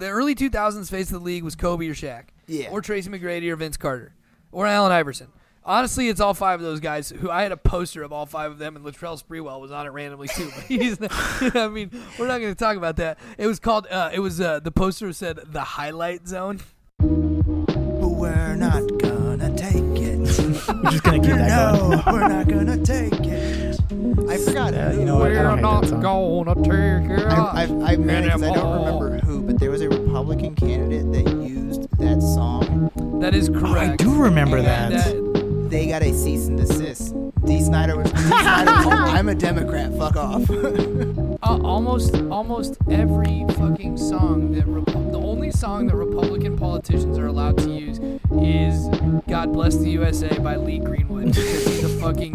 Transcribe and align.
the 0.00 0.08
early 0.08 0.34
2000s 0.34 0.90
face 0.90 1.06
of 1.12 1.20
the 1.20 1.24
league 1.24 1.44
was 1.44 1.54
Kobe 1.54 1.86
or 1.88 1.94
Shaq. 1.94 2.24
Yeah. 2.46 2.70
Or 2.70 2.80
Tracy 2.80 3.08
McGrady 3.10 3.48
or 3.50 3.56
Vince 3.56 3.76
Carter. 3.76 4.14
Or 4.50 4.66
Allen 4.66 4.90
Iverson. 4.92 5.28
Honestly, 5.64 6.08
it's 6.08 6.20
all 6.20 6.34
five 6.34 6.58
of 6.58 6.64
those 6.64 6.80
guys. 6.80 7.10
Who 7.10 7.30
I 7.30 7.42
had 7.42 7.52
a 7.52 7.56
poster 7.56 8.02
of 8.02 8.12
all 8.12 8.26
five 8.26 8.50
of 8.50 8.58
them, 8.58 8.74
and 8.76 8.84
Latrell 8.84 9.22
Sprewell 9.22 9.60
was 9.60 9.70
on 9.70 9.86
it 9.86 9.90
randomly 9.90 10.26
too. 10.28 10.50
But 10.56 10.64
he's, 10.64 10.98
not, 10.98 11.12
I 11.54 11.68
mean, 11.68 11.90
we're 12.18 12.26
not 12.26 12.40
going 12.40 12.52
to 12.52 12.58
talk 12.58 12.76
about 12.76 12.96
that. 12.96 13.18
It 13.38 13.46
was 13.46 13.60
called. 13.60 13.86
Uh, 13.88 14.10
it 14.12 14.20
was 14.20 14.40
uh, 14.40 14.60
the 14.60 14.72
poster 14.72 15.12
said 15.12 15.38
the 15.46 15.60
highlight 15.62 16.26
zone. 16.26 16.60
But 16.98 18.08
we're 18.08 18.56
not 18.56 18.82
gonna 18.98 19.56
take 19.56 19.76
it. 19.76 20.18
We're 20.82 20.90
just 20.90 21.02
gonna 21.02 21.18
keep 21.20 21.30
that 21.36 21.80
going. 21.80 21.90
no, 21.90 22.02
we're 22.12 22.28
not 22.28 22.46
gonna 22.48 22.76
take 22.84 23.12
it. 23.14 23.80
I 24.28 24.36
forgot. 24.38 24.72
Yeah, 24.74 24.92
you 24.92 25.04
know 25.04 25.16
what? 25.18 25.32
I 25.32 25.42
don't 25.42 25.58
hate 25.58 25.62
that 25.82 25.88
song. 25.88 26.00
gonna 26.02 26.54
take 26.54 27.10
it. 27.10 27.26
I, 27.26 27.62
I, 27.64 27.92
I, 27.92 27.96
man, 27.96 28.28
'cause 28.28 28.42
I 28.42 28.52
don't 28.54 28.84
remember 28.84 29.18
who, 29.24 29.29
but 29.50 29.58
there 29.58 29.70
was 29.72 29.80
a 29.80 29.88
Republican 29.88 30.54
candidate 30.54 31.10
that 31.12 31.28
used 31.44 31.90
that 31.98 32.22
song. 32.22 32.88
That 33.20 33.34
is 33.34 33.48
Oh, 33.48 33.52
correct. 33.58 33.92
I 33.94 33.96
do 33.96 34.14
remember 34.14 34.62
that. 34.62 34.92
that- 34.92 35.68
They 35.70 35.86
got 35.88 36.02
a 36.02 36.12
cease 36.14 36.46
and 36.46 36.56
desist. 36.56 37.14
Dee 37.44 37.60
Snider 37.60 37.96
was. 37.96 38.10
Dee 38.12 38.18
Snider 38.18 38.82
told, 38.82 38.94
I'm 38.94 39.28
a 39.28 39.34
Democrat. 39.34 39.92
Fuck 39.96 40.16
off. 40.16 40.48
Uh, 41.42 41.58
almost, 41.64 42.14
almost 42.30 42.76
every 42.90 43.46
fucking 43.56 43.96
song 43.96 44.52
that 44.52 44.66
Repu- 44.66 45.10
the 45.10 45.18
only 45.18 45.50
song 45.50 45.86
that 45.86 45.96
Republican 45.96 46.54
politicians 46.54 47.16
are 47.16 47.26
allowed 47.28 47.56
to 47.56 47.70
use 47.70 47.98
is 48.42 48.88
"God 49.26 49.50
Bless 49.54 49.74
the 49.76 49.88
USA" 49.88 50.38
by 50.38 50.56
Lee 50.56 50.78
Greenwood 50.80 51.28
because 51.28 51.66
he's 51.66 51.82
a 51.84 51.88
fucking 51.98 52.34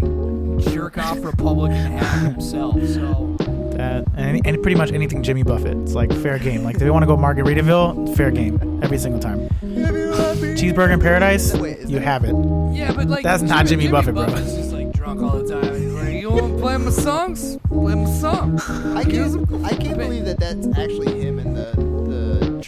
jerk 0.71 0.97
off 0.97 1.23
Republican 1.23 1.77
hat 1.77 2.31
himself. 2.31 2.75
So 2.87 3.35
That 3.73 4.05
and, 4.15 4.45
and 4.45 4.61
pretty 4.61 4.75
much 4.77 4.91
anything 4.91 5.23
Jimmy 5.23 5.43
Buffett. 5.43 5.77
It's 5.77 5.93
like 5.93 6.11
fair 6.13 6.37
game. 6.39 6.63
Like, 6.63 6.77
do 6.77 6.85
they 6.85 6.91
want 6.91 7.03
to 7.03 7.07
go 7.07 7.17
Margaritaville? 7.17 8.15
Fair 8.15 8.31
game 8.31 8.79
every 8.83 8.97
single 8.97 9.19
time. 9.19 9.49
Cheeseburger 9.61 10.93
in 10.93 10.99
Paradise, 10.99 11.53
Wait, 11.55 11.79
you 11.81 11.99
that- 11.99 12.01
have 12.01 12.23
it. 12.23 12.33
yeah, 12.73 12.91
but 12.93 13.07
like 13.07 13.23
That's 13.23 13.43
not 13.43 13.65
Jimmy 13.65 13.87
Buffett, 13.89 14.15
bro. 14.15 14.25
Buffett's 14.25 14.53
just 14.55 14.71
like 14.71 14.91
drunk 14.93 15.21
all 15.21 15.39
the 15.41 15.47
time. 15.53 15.63
And 15.73 15.83
he's 15.83 15.93
like, 15.93 16.13
"You 16.21 16.29
want 16.31 16.53
to 16.53 16.59
play 16.59 16.77
my 16.77 16.89
songs? 16.89 17.57
Play 17.67 17.95
my 17.95 18.05
song." 18.19 18.59
I 18.95 19.03
can't. 19.03 19.65
I 19.65 19.75
can't 19.75 19.97
believe 19.97 20.25
that 20.25 20.39
that's 20.39 20.67
actually 20.77 21.21
him 21.21 21.39
in 21.39 21.53
the 21.53 21.65
the 21.75 21.84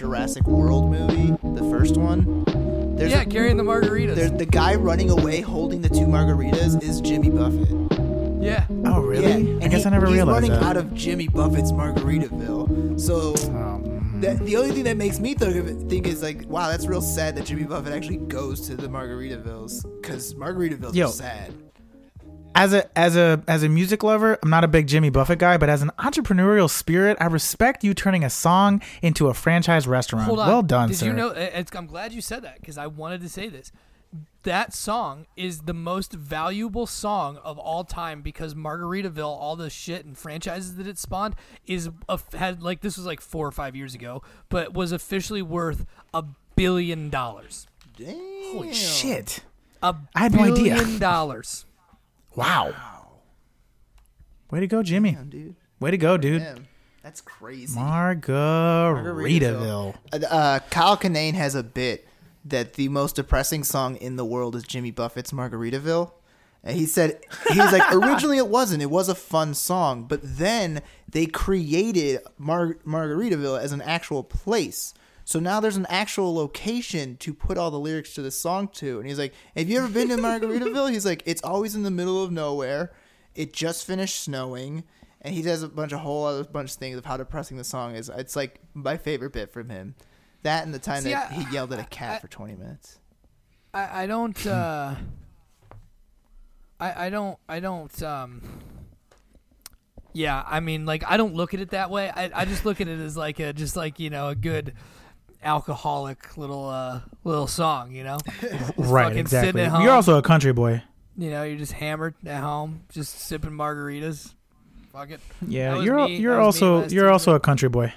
Jurassic 0.02 0.46
World 0.46 0.92
movie, 0.92 1.32
the 1.56 1.68
first 1.72 1.98
one. 1.98 2.44
There's 2.98 3.12
yeah, 3.12 3.22
a, 3.22 3.26
carrying 3.26 3.58
the 3.58 3.64
margaritas. 3.64 4.14
there's 4.14 4.32
the 4.32 4.46
guy 4.46 4.76
running 4.76 5.10
away 5.10 5.42
holding 5.42 5.82
the 5.82 5.90
two 5.90 6.06
margaritas 6.06 6.82
is 6.84 7.02
Jimmy 7.02 7.32
Buffett. 7.32 7.68
yeah. 8.40 8.66
Oh, 8.86 9.02
really? 9.02 9.44
Yeah, 9.54 9.66
I 9.66 9.68
guess 9.70 9.82
he- 9.84 9.88
I 9.88 9.90
never 9.90 10.06
realized 10.06 10.08
he's 10.08 10.14
realized 10.14 10.28
running 10.28 10.52
that. 10.52 10.64
out 10.64 10.78
of 10.78 10.94
Jimmy 10.94 11.28
Buffett's 11.28 11.72
Margaritaville. 11.72 13.00
So 13.00 13.34
Um, 13.56 14.20
that, 14.22 14.38
the 14.46 14.56
only 14.58 14.72
thing 14.72 14.84
that 14.84 14.98
makes 14.98 15.20
me 15.20 15.34
think 15.34 15.56
of 15.56 15.68
it, 15.68 15.90
think 15.90 16.06
is 16.06 16.22
like, 16.22 16.48
wow, 16.48 16.70
that's 16.70 16.86
real 16.86 17.02
sad 17.02 17.36
that 17.36 17.46
Jimmy 17.46 17.64
Buffett 17.64 17.92
actually 17.94 18.18
goes 18.18 18.62
to 18.68 18.76
the 18.76 18.88
Margaritavilles 18.88 19.84
because 20.00 20.36
Margaritavilles 20.36 20.94
Yo. 20.94 21.08
are 21.08 21.12
sad. 21.12 21.54
As 22.58 22.74
a 22.74 22.98
as 22.98 23.16
a 23.16 23.44
as 23.48 23.64
a 23.64 23.70
music 23.70 24.04
lover, 24.04 24.38
I'm 24.42 24.50
not 24.50 24.64
a 24.64 24.68
big 24.68 24.88
Jimmy 24.88 25.10
Buffett 25.10 25.40
guy, 25.40 25.58
but 25.58 25.70
as 25.70 25.82
an 25.82 25.92
entrepreneurial 26.00 26.70
spirit, 26.70 27.16
I 27.20 27.28
respect 27.28 27.84
you 27.84 27.94
turning 27.94 28.24
a 28.24 28.30
song 28.30 28.82
into 29.02 29.28
a 29.28 29.34
franchise 29.34 29.88
restaurant. 29.88 30.26
Hold 30.26 30.40
on. 30.40 30.48
Well 30.48 30.64
done, 30.64 30.90
Did 30.90 30.98
sir. 30.98 31.06
you 31.08 31.14
know? 31.14 31.30
Uh, 31.30 31.50
it's, 31.54 31.76
I'm 31.76 31.86
glad 31.86 32.14
you 32.14 32.22
said 32.22 32.44
that 32.44 32.60
because 32.60 32.78
I 32.78 32.88
wanted 32.88 33.22
to 33.22 33.30
say 33.30 33.48
this. 33.48 33.72
That 34.44 34.74
song 34.74 35.26
is 35.36 35.62
the 35.62 35.74
most 35.74 36.14
valuable 36.14 36.88
song 36.88 37.38
of 37.44 37.60
all 37.60 37.84
time 37.84 38.22
because 38.22 38.56
Margaritaville, 38.56 39.26
all 39.26 39.56
the 39.58 39.70
shit 39.70 40.06
and 40.06 40.18
franchises 40.18 40.76
that 40.78 40.88
it 40.88 40.98
spawned, 40.98 41.36
is 41.66 41.90
a, 42.08 42.20
had 42.34 42.64
like 42.64 42.82
this 42.82 42.98
was 42.98 43.06
like 43.06 43.22
four 43.22 43.46
or 43.46 43.52
five 43.52 43.76
years 43.76 43.94
ago, 43.94 44.24
but 44.50 44.74
was 44.74 44.92
officially 44.92 45.42
worth 45.42 45.86
a 46.14 46.24
billion 46.56 47.10
dollars. 47.10 47.68
Damn. 47.98 48.16
Holy 48.54 48.74
shit! 48.74 49.42
A 49.84 49.96
I 50.16 50.20
had 50.20 50.34
no 50.34 50.44
idea. 50.44 50.76
billion 50.76 51.00
dollars. 51.00 51.66
Wow. 52.38 52.74
Way 54.52 54.60
to 54.62 54.68
go, 54.68 54.84
Jimmy. 54.84 55.12
Damn, 55.14 55.30
dude. 55.30 55.56
Way 55.80 55.92
to 55.92 55.98
go, 55.98 56.18
dude. 56.18 56.42
Damn. 56.42 56.68
That's 57.04 57.22
crazy. 57.22 57.78
Margaritaville. 57.78 59.96
Uh, 60.14 60.20
uh, 60.30 60.60
Kyle 60.70 60.98
Kinane 60.98 61.34
has 61.34 61.56
a 61.56 61.64
bit 61.64 62.08
that 62.46 62.74
the 62.74 62.90
most 62.90 63.16
depressing 63.16 63.64
song 63.64 63.96
in 63.96 64.18
the 64.18 64.26
world 64.26 64.56
is 64.56 64.64
Jimmy 64.64 64.92
Buffett's 64.92 65.32
Margaritaville. 65.32 66.12
And 66.64 66.78
he 66.78 66.86
said 66.86 67.20
he 67.52 67.60
was 67.60 67.72
like 67.72 67.92
originally 68.04 68.38
it 68.38 68.50
wasn't. 68.50 68.84
It 68.84 68.92
was 68.92 69.10
a 69.10 69.16
fun 69.16 69.54
song, 69.54 70.04
but 70.04 70.20
then 70.24 70.82
they 71.10 71.26
created 71.26 72.20
Mar- 72.38 72.78
Margaritaville 72.86 73.60
as 73.60 73.72
an 73.72 73.82
actual 73.82 74.24
place. 74.24 74.94
So 75.28 75.42
now 75.42 75.60
there's 75.60 75.76
an 75.76 75.86
actual 75.90 76.34
location 76.34 77.18
to 77.18 77.34
put 77.34 77.58
all 77.58 77.70
the 77.70 77.78
lyrics 77.78 78.14
to 78.14 78.22
the 78.22 78.32
song 78.32 78.70
to. 78.76 78.98
And 78.98 79.10
he's 79.10 79.20
like, 79.20 79.34
"Have 79.58 79.70
you 79.70 79.78
ever 79.80 79.90
been 79.90 80.08
to 80.08 80.16
Margaritaville?" 80.16 80.90
He's 80.90 81.06
like, 81.06 81.22
"It's 81.26 81.44
always 81.44 81.76
in 81.76 81.84
the 81.84 81.92
middle 81.92 82.24
of 82.24 82.32
nowhere. 82.32 82.94
It 83.36 83.52
just 83.52 83.86
finished 83.86 84.24
snowing." 84.24 84.86
And 85.20 85.36
he 85.36 85.42
does 85.42 85.64
a 85.64 85.68
bunch 85.68 85.92
of 85.92 86.00
whole 86.00 86.24
other 86.26 86.46
bunch 86.46 86.72
of 86.72 86.78
things 86.78 86.98
of 86.98 87.04
how 87.04 87.18
depressing 87.18 87.58
the 87.58 87.66
song 87.66 87.96
is. 87.96 88.10
It's 88.16 88.38
like 88.38 88.62
my 88.74 88.96
favorite 88.96 89.34
bit 89.34 89.52
from 89.52 89.68
him. 89.68 89.96
That 90.44 90.64
and 90.64 90.74
the 90.74 90.80
time 90.80 91.02
See, 91.02 91.10
that 91.10 91.30
I- 91.30 91.34
he 91.34 91.54
yelled 91.54 91.74
at 91.74 91.80
a 91.80 91.90
cat 91.90 92.22
for 92.22 92.30
20 92.30 92.56
minutes. 92.56 92.98
I, 93.74 94.04
I 94.04 94.08
don't 94.08 94.48
uh 94.48 94.96
I 96.80 97.08
I 97.08 97.10
don't 97.10 97.38
I 97.50 97.60
don't 97.60 98.02
um 98.02 98.42
yeah, 100.14 100.42
I 100.48 100.62
mean 100.62 100.86
like 100.86 101.04
I 101.06 101.18
don't 101.18 101.34
look 101.36 101.54
at 101.54 101.60
it 101.60 101.72
that 101.72 101.90
way. 101.92 102.10
I, 102.10 102.32
I 102.34 102.46
just 102.46 102.64
look 102.64 102.80
at 102.80 102.88
it 102.88 103.02
as 103.02 103.18
like 103.18 103.42
a 103.42 103.52
just 103.52 103.76
like, 103.76 104.00
you 104.00 104.10
know, 104.10 104.30
a 104.30 104.36
good 104.36 104.74
alcoholic 105.44 106.38
little 106.38 106.70
uh 106.70 107.02
little 107.24 107.48
song, 107.48 107.92
you 107.92 108.04
know? 108.04 108.18
Right, 108.78 109.16
exactly. 109.16 109.64
home. 109.66 109.82
You're 109.84 109.92
also 109.94 110.18
a 110.18 110.22
country 110.22 110.54
boy. 110.54 110.84
You 111.18 111.30
know, 111.32 111.44
you're 111.44 111.58
just 111.58 111.74
hammered 111.74 112.16
at 112.26 112.42
home, 112.42 112.84
just 112.90 113.20
sipping 113.22 113.52
margaritas. 113.52 114.34
Fuck 114.94 115.12
it. 115.12 115.20
Yeah, 115.48 115.80
you're 115.82 116.06
me. 116.06 116.18
you're 116.18 116.36
That 116.36 116.46
was 116.46 116.62
me 116.62 116.68
also 116.68 116.88
you're 116.90 117.12
also 117.12 117.34
a 117.36 117.40
country 117.40 117.70
boy. 117.70 117.94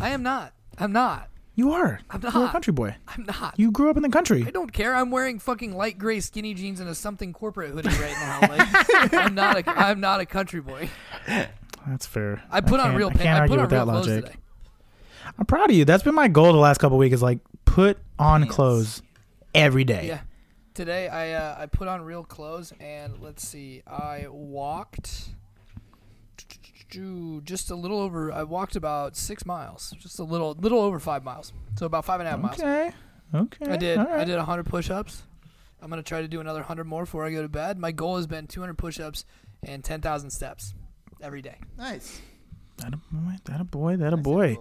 I 0.00 0.10
am 0.10 0.22
not. 0.22 0.52
I'm 0.78 0.92
not. 0.92 1.28
You 1.56 1.70
are. 1.70 2.00
I'm 2.10 2.20
You're 2.20 2.46
a 2.46 2.48
country 2.48 2.72
boy. 2.72 2.96
I'm 3.06 3.24
not. 3.26 3.54
You 3.56 3.70
grew 3.70 3.88
up 3.88 3.96
in 3.96 4.02
the 4.02 4.08
country. 4.08 4.42
I 4.44 4.50
don't 4.50 4.72
care. 4.72 4.92
I'm 4.92 5.12
wearing 5.12 5.38
fucking 5.38 5.76
light 5.76 5.98
gray 5.98 6.18
skinny 6.18 6.52
jeans 6.52 6.80
and 6.80 6.88
a 6.90 6.96
something 6.96 7.32
corporate 7.32 7.70
hoodie 7.70 7.90
right 7.90 8.12
now. 8.12 8.40
Like, 8.40 9.12
I'm 9.14 9.34
not 9.36 9.58
a 9.58 9.70
I'm 9.70 10.00
not 10.00 10.20
a 10.20 10.26
country 10.26 10.60
boy. 10.60 10.90
That's 11.86 12.06
fair. 12.06 12.42
I 12.50 12.60
put 12.60 12.80
on 12.80 12.86
can't- 12.86 12.96
real 12.98 13.10
I 13.10 13.12
can't 13.12 13.28
I 13.28 13.38
argue 13.40 13.52
put 13.56 13.58
on 13.60 13.64
with 13.64 13.70
that 13.70 13.86
logic. 13.86 14.24
today. 14.24 14.36
I'm 15.38 15.46
proud 15.46 15.70
of 15.70 15.76
you. 15.76 15.84
That's 15.84 16.02
been 16.02 16.14
my 16.14 16.28
goal 16.28 16.52
the 16.52 16.58
last 16.58 16.78
couple 16.78 16.98
weeks. 16.98 17.14
Is 17.14 17.22
like 17.22 17.40
put 17.64 17.98
on 18.18 18.42
Pants. 18.42 18.54
clothes 18.54 19.02
every 19.54 19.84
day. 19.84 20.06
Yeah. 20.08 20.20
Today 20.74 21.08
I 21.08 21.32
uh, 21.32 21.56
I 21.58 21.66
put 21.66 21.88
on 21.88 22.02
real 22.02 22.24
clothes 22.24 22.72
and 22.80 23.20
let's 23.20 23.46
see. 23.46 23.82
I 23.86 24.26
walked 24.28 25.30
just 27.44 27.70
a 27.70 27.74
little 27.74 27.98
over. 28.00 28.32
I 28.32 28.44
walked 28.44 28.76
about 28.76 29.16
six 29.16 29.44
miles, 29.44 29.92
just 29.98 30.18
a 30.18 30.24
little 30.24 30.54
little 30.60 30.80
over 30.80 30.98
five 30.98 31.24
miles. 31.24 31.52
So 31.76 31.86
about 31.86 32.04
five 32.04 32.20
and 32.20 32.28
a 32.28 32.30
half 32.30 32.40
miles. 32.40 32.60
Okay. 32.60 32.92
Okay. 33.34 33.66
I 33.72 33.76
did. 33.76 33.98
all 33.98 34.06
I 34.06 34.16
right. 34.18 34.26
did 34.26 34.36
100 34.36 34.64
push-ups. 34.66 35.22
I'm 35.82 35.90
gonna 35.90 36.02
try 36.04 36.22
to 36.22 36.28
do 36.28 36.40
another 36.40 36.60
100 36.60 36.84
more 36.84 37.02
before 37.02 37.24
I 37.24 37.32
go 37.32 37.42
to 37.42 37.48
bed. 37.48 37.78
My 37.78 37.90
goal 37.90 38.16
has 38.16 38.26
been 38.28 38.46
200 38.46 38.78
push-ups 38.78 39.24
and 39.64 39.82
10,000 39.82 40.30
steps 40.30 40.74
every 41.20 41.42
day. 41.42 41.56
Nice. 41.76 42.20
That 42.78 42.94
a 42.94 42.98
boy. 43.12 43.36
That 43.44 43.60
a 43.60 43.64
boy. 43.64 43.96
That 43.96 44.12
a 44.12 44.16
boy. 44.16 44.58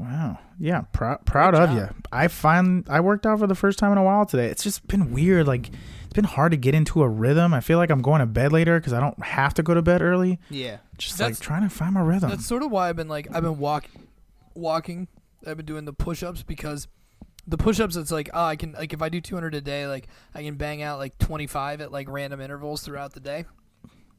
Wow. 0.00 0.38
Yeah. 0.58 0.82
Prou- 0.92 1.24
proud 1.24 1.52
Good 1.54 1.62
of 1.62 1.68
job. 1.70 1.76
you. 1.78 1.88
I 2.12 2.28
find 2.28 2.86
I 2.88 3.00
worked 3.00 3.26
out 3.26 3.38
for 3.38 3.46
the 3.46 3.54
first 3.54 3.78
time 3.78 3.92
in 3.92 3.98
a 3.98 4.02
while 4.02 4.26
today. 4.26 4.46
It's 4.46 4.62
just 4.62 4.86
been 4.88 5.12
weird. 5.12 5.46
Like 5.46 5.68
it's 5.68 6.12
been 6.14 6.24
hard 6.24 6.50
to 6.52 6.56
get 6.58 6.74
into 6.74 7.02
a 7.02 7.08
rhythm. 7.08 7.54
I 7.54 7.60
feel 7.60 7.78
like 7.78 7.90
I'm 7.90 8.02
going 8.02 8.20
to 8.20 8.26
bed 8.26 8.52
later 8.52 8.78
because 8.80 8.92
I 8.92 9.00
don't 9.00 9.22
have 9.22 9.54
to 9.54 9.62
go 9.62 9.74
to 9.74 9.82
bed 9.82 10.02
early. 10.02 10.38
Yeah. 10.50 10.78
Just 10.98 11.18
That's- 11.18 11.38
like 11.38 11.44
trying 11.44 11.62
to 11.62 11.68
find 11.68 11.94
my 11.94 12.00
rhythm. 12.02 12.30
That's 12.30 12.46
sort 12.46 12.62
of 12.62 12.70
why 12.70 12.88
I've 12.88 12.96
been 12.96 13.08
like 13.08 13.28
I've 13.34 13.42
been 13.42 13.58
walk, 13.58 13.86
walking. 14.54 15.08
I've 15.46 15.56
been 15.56 15.66
doing 15.66 15.84
the 15.84 15.92
push-ups 15.92 16.42
because 16.42 16.86
the 17.46 17.56
push-ups. 17.56 17.96
It's 17.96 18.10
like 18.10 18.28
oh, 18.34 18.44
I 18.44 18.56
can 18.56 18.72
like 18.72 18.92
if 18.92 19.00
I 19.02 19.08
do 19.08 19.20
200 19.20 19.54
a 19.54 19.60
day, 19.60 19.86
like 19.86 20.08
I 20.34 20.42
can 20.42 20.56
bang 20.56 20.82
out 20.82 20.98
like 20.98 21.16
25 21.18 21.80
at 21.80 21.92
like 21.92 22.08
random 22.10 22.40
intervals 22.40 22.82
throughout 22.82 23.14
the 23.14 23.20
day. 23.20 23.44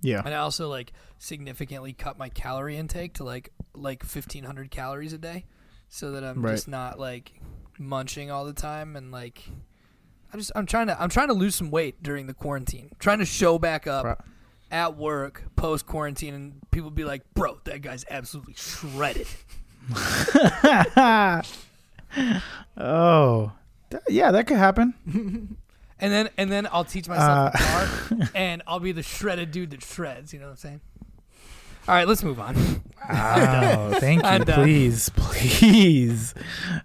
yeah. 0.02 0.22
And 0.26 0.34
I 0.34 0.38
also 0.38 0.68
like 0.70 0.94
significantly 1.20 1.94
cut 1.94 2.18
my 2.18 2.30
calorie 2.30 2.78
intake 2.78 3.14
to 3.16 3.24
like 3.24 3.52
like 3.76 4.02
1500 4.04 4.72
calories 4.72 5.14
a 5.14 5.18
day, 5.20 5.46
so 5.94 6.12
that 6.14 6.24
I'm 6.24 6.42
Right. 6.42 6.54
just 6.54 6.68
not 6.68 7.00
like 7.00 7.34
munching 7.78 8.32
all 8.32 8.46
the 8.46 8.54
time 8.54 8.96
and 8.96 9.12
like. 9.12 9.44
I 10.34 10.38
just 10.38 10.50
I'm 10.56 10.66
trying 10.66 10.88
to 10.88 11.00
I'm 11.00 11.10
trying 11.10 11.28
to 11.28 11.34
lose 11.34 11.56
some 11.56 11.70
weight 11.72 12.02
during 12.02 12.26
the 12.26 12.34
quarantine. 12.34 12.90
trying 13.00 13.20
to 13.20 13.26
show 13.26 13.60
back 13.60 13.86
up 13.86 14.26
at 14.72 14.96
work 14.96 15.44
post 15.58 15.86
quarantine 15.86 16.34
and 16.34 16.62
people 16.72 16.90
be 16.90 17.04
like, 17.04 17.22
"Bro, 17.34 17.60
that 17.66 17.82
guy's 17.82 18.06
absolutely 18.10 18.54
shredded." 18.56 19.28
oh. 22.78 23.52
Th- 23.90 24.04
yeah, 24.10 24.32
that 24.32 24.48
could 24.48 24.58
happen. 24.58 25.58
And 26.04 26.12
then 26.12 26.30
and 26.36 26.52
then 26.52 26.68
I'll 26.72 26.84
teach 26.84 27.08
myself 27.08 27.54
Uh, 27.54 27.60
guitar 28.10 28.30
and 28.34 28.64
I'll 28.66 28.80
be 28.80 28.92
the 28.92 29.04
shredded 29.04 29.52
dude 29.52 29.70
that 29.70 29.84
shreds, 29.84 30.34
you 30.34 30.40
know 30.40 30.46
what 30.46 30.52
I'm 30.54 30.58
saying? 30.58 30.82
All 31.92 31.98
right, 31.98 32.08
let's 32.08 32.24
move 32.24 32.40
on. 32.40 32.56
Oh, 33.10 33.92
thank 34.00 34.24
you. 34.26 34.46
Please, 34.54 35.10
please. 35.18 36.34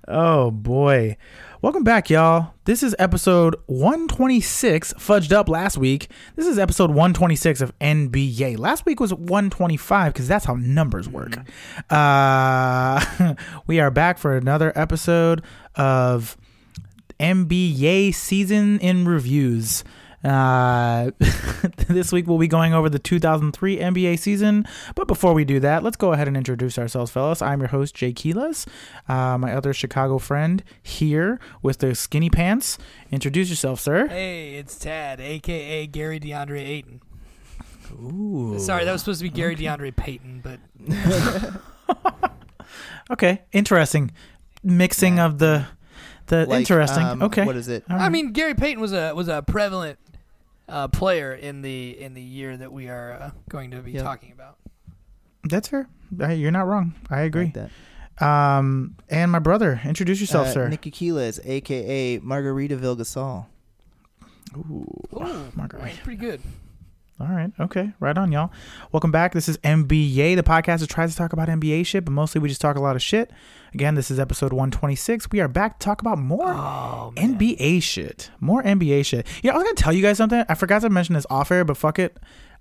Oh 0.09 0.51
boy. 0.51 1.17
Welcome 1.63 1.85
back, 1.85 2.11
y'all. 2.11 2.55
This 2.65 2.83
is 2.83 2.93
episode 2.99 3.55
126, 3.67 4.95
fudged 4.95 5.31
up 5.31 5.49
last 5.49 5.79
week. 5.79 6.11
This 6.35 6.49
is 6.49 6.59
episode 6.59 6.91
126 6.91 7.61
of 7.61 7.79
NB-YAY. 7.79 8.57
Last 8.57 8.85
week 8.85 8.99
was 8.99 9.15
125 9.15 10.13
because 10.13 10.27
that's 10.27 10.47
how 10.47 10.57
numbers 10.57 11.09
work. 11.09 11.39
Uh, 11.89 13.35
we 13.69 13.79
are 13.79 13.93
back 13.93 14.19
for 14.19 14.37
another 14.37 14.73
episode 14.75 15.45
of 15.77 16.37
NB-YAY 17.21 18.11
season 18.11 18.81
in 18.81 19.07
reviews. 19.07 19.85
Uh, 20.27 21.13
this 21.89 22.11
week 22.13 22.27
we'll 22.27 22.39
be 22.39 22.49
going 22.49 22.75
over 22.75 22.91
the 22.91 22.99
2003 22.99 23.79
NBA 23.79 24.19
season. 24.19 24.67
But 24.95 25.07
before 25.07 25.33
we 25.35 25.45
do 25.45 25.61
that, 25.61 25.83
let's 25.85 25.97
go 25.97 26.13
ahead 26.13 26.27
and 26.27 26.37
introduce 26.37 26.79
ourselves, 26.79 27.11
fellas. 27.13 27.41
I'm 27.41 27.61
your 27.61 27.69
host, 27.69 27.95
Jay 27.95 28.13
Quiles, 28.13 28.67
uh, 29.09 29.39
my 29.39 29.53
other 29.55 29.73
Chicago 29.73 30.19
friend 30.19 30.65
here 30.83 31.39
with 31.63 31.79
the 31.79 31.95
skinny 31.95 32.29
pants. 32.31 32.77
Introduce 33.13 33.49
yourself, 33.51 33.81
sir. 33.81 34.09
Hey, 34.09 34.55
it's 34.57 34.77
Tad, 34.77 35.21
aka 35.21 35.87
Gary 35.87 36.19
DeAndre 36.19 36.61
Ayton. 36.61 37.01
Ooh. 37.93 38.59
Sorry, 38.59 38.85
that 38.85 38.91
was 38.93 39.03
supposed 39.03 39.21
to 39.21 39.25
be 39.25 39.31
Gary 39.31 39.55
DeAndre 39.55 39.95
Payton, 39.95 40.43
but 40.43 40.59
Okay, 43.11 43.43
interesting. 43.53 44.11
Mixing 44.65 45.21
of 45.21 45.39
the 45.39 45.67
the 46.27 46.45
Like, 46.47 46.59
interesting. 46.61 47.05
um, 47.05 47.23
okay. 47.23 47.45
What 47.45 47.55
is 47.55 47.69
it? 47.69 47.85
All 47.89 48.01
I 48.01 48.09
mean 48.09 48.33
Gary 48.33 48.55
Payton 48.55 48.81
was 48.81 48.93
a 48.93 49.13
was 49.15 49.29
a 49.29 49.43
prevalent 49.43 50.01
uh, 50.69 50.89
player 50.89 51.33
in 51.35 51.63
the 51.63 52.01
in 52.01 52.15
the 52.15 52.23
year 52.23 52.57
that 52.57 52.73
we 52.73 52.89
are 52.89 53.13
uh, 53.13 53.31
going 53.49 53.71
to 53.73 53.79
be 53.83 53.93
Yeah. 53.93 54.03
talking 54.03 54.33
about. 54.33 54.57
that's 55.45 55.69
fair. 55.69 55.89
You're 56.11 56.51
not 56.51 56.67
wrong. 56.67 56.95
I 57.11 57.21
agree. 57.23 57.45
Like 57.55 57.55
that. 57.55 57.71
Um, 58.25 58.97
and 59.11 59.31
my 59.31 59.39
brother, 59.41 59.81
introduce 59.85 60.21
yourself, 60.21 60.49
Uh, 60.49 60.53
sir. 60.53 60.69
Nicky 60.69 60.91
Quiles, 60.91 61.39
aka 61.45 62.19
Margaritaville 62.21 62.97
Gasol. 62.97 63.47
Ooh, 64.57 64.87
Ooh, 65.15 65.53
Margaret. 65.55 65.83
right, 65.83 65.99
pretty 66.03 66.19
good. 66.21 66.41
All 67.19 67.29
right. 67.29 67.51
Okay. 67.59 67.93
Right 67.99 68.17
on, 68.19 68.31
y'all. 68.31 68.51
Welcome 68.93 69.11
back. 69.11 69.33
This 69.33 69.49
is 69.49 69.57
NB-YAY, 69.59 70.35
the 70.35 70.43
podcast 70.43 70.81
that 70.81 70.91
tries 70.91 71.13
to 71.13 71.17
talk 71.17 71.33
about 71.33 71.49
NBA 71.49 71.87
shit, 71.87 72.05
but 72.05 72.11
mostly 72.13 72.43
we 72.43 72.49
just 72.49 72.61
talk 72.61 72.77
a 72.77 72.81
lot 72.81 72.95
of 72.95 73.01
shit. 73.01 73.31
Again, 73.73 73.95
this 73.95 74.11
is 74.11 74.21
episode 74.21 74.53
126. 74.53 75.31
We 75.31 75.41
are 75.41 75.49
back 75.49 75.79
to 75.79 75.85
talk 75.85 76.03
about 76.03 76.19
more 76.19 76.53
Oh. 76.53 77.15
NBA 77.17 77.83
shit. 77.83 78.31
More 78.39 78.63
NBA 78.63 79.07
shit. 79.07 79.27
Yeah, 79.43 79.53
I 79.53 79.55
was 79.55 79.65
going 79.65 79.77
to 79.77 79.83
tell 79.83 79.95
you 79.95 80.03
guys 80.03 80.19
something. 80.19 80.45
I 80.47 80.55
forgot 80.55 80.83
to 80.83 80.91
mention 80.91 81.15
this 81.15 81.25
off 81.31 81.51
air, 81.51 81.65
but 81.65 81.79
fuck 81.79 81.99
it. 81.99 82.19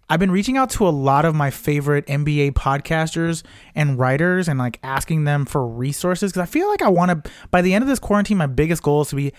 I've 0.09 0.21
been 0.21 0.31
reaching 0.31 0.55
out 0.55 0.69
to 0.71 0.87
a 0.87 0.89
lot 0.89 1.25
of 1.25 1.35
my 1.35 1.49
favorite 1.49 2.05
NBA 2.05 2.51
podcasters 2.53 3.43
and 3.73 3.99
writers 3.99 4.47
and 4.47 4.57
like 4.57 4.79
asking 4.83 5.25
them 5.25 5.45
for 5.45 5.67
resources 5.67 6.31
because 6.31 6.43
I 6.47 6.49
feel 6.49 6.69
like 6.69 6.81
I 6.81 6.87
want 6.89 7.25
to, 7.25 7.31
by 7.51 7.61
the 7.61 7.73
end 7.73 7.83
of 7.83 7.89
this 7.89 7.99
quarantine, 7.99 8.37
my 8.37 8.45
biggest 8.47 8.83
goal 8.83 9.01
is 9.01 9.09
to 9.09 9.15
be 9.17 9.33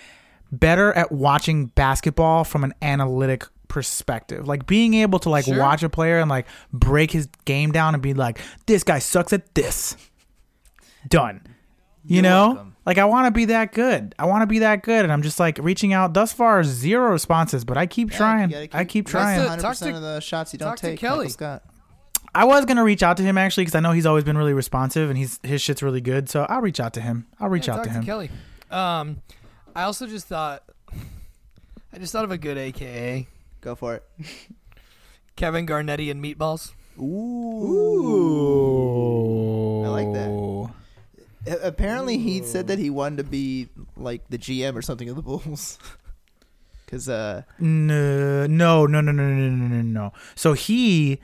better 0.52 0.92
at 0.92 1.10
watching 1.10 1.66
basketball 1.66 2.44
from 2.44 2.64
an 2.64 2.74
analytic 2.82 3.46
perspective. 3.68 4.46
Like 4.46 4.66
being 4.66 4.94
able 4.94 5.18
to 5.20 5.30
like 5.30 5.44
Sure. 5.46 5.58
watch 5.58 5.82
a 5.82 5.88
player 5.88 6.18
and 6.18 6.28
like 6.30 6.46
break 6.72 7.10
his 7.10 7.28
game 7.44 7.72
down 7.72 7.94
and 7.94 8.02
be 8.02 8.14
like, 8.14 8.38
this 8.66 8.82
guy 8.84 8.98
sucks 8.98 9.32
at 9.32 9.54
this. 9.54 9.96
Done. 11.08 11.40
You 12.04 12.16
You're 12.16 12.22
know? 12.22 12.46
welcome. 12.48 12.76
Like 12.84 12.98
I 12.98 13.04
want 13.04 13.26
to 13.26 13.30
be 13.32 13.46
that 13.46 13.72
good. 13.72 14.14
I 14.18 14.26
want 14.26 14.42
to 14.42 14.46
be 14.46 14.60
that 14.60 14.82
good 14.82 15.04
and 15.04 15.12
I'm 15.12 15.22
just 15.22 15.40
like 15.40 15.58
reaching 15.58 15.92
out 15.92 16.14
thus 16.14 16.32
far 16.32 16.62
zero 16.62 17.10
responses, 17.10 17.64
but 17.64 17.76
I 17.76 17.86
keep 17.86 18.12
Yeah, 18.12 18.16
trying. 18.18 18.50
you 18.50 18.66
gotta 18.68 18.76
I 18.78 18.84
keep 18.84 19.06
trying. 19.06 19.40
the- 19.40 19.48
100% 19.48 19.60
Talk 19.60 19.76
to- 19.78 19.96
of 19.96 20.02
the 20.02 20.20
shots 20.20 20.52
you 20.52 20.58
don't 20.58 20.69
talk 20.69 20.76
to 20.78 20.86
take. 20.90 21.00
Kelly. 21.00 21.19
Michael 21.26 21.30
Scott. 21.32 21.62
I 22.34 22.44
was 22.44 22.64
going 22.66 22.76
to 22.76 22.84
reach 22.84 23.02
out 23.02 23.16
to 23.16 23.22
him 23.22 23.38
actually 23.38 23.64
cuz 23.64 23.74
I 23.74 23.80
know 23.80 23.92
he's 23.92 24.04
always 24.06 24.22
been 24.24 24.36
really 24.36 24.52
responsive 24.52 25.08
and 25.08 25.19
he's 25.19 25.40
his 25.42 25.60
shit's 25.62 25.82
really 25.82 26.00
good. 26.02 26.28
So 26.28 26.44
I'll 26.48 26.60
reach 26.60 26.78
out 26.80 26.92
to 26.94 27.00
him. 27.00 27.26
I'll 27.40 27.48
reach 27.48 27.66
Yeah, 27.66 27.74
out 27.74 27.76
talk 27.78 27.84
to 27.86 27.90
him. 27.92 28.04
Kelly. 28.04 28.30
Um, 28.70 29.22
I 29.74 29.82
also 29.84 30.06
just 30.06 30.26
thought, 30.28 30.62
I 31.92 31.98
just 31.98 32.12
thought 32.12 32.24
of 32.24 32.30
a 32.30 32.38
good 32.38 32.58
AKA 32.58 33.26
Go 33.66 33.74
for 33.74 33.96
it. 33.96 34.04
Kevin 35.34 35.66
Garnetti 35.66 36.08
and 36.08 36.22
Meatballs. 36.22 36.70
Ooh. 37.00 38.22
I 39.84 39.88
like 39.88 40.12
that. 40.12 40.70
Apparently, 41.64 42.16
he 42.16 42.44
said 42.44 42.68
that 42.68 42.78
he 42.78 42.90
wanted 42.90 43.16
to 43.16 43.24
be 43.24 43.68
like 43.96 44.22
the 44.28 44.38
GM 44.38 44.76
or 44.76 44.82
something 44.82 45.08
of 45.08 45.16
the 45.16 45.22
Bulls. 45.22 45.80
Because 46.84 47.08
uh, 47.08 47.42
No, 47.58 48.46
no, 48.46 48.86
no, 48.86 49.00
no, 49.00 49.10
no, 49.10 49.10
no, 49.10 49.34
no, 49.34 49.66
no, 49.66 49.82
no. 49.82 50.12
So 50.36 50.52
he 50.52 51.19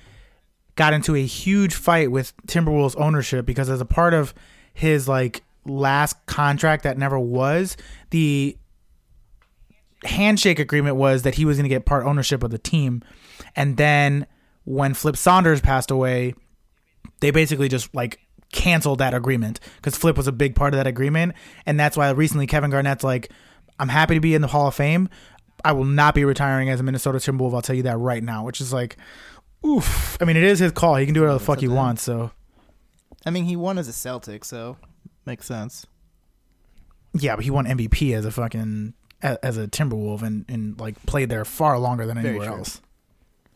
got 0.74 0.92
into 0.92 1.14
a 1.14 1.24
huge 1.24 1.72
fight 1.72 2.10
with 2.10 2.36
Timberwolves 2.48 2.96
ownership 2.98 3.46
because 3.46 3.70
as 3.70 3.80
a 3.80 3.84
part 3.84 4.12
of 4.14 4.34
his 4.74 5.06
like 5.06 5.44
last 5.64 6.16
contract 6.26 6.82
that 6.82 6.98
never 6.98 7.16
was, 7.16 7.76
the 8.10 8.56
handshake 10.04 10.58
agreement 10.58 10.96
was 10.96 11.22
that 11.22 11.34
he 11.34 11.44
was 11.44 11.56
going 11.56 11.64
to 11.64 11.69
get 11.69 11.84
part 11.84 12.04
ownership 12.04 12.43
of 12.43 12.50
the 12.50 12.58
team. 12.58 13.02
And 13.56 13.76
then 13.76 14.26
when 14.64 14.94
Flip 14.94 15.16
Saunders 15.16 15.60
passed 15.60 15.90
away, 15.90 16.34
they 17.20 17.31
basically 17.31 17.69
just 17.69 17.94
like 17.94 18.20
canceled 18.52 18.99
that 18.99 19.14
agreement 19.14 19.60
because 19.76 19.96
Flip 19.96 20.16
was 20.16 20.26
a 20.26 20.32
big 20.32 20.54
part 20.54 20.75
of 20.75 20.78
that 20.78 20.87
agreement. 20.87 21.34
And 21.66 21.78
that's 21.78 21.96
why 21.96 22.10
recently 22.10 22.46
Kevin 22.46 22.70
Garnett's 22.70 23.04
like, 23.04 23.31
I'm 23.78 23.88
happy 23.88 24.14
to 24.14 24.20
be 24.20 24.34
in 24.34 24.43
the 24.43 24.49
Hall 24.49 24.69
of 24.69 24.75
Fame. 24.75 25.08
I 25.64 25.72
will 25.72 25.84
not 25.84 26.14
be 26.14 26.25
retiring 26.25 26.69
as 26.69 26.81
a 26.81 26.82
Minnesota 26.82 27.19
Timberwolf. 27.19 27.55
I'll 27.55 27.62
tell 27.62 27.76
you 27.76 27.84
that 27.84 27.96
right 27.98 28.22
now, 28.22 28.44
which 28.44 28.60
is 28.60 28.72
like, 28.72 28.96
oof. 29.64 30.19
I 30.20 30.25
mean, 30.25 30.37
it 30.37 30.43
is 30.43 30.58
his 30.58 30.72
call. 30.72 30.96
He 30.96 31.05
can 31.05 31.14
do 31.14 31.20
whatever 31.20 31.38
the 31.38 31.44
fuck 31.44 31.60
he 31.60 31.66
up 31.66 31.70
to 31.70 31.72
him. 31.72 31.76
wants. 31.76 32.02
So, 32.02 32.32
I 33.25 33.31
mean, 33.31 33.44
he 33.44 33.56
won 33.56 33.78
as 33.78 33.88
a 33.88 33.93
Celtic, 33.93 34.44
so 34.44 34.76
makes 35.25 35.46
sense. 35.46 35.87
yeah, 37.14 37.37
but 37.37 37.44
he 37.44 37.50
won 37.50 37.66
MVP 37.66 38.14
as 38.14 38.25
a 38.25 38.31
fucking 38.32 38.94
a- 39.22 39.44
as 39.44 39.56
a 39.58 39.66
Timberwolf 39.69 40.22
and 40.22 40.44
and 40.48 40.78
like 40.80 41.04
played 41.06 41.28
there 41.28 41.44
far 41.44 41.78
longer 41.78 42.06
than 42.06 42.16
Very 42.16 42.28
anywhere 42.30 42.48
true. 42.48 42.56
else. 42.58 42.80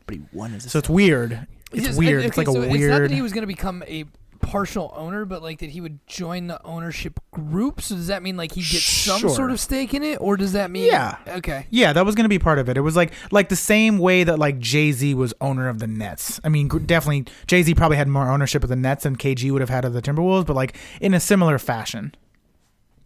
But 0.05 0.15
he 0.15 0.21
won 0.31 0.53
as 0.53 0.65
a 0.65 0.69
So 0.69 0.79
it's 0.79 0.89
weird. 0.89 1.47
It's 1.73 1.97
weird. 1.97 2.19
okay, 2.19 2.27
it's 2.27 2.37
like 2.37 2.47
a 2.47 2.51
so 2.53 2.61
It's 2.61 2.67
not 2.71 2.77
weird. 2.79 3.03
that 3.03 3.11
he 3.11 3.21
was 3.21 3.33
going 3.33 3.41
to 3.41 3.47
become 3.47 3.83
a 3.87 4.05
partial 4.39 4.93
owner, 4.95 5.25
but 5.25 5.41
like 5.41 5.59
that 5.59 5.71
he 5.71 5.81
would 5.81 5.99
join 6.07 6.47
the 6.47 6.63
ownership 6.63 7.19
group. 7.31 7.81
So 7.81 7.95
does 7.95 8.07
that 8.07 8.23
mean 8.23 8.37
like 8.37 8.53
he 8.53 8.61
gets 8.61 8.83
some 8.85 9.19
Sure. 9.19 9.29
sort 9.31 9.51
of 9.51 9.59
stake 9.59 9.93
in 9.93 10.03
it, 10.03 10.17
or 10.21 10.37
does 10.37 10.53
that 10.53 10.71
mean? 10.71 10.85
Yeah. 10.85 11.17
Okay. 11.27 11.65
Yeah, 11.69 11.91
that 11.91 12.05
was 12.05 12.15
going 12.15 12.23
to 12.23 12.29
be 12.29 12.39
part 12.39 12.57
of 12.59 12.69
it. 12.69 12.77
It 12.77 12.81
was 12.81 12.95
like 12.95 13.11
like 13.31 13.49
the 13.49 13.55
same 13.57 13.97
way 13.97 14.23
that 14.23 14.39
like 14.39 14.59
Jay 14.59 14.93
Z 14.93 15.13
was 15.15 15.33
owner 15.41 15.67
of 15.67 15.79
the 15.79 15.87
Nets. 15.87 16.39
I 16.45 16.49
mean, 16.49 16.69
gr- 16.69 16.79
definitely 16.79 17.25
Jay 17.47 17.63
Z 17.63 17.73
probably 17.73 17.97
had 17.97 18.07
more 18.07 18.29
ownership 18.31 18.63
of 18.63 18.69
the 18.69 18.75
Nets 18.77 19.03
than 19.03 19.17
KG 19.17 19.51
would 19.51 19.59
have 19.61 19.69
had 19.71 19.83
of 19.83 19.91
the 19.91 20.01
Timberwolves, 20.01 20.45
but 20.45 20.55
like 20.55 20.77
in 21.01 21.13
a 21.13 21.19
similar 21.19 21.57
fashion. 21.59 22.13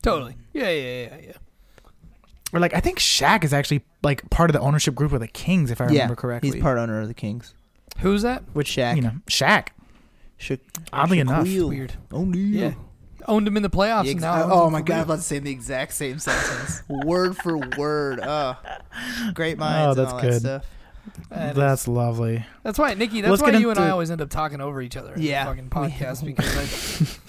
Totally. 0.03 0.35
Yeah. 0.53 0.69
Yeah. 0.69 1.03
Yeah. 1.09 1.17
Yeah. 1.27 1.31
Or 2.53 2.59
like 2.59 2.73
I 2.73 2.79
think 2.79 2.99
Shaq 2.99 3.43
is 3.43 3.53
actually 3.53 3.83
like 4.03 4.29
part 4.29 4.49
of 4.49 4.53
the 4.53 4.59
ownership 4.59 4.93
group 4.95 5.11
of 5.13 5.19
the 5.21 5.27
Kings, 5.27 5.71
if 5.71 5.79
I 5.81 5.85
remember 5.85 6.15
correctly. 6.15 6.51
He's 6.51 6.61
part 6.61 6.77
owner 6.77 7.01
of 7.01 7.07
the 7.07 7.13
Kings. 7.13 7.53
Who's 7.99 8.21
that? 8.23 8.43
With 8.53 8.67
Shaq. 8.67 8.95
You 8.95 9.01
know, 9.03 9.11
Shaq. 9.27 9.67
Sha- 10.37 10.55
Oddly 10.91 11.19
enough. 11.19 11.45
Shaquille 11.45 11.69
Weird. 11.69 11.93
O'Neal. 12.11 12.59
Yeah. 12.61 12.73
Owned 13.27 13.47
him 13.47 13.55
in 13.55 13.61
the 13.63 13.69
playoffs. 13.69 14.05
The 14.05 14.09
and 14.11 14.17
ex- 14.17 14.21
now 14.21 14.43
owns 14.43 14.51
oh 14.53 14.65
him 14.67 14.73
my 14.73 14.79
for 14.79 14.85
god, 14.85 14.93
I'm 14.93 14.97
real. 14.99 15.03
about 15.05 15.15
to 15.17 15.21
say 15.21 15.37
the 15.39 15.51
exact 15.51 15.93
same 15.93 16.17
sentence, 16.17 16.81
word 16.89 17.37
for 17.37 17.57
word. 17.77 18.19
Oh, 18.23 18.55
great 19.35 19.57
minds. 19.59 19.95
that's 19.97 20.11
and 20.11 20.15
all 20.15 20.21
good. 20.21 20.33
That 20.33 20.39
stuff. 20.39 20.65
That 21.29 21.49
is- 21.51 21.55
That's 21.55 21.87
lovely. 21.87 22.45
That's 22.63 22.79
why, 22.79 22.95
Nicky. 22.95 23.21
That's 23.21 23.29
Let's 23.31 23.43
why 23.43 23.51
get 23.51 23.61
you 23.61 23.69
and 23.69 23.77
I 23.79 23.83
into- 23.83 23.91
always 23.93 24.09
end 24.11 24.21
up 24.21 24.29
talking 24.31 24.59
over 24.61 24.81
each 24.81 24.97
other. 24.97 25.13
In 25.13 25.21
Yeah. 25.21 25.45
the 25.45 25.51
fucking 25.51 25.69
podcast 25.69 26.25
because 26.25 26.99
like, 27.01 27.19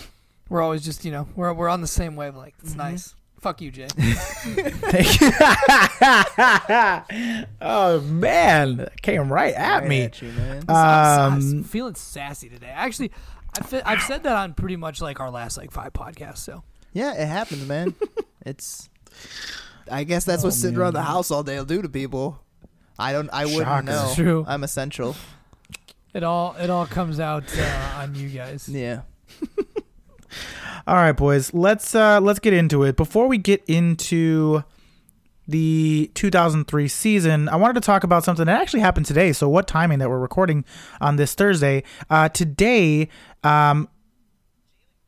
we're 0.49 0.63
always 0.63 0.83
just 0.83 1.05
you 1.05 1.13
know 1.13 1.29
we're 1.37 1.53
we're 1.53 1.69
on 1.69 1.83
the 1.83 1.87
same 1.87 2.17
wavelength. 2.17 2.55
It's 2.63 2.73
Mhm. 2.73 2.77
nice. 2.79 3.15
Fuck 3.43 3.61
you, 3.61 3.73
Jay. 3.73 3.89
Thank 3.89 5.21
you. 5.21 5.33
oh 7.61 8.01
man, 8.03 8.77
that 8.77 9.03
came 9.03 9.33
right 9.33 9.53
at 9.55 9.81
Right 9.81 9.89
me. 9.89 10.03
at 10.03 10.23
you, 10.23 10.31
man. 10.33 10.65
I'm 10.69 11.33
Um, 11.33 11.65
feeling 11.65 11.95
sassy 11.97 12.49
today. 12.49 12.69
Actually, 12.73 13.11
I've, 13.59 13.83
I've 13.85 14.03
said 14.03 14.23
that 14.23 14.37
on 14.37 14.55
pretty 14.55 14.77
much 14.77 15.01
like 15.01 15.19
our 15.21 15.31
last 15.31 15.57
like 15.59 15.73
five 15.73 15.93
podcasts. 15.93 16.39
So 16.39 16.63
yeah, 16.93 17.15
it 17.21 17.27
happens, 17.27 17.67
man. 17.67 17.95
it's. 18.47 18.89
I 19.91 20.05
guess 20.05 20.25
that's 20.25 20.43
what 20.45 20.49
Oh, 20.49 20.57
sitting 20.57 20.79
around 20.79 20.95
the 20.95 21.03
house 21.03 21.31
all 21.33 21.43
day 21.43 21.57
will 21.59 21.65
do 21.65 21.83
to 21.83 21.89
people. 21.89 22.41
I 22.99 23.11
don't. 23.13 23.29
I 23.33 23.47
wouldn't 23.47 23.65
Shocker. 23.67 23.83
know. 23.83 24.13
True. 24.15 24.45
I'm 24.47 24.63
essential. 24.63 25.17
it 26.15 26.23
all 26.23 26.55
it 26.61 26.71
all 26.71 26.87
comes 26.87 27.19
out 27.19 27.45
uh, 27.59 27.95
on 27.99 28.15
you 28.15 28.29
guys. 28.29 28.69
Yeah. 28.69 29.01
All 30.87 30.97
right, 30.97 31.13
boys. 31.13 31.55
Let's 31.55 31.95
uh 31.95 32.21
let's 32.21 32.39
get 32.39 32.53
into 32.53 32.83
it. 32.83 32.97
Before 32.97 33.29
we 33.29 33.39
get 33.39 33.63
into 33.67 34.65
the 35.47 36.11
2003 36.15 36.89
season, 36.89 37.49
I 37.49 37.57
wanted 37.57 37.75
to 37.75 37.81
talk 37.81 38.05
about 38.05 38.25
something 38.25 38.47
that 38.47 38.61
actually 38.61 38.81
happened 38.81 39.07
today. 39.07 39.33
So, 39.33 39.49
what 39.49 39.67
timing 39.67 39.99
that 40.01 40.09
we're 40.09 40.19
recording 40.19 40.65
on 41.01 41.17
this 41.17 41.35
Thursday? 41.35 41.85
Uh, 42.11 42.29
today, 42.29 43.09
um, 43.45 43.89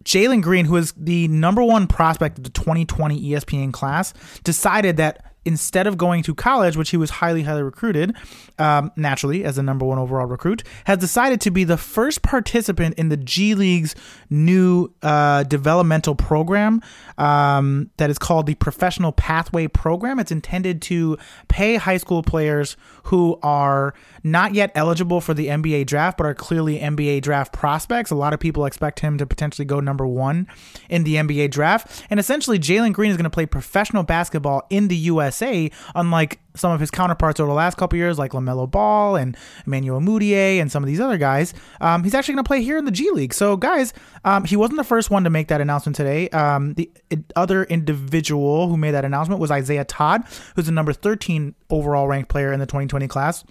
Jalen 0.05 0.43
Green, 0.43 0.67
who 0.67 0.77
is 0.77 0.93
the 0.97 1.29
number 1.29 1.63
one 1.63 1.87
prospect 1.87 2.39
of 2.39 2.45
the 2.45 2.51
2020 2.51 3.21
ESPN 3.31 3.73
class, 3.73 4.13
decided 4.45 4.97
that 4.99 5.34
instead 5.45 5.87
of 5.87 5.97
going 5.99 6.23
to 6.23 6.35
college, 6.35 6.77
which 6.77 6.91
he 6.91 6.97
was 6.97 7.11
highly, 7.11 7.43
highly 7.43 7.63
recruited, 7.63 8.15
um, 8.59 8.93
naturally 8.97 9.45
as 9.45 9.57
the 9.57 9.63
number 9.63 9.85
one 9.85 9.99
overall 9.99 10.27
recruit, 10.27 10.63
has 10.85 10.99
decided 10.99 11.41
to 11.43 11.51
be 11.51 11.65
the 11.65 11.77
first 11.77 12.23
participant 12.23 12.95
in 12.99 13.09
the 13.09 13.17
G 13.17 13.55
League's 13.55 13.95
new 14.31 14.93
uh, 15.03 15.43
developmental 15.45 16.15
program 16.15 16.83
um, 17.19 17.91
that 17.97 18.11
is 18.11 18.19
called 18.19 18.47
the 18.47 18.55
Professional 18.55 19.13
Pathway 19.13 19.67
Program. 19.69 20.19
It's 20.19 20.33
intended 20.33 20.83
to 20.83 21.19
pay 21.49 21.77
high 21.77 21.97
school 21.97 22.23
players 22.23 22.77
who 23.05 23.39
are 23.43 23.95
not 24.23 24.55
yet 24.55 24.73
eligible 24.75 25.21
for 25.21 25.35
the 25.35 25.49
NBA 25.49 25.87
draft, 25.87 26.17
but 26.17 26.27
are 26.27 26.35
clearly 26.35 26.79
NBA 26.79 27.23
draft 27.23 27.53
prospects. 27.53 28.11
A 28.11 28.15
lot 28.15 28.33
of 28.33 28.41
people 28.41 28.65
expect 28.65 29.01
him 29.01 29.19
to 29.19 29.27
potentially 29.27 29.65
go 29.65 29.81
number 29.81 30.07
one 30.07 30.47
in 30.89 31.05
the 31.05 31.17
NBA 31.17 31.51
draft. 31.51 32.05
And 32.09 32.19
essentially, 32.19 32.59
Jalen 32.59 32.93
Green 32.93 33.11
is 33.11 33.17
going 33.17 33.25
to 33.25 33.31
play 33.31 33.47
professional 33.47 34.03
basketball 34.03 34.67
in 34.71 34.89
the 34.89 34.97
USA, 35.35 35.71
unlike 35.95 36.41
some 36.55 36.71
of 36.71 36.81
his 36.81 36.91
counterparts 36.91 37.41
over 37.41 37.49
the 37.49 37.55
last 37.55 37.77
couple 37.77 37.99
years, 37.99 38.19
like 38.19 38.33
LaMelo 38.33 38.71
Ball 38.71 39.17
and 39.17 39.37
Emmanuel 39.67 40.01
Mudiay 40.01 40.61
and 40.61 40.71
some 40.71 40.83
of 40.83 40.87
these 40.87 41.01
other 41.01 41.19
guys. 41.19 41.53
Um, 41.81 42.05
he's 42.05 42.15
actually 42.15 42.35
going 42.35 42.45
to 42.45 42.49
play 42.49 42.63
here 42.63 42.79
in 42.79 42.85
the 42.85 42.91
G 42.91 43.11
League. 43.11 43.35
So, 43.35 43.57
guys, 43.57 43.93
um, 44.25 44.45
he 44.45 44.57
wasn't 44.57 44.79
the 44.79 44.85
first 44.85 45.11
one 45.11 45.25
to 45.25 45.31
make 45.31 45.49
that 45.49 45.61
announcement 45.61 45.97
today. 45.97 46.29
Um, 46.31 46.75
the 46.75 46.91
other 47.35 47.65
individual 47.65 48.69
who 48.69 48.77
made 48.77 48.93
that 48.93 49.05
announcement 49.05 49.41
was 49.41 49.51
Isaiah 49.51 49.85
Todd, 49.85 50.23
who's 50.55 50.67
the 50.67 50.73
number 50.73 50.93
13 50.93 51.55
overall 51.71 52.07
ranked 52.07 52.29
player 52.29 52.53
in 52.53 52.61
the 52.61 52.67
2020 52.67 53.09
class 53.09 53.45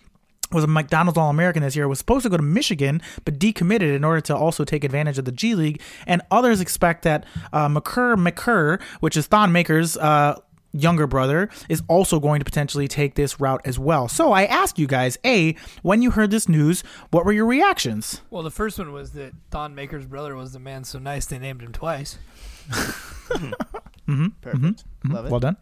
was 0.53 0.63
a 0.63 0.67
McDonald's 0.67 1.17
All 1.17 1.29
American 1.29 1.63
this 1.63 1.75
year, 1.75 1.87
was 1.87 1.97
supposed 1.97 2.23
to 2.23 2.29
go 2.29 2.37
to 2.37 2.43
Michigan, 2.43 3.01
but 3.25 3.39
decommitted 3.39 3.95
in 3.95 4.03
order 4.03 4.21
to 4.21 4.35
also 4.35 4.63
take 4.63 4.83
advantage 4.83 5.17
of 5.17 5.25
the 5.25 5.31
G 5.31 5.55
League. 5.55 5.81
And 6.05 6.21
others 6.29 6.61
expect 6.61 7.03
that 7.03 7.25
uh, 7.51 7.67
Makur 7.67 8.17
Maker, 8.17 8.79
which 8.99 9.17
is 9.17 9.25
Thon 9.25 9.51
Maker's 9.51 9.97
uh, 9.97 10.39
younger 10.73 11.07
brother, 11.07 11.49
is 11.69 11.81
also 11.87 12.19
going 12.19 12.39
to 12.39 12.45
potentially 12.45 12.87
take 12.87 13.15
this 13.15 13.39
route 13.39 13.61
as 13.63 13.77
well. 13.79 14.07
So 14.07 14.31
I 14.31 14.45
ask 14.45 14.77
you 14.77 14.87
guys, 14.87 15.17
A, 15.25 15.55
when 15.81 16.01
you 16.01 16.11
heard 16.11 16.31
this 16.31 16.49
news, 16.49 16.83
what 17.11 17.25
were 17.25 17.31
your 17.31 17.45
reactions? 17.45 18.21
Well, 18.29 18.43
the 18.43 18.51
first 18.51 18.77
one 18.79 18.91
was 18.91 19.11
that 19.11 19.33
Thon 19.51 19.75
Maker's 19.75 20.05
brother 20.05 20.35
was 20.35 20.53
the 20.53 20.59
man 20.59 20.83
so 20.83 20.99
nice 20.99 21.25
they 21.25 21.39
named 21.39 21.61
him 21.61 21.71
twice. 21.71 22.17
mm-hmm. 22.69 24.27
Perfect. 24.41 24.63
Mm-hmm. 24.63 25.11
Love 25.13 25.25
it. 25.25 25.31
Well 25.31 25.39
done. 25.39 25.57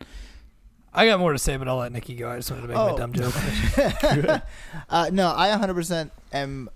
I 0.93 1.05
got 1.05 1.19
more 1.19 1.31
to 1.31 1.39
say, 1.39 1.55
but 1.55 1.67
I'll 1.69 1.77
let 1.77 1.91
Nicky 1.93 2.15
go. 2.15 2.29
I 2.29 2.35
just 2.37 2.51
wanted 2.51 2.63
to 2.63 2.67
make 2.67 2.77
Oh. 2.77 2.91
my 2.91 2.97
dumb 2.97 3.13
joke. 3.13 3.33
uh, 4.89 5.09
no, 5.13 5.33
I 5.35 5.49
100% 5.49 6.11
am 6.33 6.69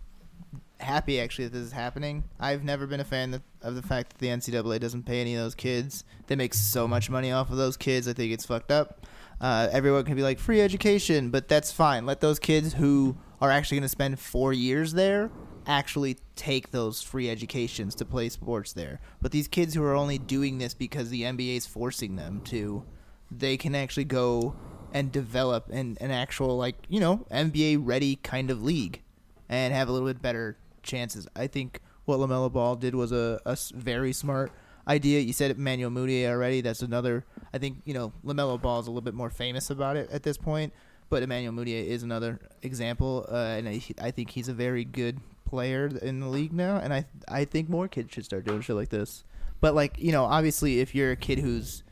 happy 0.79 1.19
actually 1.19 1.45
that 1.45 1.53
this 1.53 1.67
is 1.67 1.71
happening. 1.71 2.23
I've 2.39 2.63
never 2.63 2.87
been 2.87 2.99
a 2.99 3.05
fan 3.05 3.33
of- 3.33 3.75
the 3.75 3.81
fact 3.81 4.11
that 4.11 4.17
the 4.19 4.29
NCAA 4.29 4.79
doesn't 4.79 5.03
pay 5.03 5.21
any 5.21 5.35
of 5.35 5.43
those 5.43 5.55
kids. 5.55 6.03
They 6.27 6.35
make 6.35 6.53
so 6.53 6.87
much 6.87 7.09
money 7.09 7.31
off 7.31 7.49
of 7.49 7.57
those 7.57 7.77
kids. 7.77 8.07
I 8.07 8.13
think 8.13 8.31
it's 8.31 8.45
fucked 8.45 8.71
up. 8.71 9.05
Uh, 9.41 9.67
everyone 9.71 10.05
can 10.05 10.15
be 10.15 10.23
like 10.23 10.39
free 10.39 10.61
education, 10.61 11.29
but 11.29 11.47
that's 11.47 11.71
fine. 11.71 12.05
Let 12.05 12.21
those 12.21 12.39
kids 12.39 12.73
who 12.73 13.17
are 13.41 13.51
actually 13.51 13.77
going 13.77 13.83
to 13.83 13.89
spend 13.89 14.19
four 14.19 14.53
years 14.53 14.93
there 14.93 15.31
actually 15.67 16.17
take 16.35 16.71
those 16.71 17.01
free 17.01 17.29
educations 17.29 17.95
to 17.95 18.05
play 18.05 18.29
sports 18.29 18.73
there. 18.73 19.01
But 19.21 19.31
these 19.31 19.47
kids 19.47 19.73
who 19.73 19.83
are 19.83 19.95
only 19.95 20.17
doing 20.17 20.57
this 20.57 20.73
because 20.73 21.09
the 21.09 21.23
NBA 21.23 21.57
is 21.57 21.65
forcing 21.65 22.15
them 22.15 22.41
to, 22.45 22.85
they 23.31 23.57
can 23.57 23.75
actually 23.75 24.05
go 24.05 24.55
and 24.93 25.11
develop 25.11 25.69
an, 25.69 25.97
an 25.99 26.11
actual 26.11 26.55
like 26.55 26.75
you 26.87 26.99
know 27.01 27.25
NBA 27.29 27.79
ready 27.81 28.15
kind 28.17 28.49
of 28.49 28.63
league 28.63 29.01
and 29.49 29.73
have 29.73 29.89
a 29.89 29.91
little 29.91 30.07
bit 30.07 30.21
better 30.21 30.57
chances. 30.85 31.27
I 31.35 31.47
think 31.47 31.81
what 32.05 32.19
Lamelo 32.19 32.51
Ball 32.51 32.75
did 32.75 32.95
was 32.95 33.11
a 33.11 33.39
very 33.73 34.13
smart 34.13 34.51
idea. 34.87 35.19
You 35.19 35.33
said 35.33 35.51
Emmanuel 35.51 35.91
Mudiay 35.91 36.27
already. 36.29 36.61
That's 36.61 36.81
another. 36.81 37.25
I 37.53 37.57
think 37.57 37.77
you 37.85 37.93
know 37.93 38.13
Lamelo 38.23 38.61
Ball 38.61 38.79
is 38.79 38.87
a 38.87 38.91
little 38.91 39.01
bit 39.01 39.13
more 39.13 39.29
famous 39.29 39.69
about 39.69 39.97
it 39.97 40.09
at 40.11 40.23
this 40.23 40.37
point, 40.37 40.73
but 41.09 41.23
Emmanuel 41.23 41.53
Mudiay 41.53 41.87
is 41.87 42.03
another 42.03 42.39
example, 42.61 43.25
uh, 43.29 43.35
and 43.35 43.67
I, 43.67 43.81
I 44.01 44.11
think 44.11 44.31
he's 44.31 44.47
a 44.47 44.53
very 44.53 44.85
good 44.85 45.19
player 45.45 45.87
in 46.01 46.19
the 46.19 46.27
league 46.27 46.53
now. 46.53 46.77
And 46.77 46.93
I 46.93 47.05
I 47.27 47.45
think 47.45 47.69
more 47.69 47.87
kids 47.87 48.13
should 48.13 48.25
start 48.25 48.45
doing 48.45 48.61
shit 48.61 48.75
like 48.75 48.89
this. 48.89 49.23
But 49.61 49.75
like 49.75 49.99
you 49.99 50.11
know, 50.11 50.25
obviously, 50.25 50.79
if 50.79 50.93
you're 50.93 51.11
a 51.11 51.17
kid 51.17 51.39
who's 51.39 51.83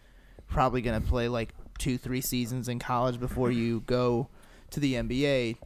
probably 0.47 0.81
gonna 0.81 1.01
play 1.01 1.27
like 1.27 1.53
two 1.77 1.97
three 1.97 2.21
seasons 2.21 2.69
in 2.69 2.79
college 2.79 3.19
before 3.19 3.51
you 3.51 3.81
go 3.81 4.29
to 4.71 4.79
the 4.79 4.93
NBA, 4.93 5.57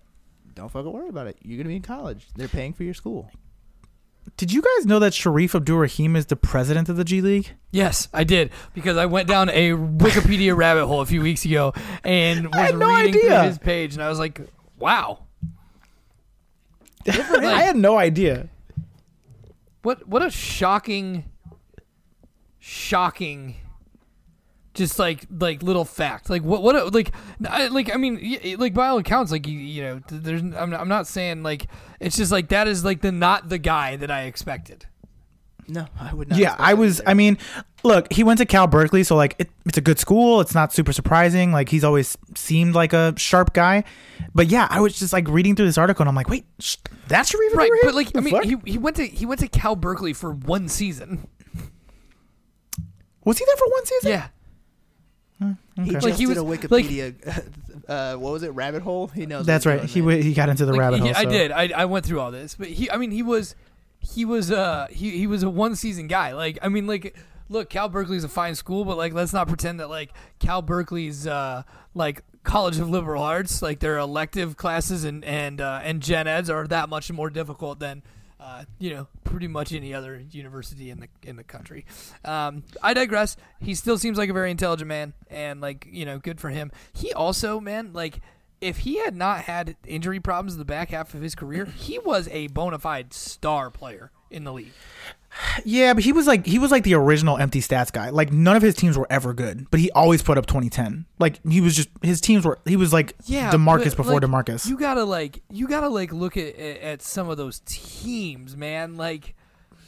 don't 0.57 0.69
fucking 0.69 0.91
worry 0.91 1.07
about 1.09 1.27
it. 1.27 1.37
You're 1.41 1.57
gonna 1.57 1.69
be 1.69 1.75
in 1.77 1.81
college. 1.83 2.27
They're 2.35 2.47
paying 2.47 2.73
for 2.73 2.83
your 2.83 2.93
school. 2.95 3.29
Did 4.35 4.51
you 4.51 4.61
guys 4.61 4.85
know 4.85 4.99
that 4.99 5.13
Shareef 5.13 5.55
Abdur-Rahim 5.55 6.15
is 6.17 6.25
the 6.25 6.35
president 6.35 6.89
of 6.89 6.97
the 6.97 7.05
G 7.05 7.21
League? 7.21 7.51
yes, 7.71 8.09
I 8.13 8.23
did 8.25 8.49
because 8.73 8.97
I 8.97 9.05
went 9.05 9.27
down 9.29 9.49
a 9.49 9.71
Wikipedia 9.71 10.55
rabbit 10.57 10.85
hole 10.87 10.99
a 11.01 11.05
few 11.05 11.21
weeks 11.21 11.45
ago 11.45 11.73
and 12.03 12.47
was 12.47 12.55
I 12.55 12.65
had 12.65 12.77
no 12.77 12.87
reading 12.93 13.09
idea. 13.21 13.21
through 13.39 13.47
his 13.47 13.57
page, 13.59 13.93
and 13.93 14.03
I 14.03 14.09
was 14.09 14.19
like, 14.19 14.41
"Wow, 14.77 15.19
I 17.07 17.61
had 17.61 17.77
no 17.77 17.97
idea. 17.97 18.49
what 19.83 20.07
what 20.07 20.21
a 20.23 20.29
shocking, 20.31 21.23
shocking." 22.59 23.55
Just 24.77 24.99
like 24.99 25.25
like 25.31 25.63
little 25.63 25.85
fact, 25.85 26.29
like 26.29 26.43
what 26.43 26.61
what 26.61 26.75
a, 26.75 26.85
like 26.85 27.11
I, 27.49 27.67
like 27.67 27.91
I 27.91 27.97
mean 27.97 28.37
like 28.59 28.75
by 28.75 28.87
all 28.87 28.99
accounts, 28.99 29.31
like 29.31 29.47
you 29.47 29.57
you 29.57 29.81
know 29.81 30.01
there's 30.07 30.41
I'm 30.41 30.71
I'm 30.71 30.87
not 30.87 31.07
saying 31.07 31.41
like 31.41 31.65
it's 31.99 32.15
just 32.15 32.31
like 32.31 32.49
that 32.49 32.67
is 32.67 32.85
like 32.85 33.01
the 33.01 33.11
not 33.11 33.49
the 33.49 33.57
guy 33.57 33.95
that 33.95 34.11
I 34.11 34.23
expected. 34.23 34.85
No, 35.67 35.87
I 35.99 36.13
would 36.13 36.29
not. 36.29 36.39
Yeah, 36.39 36.55
I 36.57 36.75
was. 36.75 37.01
either. 37.01 37.09
I 37.09 37.13
mean, 37.15 37.37
look, 37.83 38.11
he 38.13 38.23
went 38.23 38.37
to 38.37 38.45
Cal 38.45 38.67
Berkeley, 38.67 39.03
so 39.03 39.15
like 39.15 39.35
it, 39.37 39.49
it's 39.65 39.77
a 39.77 39.81
good 39.81 39.99
school. 39.99 40.39
It's 40.39 40.55
not 40.55 40.71
super 40.71 40.93
surprising. 40.93 41.51
Like 41.51 41.69
he's 41.69 41.83
always 41.83 42.17
seemed 42.35 42.73
like 42.73 42.93
a 42.93 43.13
sharp 43.17 43.53
guy. 43.53 43.83
But 44.33 44.47
yeah, 44.47 44.67
I 44.69 44.79
was 44.79 44.97
just 44.97 45.11
like 45.11 45.27
reading 45.27 45.55
through 45.55 45.65
this 45.65 45.77
article, 45.77 46.03
and 46.03 46.09
I'm 46.09 46.15
like, 46.15 46.29
wait, 46.29 46.45
sh- 46.59 46.77
that's 47.07 47.31
Shareef 47.31 47.53
Right, 47.53 47.71
but 47.83 47.95
like 47.95 48.15
I 48.15 48.21
mean 48.21 48.33
fuck? 48.33 48.43
he 48.45 48.55
he 48.65 48.77
went 48.77 48.95
to 48.97 49.05
he 49.05 49.25
went 49.25 49.41
to 49.41 49.47
Cal 49.47 49.75
Berkeley 49.75 50.13
for 50.13 50.31
one 50.31 50.69
season. 50.69 51.27
was 53.25 53.37
he 53.37 53.45
there 53.45 53.57
for 53.57 53.67
one 53.69 53.85
season? 53.85 54.11
Yeah. 54.11 54.27
He 55.77 55.81
okay. 55.83 55.91
just 55.93 56.05
Like, 56.05 56.15
he 56.15 56.25
did 56.25 56.37
a 56.37 56.43
was- 56.43 56.59
Wikipedia. 56.59 57.13
uh, 57.87 58.15
what 58.17 58.33
was 58.33 58.43
it? 58.43 58.49
Rabbit 58.49 58.81
hole. 58.81 59.07
He 59.07 59.25
knows. 59.25 59.45
That's 59.45 59.65
right. 59.65 59.83
He 59.83 59.99
w- 60.01 60.21
he 60.21 60.33
got 60.33 60.49
into 60.49 60.65
the 60.65 60.71
Like, 60.73 60.79
rabbit 60.79 60.95
he- 60.97 61.07
hole. 61.07 61.13
I 61.15 61.23
so- 61.23 61.29
did. 61.29 61.51
I, 61.51 61.69
I 61.75 61.85
went 61.85 62.05
through 62.05 62.19
all 62.19 62.31
this, 62.31 62.55
but 62.55 62.67
he. 62.67 62.89
I 62.91 62.97
mean, 62.97 63.11
he 63.11 63.23
was, 63.23 63.55
he 63.99 64.25
was 64.25 64.51
uh 64.51 64.87
he 64.89 65.11
he 65.17 65.27
was 65.27 65.43
a 65.43 65.49
one 65.49 65.75
season 65.75 66.07
guy. 66.07 66.33
Like 66.33 66.59
I 66.61 66.69
mean, 66.69 66.87
like 66.87 67.15
look, 67.49 67.69
Cal 67.69 67.89
Berkeley's 67.89 68.23
a 68.23 68.29
fine 68.29 68.55
school, 68.55 68.85
but 68.85 68.97
like 68.97 69.13
let's 69.13 69.33
not 69.33 69.47
pretend 69.47 69.79
that 69.79 69.89
like 69.89 70.11
Cal 70.39 70.61
Berkeley's 70.61 71.25
uh 71.27 71.63
like 71.93 72.23
College 72.43 72.79
of 72.79 72.89
Liberal 72.89 73.23
Arts, 73.23 73.61
like 73.61 73.79
their 73.79 73.97
elective 73.97 74.55
classes 74.57 75.03
and 75.03 75.23
and 75.25 75.59
uh, 75.59 75.81
and 75.83 76.01
gen 76.01 76.27
eds 76.27 76.49
are 76.49 76.65
that 76.67 76.89
much 76.89 77.11
more 77.11 77.29
difficult 77.29 77.79
than. 77.79 78.01
Uh, 78.47 78.63
you 78.79 78.89
know, 78.89 79.07
pretty 79.25 79.47
much 79.47 79.73
any 79.73 79.93
other 79.93 80.23
university 80.31 80.89
in 80.89 81.01
the 81.01 81.09
in 81.21 81.35
the 81.35 81.43
country. 81.43 81.85
Um, 82.23 82.63
I 82.81 82.93
digress. 82.93 83.35
He 83.59 83.75
still 83.75 83.97
seems 83.97 84.17
like 84.17 84.29
a 84.29 84.33
very 84.33 84.51
intelligent 84.51 84.87
man, 84.87 85.13
and 85.29 85.59
like 85.59 85.85
you 85.91 86.05
know, 86.05 86.17
good 86.17 86.39
for 86.39 86.49
him. 86.49 86.71
He 86.93 87.11
also, 87.11 87.59
man, 87.59 87.91
like 87.91 88.21
if 88.61 88.79
he 88.79 88.99
had 88.99 89.17
not 89.17 89.41
had 89.41 89.75
injury 89.85 90.21
problems 90.21 90.53
in 90.53 90.59
the 90.59 90.65
back 90.65 90.91
half 90.91 91.13
of 91.13 91.21
his 91.21 91.35
career, 91.35 91.65
he 91.65 91.99
was 91.99 92.29
a 92.29 92.47
bona 92.47 92.79
fide 92.79 93.13
star 93.13 93.69
player 93.69 94.11
in 94.31 94.45
the 94.45 94.53
league. 94.53 94.71
Yeah, 95.65 95.93
but 95.93 96.03
he 96.03 96.11
was 96.11 96.27
like 96.27 96.45
he 96.45 96.59
was 96.59 96.71
like 96.71 96.83
the 96.83 96.93
original 96.95 97.37
empty 97.37 97.59
stats 97.61 97.91
guy. 97.91 98.09
Like 98.09 98.31
none 98.31 98.55
of 98.55 98.61
his 98.61 98.75
teams 98.75 98.97
were 98.97 99.07
ever 99.09 99.33
good, 99.33 99.67
but 99.71 99.79
he 99.79 99.91
always 99.91 100.21
put 100.21 100.37
up 100.37 100.45
2010. 100.45 101.05
Like 101.19 101.39
he 101.47 101.61
was 101.61 101.75
just 101.75 101.89
his 102.01 102.21
teams 102.21 102.45
were 102.45 102.59
he 102.65 102.75
was 102.75 102.93
like 102.93 103.13
Yeah, 103.25 103.51
Demarcus 103.51 103.89
but, 103.95 103.97
before 103.97 104.13
like, 104.19 104.23
Demarcus. 104.23 104.67
You 104.67 104.77
gotta 104.77 105.03
like 105.03 105.41
you 105.51 105.67
gotta 105.67 105.89
like 105.89 106.11
look 106.13 106.37
at 106.37 106.55
at 106.57 107.01
some 107.01 107.29
of 107.29 107.37
those 107.37 107.61
teams, 107.65 108.55
man. 108.57 108.95
Like 108.97 109.35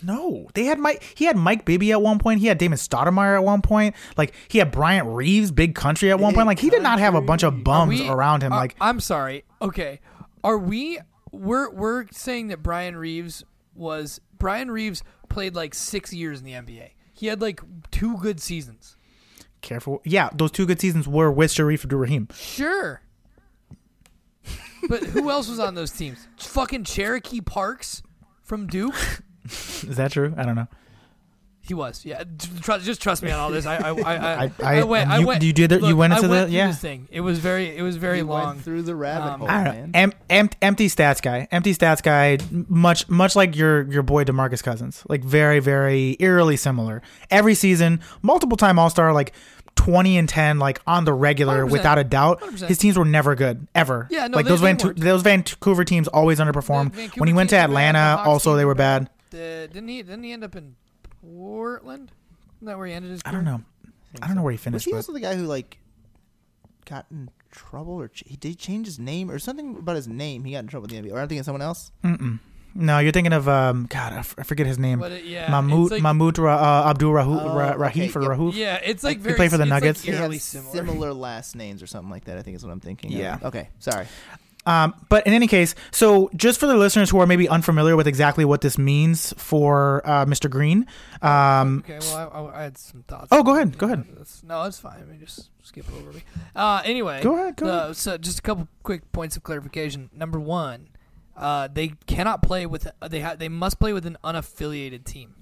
No, 0.03 0.47
they 0.53 0.65
had 0.65 0.79
Mike. 0.79 1.03
He 1.15 1.25
had 1.25 1.35
Mike 1.37 1.65
Bibby 1.65 1.91
at 1.91 2.01
one 2.01 2.19
point. 2.19 2.39
He 2.39 2.47
had 2.47 2.57
Damon 2.57 2.77
Stoudemire 2.77 3.35
at 3.35 3.43
one 3.43 3.61
point. 3.61 3.95
Like 4.17 4.33
he 4.47 4.57
had 4.59 4.71
Bryant 4.71 5.07
Reeves, 5.07 5.51
Big 5.51 5.75
Country 5.75 6.09
at 6.11 6.19
one 6.19 6.31
Big 6.31 6.35
point. 6.37 6.47
Like 6.47 6.59
he 6.59 6.69
did 6.69 6.81
not 6.83 6.99
have 6.99 7.15
a 7.15 7.21
bunch 7.21 7.43
of 7.43 7.63
bums 7.63 7.99
we- 8.01 8.07
around 8.09 8.43
him. 8.43 8.53
are- 8.53 8.59
like 8.59 8.75
I'm 8.81 8.99
sorry. 8.99 9.43
Okay, 9.61 9.99
are 10.43 10.57
we? 10.57 10.99
We're 11.31 11.69
we're 11.69 12.05
saying 12.11 12.47
that 12.47 12.63
Bryant 12.63 12.97
Reeves 12.97 13.43
was 13.79 14.19
Bryant 14.37 14.69
Reeves 14.71 15.03
played 15.29 15.55
like 15.55 15.73
six 15.73 16.13
years 16.13 16.39
in 16.39 16.45
the 16.45 16.53
NBA. 16.53 16.91
He 17.13 17.27
had 17.27 17.41
like 17.41 17.61
two 17.91 18.17
good 18.17 18.39
seasons. 18.39 18.95
careful. 19.61 20.01
Yeah, 20.05 20.29
those 20.33 20.51
two 20.51 20.65
good 20.65 20.79
seasons 20.79 21.07
were 21.07 21.31
with 21.31 21.51
Shareef 21.51 21.83
Abdur-Rahim. 21.83 22.27
Sure. 22.33 23.01
but 24.87 25.03
who 25.03 25.29
else 25.29 25.49
was 25.49 25.59
on 25.59 25.75
those 25.75 25.91
teams? 25.91 26.27
Fucking 26.37 26.83
Cherokee 26.85 27.41
Parks 27.41 28.01
from 28.43 28.67
Duke. 28.67 28.95
Is 29.45 29.97
that 29.97 30.11
true? 30.11 30.33
I 30.37 30.43
don't 30.43 30.55
know. 30.55 30.67
He 31.69 31.73
was, 31.75 32.03
yeah. 32.03 32.23
Trust, 32.61 32.83
just 32.85 33.01
trust 33.01 33.23
me 33.23 33.31
on 33.31 33.39
all 33.39 33.49
this. 33.51 33.65
I, 33.65 33.77
I, 33.77 33.89
I, 33.91 33.93
I, 34.15 34.51
I- 34.63 34.79
I- 34.79 34.83
went. 34.83 35.09
I 35.09 35.19
went. 35.23 35.41
you 35.43 35.53
did 35.53 35.71
it- 35.71 35.81
you 35.83 35.95
went 35.95 36.11
into 36.13 36.27
the- 36.27 36.33
went 36.33 36.47
through 36.49 36.55
yeah. 36.57 36.71
Thing. 36.73 37.07
It 37.11 37.21
was 37.21 37.39
very. 37.39 37.77
It 37.77 37.81
was 37.83 37.95
very 37.95 38.17
He 38.17 38.23
long. 38.23 38.45
went 38.55 38.61
through 38.63 38.81
the 38.81 38.95
rabbit 38.95 39.33
Um, 39.33 39.39
hole, 39.39 39.49
I 39.49 39.63
don't 39.63 39.73
man. 39.75 39.91
know. 39.91 39.99
Em, 39.99 40.13
em, 40.29 40.49
empty 40.61 40.87
stats 40.87 41.21
guy. 41.21 41.47
Empty 41.51 41.73
stats 41.75 42.03
guy. 42.03 42.37
Much 42.67 43.07
much 43.07 43.35
like 43.35 43.55
your 43.55 43.83
your 43.91 44.03
boy 44.03 44.23
Demarcus 44.25 44.61
Cousins. 44.63 45.03
Like 45.07 45.23
very 45.23 45.59
very 45.59 46.17
eerily 46.19 46.57
similar. 46.57 47.01
Every 47.31 47.53
season, 47.55 48.01
multiple 48.23 48.57
time 48.57 48.77
All 48.79 48.89
Star. 48.89 49.13
Like 49.13 49.31
20 49.75 50.17
and 50.17 50.27
10 50.27 50.59
like 50.59 50.81
on 50.85 51.05
the 51.05 51.13
regular 51.13 51.63
100%. 51.65 51.69
without 51.71 51.97
a 51.97 52.03
doubt 52.03 52.41
100%. 52.41 52.67
his 52.67 52.77
teams 52.77 52.97
were 52.97 53.05
never 53.05 53.33
good 53.33 53.65
ever 53.73 54.07
Yeah, 54.11 54.27
no, 54.27 54.35
like 54.35 54.45
those 54.45 54.59
they 54.59 54.67
Vancouver, 54.73 54.93
those 54.93 55.21
Vancouver 55.21 55.85
teams 55.85 56.09
always 56.09 56.39
underperformed 56.39 56.91
Vancouver 56.91 57.19
when 57.21 57.27
he 57.27 57.33
went 57.33 57.49
to 57.51 57.55
teams 57.55 57.69
were 57.69 57.75
bad, 57.75 57.95
the 57.95 57.99
Atlanta 57.99 58.29
also 58.29 58.55
they 58.57 58.65
were 58.65 58.69
were 58.71 58.75
bad 58.75 59.09
The, 59.29 59.69
didn't 59.71 59.87
he? 59.87 60.01
Didn't 60.03 60.23
he 60.23 60.33
end 60.33 60.43
up 60.43 60.53
in 60.57 60.75
Portland? 61.21 62.11
Isn't 62.57 62.67
that 62.67 62.77
where 62.77 62.87
he 62.87 62.93
ended 62.93 63.11
his? 63.11 63.21
I 63.25 63.31
Career? 63.31 63.41
don't 63.43 63.45
know 63.53 63.61
I 64.21 64.27
don't 64.27 64.35
know 64.35 64.41
where 64.43 64.51
he 64.51 64.55
Was 64.57 64.63
finished 64.63 64.85
he 64.85 64.91
but 64.91 64.97
also 64.97 65.13
the 65.13 65.19
guy 65.19 65.35
who 65.35 65.43
like 65.45 65.77
got 66.85 67.05
in 67.11 67.29
trouble 67.51 67.93
or 67.93 68.07
ch- 68.07 68.23
he 68.25 68.35
did 68.35 68.49
he 68.49 68.55
change 68.55 68.85
his 68.87 68.97
name 68.99 69.29
or 69.29 69.37
something 69.39 69.77
about 69.77 69.95
his 69.95 70.07
name? 70.07 70.43
He 70.45 70.53
got 70.53 70.59
in 70.59 70.67
trouble 70.67 70.83
with 70.83 70.91
the 70.91 70.97
NBA. 71.09 71.13
Or 71.13 71.19
I'm 71.19 71.27
thinking 71.27 71.39
of 71.39 71.45
someone 71.45 71.61
else. 71.61 71.91
Mm-mm. 72.03 72.39
no 72.75 72.99
you're 72.99 73.11
thinking 73.11 73.33
of 73.33 73.47
um 73.49 73.85
God 73.89 74.13
I, 74.13 74.17
f- 74.19 74.35
I 74.37 74.43
forget 74.43 74.65
his 74.67 74.77
name 74.79 74.99
But 74.99 75.11
it, 75.11 75.25
yeah, 75.25 75.49
Mahmoud 75.49 75.83
it's 75.83 75.91
like, 75.93 76.01
Mahmoud 76.03 76.37
Ra, 76.37 76.55
uh, 76.85 76.89
Abdul 76.89 77.13
Rahu, 77.13 77.39
Oh, 77.39 77.55
Ra, 77.55 77.69
okay, 77.71 78.07
Rahif 78.07 78.15
or 78.15 78.21
yep. 78.21 78.31
Rahuf 78.31 78.53
Yeah, 78.55 78.79
it's 78.83 79.03
like 79.03 79.17
He 79.17 79.23
very. 79.23 79.35
played 79.35 79.51
for 79.51 79.57
the 79.57 79.63
it's 79.63 79.71
like 79.71 79.81
Nuggets? 79.83 80.01
They 80.03 80.11
eerily 80.13 80.37
similar. 80.39 80.71
similar 80.75 81.13
last 81.13 81.55
names 81.55 81.81
or 81.83 81.87
something 81.87 82.09
like 82.11 82.25
that. 82.25 82.37
I 82.37 82.41
think 82.41 82.55
is 82.57 82.63
what 82.65 82.71
I'm 82.71 82.79
thinking. 82.79 83.11
of. 83.13 83.19
Yeah. 83.19 83.37
Okay. 83.43 83.69
Sorry. 83.79 84.05
Um, 84.65 84.93
but 85.09 85.25
in 85.25 85.33
any 85.33 85.47
case, 85.47 85.73
so 85.91 86.29
just 86.35 86.59
for 86.59 86.67
the 86.67 86.75
listeners 86.75 87.09
who 87.09 87.19
are 87.19 87.25
maybe 87.25 87.47
unfamiliar 87.49 87.95
with 87.95 88.07
exactly 88.07 88.45
what 88.45 88.61
this 88.61 88.77
means 88.77 89.33
for 89.37 90.01
uh, 90.05 90.25
Mr. 90.25 90.49
Green, 90.49 90.85
um, 91.21 91.79
Okay, 91.85 91.97
well, 92.01 92.29
I, 92.33 92.39
I, 92.39 92.59
I 92.59 92.63
had 92.63 92.77
some 92.77 93.03
thoughts. 93.03 93.29
Oh, 93.31 93.41
go 93.41 93.55
ahead, 93.55 93.77
go 93.77 93.87
ahead. 93.87 94.05
No, 94.43 94.63
it's 94.63 94.77
fine. 94.79 94.99
Let 94.99 95.07
me 95.09 95.17
just 95.17 95.49
skip 95.63 95.85
over 95.97 96.11
me. 96.11 96.23
Uh, 96.55 96.81
anyway, 96.85 97.21
Go 97.23 97.35
ahead, 97.35 97.55
go 97.55 97.65
the- 97.65 97.83
ahead. 97.83 97.95
So, 97.95 98.17
just 98.17 98.39
a 98.39 98.41
couple 98.41 98.67
quick 98.83 99.09
points 99.11 99.35
of 99.37 99.43
clarification. 99.43 100.09
Number 100.13 100.39
one, 100.39 100.89
uh, 101.37 101.69
they 101.73 101.93
cannot 102.05 102.43
play 102.43 102.65
with. 102.65 102.85
Uh, 103.01 103.07
they 103.07 103.21
ha- 103.21 103.35
They 103.35 103.49
must 103.49 103.79
play 103.79 103.93
with 103.93 104.05
an 104.05 104.17
unaffiliated 104.23 105.05
team. 105.05 105.35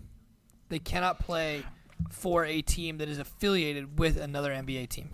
They 0.69 0.79
cannot 0.79 1.19
play 1.19 1.63
for 2.11 2.45
a 2.45 2.61
team 2.61 2.99
that 2.99 3.09
is 3.09 3.17
affiliated 3.19 3.97
with 3.97 4.17
another 4.17 4.51
NBA 4.51 4.87
team. 4.89 5.09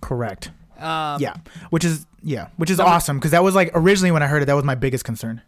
correct. 0.00 0.50
Um, 0.78 1.20
yeah, 1.20 1.36
which 1.70 1.84
is 1.84 2.06
yeah, 2.22 2.48
which 2.56 2.70
is 2.70 2.78
Number- 2.78 2.92
awesome 2.92 3.18
because 3.18 3.30
that 3.30 3.42
was 3.42 3.54
like 3.54 3.70
originally 3.74 4.10
when 4.10 4.22
I 4.22 4.26
heard 4.26 4.42
it, 4.42 4.46
that 4.46 4.54
was 4.54 4.64
my 4.64 4.74
biggest 4.74 5.04
concern. 5.04 5.42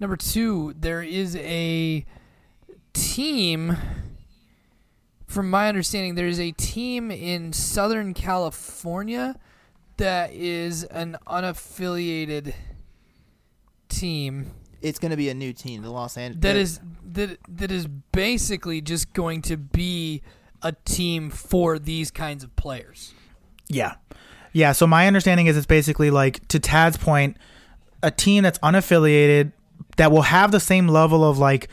Number 0.00 0.16
two, 0.16 0.74
there 0.78 1.02
is 1.02 1.34
a 1.36 2.04
team. 2.92 3.76
From 5.26 5.50
my 5.50 5.68
understanding, 5.68 6.14
there 6.14 6.26
is 6.26 6.40
a 6.40 6.52
team 6.52 7.10
in 7.10 7.52
Southern 7.52 8.14
California 8.14 9.36
that 9.98 10.32
is 10.32 10.84
an 10.84 11.18
unaffiliated 11.26 12.54
team 13.88 14.50
It's 14.80 14.98
going 14.98 15.10
to 15.10 15.16
be 15.16 15.28
a 15.28 15.34
new 15.34 15.52
team, 15.52 15.82
the 15.82 15.90
Los 15.90 16.16
Angeles. 16.16 16.42
that 16.42 16.56
is 16.56 16.80
that 17.12 17.38
that 17.48 17.70
is 17.72 17.86
basically 18.12 18.80
just 18.80 19.12
going 19.12 19.42
to 19.42 19.56
be 19.56 20.22
a 20.62 20.72
team 20.84 21.30
for 21.30 21.78
these 21.78 22.10
kinds 22.10 22.44
of 22.44 22.54
players. 22.56 23.12
Yeah, 23.68 23.94
yeah. 24.52 24.72
So 24.72 24.86
my 24.86 25.06
understanding 25.06 25.46
is 25.46 25.56
it's 25.56 25.66
basically 25.66 26.10
like 26.10 26.46
to 26.48 26.58
Tad's 26.58 26.96
point, 26.96 27.36
a 28.02 28.10
team 28.10 28.42
that's 28.44 28.58
unaffiliated 28.60 29.52
that 29.96 30.12
will 30.12 30.22
have 30.22 30.52
the 30.52 30.60
same 30.60 30.88
level 30.88 31.28
of 31.28 31.38
like 31.38 31.68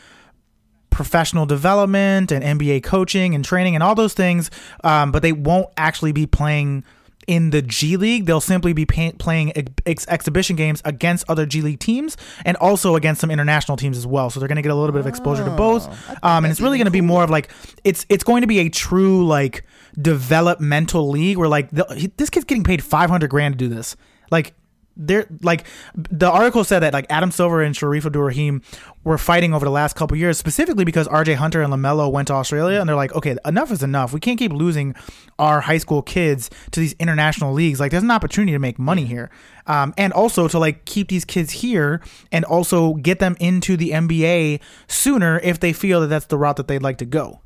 professional 0.90 1.46
development 1.46 2.32
and 2.32 2.60
NBA 2.60 2.84
coaching 2.84 3.36
and 3.36 3.44
training 3.44 3.76
and 3.76 3.84
all 3.84 3.96
those 3.96 4.14
things, 4.14 4.50
um, 4.84 5.12
but 5.12 5.22
they 5.22 5.34
won't 5.34 5.68
actually 5.78 6.14
be 6.14 6.26
playing 6.26 6.84
in 7.28 7.50
the 7.50 7.62
G 7.62 7.98
League. 7.98 8.26
They'll 8.26 8.40
simply 8.40 8.72
be 8.72 8.86
pay- 8.86 9.12
playing 9.12 9.52
ex- 9.86 10.08
exhibition 10.08 10.56
games 10.56 10.82
against 10.86 11.26
other 11.30 11.46
G 11.46 11.62
League 11.62 11.80
teams 11.80 12.18
and 12.46 12.56
also 12.58 12.96
against 12.96 13.20
some 13.22 13.32
international 13.32 13.78
teams 13.78 13.98
as 13.98 14.08
well. 14.08 14.30
So 14.30 14.40
they're 14.40 14.48
going 14.48 14.58
to 14.58 14.62
get 14.62 14.72
a 14.72 14.76
little 14.76 14.94
bit 14.94 15.00
of 15.02 15.08
exposure 15.08 15.44
to 15.44 15.52
both. 15.52 15.88
Oh, 15.88 16.16
Um, 16.24 16.46
and 16.46 16.52
it's 16.52 16.62
really 16.62 16.78
going 16.78 16.86
to 16.86 16.92
be 16.92 17.02
more 17.02 17.24
of 17.24 17.30
like 17.30 17.50
it's 17.84 18.06
it's 18.10 18.24
going 18.24 18.42
to 18.42 18.48
be 18.48 18.60
a 18.60 18.70
true 18.70 19.26
like 19.26 19.66
developmental 20.02 21.10
league 21.10 21.38
where 21.38 21.50
like 21.50 21.70
the, 21.72 21.86
he, 21.96 22.12
this 22.18 22.30
kid's 22.30 22.46
getting 22.46 22.64
paid 22.64 22.84
500 22.84 23.30
grand 23.30 23.54
to 23.54 23.58
do 23.58 23.74
this. 23.74 23.96
Like 24.32 24.54
they're 24.98 25.28
like 25.42 25.66
the 25.94 26.30
article 26.30 26.64
said 26.64 26.80
that 26.80 26.94
like 26.94 27.06
Adam 27.10 27.32
Silver 27.32 27.62
and 27.62 27.76
Shareef 27.76 28.06
Abdur-Rahim 28.06 28.62
were 29.04 29.18
fighting 29.18 29.54
over 29.54 29.66
the 29.66 29.72
last 29.72 29.96
couple 29.96 30.16
years 30.16 30.38
specifically 30.38 30.86
because 30.86 31.08
RJ 31.08 31.36
Hunter 31.36 31.62
and 31.62 31.72
LaMelo 31.72 32.12
went 32.12 32.30
to 32.30 32.34
Australia 32.34 32.80
and 32.80 32.88
they're 32.88 32.96
like 32.96 33.14
okay 33.14 33.36
enough 33.46 33.72
is 33.72 33.84
enough. 33.84 34.14
We 34.14 34.20
can't 34.20 34.40
keep 34.40 34.54
losing 34.54 34.96
our 35.38 35.62
high 35.62 35.80
school 35.80 36.02
kids 36.02 36.50
to 36.72 36.80
these 36.80 36.94
international 36.94 37.54
leagues. 37.54 37.80
Like 37.80 37.92
there's 37.92 38.04
an 38.04 38.12
opportunity 38.12 38.54
to 38.54 38.60
make 38.60 38.80
money 38.80 39.06
here. 39.06 39.30
Um, 39.68 39.94
and 39.98 40.14
also 40.14 40.48
to 40.48 40.60
like 40.60 40.86
keep 40.86 41.10
these 41.10 41.26
kids 41.26 41.52
here 41.52 42.02
and 42.32 42.46
also 42.46 42.94
get 42.94 43.20
them 43.20 43.36
into 43.40 43.76
the 43.76 43.90
NBA 43.90 44.62
sooner 44.88 45.40
if 45.40 45.60
they 45.60 45.74
feel 45.74 46.02
that 46.02 46.08
that's 46.08 46.28
the 46.28 46.38
route 46.38 46.58
that 46.58 46.68
they'd 46.68 46.84
like 46.84 47.00
to 47.00 47.06
go. 47.06 47.42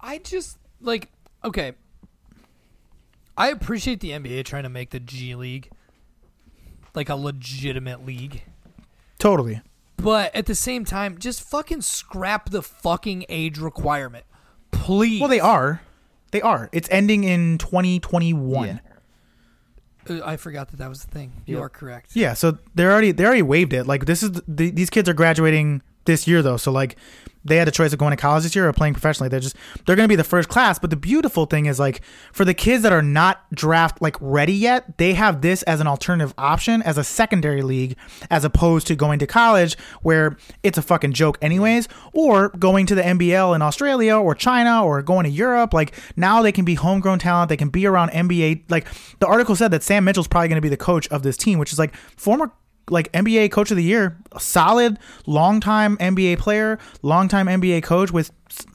I 0.00 0.18
just 0.18 0.58
like 0.80 1.10
okay. 1.44 1.72
I 3.36 3.48
appreciate 3.50 4.00
the 4.00 4.10
NBA 4.10 4.44
trying 4.44 4.64
to 4.64 4.68
make 4.68 4.90
the 4.90 5.00
G 5.00 5.34
League 5.34 5.70
like 6.94 7.08
a 7.08 7.14
legitimate 7.14 8.04
league. 8.04 8.42
totally 9.18 9.60
But 9.96 10.34
at 10.34 10.46
the 10.46 10.54
same 10.54 10.84
time, 10.84 11.18
just 11.18 11.42
fucking 11.42 11.82
scrap 11.82 12.50
the 12.50 12.62
fucking 12.62 13.26
age 13.28 13.58
requirement. 13.58 14.24
Please. 14.72 15.20
well 15.20 15.28
they 15.30 15.40
are 15.40 15.82
they 16.32 16.40
are 16.42 16.68
it's 16.72 16.88
ending 16.90 17.24
in 17.24 17.58
2021 17.58 18.66
Yeah. 18.66 18.78
Uh, 20.08 20.20
I 20.24 20.36
forgot 20.36 20.70
that 20.70 20.78
that 20.78 20.88
was 20.88 21.04
the 21.04 21.10
thing. 21.10 21.32
You 21.46 21.56
Yep. 21.56 21.64
are 21.64 21.68
correct. 21.68 22.10
Yeah, 22.16 22.34
so 22.34 22.58
they're 22.74 22.90
already 22.90 23.12
they 23.12 23.24
already 23.24 23.42
waived 23.42 23.72
it. 23.72 23.86
Like 23.86 24.06
this 24.06 24.22
is 24.22 24.32
the, 24.48 24.70
these 24.70 24.90
kids 24.90 25.08
are 25.08 25.14
graduating 25.14 25.82
this 26.08 26.26
year 26.26 26.42
though, 26.42 26.56
so 26.56 26.72
like 26.72 26.96
they 27.44 27.56
had 27.56 27.68
a 27.68 27.70
choice 27.70 27.92
of 27.92 27.98
going 27.98 28.10
to 28.10 28.16
college 28.16 28.42
this 28.42 28.54
year 28.54 28.68
or 28.68 28.72
playing 28.72 28.94
professionally. 28.94 29.28
They're 29.28 29.40
just 29.40 29.56
they're 29.86 29.96
going 29.96 30.04
to 30.04 30.12
be 30.12 30.16
the 30.16 30.24
first 30.24 30.48
class. 30.48 30.78
But 30.78 30.90
the 30.90 30.96
beautiful 30.96 31.46
thing 31.46 31.66
is 31.66 31.78
like 31.78 32.02
for 32.32 32.44
the 32.44 32.54
kids 32.54 32.82
that 32.82 32.92
are 32.92 33.02
not 33.02 33.42
draft 33.52 34.02
like 34.02 34.16
ready 34.20 34.52
yet, 34.52 34.98
they 34.98 35.14
have 35.14 35.40
this 35.40 35.62
as 35.64 35.80
an 35.80 35.86
alternative 35.86 36.34
option 36.36 36.82
as 36.82 36.98
a 36.98 37.04
secondary 37.04 37.62
league, 37.62 37.96
as 38.30 38.44
opposed 38.44 38.86
to 38.88 38.96
going 38.96 39.18
to 39.20 39.26
college 39.26 39.76
where 40.02 40.36
it's 40.62 40.78
a 40.78 40.82
fucking 40.82 41.12
joke 41.12 41.38
anyways, 41.40 41.88
or 42.12 42.50
going 42.50 42.86
to 42.86 42.94
the 42.94 43.02
NBL 43.02 43.54
in 43.54 43.62
Australia 43.62 44.16
or 44.16 44.34
China 44.34 44.84
or 44.84 45.02
going 45.02 45.24
to 45.24 45.30
Europe. 45.30 45.72
Like 45.72 45.94
now 46.16 46.42
they 46.42 46.52
can 46.52 46.64
be 46.64 46.74
homegrown 46.74 47.20
talent. 47.20 47.48
They 47.48 47.56
can 47.56 47.68
be 47.68 47.86
around 47.86 48.10
NBA. 48.10 48.64
Like 48.68 48.86
the 49.20 49.26
article 49.26 49.56
said 49.56 49.70
that 49.70 49.82
Sam 49.82 50.04
Mitchell's 50.04 50.28
probably 50.28 50.48
going 50.48 50.56
to 50.58 50.62
be 50.62 50.68
the 50.68 50.76
coach 50.76 51.08
of 51.08 51.22
this 51.22 51.36
team, 51.36 51.58
which 51.58 51.72
is 51.72 51.78
like 51.78 51.94
former 51.94 52.52
like 52.90 53.10
NBA 53.12 53.50
coach 53.50 53.70
of 53.70 53.76
the 53.76 53.82
year, 53.82 54.18
a 54.32 54.40
solid, 54.40 54.98
longtime 55.26 55.96
NBA 55.98 56.38
player, 56.38 56.78
longtime 57.02 57.46
NBA 57.46 57.82
coach 57.82 58.10
with 58.10 58.30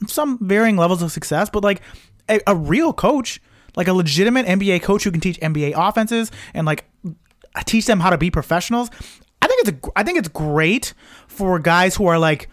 some 0.06 0.38
varying 0.40 0.76
levels 0.76 1.02
of 1.02 1.12
success, 1.12 1.50
but 1.50 1.64
like 1.64 1.80
a, 2.28 2.40
a 2.46 2.54
real 2.54 2.92
coach, 2.92 3.40
like 3.76 3.88
a 3.88 3.92
legitimate 3.92 4.46
NBA 4.46 4.82
coach 4.82 5.04
who 5.04 5.10
can 5.10 5.20
teach 5.20 5.38
NBA 5.40 5.74
offenses 5.76 6.30
and 6.52 6.66
like 6.66 6.84
teach 7.64 7.86
them 7.86 8.00
how 8.00 8.10
to 8.10 8.18
be 8.18 8.30
professionals. 8.30 8.90
I 9.42 9.46
think 9.46 9.68
it's 9.68 9.86
a, 9.86 9.90
I 9.96 10.02
think 10.02 10.18
it's 10.18 10.28
great 10.28 10.94
for 11.28 11.58
guys 11.58 11.96
who 11.96 12.06
are 12.06 12.18
like 12.18 12.48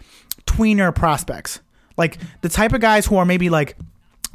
tweener 0.45 0.93
prospects, 0.93 1.62
like 1.97 2.17
the 2.41 2.50
type 2.50 2.74
of 2.74 2.82
guys 2.82 3.06
who 3.06 3.17
are 3.17 3.26
maybe 3.26 3.50
like 3.50 3.78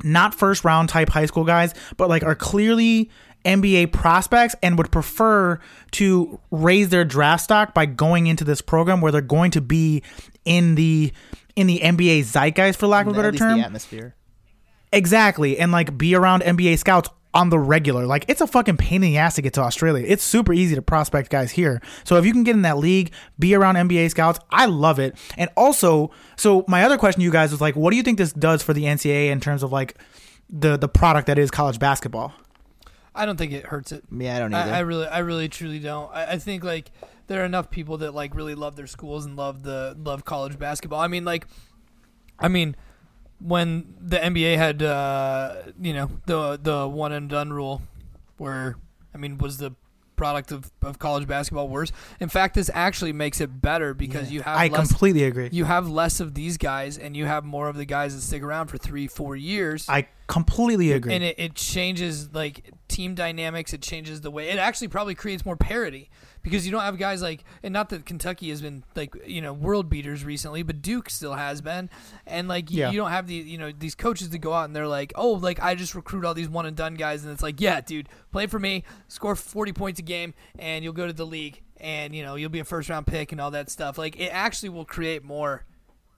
not 0.03 0.35
first 0.35 0.65
round 0.65 0.89
type 0.89 1.09
high 1.09 1.27
school 1.27 1.45
guys, 1.45 1.75
but 1.97 2.09
like 2.09 2.23
are 2.23 2.35
clearly 2.35 3.11
NBA 3.47 3.93
prospects 3.93 4.55
and 4.63 4.77
would 4.77 4.91
prefer 4.91 5.61
to 5.93 6.41
raise 6.51 6.89
their 6.89 7.05
draft 7.05 7.45
stock 7.45 7.73
by 7.73 7.87
going 7.87 8.27
into 8.27 8.45
this 8.45 8.61
program 8.61 9.01
where 9.01 9.13
they're 9.13 9.21
going 9.21 9.53
to 9.53 9.61
be 9.61 10.03
in 10.45 10.75
the 10.75 11.13
in 11.55 11.67
the 11.67 11.81
NBA 11.81 12.25
zeitgeist 12.25 12.77
for 12.79 12.87
lack 12.87 13.07
of 13.07 13.13
a 13.13 13.17
better 13.17 13.33
term. 13.33 13.59
the 13.59 13.65
atmosphere. 13.65 14.15
Exactly. 14.93 15.59
And 15.59 15.73
like 15.73 15.97
be 15.97 16.15
around 16.15 16.43
NBA 16.43 16.79
scouts 16.79 17.09
on 17.37 17.51
the 17.51 17.59
regular. 17.59 18.07
Like 18.07 18.25
it's 18.29 18.41
a 18.41 18.47
fucking 18.47 18.79
pain 18.79 18.97
in 18.97 19.13
the 19.13 19.19
ass 19.19 19.35
to 19.35 19.43
get 19.43 19.53
to 19.55 19.61
Australia. 19.61 20.05
It's 20.07 20.25
super 20.25 20.53
easy 20.53 20.75
to 20.75 20.83
prospect 20.83 21.31
guys 21.31 21.53
here. 21.53 21.83
So 22.05 22.17
if 22.17 22.25
you 22.25 22.33
can 22.33 22.45
get 22.45 22.57
in 22.57 22.63
that 22.63 22.79
league, 22.79 23.13
be 23.39 23.55
around 23.55 23.77
NBA 23.77 24.11
scouts, 24.11 24.41
I 24.51 24.67
love 24.67 24.99
it. 24.99 25.17
And 25.37 25.51
also, 25.57 26.11
so 26.37 26.65
my 26.67 26.83
other 26.83 26.99
question 26.99 27.21
to 27.21 27.25
you 27.25 27.31
guys 27.31 27.53
was 27.53 27.61
like, 27.61 27.77
what 27.77 27.91
do 27.91 27.97
you 27.97 28.03
think 28.03 28.19
this 28.19 28.33
does 28.33 28.63
for 28.63 28.73
the 28.73 28.85
NCAA 28.85 29.29
in 29.29 29.41
terms 29.41 29.63
of 29.63 29.71
like 29.71 29.99
the 30.49 30.77
the 30.77 30.89
product 30.89 31.27
that 31.27 31.39
is 31.39 31.51
college 31.51 31.79
basketball? 31.79 32.33
I 33.17 33.27
don't 33.27 33.37
think 33.37 33.53
it 33.53 33.67
hurts 33.67 33.93
it. 33.93 34.05
Yeah, 34.11 34.37
I 34.37 34.39
don't 34.39 34.55
either. 34.55 34.73
I, 34.73 34.77
I 34.77 34.81
really, 34.81 35.07
I 35.07 35.19
really, 35.19 35.49
truly 35.49 35.79
don't. 35.79 36.13
I, 36.15 36.33
I 36.33 36.39
think 36.39 36.63
like 36.63 36.91
there 37.27 37.43
are 37.43 37.45
enough 37.45 37.71
people 37.71 37.99
that 37.99 38.15
like 38.15 38.35
really 38.35 38.55
love 38.55 38.77
their 38.77 38.87
schools 38.87 39.25
and 39.25 39.37
love 39.37 39.63
the 39.63 39.97
love 39.99 40.25
college 40.25 40.59
basketball. 40.59 41.01
I 41.01 41.09
mean, 41.09 41.25
like, 41.25 41.47
I 42.39 42.49
mean, 42.49 42.77
when 43.41 43.95
the 44.01 44.19
NBA 44.19 44.57
had, 44.57 44.83
uh, 44.83 45.63
you 45.81 45.93
know, 45.93 46.11
the 46.27 46.59
the 46.63 46.89
one 46.89 47.13
and 47.13 47.29
done 47.29 47.53
rule, 47.53 47.83
where 48.37 48.77
I 49.15 49.19
mean, 49.19 49.39
was 49.39 49.59
the 49.59 49.73
product 50.17 50.51
of, 50.51 50.73
of 50.83 50.99
college 50.99 51.27
basketball 51.29 51.69
worse? 51.69 51.93
In 52.21 52.29
fact, 52.29 52.55
this 52.55 52.71
actually 52.73 53.13
makes 53.13 53.41
it 53.41 53.61
better 53.61 53.95
because 53.95 54.31
you 54.33 54.43
have 54.43 54.59
I 54.59 54.69
less, 54.69 54.89
completely 54.89 55.25
agree. 55.25 55.51
you 55.53 55.65
have 55.65 55.89
less 55.89 56.21
of 56.21 56.35
these 56.35 56.57
guys 56.57 56.99
and 56.99 57.17
you 57.17 57.27
have 57.27 57.45
more 57.45 57.69
of 57.69 57.77
the 57.77 57.85
guys 57.85 58.15
that 58.15 58.23
stick 58.23 58.43
around 58.43 58.69
for 58.69 58.79
three, 58.79 59.07
four 59.07 59.37
years. 59.37 59.87
I 59.89 60.09
completely 60.27 60.93
agree. 60.93 61.15
and 61.15 61.23
it, 61.23 61.37
it 61.39 61.55
changes 61.55 62.33
like 62.35 62.71
team 62.89 63.15
dynamics. 63.15 63.73
It 63.73 63.83
changes 63.83 64.21
the 64.21 64.31
way. 64.31 64.49
It 64.49 64.59
actually 64.59 64.89
probably 64.89 65.15
creates 65.15 65.45
more 65.45 65.57
parity 65.57 66.11
because 66.43 66.65
you 66.65 66.73
don't 66.73 66.83
have 66.83 66.99
guys 66.99 67.23
like, 67.23 67.45
and 67.63 67.73
not 67.73 67.89
that 67.89 68.07
Kentucky 68.07 68.51
has 68.51 68.63
been 68.63 68.85
like 68.95 69.15
you 69.27 69.41
know 69.43 69.53
world 69.53 69.89
beaters 69.91 70.25
recently, 70.25 70.63
but 70.63 70.83
Duke 70.83 71.11
still 71.11 71.35
has 71.35 71.61
been, 71.61 71.91
and 72.27 72.49
like 72.49 72.71
you, 72.71 72.81
Yeah. 72.81 72.91
you 72.91 72.97
don't 72.99 73.11
have 73.11 73.27
the 73.27 73.35
you 73.35 73.59
know 73.59 73.73
these 73.77 73.95
coaches 73.95 74.29
to 74.29 74.39
go 74.39 74.53
out 74.53 74.65
and 74.67 74.75
they're 74.77 74.87
like, 74.87 75.13
oh, 75.17 75.33
like 75.33 75.61
I 75.63 75.75
just 75.75 75.95
recruit 75.95 76.25
all 76.25 76.35
these 76.35 76.49
one 76.49 76.67
and 76.67 76.77
done 76.77 76.95
guys, 76.95 77.25
and 77.25 77.33
it's 77.33 77.43
like, 77.43 77.61
yeah, 77.61 77.81
dude, 77.81 78.09
play 78.33 78.47
for 78.47 78.59
me, 78.59 78.85
score 79.09 79.35
forty 79.37 79.73
points 79.73 79.99
a 80.01 80.03
game, 80.03 80.35
and 80.59 80.85
you'll 80.85 80.93
go 80.93 81.07
to 81.07 81.13
the 81.13 81.27
league, 81.27 81.63
and 81.79 82.15
you 82.15 82.23
know 82.23 82.37
you'll 82.37 82.51
be 82.51 82.61
a 82.61 82.65
first 82.65 82.89
round 82.89 83.07
pick 83.07 83.33
and 83.33 83.41
all 83.41 83.51
that 83.51 83.71
stuff. 83.71 83.99
Like 83.99 84.19
it 84.21 84.29
actually 84.33 84.69
will 84.69 84.85
create 84.85 85.25
more 85.25 85.65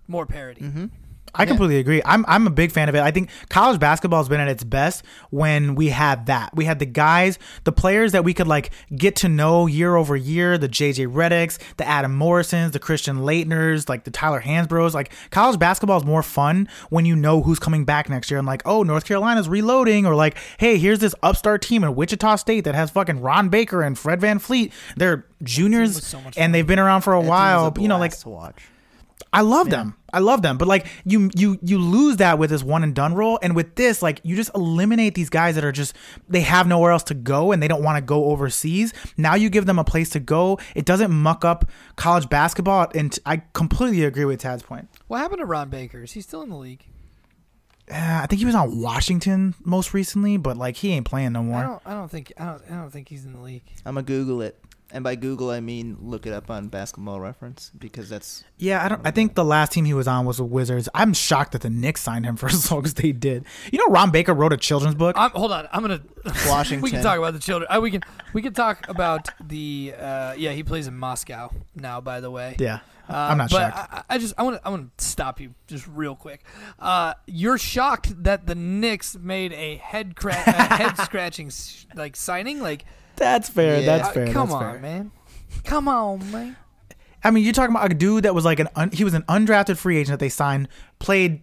more 0.06 0.26
parity. 0.26 0.62
Mm-hmm. 0.62 0.86
I 1.34 1.46
completely 1.46 1.78
agree. 1.78 2.02
I'm 2.04 2.24
I'm 2.28 2.46
a 2.46 2.50
big 2.50 2.72
fan 2.72 2.88
of 2.88 2.94
it. 2.94 3.00
I 3.00 3.10
think 3.10 3.30
college 3.48 3.78
basketball 3.78 4.20
has 4.20 4.28
been 4.28 4.40
at 4.40 4.48
its 4.48 4.64
best 4.64 5.04
when 5.30 5.74
we 5.74 5.88
had 5.88 6.26
that. 6.26 6.54
We 6.54 6.64
had 6.64 6.78
the 6.78 6.86
guys, 6.86 7.38
the 7.64 7.72
players 7.72 8.12
that 8.12 8.24
we 8.24 8.34
could 8.34 8.46
like 8.46 8.70
get 8.94 9.16
to 9.16 9.28
know 9.28 9.66
year 9.66 9.96
over 9.96 10.16
year, 10.16 10.58
the 10.58 10.68
JJ 10.68 11.12
Redicks, 11.12 11.58
the 11.76 11.86
Adam 11.86 12.14
Morrisons, 12.16 12.72
the 12.72 12.78
Christian 12.78 13.18
Laettners, 13.18 13.88
like 13.88 14.04
the 14.04 14.10
Tyler 14.10 14.40
Hansbroughs. 14.40 14.94
Like 14.94 15.12
college 15.30 15.58
basketball 15.58 15.98
is 15.98 16.04
more 16.04 16.22
fun 16.22 16.68
when 16.90 17.04
you 17.04 17.14
know 17.16 17.42
who's 17.42 17.58
coming 17.58 17.84
back 17.84 18.08
next 18.08 18.30
year 18.30 18.38
and 18.38 18.46
like, 18.46 18.62
oh, 18.64 18.82
North 18.82 19.04
Carolina's 19.04 19.48
reloading, 19.48 20.06
or 20.06 20.14
like, 20.14 20.36
hey, 20.58 20.78
here's 20.78 20.98
this 20.98 21.14
upstart 21.22 21.62
team 21.62 21.84
in 21.84 21.94
Wichita 21.94 22.36
State 22.36 22.64
that 22.64 22.74
has 22.74 22.90
fucking 22.90 23.20
Ron 23.20 23.48
Baker 23.48 23.82
and 23.82 23.98
Fred 23.98 24.20
VanVleet. 24.20 24.72
They're 24.96 25.24
juniors 25.42 26.04
so 26.04 26.20
and 26.36 26.54
they've 26.54 26.66
been 26.66 26.78
around 26.78 27.02
for 27.02 27.14
a 27.14 27.22
That 27.22 27.28
while. 27.28 27.74
a 27.76 27.80
you 27.80 27.88
know, 27.88 27.98
like 27.98 28.16
to 28.18 28.28
watch. 28.28 28.56
I 29.32 29.42
love 29.42 29.68
them. 29.68 29.94
I 30.10 30.20
love 30.20 30.40
them. 30.40 30.56
But 30.56 30.68
like 30.68 30.86
you 31.04 31.30
you 31.34 31.58
you 31.62 31.78
lose 31.78 32.16
that 32.16 32.38
with 32.38 32.48
this 32.50 32.62
one 32.62 32.82
and 32.82 32.94
done 32.94 33.14
rule 33.14 33.38
and 33.42 33.54
with 33.54 33.74
this 33.74 34.00
like 34.00 34.20
you 34.22 34.36
just 34.36 34.50
eliminate 34.54 35.14
these 35.14 35.28
guys 35.28 35.54
that 35.56 35.64
are 35.64 35.72
just 35.72 35.94
they 36.28 36.40
have 36.40 36.66
nowhere 36.66 36.92
else 36.92 37.02
to 37.04 37.14
go 37.14 37.52
and 37.52 37.62
they 37.62 37.68
don't 37.68 37.82
want 37.82 37.96
to 37.96 38.00
go 38.02 38.26
overseas. 38.26 38.94
Now 39.18 39.34
you 39.34 39.50
give 39.50 39.66
them 39.66 39.78
a 39.78 39.84
place 39.84 40.08
to 40.10 40.20
go. 40.20 40.58
It 40.74 40.86
doesn't 40.86 41.10
muck 41.10 41.44
up 41.44 41.70
college 41.96 42.28
basketball 42.30 42.90
and 42.94 43.18
I 43.26 43.42
completely 43.52 44.04
agree 44.04 44.24
with 44.24 44.40
Tad's 44.40 44.62
point. 44.62 44.88
What 45.08 45.18
happened 45.18 45.40
to 45.40 45.46
Ron 45.46 45.68
Baker? 45.68 46.02
Is 46.04 46.12
he 46.12 46.22
still 46.22 46.40
in 46.42 46.48
the 46.48 46.56
league? 46.56 46.86
Uh, 47.90 48.20
I 48.22 48.26
think 48.26 48.38
he 48.38 48.44
was 48.46 48.54
on 48.54 48.80
Washington 48.80 49.54
most 49.64 49.94
recently, 49.94 50.36
but 50.36 50.56
like 50.56 50.76
he 50.76 50.92
ain't 50.92 51.06
playing 51.06 51.32
no 51.32 51.40
I 51.40 51.42
more. 51.42 51.62
don't. 51.62 51.82
I 51.86 51.94
don't 51.94 52.10
think. 52.10 52.32
I 52.38 52.44
don't. 52.46 52.62
I 52.70 52.74
don't 52.76 52.90
think 52.90 53.08
he's 53.08 53.24
in 53.24 53.32
the 53.32 53.40
league. 53.40 53.62
I'm 53.86 53.94
gonna 53.94 54.04
Google 54.04 54.42
it, 54.42 54.58
and 54.90 55.04
by 55.04 55.14
Google 55.16 55.50
I 55.50 55.60
mean 55.60 55.98
look 56.00 56.26
it 56.26 56.32
up 56.32 56.50
on 56.50 56.68
Basketball 56.68 57.20
Reference 57.20 57.70
because 57.78 58.08
that's 58.08 58.44
Yeah, 58.56 58.84
I 58.84 58.88
don't. 58.88 59.06
I 59.06 59.10
think 59.10 59.34
the 59.34 59.44
last 59.44 59.72
team 59.72 59.84
he 59.84 59.94
was 59.94 60.08
on 60.08 60.24
was 60.24 60.38
the 60.38 60.44
Wizards. 60.44 60.88
I'm 60.94 61.12
shocked 61.12 61.52
that 61.52 61.60
the 61.62 61.70
Knicks 61.70 62.00
signed 62.02 62.24
him 62.24 62.36
for 62.40 62.46
as 62.46 62.70
long 62.70 62.84
as 62.84 62.94
they 62.94 63.12
did. 63.12 63.44
You 63.72 63.78
know, 63.78 63.92
Ron 63.92 64.10
Baker 64.10 64.32
wrote 64.34 64.52
a 64.52 64.56
children's 64.56 64.94
book. 64.94 65.16
I'm, 65.18 65.30
hold 65.32 65.52
on. 65.52 65.68
I'm 65.72 65.82
gonna. 65.82 66.00
Washington. 66.46 66.80
we 66.82 66.90
can 66.90 67.02
talk 67.02 67.18
about 67.18 67.34
the 67.34 67.38
children. 67.40 67.70
Uh, 67.70 67.80
we 67.80 67.90
can. 67.90 68.02
We 68.32 68.42
can 68.42 68.54
talk 68.54 68.88
about 68.88 69.28
the. 69.46 69.94
Uh, 69.98 70.34
yeah, 70.36 70.52
he 70.52 70.62
plays 70.62 70.86
in 70.86 70.96
Moscow 70.96 71.50
now. 71.74 72.00
By 72.00 72.20
the 72.20 72.30
way. 72.30 72.56
yeah, 72.58 72.80
Uh, 73.08 73.12
I'm 73.14 73.38
not 73.38 73.50
but 73.50 73.74
shocked. 73.74 73.92
I, 74.08 74.14
I 74.14 74.18
just 74.18 74.34
I 74.38 74.42
want 74.42 74.56
to 74.56 74.66
I 74.66 74.70
want 74.70 74.96
to 74.96 75.04
stop 75.04 75.40
you 75.40 75.54
just 75.66 75.86
real 75.88 76.14
quick. 76.14 76.44
Uh, 76.78 77.14
you're 77.26 77.58
shocked 77.58 78.22
that 78.24 78.46
the 78.46 78.54
Knicks 78.54 79.16
made 79.16 79.52
a 79.52 79.76
head 79.76 80.16
cra- 80.16 80.32
a 80.46 80.74
head 80.74 80.96
scratching 81.04 81.50
like 81.94 82.16
signing 82.16 82.60
like 82.60 82.84
That's 83.18 83.48
fair. 83.48 83.80
Yeah. 83.80 83.86
That's 83.86 84.08
uh, 84.08 84.12
fair. 84.12 84.26
come 84.32 84.48
that's 84.48 84.62
on 84.62 84.72
fair. 84.72 84.80
man, 84.80 85.12
come 85.64 85.88
on 85.88 86.30
man. 86.30 86.56
I 87.24 87.30
mean, 87.30 87.44
you're 87.44 87.52
talking 87.52 87.74
about 87.74 87.90
a 87.90 87.94
dude 87.94 88.24
that 88.24 88.34
was 88.34 88.44
like 88.44 88.60
an 88.60 88.68
un, 88.76 88.90
he 88.92 89.04
was 89.04 89.14
an 89.14 89.22
undrafted 89.22 89.76
free 89.76 89.98
agent 89.98 90.12
that 90.18 90.20
they 90.20 90.28
signed, 90.28 90.68
played 90.98 91.42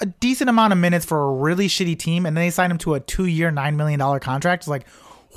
a 0.00 0.06
decent 0.06 0.50
amount 0.50 0.72
of 0.72 0.78
minutes 0.78 1.04
for 1.04 1.22
a 1.22 1.32
really 1.32 1.68
shitty 1.68 1.98
team, 1.98 2.26
and 2.26 2.36
then 2.36 2.44
they 2.44 2.50
signed 2.50 2.72
him 2.72 2.78
to 2.78 2.94
a 2.94 3.00
two 3.00 3.26
year, 3.26 3.50
nine 3.50 3.76
million 3.76 3.98
dollar 3.98 4.18
contract. 4.18 4.62
It's 4.62 4.68
like, 4.68 4.86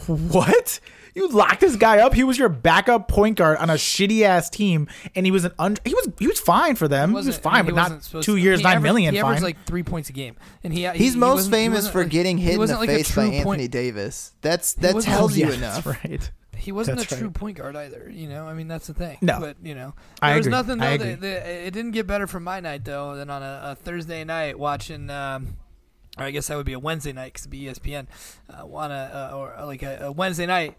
what? 0.07 0.79
You 1.15 1.29
locked 1.29 1.61
this 1.61 1.77
guy 1.77 1.99
up. 1.99 2.13
He 2.13 2.25
was 2.25 2.37
your 2.37 2.49
backup 2.49 3.07
point 3.07 3.37
guard 3.37 3.57
on 3.59 3.69
a 3.69 3.75
shitty 3.75 4.23
ass 4.23 4.49
team, 4.49 4.89
and 5.15 5.25
he 5.25 5.31
was 5.31 5.45
an 5.45 5.53
un, 5.57 5.77
he 5.85 5.93
was 5.95 6.09
he 6.19 6.27
was 6.27 6.39
fine 6.41 6.75
for 6.75 6.87
them. 6.89 7.09
He 7.11 7.15
was 7.15 7.25
Wasn't- 7.27 7.41
fine, 7.43 7.55
I 7.55 7.61
mean, 7.61 7.73
but 7.75 7.89
not 8.11 8.21
two 8.23 8.35
years, 8.35 8.59
he 8.59 8.63
nine 8.63 8.73
averaged- 8.77 8.83
million. 8.83 9.13
He 9.13 9.19
averaged 9.21 9.37
Fine. 9.37 9.43
like 9.43 9.65
three 9.65 9.83
points 9.83 10.09
a 10.09 10.13
game, 10.13 10.35
and 10.63 10.73
he 10.73 10.85
he's 10.89 11.13
he 11.13 11.19
most 11.19 11.45
he 11.45 11.51
famous 11.51 11.77
wasn't 11.77 11.93
for 11.93 12.01
like- 12.03 12.09
getting 12.11 12.37
hit 12.37 12.55
in 12.55 12.59
the 12.67 12.75
like 12.75 12.89
face 12.89 13.15
by 13.15 13.29
true 13.29 13.37
Anthony 13.37 13.67
Davis. 13.69 14.33
That's 14.41 14.73
that 14.73 14.93
wasn't- 14.93 15.15
tells 15.15 15.37
you 15.37 15.47
Yeah, 15.47 15.53
enough. 15.53 15.83
That's 15.85 16.03
right. 16.05 16.31
He 16.57 16.71
wasn't 16.71 16.97
That's 16.97 17.11
a 17.11 17.15
true 17.17 17.27
right. 17.27 17.33
point 17.33 17.57
guard 17.57 17.75
either. 17.77 18.09
You 18.13 18.27
know, 18.27 18.45
I 18.47 18.53
mean 18.53 18.67
that's 18.67 18.87
the 18.87 18.93
thing. 18.93 19.17
No. 19.21 19.39
but 19.39 19.55
you 19.63 19.73
know, 19.75 19.93
I 20.21 20.29
there 20.31 20.37
was 20.37 20.47
agree. 20.47 20.51
nothing 20.57 20.81
I 20.81 20.97
though. 20.97 21.03
agree. 21.03 21.15
That, 21.15 21.43
that, 21.45 21.47
it 21.67 21.71
didn't 21.71 21.91
get 21.91 22.07
better 22.07 22.27
from 22.27 22.43
my 22.43 22.59
night 22.59 22.83
though 22.83 23.15
than 23.15 23.29
on 23.29 23.41
a, 23.41 23.59
a 23.63 23.75
Thursday 23.75 24.23
night 24.25 24.59
watching. 24.59 25.09
Um, 25.09 25.57
or 26.17 26.23
I 26.25 26.31
guess 26.31 26.47
that 26.47 26.55
would 26.57 26.65
be 26.65 26.73
a 26.73 26.79
Wednesday 26.79 27.11
night 27.13 27.33
because 27.33 27.43
it'd 27.43 27.51
be 27.51 27.63
ESPN. 27.65 28.07
Uh, 28.49 28.65
on 28.73 28.91
a 28.91 29.29
uh, 29.33 29.35
or 29.37 29.65
like 29.65 29.83
a, 29.83 30.05
a 30.07 30.11
Wednesday 30.11 30.45
night. 30.45 30.75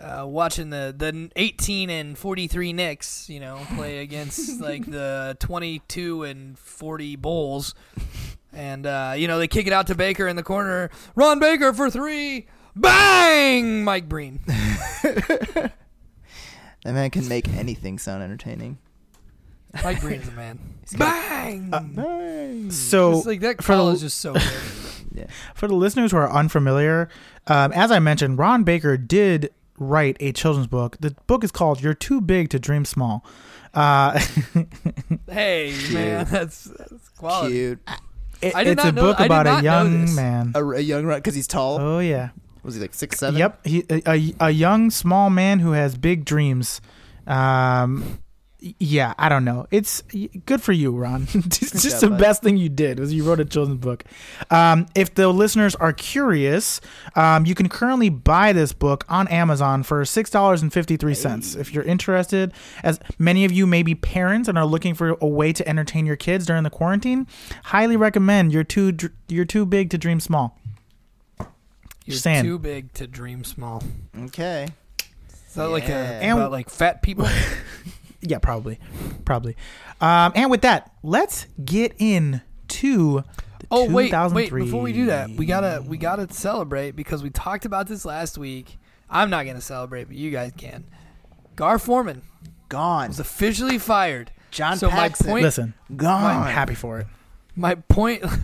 Uh, 0.00 0.24
watching 0.26 0.70
the, 0.70 0.94
the 0.96 1.30
18 1.36 1.90
and 1.90 2.16
43 2.16 2.72
Knicks, 2.72 3.28
you 3.28 3.38
know, 3.38 3.60
play 3.76 3.98
against 3.98 4.58
like 4.62 4.90
the 4.90 5.36
22 5.40 6.22
and 6.24 6.58
40 6.58 7.16
Bulls, 7.16 7.74
and 8.52 8.86
uh, 8.86 9.12
you 9.16 9.28
know 9.28 9.38
they 9.38 9.46
kick 9.48 9.66
it 9.66 9.72
out 9.74 9.86
to 9.88 9.94
Baker 9.94 10.26
in 10.26 10.36
the 10.36 10.42
corner. 10.42 10.90
Ron 11.14 11.38
Baker 11.38 11.72
for 11.74 11.90
three, 11.90 12.46
bang! 12.74 13.84
Mike 13.84 14.08
Breen. 14.08 14.40
That 16.84 16.94
man 16.94 17.10
can 17.10 17.28
make 17.28 17.46
anything 17.48 17.98
sound 17.98 18.22
entertaining. 18.22 18.78
Mike 19.84 20.00
Breen 20.00 20.20
is 20.22 20.28
a 20.28 20.32
man. 20.32 20.58
Bang! 20.98 21.70
Bang 21.70 22.70
So 22.70 23.18
It's 23.18 23.26
like 23.26 23.40
that 23.40 23.62
for 23.62 23.74
call 23.74 23.88
the- 23.88 23.92
is 23.92 24.00
just 24.00 24.18
so 24.18 24.32
good. 24.32 24.42
Yeah. 25.12 25.26
For 25.54 25.68
the 25.68 25.74
listeners 25.74 26.12
who 26.12 26.16
are 26.16 26.30
unfamiliar, 26.30 27.08
um, 27.46 27.70
as 27.72 27.90
I 27.90 27.98
mentioned, 27.98 28.38
Ron 28.38 28.64
Baker 28.64 28.96
did 28.96 29.50
write 29.80 30.16
a 30.20 30.30
children's 30.30 30.68
book. 30.68 30.96
The 31.00 31.16
book 31.26 31.42
is 31.42 31.50
called 31.50 31.82
"You're 31.82 31.94
Too 31.94 32.20
Big 32.20 32.50
to 32.50 32.60
Dream 32.60 32.84
Small." 32.84 33.24
Uh, 33.74 34.20
hey 35.28 35.74
man, 35.92 36.26
that's, 36.26 36.64
that's 36.64 37.08
quality. 37.10 37.54
Cute. 37.54 37.78
it- 38.42 38.54
I 38.54 38.62
did 38.64 38.72
it's 38.72 38.84
not 38.84 38.92
a 38.92 38.96
know- 38.96 39.02
book 39.02 39.20
I 39.20 39.26
about 39.26 39.46
a 39.46 39.62
young 39.64 40.14
man. 40.14 40.52
A, 40.54 40.64
a 40.64 40.80
young 40.80 41.04
run 41.06 41.18
because 41.18 41.34
he's 41.34 41.46
tall. 41.48 41.78
Oh 41.80 41.98
yeah. 41.98 42.28
Was 42.62 42.74
he 42.74 42.80
like 42.80 42.92
six 42.94 43.18
seven? 43.18 43.38
Yep. 43.38 43.66
He 43.66 43.84
a, 43.90 44.02
a, 44.06 44.34
a 44.40 44.50
young 44.50 44.90
small 44.90 45.30
man 45.30 45.60
who 45.60 45.72
has 45.72 45.96
big 45.96 46.24
dreams. 46.24 46.80
Um, 47.26 48.02
y- 48.04 48.18
yeah, 48.78 49.14
I 49.18 49.28
don't 49.28 49.44
know. 49.44 49.66
It's 49.70 50.02
good 50.44 50.60
for 50.62 50.72
you, 50.72 50.92
Ron. 50.92 51.26
it's 51.34 51.58
just 51.70 51.84
Yeah, 51.84 51.98
the 52.00 52.08
bud. 52.10 52.18
best 52.20 52.42
thing 52.42 52.56
you 52.56 52.68
did 52.68 52.98
was 53.00 53.12
you 53.12 53.24
wrote 53.24 53.40
a 53.40 53.44
children's 53.44 53.80
book. 53.80 54.04
Um, 54.50 54.86
if 54.94 55.14
the 55.14 55.28
listeners 55.28 55.74
are 55.76 55.92
curious, 55.92 56.80
um, 57.16 57.46
you 57.46 57.54
can 57.54 57.68
currently 57.68 58.08
buy 58.10 58.52
this 58.52 58.72
book 58.72 59.04
on 59.08 59.28
Amazon 59.28 59.82
for 59.82 60.04
six 60.04 60.28
dollars 60.30 60.60
and 60.62 60.72
fifty 60.72 60.96
three 60.96 61.14
cents. 61.14 61.54
If 61.54 61.72
you're 61.72 61.84
interested, 61.84 62.52
as 62.82 63.00
many 63.18 63.44
of 63.44 63.52
you 63.52 63.66
may 63.66 63.82
be 63.82 63.94
parents 63.94 64.48
and 64.48 64.58
are 64.58 64.66
looking 64.66 64.94
for 64.94 65.16
a 65.20 65.26
way 65.26 65.52
to 65.54 65.66
entertain 65.68 66.04
your 66.04 66.16
kids 66.16 66.44
during 66.44 66.62
the 66.64 66.70
quarantine, 66.70 67.26
highly 67.64 67.96
recommend. 67.96 68.52
You're 68.52 68.64
too 68.64 68.92
dr- 68.92 69.12
you're 69.28 69.44
too 69.46 69.64
big 69.64 69.90
to 69.90 69.98
dream 69.98 70.20
small. 70.20 70.58
You're 72.04 72.16
saying. 72.18 72.44
too 72.44 72.58
big 72.58 72.92
to 72.94 73.06
dream 73.06 73.44
small. 73.44 73.82
Okay. 74.24 74.68
Is 75.48 75.54
that 75.54 75.68
like 75.68 75.84
a 75.84 76.18
Yeah. 76.22 76.34
about 76.34 76.50
like 76.50 76.68
fat 76.70 77.02
people? 77.02 77.26
Yeah, 78.22 78.38
probably, 78.38 78.78
probably. 79.24 79.56
Um, 80.00 80.32
and 80.34 80.50
with 80.50 80.62
that, 80.62 80.92
let's 81.02 81.46
get 81.64 81.94
into. 81.98 83.22
The 83.60 83.66
oh 83.70 83.84
wait, 83.86 83.92
wait! 83.94 84.06
2003. 84.10 84.64
Before 84.64 84.82
we 84.82 84.92
do 84.92 85.06
that, 85.06 85.30
we 85.30 85.46
gotta 85.46 85.82
we 85.86 85.96
gotta 85.96 86.32
celebrate 86.32 86.92
because 86.96 87.22
we 87.22 87.30
talked 87.30 87.64
about 87.64 87.86
this 87.88 88.04
last 88.04 88.36
week. 88.38 88.78
I'm 89.08 89.30
not 89.30 89.46
gonna 89.46 89.60
celebrate, 89.60 90.04
but 90.04 90.16
you 90.16 90.30
guys 90.30 90.52
can. 90.56 90.84
Gar 91.56 91.78
Forman 91.78 92.22
Gone. 92.68 93.08
was 93.08 93.20
officially 93.20 93.78
fired. 93.78 94.30
John 94.50 94.76
so 94.76 94.88
my 94.88 94.96
Paxson. 95.08 95.26
point- 95.26 95.42
Listen, 95.44 95.74
I'm 95.88 95.96
Gone. 95.96 96.46
happy 96.46 96.74
for 96.74 97.00
it. 97.00 97.06
My 97.56 97.74
point. 97.74 98.22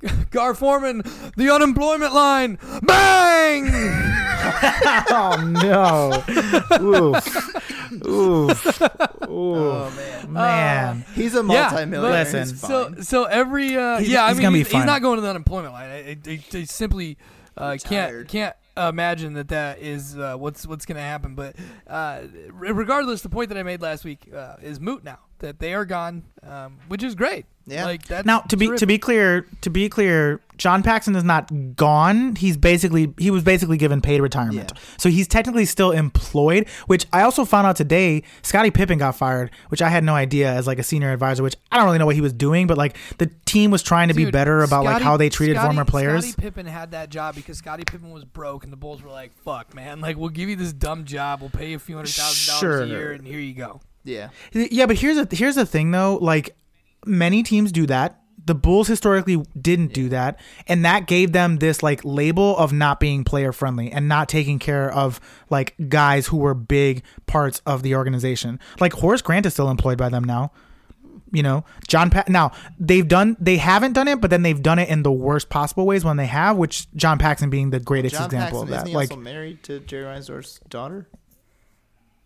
Gar 0.30 0.54
Forman, 0.54 1.02
the 1.36 1.50
unemployment 1.52 2.14
line, 2.14 2.58
bang! 2.82 3.68
oh 5.10 5.36
no! 5.62 6.22
Oof, 6.80 8.06
oof, 8.06 8.82
Oh 9.22 9.86
oof, 9.86 9.96
man. 9.96 10.32
man. 10.32 11.04
He's 11.14 11.34
a 11.34 11.38
Yeah, 11.38 11.42
multimillionaire. 11.42 12.24
listen. 12.24 12.46
So, 12.56 12.94
so 13.00 13.24
every 13.24 13.76
uh, 13.76 13.98
He's- 13.98 14.10
yeah, 14.10 14.24
I 14.24 14.28
he's 14.28 14.36
mean, 14.38 14.42
gonna 14.44 14.52
be 14.54 14.58
he's, 14.60 14.68
he's 14.72 14.84
not 14.84 15.02
going 15.02 15.16
to 15.16 15.22
the 15.22 15.30
unemployment 15.30 15.72
line. 15.74 15.90
I, 15.90 15.96
I, 16.10 16.18
I, 16.26 16.40
I 16.58 16.64
simply 16.64 17.16
uh, 17.56 17.76
can't 17.82 18.28
can't 18.28 18.54
imagine 18.76 19.32
that 19.34 19.48
that 19.48 19.80
is 19.80 20.16
uh, 20.16 20.36
what's 20.36 20.66
what's 20.66 20.86
going 20.86 20.96
to 20.96 21.02
happen. 21.02 21.34
But 21.34 21.56
uh, 21.88 22.20
regardless, 22.52 23.22
the 23.22 23.28
point 23.28 23.48
that 23.48 23.58
I 23.58 23.62
made 23.64 23.82
last 23.82 24.04
week 24.04 24.28
uh, 24.34 24.56
is 24.62 24.78
moot 24.80 25.02
now. 25.02 25.18
That 25.40 25.58
they 25.60 25.72
are 25.74 25.84
gone, 25.84 26.24
um, 26.42 26.78
which 26.88 27.02
is 27.02 27.14
great. 27.14 27.46
Yeah. 27.66 27.84
like 27.84 28.06
that's 28.06 28.24
Now, 28.24 28.40
to 28.40 28.56
be 28.56 28.74
to 28.76 28.86
be 28.86 28.96
clear, 28.98 29.46
to 29.60 29.68
be 29.68 29.90
clear, 29.90 30.40
John 30.56 30.82
Paxson 30.82 31.14
is 31.14 31.22
not 31.22 31.76
gone. 31.76 32.34
He's 32.34 32.56
basically 32.56 33.12
he 33.18 33.30
was 33.30 33.42
basically 33.44 33.76
given 33.76 34.00
paid 34.00 34.22
retirement. 34.22 34.72
Yeah. 34.74 34.80
So 34.96 35.10
he's 35.10 35.28
technically 35.28 35.66
still 35.66 35.90
employed, 35.90 36.66
which 36.86 37.04
I 37.12 37.20
also 37.22 37.44
found 37.44 37.66
out 37.66 37.76
today 37.76 38.22
Scottie 38.42 38.70
Pippen 38.70 38.96
got 38.98 39.16
fired, 39.16 39.50
which 39.68 39.82
I 39.82 39.90
had 39.90 40.02
no 40.02 40.14
idea 40.14 40.50
as 40.50 40.66
like 40.66 40.78
a 40.78 40.82
senior 40.82 41.12
advisor, 41.12 41.42
which 41.42 41.56
I 41.70 41.76
don't 41.76 41.84
really 41.84 41.98
know 41.98 42.06
what 42.06 42.14
he 42.14 42.22
was 42.22 42.32
doing, 42.32 42.66
but 42.66 42.78
like 42.78 42.96
the 43.18 43.30
team 43.44 43.70
was 43.70 43.82
trying 43.82 44.08
to 44.08 44.14
be 44.14 44.30
better 44.30 44.62
about 44.62 44.84
like 44.84 45.02
how 45.02 45.18
they 45.18 45.28
treated 45.28 45.56
Scottie- 45.56 45.66
former 45.68 45.84
players. 45.84 46.26
Scottie 46.30 46.40
Pippen 46.42 46.64
had 46.66 46.92
that 46.92 47.10
job 47.10 47.34
because 47.34 47.58
Scottie 47.58 47.84
Pippen 47.84 48.10
was 48.10 48.24
broke, 48.24 48.64
and 48.64 48.72
the 48.72 48.78
Bulls 48.78 49.02
were 49.02 49.10
like, 49.10 49.36
"Fuck, 49.44 49.74
man! 49.74 50.00
Like, 50.00 50.16
we'll 50.16 50.30
give 50.30 50.48
you 50.48 50.56
this 50.56 50.72
dumb 50.72 51.04
job. 51.04 51.42
We'll 51.42 51.50
pay 51.50 51.70
you 51.70 51.76
a 51.76 51.78
few 51.78 51.96
hundred 51.96 52.12
thousand 52.14 52.50
dollars 52.50 52.60
Sure. 52.60 52.82
a 52.82 52.86
year, 52.86 53.12
and 53.12 53.26
here 53.26 53.40
you 53.40 53.52
go." 53.52 53.80
Yeah. 54.08 54.30
Yeah, 54.52 54.86
but 54.86 54.96
here's 54.98 55.16
a 55.18 55.28
here's 55.30 55.54
the 55.56 55.66
thing 55.66 55.90
though, 55.90 56.16
like 56.16 56.56
many 57.04 57.42
teams 57.42 57.72
do 57.72 57.86
that. 57.86 58.20
The 58.44 58.54
Bulls 58.54 58.88
historically 58.88 59.44
didn't 59.60 59.92
do 59.92 60.08
that, 60.08 60.40
and 60.66 60.82
that 60.86 61.06
gave 61.06 61.32
them 61.32 61.58
this 61.58 61.82
like 61.82 62.02
label 62.02 62.56
of 62.56 62.72
not 62.72 62.98
being 62.98 63.22
player 63.22 63.52
friendly 63.52 63.92
and 63.92 64.08
not 64.08 64.26
taking 64.28 64.58
care 64.58 64.90
of 64.90 65.20
like 65.50 65.74
guys 65.90 66.28
who 66.28 66.38
were 66.38 66.54
big 66.54 67.02
parts 67.26 67.60
of 67.66 67.82
the 67.82 67.94
organization. 67.94 68.58
Like 68.80 68.94
Horace 68.94 69.20
Grant 69.20 69.44
is 69.44 69.52
still 69.52 69.68
employed 69.68 69.98
by 69.98 70.08
them 70.08 70.24
now. 70.24 70.52
You 71.30 71.42
know, 71.42 71.66
John 71.88 72.10
now 72.28 72.52
they've 72.80 73.06
done 73.06 73.36
they 73.38 73.58
haven't 73.58 73.92
done 73.92 74.08
it, 74.08 74.18
but 74.18 74.30
then 74.30 74.40
they've 74.42 74.62
done 74.62 74.78
it 74.78 74.88
in 74.88 75.02
the 75.02 75.12
worst 75.12 75.50
possible 75.50 75.84
ways 75.84 76.02
when 76.02 76.16
they 76.16 76.24
have, 76.24 76.56
which 76.56 76.90
John 76.94 77.18
Paxson 77.18 77.50
being 77.50 77.68
the 77.68 77.80
greatest 77.80 78.14
John 78.14 78.24
example 78.26 78.60
Paxson, 78.60 78.74
of 78.78 78.84
that. 78.84 78.88
he 78.88 78.94
Like 78.94 79.10
also 79.10 79.20
married 79.20 79.62
to 79.64 79.80
Jerry 79.80 80.04
Reinsdorf's 80.06 80.58
daughter? 80.70 81.06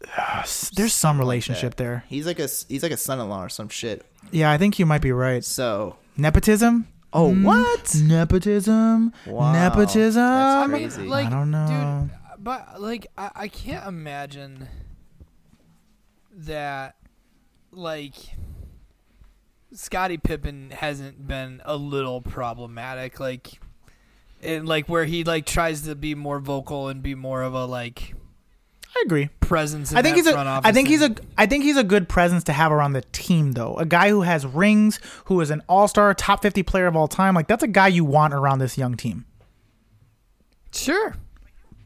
there's 0.75 0.93
some 0.95 1.19
relationship 1.19 1.77
there. 1.77 2.05
He's 2.09 2.27
like 2.27 2.38
a 2.38 2.49
he's 2.69 2.83
like 2.83 2.93
a 2.93 2.97
son-in-law 2.97 3.45
or 3.45 3.49
some 3.49 3.69
shit. 3.69 4.05
Yeah, 4.31 4.51
I 4.51 4.59
think 4.59 4.79
you 4.79 4.87
might 4.87 5.03
be 5.03 5.12
right. 5.12 5.45
So 5.45 5.97
Nepotism? 6.17 6.88
Oh, 7.12 7.31
Mm, 7.33 7.45
what? 7.45 7.95
Nepotism? 8.03 9.12
Wow. 9.27 9.53
Nepotism? 9.53 10.23
That's 10.23 10.67
I 10.67 10.69
crazy. 10.69 11.03
like, 11.03 11.27
I 11.27 11.31
don't 11.31 11.51
know. 11.51 12.09
dude, 12.11 12.43
but 12.45 12.81
like, 12.81 13.07
I, 13.19 13.31
I 13.35 13.49
can't 13.49 13.87
imagine 13.87 14.69
that, 16.35 16.97
like, 17.71 18.15
Scottie 19.75 20.17
Pippen 20.19 20.71
hasn't 20.71 21.27
been 21.27 21.61
a 21.65 21.77
little 21.77 22.21
problematic, 22.23 23.21
like, 23.21 23.61
and 24.43 24.67
like 24.67 24.88
where 24.88 25.05
he 25.05 25.23
like 25.25 25.47
tries 25.47 25.83
to 25.83 25.95
be 25.95 26.15
more 26.15 26.41
vocal 26.41 26.88
and 26.88 27.01
be 27.03 27.15
more 27.15 27.43
of 27.43 27.55
a 27.55 27.65
like 27.65 28.15
I 28.94 29.02
agree. 29.07 29.31
presence. 29.40 29.90
In 29.90 29.98
I 29.98 30.02
think 30.02 30.16
he's 30.16 30.26
a. 30.26 30.61
I 30.64 30.70
think 30.72 30.88
he's 30.88 31.02
a. 31.02 31.14
I 31.38 31.46
think 31.46 31.64
he's 31.64 31.76
a 31.76 31.85
good 31.85 32.09
presence 32.09 32.44
to 32.44 32.52
have 32.52 32.70
around 32.72 32.92
the 32.92 33.00
team, 33.12 33.52
though. 33.52 33.74
A 33.76 33.87
guy 33.87 34.11
who 34.11 34.22
has 34.22 34.44
rings, 34.46 35.00
who 35.26 35.40
is 35.40 35.50
an 35.50 35.62
all-star, 35.68 36.12
top 36.14 36.42
fifty 36.42 36.62
player 36.62 36.87
of 36.87 36.94
all 36.94 37.09
time. 37.09 37.35
Like 37.35 37.48
that's 37.48 37.62
a 37.62 37.68
guy 37.68 37.88
you 37.88 38.05
want 38.05 38.35
around 38.35 38.59
this 38.59 38.76
young 38.78 38.96
team. 38.96 39.24
sure. 40.74 41.14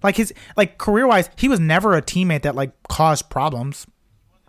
Like 0.03 0.17
his, 0.17 0.33
like 0.57 0.79
career-wise, 0.79 1.31
he 1.37 1.49
was 1.49 1.59
never 1.59 1.97
a 1.97 2.03
teammate 2.03 2.43
that 2.43 2.55
like 2.55 2.71
caused 2.89 3.31
problems. 3.31 3.87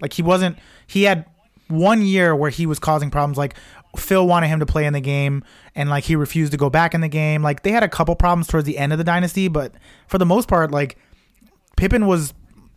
Like 0.02 0.14
he 0.14 0.22
wasn't. 0.22 0.58
He 0.86 1.04
had 1.04 1.26
one 1.68 2.02
year 2.02 2.36
where 2.36 2.50
he 2.50 2.66
was 2.66 2.80
causing 2.80 3.10
problems. 3.10 3.38
Like 3.38 3.56
Phil 3.96 4.28
wanted 4.28 4.48
him 4.48 4.60
to 4.60 4.66
play 4.66 4.86
in 4.86 4.94
the 4.94 5.02
game, 5.02 5.44
and 5.74 5.90
like 5.90 6.04
he 6.04 6.16
refused 6.16 6.52
to 6.52 6.58
go 6.58 6.70
back 6.70 6.94
in 6.94 7.02
the 7.02 7.08
game. 7.08 7.42
Like 7.42 7.64
they 7.64 7.72
had 7.72 7.84
a 7.84 7.88
couple 7.90 8.16
problems 8.16 8.48
towards 8.48 8.66
the 8.66 8.78
end 8.78 8.92
of 8.92 8.98
the 8.98 9.04
dynasty, 9.04 9.48
but 9.48 9.74
for 10.08 10.18
the 10.18 10.26
most 10.26 10.48
part, 10.48 10.72
like 10.72 10.98
Pippen 11.78 12.06
was 12.06 12.34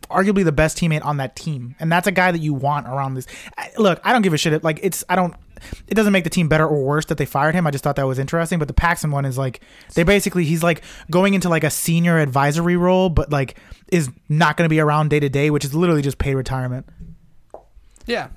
arguably 0.09 0.43
the 0.43 0.51
best 0.51 0.77
teammate 0.77 1.05
on 1.05 1.17
that 1.17 1.35
team, 1.35 1.75
and 1.79 1.91
that's 1.91 2.07
a 2.07 2.11
guy 2.11 2.31
that 2.31 2.39
you 2.39 2.53
want 2.53 2.87
around 2.87 3.13
this. 3.15 3.27
I- 3.57 3.71
Look, 3.77 3.99
I 4.03 4.11
don't 4.13 4.21
give 4.21 4.33
a 4.33 4.37
shit. 4.37 4.63
Like 4.63 4.79
it's, 4.83 5.03
I 5.09 5.15
don't. 5.15 5.33
It 5.87 5.93
doesn't 5.93 6.11
make 6.11 6.23
the 6.23 6.29
team 6.31 6.47
better 6.49 6.67
or 6.67 6.83
worse 6.83 7.05
that 7.05 7.19
they 7.19 7.25
fired 7.27 7.53
him. 7.53 7.67
I 7.67 7.71
just 7.71 7.83
thought 7.83 7.95
that 7.97 8.07
was 8.07 8.17
interesting. 8.17 8.57
But 8.57 8.67
the 8.67 8.73
Paxson 8.73 9.11
one 9.11 9.25
is 9.25 9.37
like 9.37 9.61
they 9.93 10.01
basically 10.01 10.43
he's 10.43 10.63
like 10.63 10.81
going 11.11 11.35
into 11.35 11.49
like 11.49 11.63
a 11.63 11.69
senior 11.69 12.17
advisory 12.17 12.75
role, 12.77 13.09
but 13.09 13.31
like 13.31 13.57
is 13.91 14.09
not 14.27 14.57
going 14.57 14.65
to 14.65 14.69
be 14.73 14.79
around 14.79 15.09
day 15.09 15.19
to 15.19 15.29
day, 15.29 15.51
which 15.51 15.63
is 15.63 15.75
literally 15.75 16.01
just 16.01 16.17
paid 16.17 16.33
retirement. 16.33 16.87
Yeah. 18.07 18.29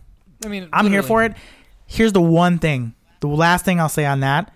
I 0.44 0.48
mean, 0.48 0.68
I'm 0.72 0.84
here 0.90 1.02
for 1.02 1.24
it. 1.24 1.32
Here's 1.86 2.12
the 2.12 2.20
one 2.20 2.58
thing. 2.58 2.94
The 3.20 3.28
last 3.28 3.64
thing 3.64 3.80
I'll 3.80 3.88
say 3.88 4.04
on 4.04 4.20
that. 4.20 4.52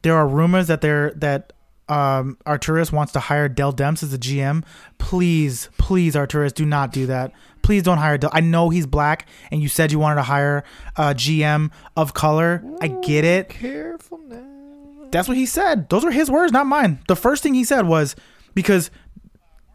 There 0.00 0.16
are 0.16 0.26
rumors 0.26 0.68
that 0.68 0.80
there 0.80 1.10
that 1.16 1.52
um, 1.92 2.38
Arturas 2.46 2.90
wants 2.90 3.12
to 3.12 3.20
hire 3.20 3.50
Dell 3.50 3.70
Demps 3.70 4.02
as 4.02 4.14
a 4.14 4.18
GM. 4.18 4.64
Please, 4.96 5.68
please, 5.76 6.14
Arturas, 6.14 6.54
do 6.54 6.64
not 6.64 6.90
do 6.90 7.04
that. 7.06 7.32
Please 7.60 7.82
don't 7.82 7.98
hire 7.98 8.16
Dell. 8.16 8.30
I 8.32 8.40
know 8.40 8.70
he's 8.70 8.86
black, 8.86 9.28
and 9.50 9.60
you 9.60 9.68
said 9.68 9.92
you 9.92 9.98
wanted 9.98 10.16
to 10.16 10.22
hire 10.22 10.64
a 10.96 11.14
GM 11.14 11.70
of 11.94 12.14
color. 12.14 12.64
I 12.80 12.88
get 12.88 13.24
it. 13.24 13.50
Careful 13.50 14.18
now. 14.26 15.08
That's 15.10 15.28
what 15.28 15.36
he 15.36 15.44
said. 15.44 15.90
Those 15.90 16.02
are 16.02 16.10
his 16.10 16.30
words, 16.30 16.50
not 16.50 16.66
mine. 16.66 17.00
The 17.08 17.16
first 17.16 17.42
thing 17.42 17.52
he 17.52 17.64
said 17.64 17.86
was 17.86 18.16
because 18.54 18.90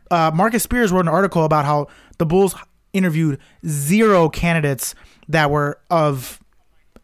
uh, 0.09 0.31
Marcus 0.33 0.63
Spears 0.63 0.91
wrote 0.91 1.01
an 1.01 1.09
article 1.09 1.43
about 1.43 1.65
how 1.65 1.85
the 2.17 2.25
Bulls 2.25 2.55
interviewed 2.93 3.37
zero 3.63 4.27
candidates 4.27 4.95
that 5.27 5.51
were 5.51 5.79
of 5.91 6.39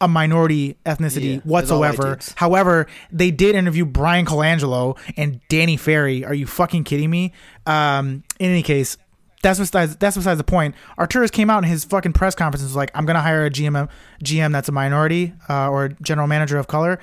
a 0.00 0.08
minority 0.08 0.76
ethnicity 0.86 1.42
Yeah, 1.44 1.60
it's 1.60 1.70
all 1.70 1.80
white 1.80 1.98
whatsoever. 1.98 2.18
However, 2.36 2.86
they 3.10 3.30
did 3.30 3.54
interview 3.54 3.84
Bryan 3.84 4.26
Colangelo 4.26 4.98
and 5.16 5.40
Danny 5.48 5.76
Ferry. 5.76 6.24
Are 6.24 6.34
you 6.34 6.46
fucking 6.46 6.84
kidding 6.84 7.10
me? 7.10 7.32
Um, 7.66 8.24
in 8.38 8.50
any 8.50 8.62
case, 8.62 8.96
that's 9.42 9.58
besides 9.58 9.96
that's 9.96 10.16
besides 10.16 10.38
the 10.38 10.44
point. 10.44 10.74
Arturas 10.98 11.30
came 11.30 11.50
out 11.50 11.62
in 11.62 11.68
his 11.68 11.84
fucking 11.84 12.14
press 12.14 12.34
conference 12.34 12.62
and 12.62 12.70
was 12.70 12.76
like, 12.76 12.90
"I'm 12.94 13.04
gonna 13.06 13.20
hire 13.20 13.44
a 13.44 13.50
GM 13.50 13.88
GM 14.24 14.52
that's 14.52 14.68
a 14.68 14.72
minority 14.72 15.34
uh, 15.48 15.68
or 15.70 15.90
general 16.02 16.26
manager 16.26 16.58
of 16.58 16.66
color." 16.66 16.98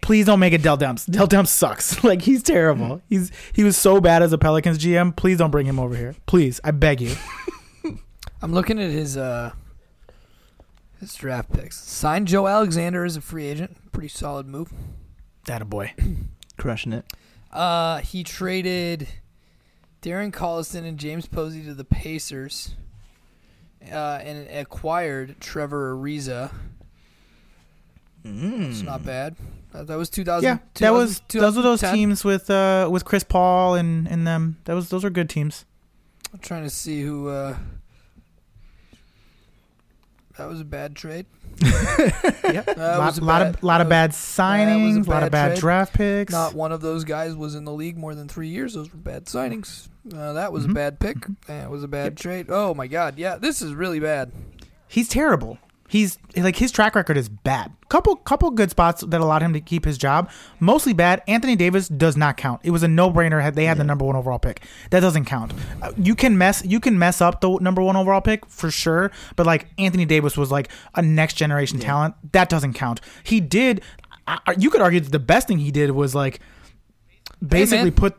Please 0.00 0.26
don't 0.26 0.40
make 0.40 0.52
it 0.52 0.62
Dell 0.62 0.76
Demps. 0.76 1.08
Dell 1.08 1.28
Demps 1.28 1.48
sucks. 1.48 2.02
like 2.04 2.22
he's 2.22 2.42
terrible. 2.42 3.00
He's 3.08 3.30
he 3.52 3.62
was 3.62 3.76
so 3.76 4.00
bad 4.00 4.22
as 4.22 4.32
a 4.32 4.38
Pelicans 4.38 4.78
GM. 4.78 5.14
Please 5.14 5.38
don't 5.38 5.50
bring 5.50 5.66
him 5.66 5.78
over 5.78 5.94
here. 5.94 6.16
Please, 6.26 6.60
I 6.64 6.72
beg 6.72 7.00
you. 7.00 7.14
I'm 8.42 8.52
looking 8.52 8.80
at 8.80 8.90
his 8.90 9.16
uh 9.16 9.52
his 11.02 11.14
draft 11.14 11.52
picks. 11.52 11.78
Signed 11.78 12.28
Joe 12.28 12.46
Alexander 12.46 13.04
as 13.04 13.16
a 13.16 13.20
free 13.20 13.46
agent. 13.46 13.76
Pretty 13.92 14.08
solid 14.08 14.46
move. 14.46 14.72
That 15.46 15.60
a 15.60 15.64
boy. 15.66 15.92
Crushing 16.56 16.92
it. 16.94 17.04
Uh 17.52 17.98
he 17.98 18.24
traded 18.24 19.08
Darren 20.00 20.32
Collison 20.32 20.84
and 20.86 20.96
James 20.98 21.26
Posey 21.26 21.62
to 21.64 21.74
the 21.74 21.84
Pacers. 21.84 22.76
Uh, 23.90 24.20
and 24.22 24.48
acquired 24.48 25.34
Trevor 25.40 25.96
Ariza. 25.96 26.52
It's 28.24 28.80
Mm. 28.82 28.84
not 28.84 29.04
bad. 29.04 29.34
Uh, 29.74 29.82
that 29.82 29.96
was 29.96 30.08
2000. 30.08 30.44
Yeah, 30.44 30.58
that 30.74 30.92
was 30.92 31.20
those 31.28 31.56
were 31.56 31.62
those 31.62 31.80
teams 31.80 32.24
with 32.24 32.48
uh 32.48 32.88
with 32.92 33.04
Chris 33.04 33.24
Paul 33.24 33.74
and 33.74 34.06
and 34.06 34.24
them. 34.26 34.58
That 34.64 34.74
was 34.74 34.90
those 34.90 35.04
are 35.04 35.10
good 35.10 35.28
teams. 35.28 35.64
I'm 36.32 36.38
trying 36.38 36.62
to 36.62 36.70
see 36.70 37.02
who. 37.02 37.28
Uh, 37.28 37.56
that 40.38 40.48
was 40.48 40.60
a 40.60 40.64
bad 40.64 40.94
trade. 40.96 41.26
Yep. 42.44 42.76
Lot, 42.76 43.18
a 43.18 43.24
lot 43.24 43.38
bad- 43.40 43.54
of 43.54 43.62
lot 43.62 43.80
of 43.80 43.88
bad 43.88 44.10
signings, 44.10 45.06
lot 45.06 45.20
bad 45.20 45.22
of 45.24 45.30
bad 45.32 45.48
trade. 45.50 45.60
draft 45.60 45.94
picks. 45.94 46.32
Not 46.32 46.54
one 46.54 46.72
of 46.72 46.80
those 46.80 47.04
guys 47.04 47.34
was 47.36 47.54
in 47.54 47.64
the 47.64 47.72
league 47.72 47.96
more 47.96 48.14
than 48.14 48.28
three 48.28 48.48
years. 48.48 48.74
Those 48.74 48.90
were 48.92 48.98
bad 48.98 49.26
signings. 49.26 49.88
Uh, 50.12 50.32
that 50.34 50.52
was 50.52 50.66
Mhm. 50.66 50.70
a 50.70 50.74
bad 50.74 50.98
pick. 51.00 51.16
That 51.46 51.70
was 51.70 51.82
a 51.84 51.88
bad 51.88 52.16
trade. 52.16 52.46
Oh 52.48 52.74
my 52.74 52.86
god, 52.88 53.16
yeah, 53.18 53.36
this 53.36 53.62
is 53.62 53.74
really 53.74 54.00
bad. 54.00 54.32
He's 54.88 55.08
terrible. 55.08 55.58
He's 55.92 56.16
like 56.34 56.56
his 56.56 56.72
track 56.72 56.94
record 56.94 57.18
is 57.18 57.28
bad. 57.28 57.70
Couple 57.90 58.16
couple 58.16 58.50
good 58.50 58.70
spots 58.70 59.02
that 59.02 59.20
allowed 59.20 59.42
him 59.42 59.52
to 59.52 59.60
keep 59.60 59.84
his 59.84 59.98
job. 59.98 60.30
Mostly 60.58 60.94
bad. 60.94 61.22
Anthony 61.28 61.54
Davis 61.54 61.86
does 61.86 62.16
not 62.16 62.38
count. 62.38 62.62
It 62.64 62.70
was 62.70 62.82
a 62.82 62.88
no 62.88 63.10
brainer. 63.10 63.54
They 63.54 63.66
had 63.66 63.76
the 63.76 63.84
number 63.84 64.02
one 64.06 64.16
overall 64.16 64.38
pick. 64.38 64.62
That 64.88 65.00
doesn't 65.00 65.26
count. 65.26 65.52
Uh, 65.82 65.92
You 65.98 66.14
can 66.14 66.38
mess 66.38 66.64
you 66.64 66.80
can 66.80 66.98
mess 66.98 67.20
up 67.20 67.42
the 67.42 67.58
number 67.58 67.82
one 67.82 67.94
overall 67.96 68.22
pick 68.22 68.46
for 68.46 68.70
sure. 68.70 69.10
But 69.36 69.44
like 69.44 69.66
Anthony 69.76 70.06
Davis 70.06 70.34
was 70.34 70.50
like 70.50 70.70
a 70.94 71.02
next 71.02 71.34
generation 71.34 71.78
talent. 71.78 72.14
That 72.32 72.48
doesn't 72.48 72.72
count. 72.72 73.02
He 73.22 73.40
did. 73.40 73.82
You 74.56 74.70
could 74.70 74.80
argue 74.80 75.00
that 75.00 75.12
the 75.12 75.18
best 75.18 75.46
thing 75.46 75.58
he 75.58 75.70
did 75.70 75.90
was 75.90 76.14
like 76.14 76.40
basically 77.46 77.90
man. 77.90 77.92
put 77.92 78.16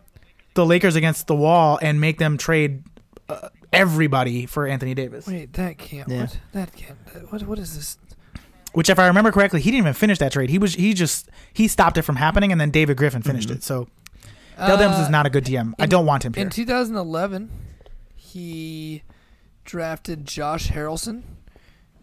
the 0.53 0.63
Lakers 0.63 0.95
against 0.95 1.25
the 1.25 1.36
wall 1.36 1.79
and 1.81 1.99
make 1.99 2.19
them 2.19 2.38
trade 2.38 2.83
everybody 3.73 4.45
for 4.45 4.67
Anthony 4.67 4.93
Davis. 4.93 5.27
Wait, 5.27 5.53
that 5.53 5.77
can't. 5.77 6.07
Yeah. 6.09 6.21
What? 6.21 6.39
That 6.53 6.73
can't. 6.75 6.97
What? 7.31 7.43
What 7.43 7.59
is 7.59 7.75
this? 7.75 7.97
Which, 8.73 8.89
if 8.89 8.97
I 8.97 9.05
remember 9.07 9.31
correctly, 9.31 9.62
he 9.62 9.69
didn't 9.69 9.83
even 9.83 9.93
finish 9.93 10.17
that 10.19 10.31
trade. 10.31 10.49
He 10.49 10.57
was 10.57 10.73
he 10.75 10.93
just 10.93 11.29
he 11.53 11.67
stopped 11.67 11.97
it 11.97 12.01
from 12.03 12.15
happening, 12.15 12.51
and 12.51 12.59
then 12.59 12.71
David 12.71 12.97
Griffin 12.97 13.21
finished 13.21 13.51
it. 13.51 13.63
So 13.63 13.88
Dell 14.57 14.77
Demps 14.77 14.99
is 15.01 15.07
Uh, 15.07 15.12
not 15.12 15.25
a 15.25 15.29
good 15.29 15.43
DM. 15.45 15.73
I 15.79 15.86
don't 15.86 16.05
want 16.05 16.25
him 16.25 16.33
here. 16.33 16.43
In 16.43 16.49
2011, 16.49 17.49
he 18.15 19.03
drafted 19.63 20.25
Josh 20.25 20.69
Harrelson 20.69 21.21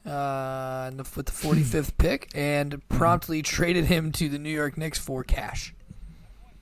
uh, 0.06 0.88
in 0.90 0.96
the, 0.96 1.06
with 1.16 1.26
the 1.26 1.32
45th 1.32 1.92
pick 1.98 2.30
and 2.34 2.86
promptly 2.88 3.42
traded 3.42 3.86
him 3.86 4.12
to 4.12 4.28
the 4.28 4.38
New 4.38 4.50
York 4.50 4.78
Knicks 4.78 4.98
for 4.98 5.24
cash. 5.24 5.74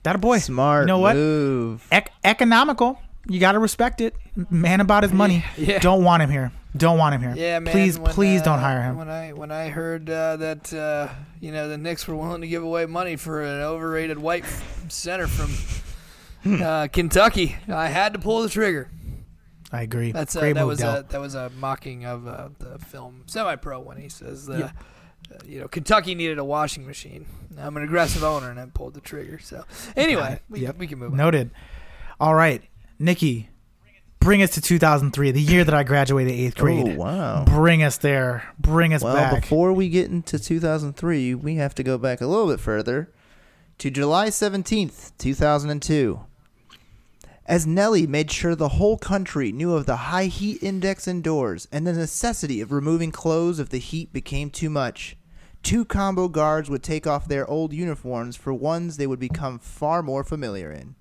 that 0.03 0.15
a 0.15 0.19
boy. 0.19 0.39
Smart 0.39 0.83
You 0.83 0.87
know 0.87 0.99
what? 0.99 1.15
move. 1.15 1.87
Ec- 1.91 2.11
economical. 2.23 2.99
You 3.29 3.39
got 3.39 3.53
to 3.53 3.59
respect 3.59 4.01
it. 4.01 4.15
Man 4.49 4.81
about 4.81 5.03
his 5.03 5.13
money. 5.13 5.45
Yeah. 5.57 5.79
Don't 5.79 6.03
want 6.03 6.23
him 6.23 6.29
here. 6.29 6.51
Don't 6.75 6.97
want 6.97 7.15
him 7.15 7.21
here. 7.21 7.33
Yeah, 7.35 7.59
man. 7.59 7.71
Please, 7.71 7.97
when, 7.99 8.11
please 8.11 8.41
uh, 8.41 8.45
don't 8.45 8.59
hire 8.59 8.81
him. 8.83 8.97
When 8.97 9.09
I 9.09 9.33
when 9.33 9.51
I 9.51 9.69
heard 9.69 10.09
uh, 10.09 10.35
that 10.37 10.73
uh, 10.73 11.09
you 11.39 11.51
know 11.51 11.67
the 11.67 11.77
Knicks 11.77 12.07
were 12.07 12.15
willing 12.15 12.41
to 12.41 12.47
give 12.47 12.63
away 12.63 12.85
money 12.85 13.15
for 13.15 13.41
an 13.41 13.61
overrated 13.61 14.19
white 14.19 14.45
center 14.87 15.27
from 15.27 15.51
uh, 16.63 16.87
Kentucky, 16.91 17.55
I 17.67 17.87
had 17.87 18.13
to 18.13 18.19
pull 18.19 18.41
the 18.43 18.49
trigger. 18.49 18.89
I 19.71 19.81
agree. 19.83 20.11
That's 20.11 20.35
uh, 20.35 20.39
Great 20.41 20.53
that 20.53 20.65
was 20.67 20.81
a 20.81 21.05
that 21.09 21.19
was 21.21 21.35
a 21.35 21.49
mocking 21.51 22.05
of 22.05 22.27
uh, 22.27 22.49
the 22.59 22.79
film 22.79 23.23
Semi 23.27 23.55
Pro 23.57 23.79
when 23.79 23.97
he 23.97 24.09
says 24.09 24.45
that. 24.47 24.59
Yeah. 24.59 24.71
uh, 25.35 25.37
you 25.45 25.59
know, 25.59 25.67
Kentucky 25.67 26.15
needed 26.15 26.37
a 26.39 26.45
washing 26.45 26.85
machine. 26.87 27.25
I'm 27.57 27.75
an 27.77 27.83
aggressive 27.83 28.23
owner, 28.23 28.49
and 28.49 28.59
I 28.59 28.65
pulled 28.67 28.93
the 28.93 29.01
trigger. 29.01 29.37
So, 29.39 29.65
anyway, 29.97 30.39
we, 30.49 30.61
Yep. 30.61 30.77
we 30.77 30.87
can 30.87 30.97
move 30.99 31.11
on. 31.11 31.17
Noted. 31.17 31.51
All 32.19 32.33
right, 32.35 32.61
Nicky, 32.99 33.49
bring 34.19 34.43
us 34.43 34.51
to 34.51 34.61
2003, 34.61 35.31
the 35.31 35.41
year 35.41 35.63
that 35.63 35.73
I 35.73 35.83
graduated 35.83 36.33
eighth 36.33 36.55
oh, 36.59 36.61
grade. 36.61 36.87
Oh 36.89 36.95
wow. 36.95 37.45
Bring 37.45 37.81
us 37.81 37.97
there. 37.97 38.43
Bring 38.59 38.93
us 38.93 39.01
Well, 39.01 39.15
back. 39.15 39.41
before 39.41 39.71
we 39.71 39.87
get 39.87 40.11
into 40.11 40.37
2003, 40.37 41.33
we 41.35 41.55
have 41.55 41.73
to 41.75 41.83
go 41.83 41.97
back 41.97 42.19
a 42.19 42.27
little 42.27 42.47
bit 42.47 42.59
further 42.59 43.11
to 43.77 43.89
July 43.89 44.27
17th, 44.27 45.13
2002. 45.17 46.19
As 47.45 47.65
Nelly 47.65 48.05
made 48.05 48.29
sure 48.29 48.53
the 48.53 48.69
whole 48.69 48.97
country 48.97 49.51
knew 49.53 49.73
of 49.73 49.85
the 49.85 49.95
high 49.95 50.25
heat 50.25 50.61
index 50.61 51.07
indoors 51.07 51.67
and 51.71 51.87
the 51.87 51.93
necessity 51.93 52.59
of 52.61 52.71
removing 52.71 53.11
clothes 53.11 53.59
if 53.59 53.69
the 53.69 53.79
heat 53.79 54.11
became 54.13 54.49
too 54.49 54.69
much, 54.69 55.15
two 55.63 55.85
combo 55.85 56.27
guards 56.27 56.69
would 56.69 56.83
take 56.83 57.07
off 57.07 57.27
their 57.27 57.49
old 57.49 57.73
uniforms 57.73 58.35
for 58.35 58.53
ones 58.53 58.97
they 58.97 59.07
would 59.07 59.19
become 59.19 59.57
far 59.57 60.03
more 60.03 60.23
familiar 60.23 60.71
in. 60.71 60.95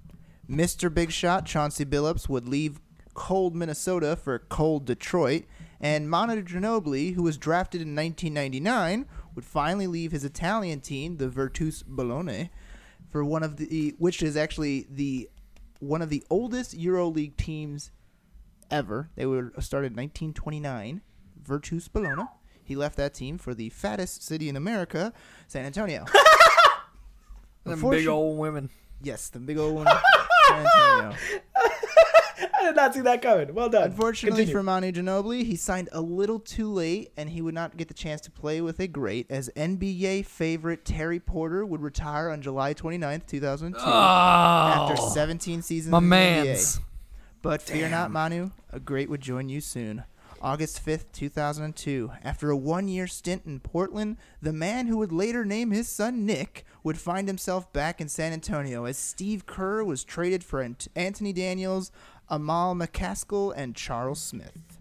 Mr. 0.51 0.93
Big 0.93 1.11
Shot 1.11 1.45
Chauncey 1.45 1.85
Billups 1.85 2.29
would 2.29 2.49
leave 2.49 2.81
cold 3.15 3.55
Minnesota 3.55 4.17
for 4.17 4.39
cold 4.39 4.85
Detroit, 4.87 5.45
and 5.81 6.09
Manu 6.09 6.43
Ginobili, 6.43 7.15
who 7.15 7.23
was 7.23 7.37
drafted 7.37 7.83
in 7.83 7.95
1999, 7.95 9.07
would 9.35 9.45
finally 9.45 9.87
leave 9.87 10.13
his 10.13 10.25
Italian 10.25 10.81
team, 10.81 11.17
the 11.17 11.29
Virtus 11.29 11.83
Bologna, 11.83 12.51
for 13.09 13.25
one 13.25 13.43
of 13.43 13.57
the 13.57 13.95
which 13.99 14.23
is 14.23 14.37
actually 14.37 14.87
the 14.91 15.29
one 15.81 16.03
of 16.03 16.11
the 16.11 16.25
oldest 16.31 16.79
EuroLeague 16.79 17.37
teams 17.37 17.91
ever. 18.71 19.11
They 19.17 19.27
were 19.27 19.53
started 19.61 19.93
in 19.93 19.97
1929, 19.97 21.03
Virtus 21.43 21.89
Bologna. 21.89 22.25
He 22.63 22.77
left 22.77 22.97
that 22.97 23.15
team 23.15 23.39
for 23.39 23.55
the 23.55 23.71
fattest 23.71 24.23
city 24.23 24.49
in 24.49 24.57
America, 24.57 25.13
San 25.47 25.65
Antonio. 25.65 26.05
Them 27.65 27.91
big 27.91 28.07
old 28.07 28.39
women. 28.39 28.71
yes, 29.03 29.29
the 29.29 29.39
big 29.39 29.59
old 29.59 29.87
San 29.87 30.01
Antonio. 30.51 31.17
I 32.61 32.65
did 32.67 32.77
not 32.77 32.95
see 32.95 33.01
that 33.01 33.23
coming. 33.23 33.55
Well 33.55 33.69
done. 33.69 33.85
Unfortunately 33.85 34.47
for 34.47 34.63
Manu 34.63 34.93
Ginobili, 34.93 35.45
he 35.45 35.57
signed 35.57 35.89
a 35.93 36.01
little 36.01 36.39
too 36.39 36.71
late, 36.73 37.13
and 37.17 37.29
he 37.31 37.41
would 37.43 37.55
not 37.55 37.77
get 37.77 37.89
the 37.89 37.95
chance 37.95 38.21
to 38.23 38.31
play 38.31 38.61
with 38.61 38.79
a 38.81 38.87
great, 38.87 39.31
as 39.31 39.49
NBA 39.57 40.27
favorite 40.27 40.85
Terry 40.85 41.21
Porter 41.21 41.65
would 41.65 41.81
retire 41.81 42.31
on 42.31 42.43
July 42.43 42.75
29th, 42.75 43.27
2002, 43.27 43.81
Oh, 43.85 43.89
after 43.91 44.97
17 44.97 45.63
seasons 45.63 45.91
my 45.91 45.99
in 45.99 46.05
the 46.05 46.09
man's. 46.11 46.77
NBA. 46.79 46.81
But 47.43 47.63
fear 47.63 47.89
not, 47.89 48.11
Manu, 48.11 48.51
a 48.71 48.81
great 48.81 49.09
would 49.09 49.21
join 49.21 49.49
you 49.49 49.61
soon. 49.61 50.05
August 50.41 50.85
5th, 50.85 51.07
2002. 51.13 52.13
After 52.23 52.51
a 52.51 52.57
one 52.57 52.87
year 52.89 53.07
stint 53.07 53.43
in 53.47 53.59
Portland, 53.61 54.17
the 54.41 54.53
man 54.53 54.87
who 54.87 54.97
would 54.99 55.11
later 55.13 55.45
name 55.45 55.71
his 55.71 55.89
son 55.89 56.25
Nick 56.27 56.65
would 56.89 56.99
find 56.99 57.29
himself 57.29 57.71
back 57.75 58.01
in 58.01 58.09
San 58.09 58.33
Antonio 58.33 58.87
as 58.87 58.97
Steve 58.97 59.45
Kerr 59.45 59.85
was 59.85 60.05
traded 60.05 60.43
for 60.43 60.63
Ant- 60.63 60.89
Anthony 60.97 61.35
Daniels, 61.35 61.93
Amal 62.31 62.75
McCaskill, 62.75 63.53
and 63.55 63.77
Charles 63.77 64.23
Smith. 64.23 64.79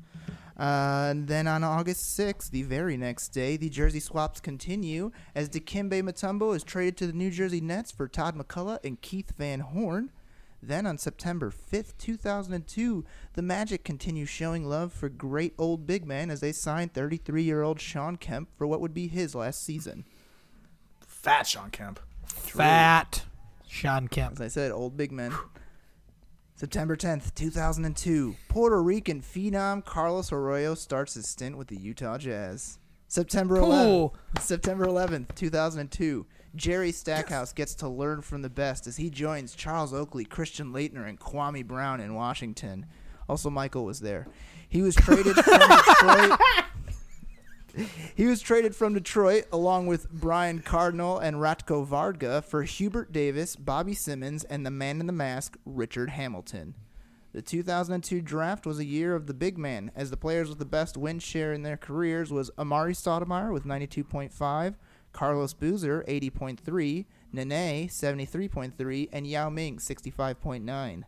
Uh, 0.58 1.10
and 1.12 1.28
then 1.28 1.48
on 1.48 1.66
August 1.66 2.18
6th, 2.18 2.50
the 2.52 2.64
very 2.64 2.96
next 2.96 3.34
day, 3.34 3.58
the 3.58 3.68
jersey 3.68 4.00
swaps 4.00 4.40
continue 4.40 5.12
as 5.36 5.50
Dikembe 5.50 6.02
Mutombo 6.02 6.56
is 6.56 6.64
traded 6.64 6.96
to 6.96 7.08
the 7.08 7.12
New 7.14 7.30
Jersey 7.30 7.60
Nets 7.60 7.92
for 7.92 8.08
Todd 8.08 8.38
McCullough 8.38 8.80
and 8.86 9.02
Keith 9.02 9.34
Van 9.38 9.60
Horn. 9.60 10.10
Then 10.64 10.88
on 10.88 10.98
September 10.98 11.52
5th, 11.52 11.98
2002, 11.98 13.04
the 13.34 13.42
Magic 13.42 13.84
continue 13.84 14.26
showing 14.26 14.64
love 14.64 14.94
for 14.94 15.10
great 15.10 15.54
old 15.58 15.86
big 15.86 16.06
man 16.06 16.32
as 16.32 16.40
they 16.40 16.54
signed 16.54 16.94
33 16.94 17.44
year 17.44 17.64
old 17.64 17.82
Shawn 17.82 18.16
Kemp 18.16 18.48
for 18.58 18.66
what 18.66 18.80
would 18.80 18.94
be 18.94 19.10
his 19.10 19.36
last 19.36 19.62
season. 19.62 20.06
Fat 21.28 21.46
Shawn 21.46 21.70
Kemp. 21.72 22.00
Fat 22.26 23.26
Shawn 23.68 24.08
Kemp. 24.08 24.36
As 24.36 24.40
I 24.40 24.48
said, 24.48 24.72
old 24.72 24.96
big 24.96 25.12
man. 25.12 25.34
September 26.56 26.96
10th, 26.96 27.36
2002, 27.36 28.38
Puerto 28.48 28.82
Rican 28.82 29.22
phenom 29.22 29.84
Carlos 29.84 30.32
Arroyo 30.32 30.74
starts 30.74 31.16
his 31.16 31.28
stint 31.28 31.58
with 31.58 31.68
the 31.68 31.76
Utah 31.76 32.18
Jazz. 32.18 32.80
September 33.10 33.58
11th, 33.58 34.14
September 34.40 34.86
11th, 34.86 35.36
2002, 35.36 36.26
Jerry 36.56 36.94
Stackhouse 36.94 37.52
gets 37.52 37.76
to 37.76 37.90
learn 37.90 38.22
from 38.22 38.42
the 38.42 38.50
best 38.50 38.88
as 38.88 38.96
he 38.96 39.10
joins 39.10 39.54
Charles 39.54 39.94
Oakley, 39.94 40.24
Christian 40.24 40.72
Laettner, 40.72 41.10
and 41.10 41.20
Kwame 41.20 41.68
Brown 41.68 42.00
in 42.00 42.16
Washington. 42.16 42.86
Also, 43.28 43.50
Michael 43.50 43.84
was 43.84 44.00
there. 44.00 44.28
He 44.70 44.82
was 44.82 44.96
traded 44.96 45.36
from 45.36 45.60
Detroit. 45.60 46.40
He 48.16 48.26
was 48.26 48.42
traded 48.42 48.76
from 48.76 48.94
Detroit 48.94 49.46
along 49.52 49.88
with 49.88 50.10
Brian 50.10 50.60
Cardinal 50.60 51.20
and 51.20 51.38
Ratko 51.38 51.88
Varda 51.88 52.44
for 52.44 52.64
Hubert 52.64 53.12
Davis, 53.12 53.56
Bobby 53.56 53.94
Simmons, 53.94 54.44
and 54.44 54.66
the 54.66 54.72
man 54.72 55.00
in 55.00 55.08
the 55.08 55.14
mask, 55.14 55.58
Richard 55.66 56.10
Hamilton. 56.12 56.74
The 57.34 57.42
2002 57.42 58.22
draft 58.22 58.66
was 58.66 58.80
a 58.80 58.86
year 58.86 59.14
of 59.14 59.28
the 59.28 59.34
big 59.34 59.58
man, 59.58 59.92
as 59.96 60.10
the 60.10 60.18
players 60.18 60.50
with 60.50 60.58
the 60.58 60.66
best 60.66 60.98
win 60.98 61.20
share 61.20 61.54
in 61.54 61.62
their 61.62 61.78
careers 61.78 62.32
was 62.32 62.50
Amar'e 62.58 62.96
Stoudemire 62.96 63.54
with 63.54 63.66
92.5, 63.66 64.76
Carlos 65.12 65.54
Boozer 65.54 66.04
80.3, 66.08 67.06
Nene 67.32 67.88
73.3, 67.88 69.10
and 69.12 69.28
Yao 69.28 69.50
Ming 69.50 69.78
65.9. 69.78 71.04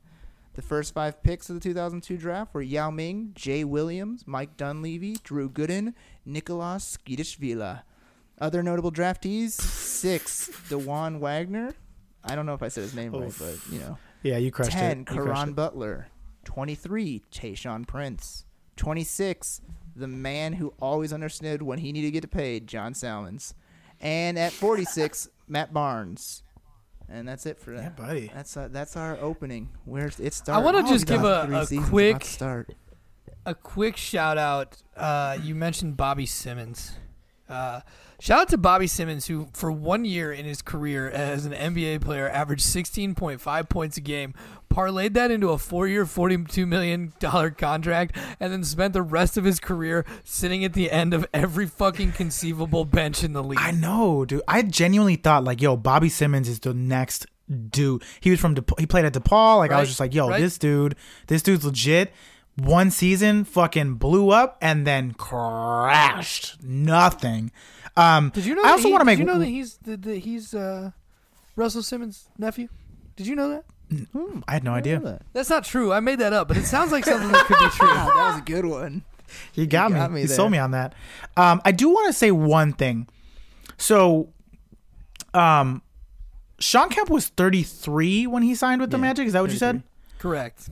The 0.53 0.62
first 0.62 0.93
five 0.93 1.23
picks 1.23 1.49
of 1.49 1.55
the 1.55 1.62
2002 1.62 2.17
draft 2.17 2.53
were 2.53 2.62
Yao 2.62 2.89
Ming, 2.89 3.31
Jay 3.35 3.63
Williams, 3.63 4.23
Mike 4.25 4.57
Dunleavy, 4.57 5.17
Drew 5.23 5.49
Gooden, 5.49 5.93
Nicolas 6.25 6.97
Tskitishvili. 6.97 7.81
Other 8.41 8.63
notable 8.63 8.91
draftees: 8.91 9.51
six, 9.51 10.49
Dajuan 10.69 11.19
Wagner. 11.19 11.73
I 12.23 12.35
don't 12.35 12.45
know 12.45 12.53
if 12.53 12.63
I 12.63 12.67
said 12.69 12.83
his 12.83 12.95
name 12.95 13.13
right, 13.13 13.33
but 13.38 13.57
you 13.71 13.79
know. 13.79 13.97
Yeah, 14.23 14.38
you 14.38 14.51
crushed 14.51 14.71
Ten, 14.71 14.91
it. 14.91 14.97
You 14.99 15.05
crushed 15.05 15.33
Caron. 15.33 15.53
Butler. 15.53 16.07
Twenty-three, 16.45 17.23
Tayshaun 17.31 17.85
Prince. 17.88 18.45
Twenty-six, 18.75 19.62
the 19.95 20.07
man 20.07 20.53
who 20.53 20.73
always 20.81 21.13
understood 21.13 21.62
when 21.62 21.79
he 21.79 21.91
needed 21.91 22.07
to 22.07 22.12
get 22.12 22.31
paid, 22.31 22.67
John 22.67 22.93
Salmons. 22.93 23.53
And 23.99 24.39
at 24.39 24.53
forty-six, 24.53 25.29
Matt 25.47 25.73
Barnes. 25.73 26.43
And 27.12 27.28
that's 27.28 27.45
it 27.45 27.58
for 27.60 27.72
that. 27.76 27.82
Yeah, 27.82 27.89
buddy. 28.06 28.32
That's 28.34 28.56
uh, 28.56 28.67
that's 28.72 28.95
our 28.95 29.17
opening. 29.19 29.69
Where's 29.86 30.19
it 30.19 30.34
starts? 30.34 30.58
I 30.60 30.63
wanna 30.63 30.84
just 30.88 31.08
give 31.08 31.24
a- 31.24 31.50
a 31.52 31.65
quick- 31.89 32.24
start. 32.24 32.76
a 33.45 33.56
quick 33.56 33.98
shout 33.98 34.38
out. 34.38 34.78
Uh, 34.95 35.38
you 35.41 35.56
mentioned 35.56 35.98
Bobby 35.98 36.26
Simmons. 36.28 36.91
Uh, 37.48 37.82
shout 38.19 38.41
out 38.41 38.49
to 38.49 38.58
Bobby 38.58 38.88
Simmons, 38.88 39.27
who 39.27 39.49
for 39.53 39.71
one 39.71 40.05
year 40.05 40.32
in 40.32 40.45
his 40.45 40.62
career 40.62 41.10
as 41.10 41.45
an 41.45 41.53
NBA 41.53 42.01
player 42.01 42.29
averaged 42.29 42.65
16.5 42.65 43.69
points 43.69 43.97
a 43.97 44.01
game, 44.01 44.34
parlayed 44.69 45.13
that 45.13 45.32
into 45.32 45.49
a 45.49 45.58
four-year, 45.58 46.05
42 46.05 46.65
million 46.65 47.13
dollar 47.19 47.49
contract, 47.49 48.15
and 48.39 48.51
then 48.51 48.63
spent 48.63 48.93
the 48.93 49.01
rest 49.01 49.38
of 49.38 49.43
his 49.43 49.60
career 49.60 50.05
sitting 50.23 50.63
at 50.63 50.73
the 50.73 50.91
end 50.91 51.13
of 51.13 51.25
every 51.34 51.65
fucking 51.65 52.12
conceivable 52.12 52.86
bench 52.86 53.23
in 53.23 53.34
the 53.34 53.43
league. 53.43 53.60
I 53.60 53.71
know, 53.71 54.25
dude. 54.25 54.41
I 54.47 54.62
genuinely 54.62 55.15
thought 55.15 55.43
like, 55.43 55.62
yo, 55.62 55.75
Bobby 55.75 56.10
Simmons 56.10 56.47
is 56.47 56.60
the 56.60 56.73
next 56.73 57.25
dude. 57.69 58.03
He 58.19 58.29
was 58.29 58.39
from 58.39 58.53
De- 58.53 58.63
he 58.77 58.86
played 58.86 59.05
at 59.05 59.13
DePaul. 59.13 59.58
Like 59.58 59.71
I 59.71 59.79
was 59.79 59.89
just 59.89 59.99
like, 59.99 60.13
yo, 60.13 60.29
right. 60.29 60.39
this 60.39 60.58
dude, 60.58 60.95
this 61.27 61.41
dude's 61.41 61.65
legit. 61.65 62.13
One 62.55 62.91
season, 62.91 63.45
fucking 63.45 63.95
blew 63.95 64.32
up 64.32 64.58
and 64.62 64.86
then 64.86 65.13
crashed. 65.13 66.62
Nothing. 66.62 67.51
Um, 67.99 68.29
Did 68.33 68.45
you 68.45 68.55
know? 68.55 68.62
I 68.63 68.71
also 68.71 68.89
want 68.89 69.01
to 69.01 69.05
make. 69.05 69.17
Did 69.17 69.27
you 69.27 69.33
know 69.33 69.39
that 69.39 69.45
he's 69.47 69.77
the, 69.77 69.97
the, 69.97 70.15
he's 70.19 70.53
uh, 70.53 70.91
Russell 71.55 71.83
Simmons' 71.83 72.29
nephew? 72.38 72.69
Did 73.15 73.27
you 73.27 73.35
know 73.35 73.49
that? 73.49 73.65
I 74.47 74.53
had 74.53 74.63
no 74.63 74.73
idea. 74.73 74.99
That. 74.99 75.23
That's 75.33 75.49
not 75.49 75.63
true. 75.65 75.91
I 75.91 75.99
made 75.99 76.19
that 76.19 76.31
up, 76.31 76.47
but 76.47 76.57
it 76.57 76.65
sounds 76.65 76.91
like 76.91 77.05
something 77.05 77.31
that 77.31 77.45
could 77.45 77.57
be 77.59 77.69
true. 77.71 77.88
Wow, 77.88 78.05
that 78.15 78.31
was 78.31 78.38
a 78.41 78.43
good 78.45 78.65
one. 78.65 79.03
He 79.51 79.65
got, 79.67 79.89
You 79.89 79.95
me. 79.95 79.99
got 79.99 80.12
me 80.12 80.21
He 80.21 80.27
there. 80.27 80.35
sold 80.35 80.51
me 80.51 80.57
on 80.59 80.71
that. 80.71 80.93
Um, 81.35 81.62
I 81.65 81.71
do 81.71 81.89
want 81.89 82.07
to 82.07 82.13
say 82.13 82.31
one 82.31 82.71
thing. 82.73 83.07
So, 83.77 84.29
um, 85.33 85.81
Shawn 86.59 86.89
Kemp 86.89 87.09
was 87.09 87.27
33 87.29 88.27
when 88.27 88.43
he 88.43 88.53
signed 88.55 88.81
with 88.81 88.91
the 88.91 88.97
Yeah, 88.97 89.01
Magic. 89.01 89.27
Is 89.27 89.33
that 89.33 89.41
what 89.41 89.51
you 89.51 89.57
said? 89.57 89.81
Correct. 90.19 90.69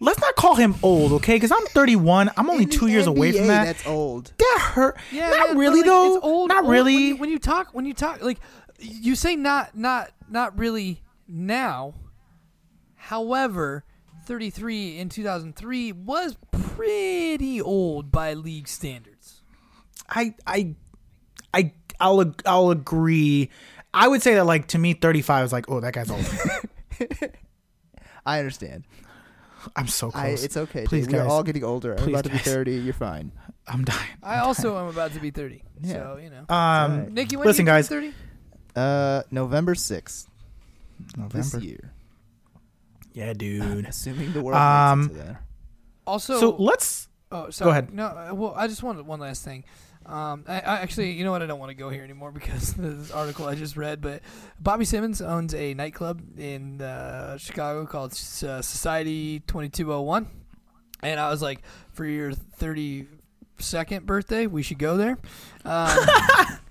Let's 0.00 0.20
not 0.20 0.36
call 0.36 0.54
him 0.54 0.74
old, 0.82 1.12
okay? 1.12 1.36
Because 1.36 1.50
I'm 1.50 1.64
31. 1.68 2.30
I'm 2.36 2.50
only 2.50 2.64
In 2.64 2.68
the 2.68 2.76
two 2.76 2.88
years 2.88 3.06
away 3.06 3.32
from 3.32 3.46
that. 3.46 3.64
That's 3.64 3.86
old. 3.86 4.32
That 4.38 4.58
hurt. 4.60 4.98
Yeah, 5.10 5.30
not 5.30 5.48
man, 5.48 5.58
really 5.58 5.80
like, 5.80 5.86
though. 5.86 6.16
It's 6.16 6.24
old. 6.24 6.48
not 6.50 6.64
old 6.64 6.70
really. 6.70 6.94
When 6.94 7.02
you, 7.02 7.16
when 7.16 7.30
you 7.30 7.38
talk, 7.38 7.74
when 7.74 7.86
you 7.86 7.94
talk, 7.94 8.22
like 8.22 8.38
you 8.78 9.16
say, 9.16 9.34
not, 9.34 9.74
not, 9.74 10.10
not 10.28 10.58
really 10.58 11.00
now. 11.26 11.94
However, 12.96 13.84
33 14.26 14.98
in 14.98 15.08
2003 15.08 15.92
was 15.92 16.36
pretty 16.50 17.62
old 17.62 18.12
by 18.12 18.34
league 18.34 18.68
standards. 18.68 19.42
I 20.08 20.34
I 20.46 20.74
I 21.54 21.72
I'll 21.98 22.34
I'll 22.44 22.70
agree. 22.70 23.50
I 23.94 24.08
would 24.08 24.22
say 24.22 24.34
that 24.34 24.44
like 24.44 24.68
to 24.68 24.78
me 24.78 24.94
35 24.94 25.46
is 25.46 25.52
like, 25.52 25.70
oh, 25.70 25.80
that 25.80 25.94
guy's 25.94 26.10
old. 26.10 26.24
I 28.24 28.38
understand. 28.38 28.84
I'm 29.76 29.86
so 29.88 30.08
I, 30.14 30.28
close. 30.28 30.44
it's 30.44 30.56
okay. 30.56 30.84
Please, 30.84 31.06
We're 31.06 31.18
guys. 31.22 31.30
all 31.30 31.42
getting 31.42 31.62
older. 31.64 31.92
I'm 31.92 31.98
Please, 31.98 32.12
about 32.14 32.24
to 32.24 32.30
be 32.30 32.36
guys. 32.38 32.44
30. 32.46 32.72
You're 32.78 32.94
fine. 32.94 33.30
I'm 33.66 33.84
dying. 33.84 34.08
I 34.22 34.38
also 34.40 34.76
am 34.78 34.88
about 34.88 35.12
to 35.12 35.20
be 35.20 35.30
30. 35.30 35.62
Yeah. 35.82 35.92
So, 35.92 36.18
you 36.22 36.30
know. 36.30 36.40
Um 36.48 36.48
Alright. 36.50 37.12
Nikki, 37.12 37.36
when 37.36 37.46
listen, 37.46 37.64
you 37.66 37.70
guys. 37.72 37.88
30? 37.88 38.12
Uh, 38.74 39.22
November 39.30 39.74
6th 39.74 40.26
this 40.98 41.16
November. 41.16 41.58
year. 41.60 41.92
Yeah, 43.12 43.34
dude. 43.34 43.84
Assuming 43.86 44.32
the 44.32 44.42
world 44.42 44.56
Um, 44.58 45.08
makes 45.08 45.18
it. 45.20 45.36
Also, 46.06 46.40
So 46.40 46.56
let's 46.58 47.08
Oh, 47.30 47.48
sorry. 47.50 47.66
Go 47.66 47.70
ahead. 47.70 47.94
No, 47.94 48.06
uh, 48.06 48.30
well, 48.34 48.54
I 48.56 48.66
just 48.66 48.82
wanted 48.82 49.06
one 49.06 49.20
last 49.20 49.42
thing. 49.44 49.64
Um, 50.06 50.44
I, 50.48 50.60
I 50.60 50.76
actually, 50.80 51.12
you 51.12 51.24
know 51.24 51.30
what? 51.30 51.42
I 51.42 51.46
don't 51.46 51.58
want 51.58 51.70
to 51.70 51.76
go 51.76 51.88
here 51.88 52.02
anymore 52.04 52.32
because 52.32 52.72
this 52.78 53.10
article 53.10 53.46
I 53.46 53.54
just 53.54 53.76
read. 53.76 54.00
But 54.00 54.22
Bobby 54.60 54.84
Simmons 54.84 55.20
owns 55.20 55.54
a 55.54 55.74
nightclub 55.74 56.20
in 56.38 56.80
uh, 56.80 57.38
Chicago 57.38 57.86
called 57.86 58.12
uh, 58.12 58.62
Society 58.62 59.40
Twenty 59.46 59.68
Two 59.68 59.92
Oh 59.92 60.02
One, 60.02 60.28
and 61.02 61.18
I 61.18 61.30
was 61.30 61.42
like, 61.42 61.62
for 61.92 62.04
your 62.04 62.32
thirty 62.32 63.06
second 63.58 64.06
birthday, 64.06 64.46
we 64.46 64.62
should 64.62 64.78
go 64.78 64.96
there. 64.96 65.18
Um, 65.64 65.98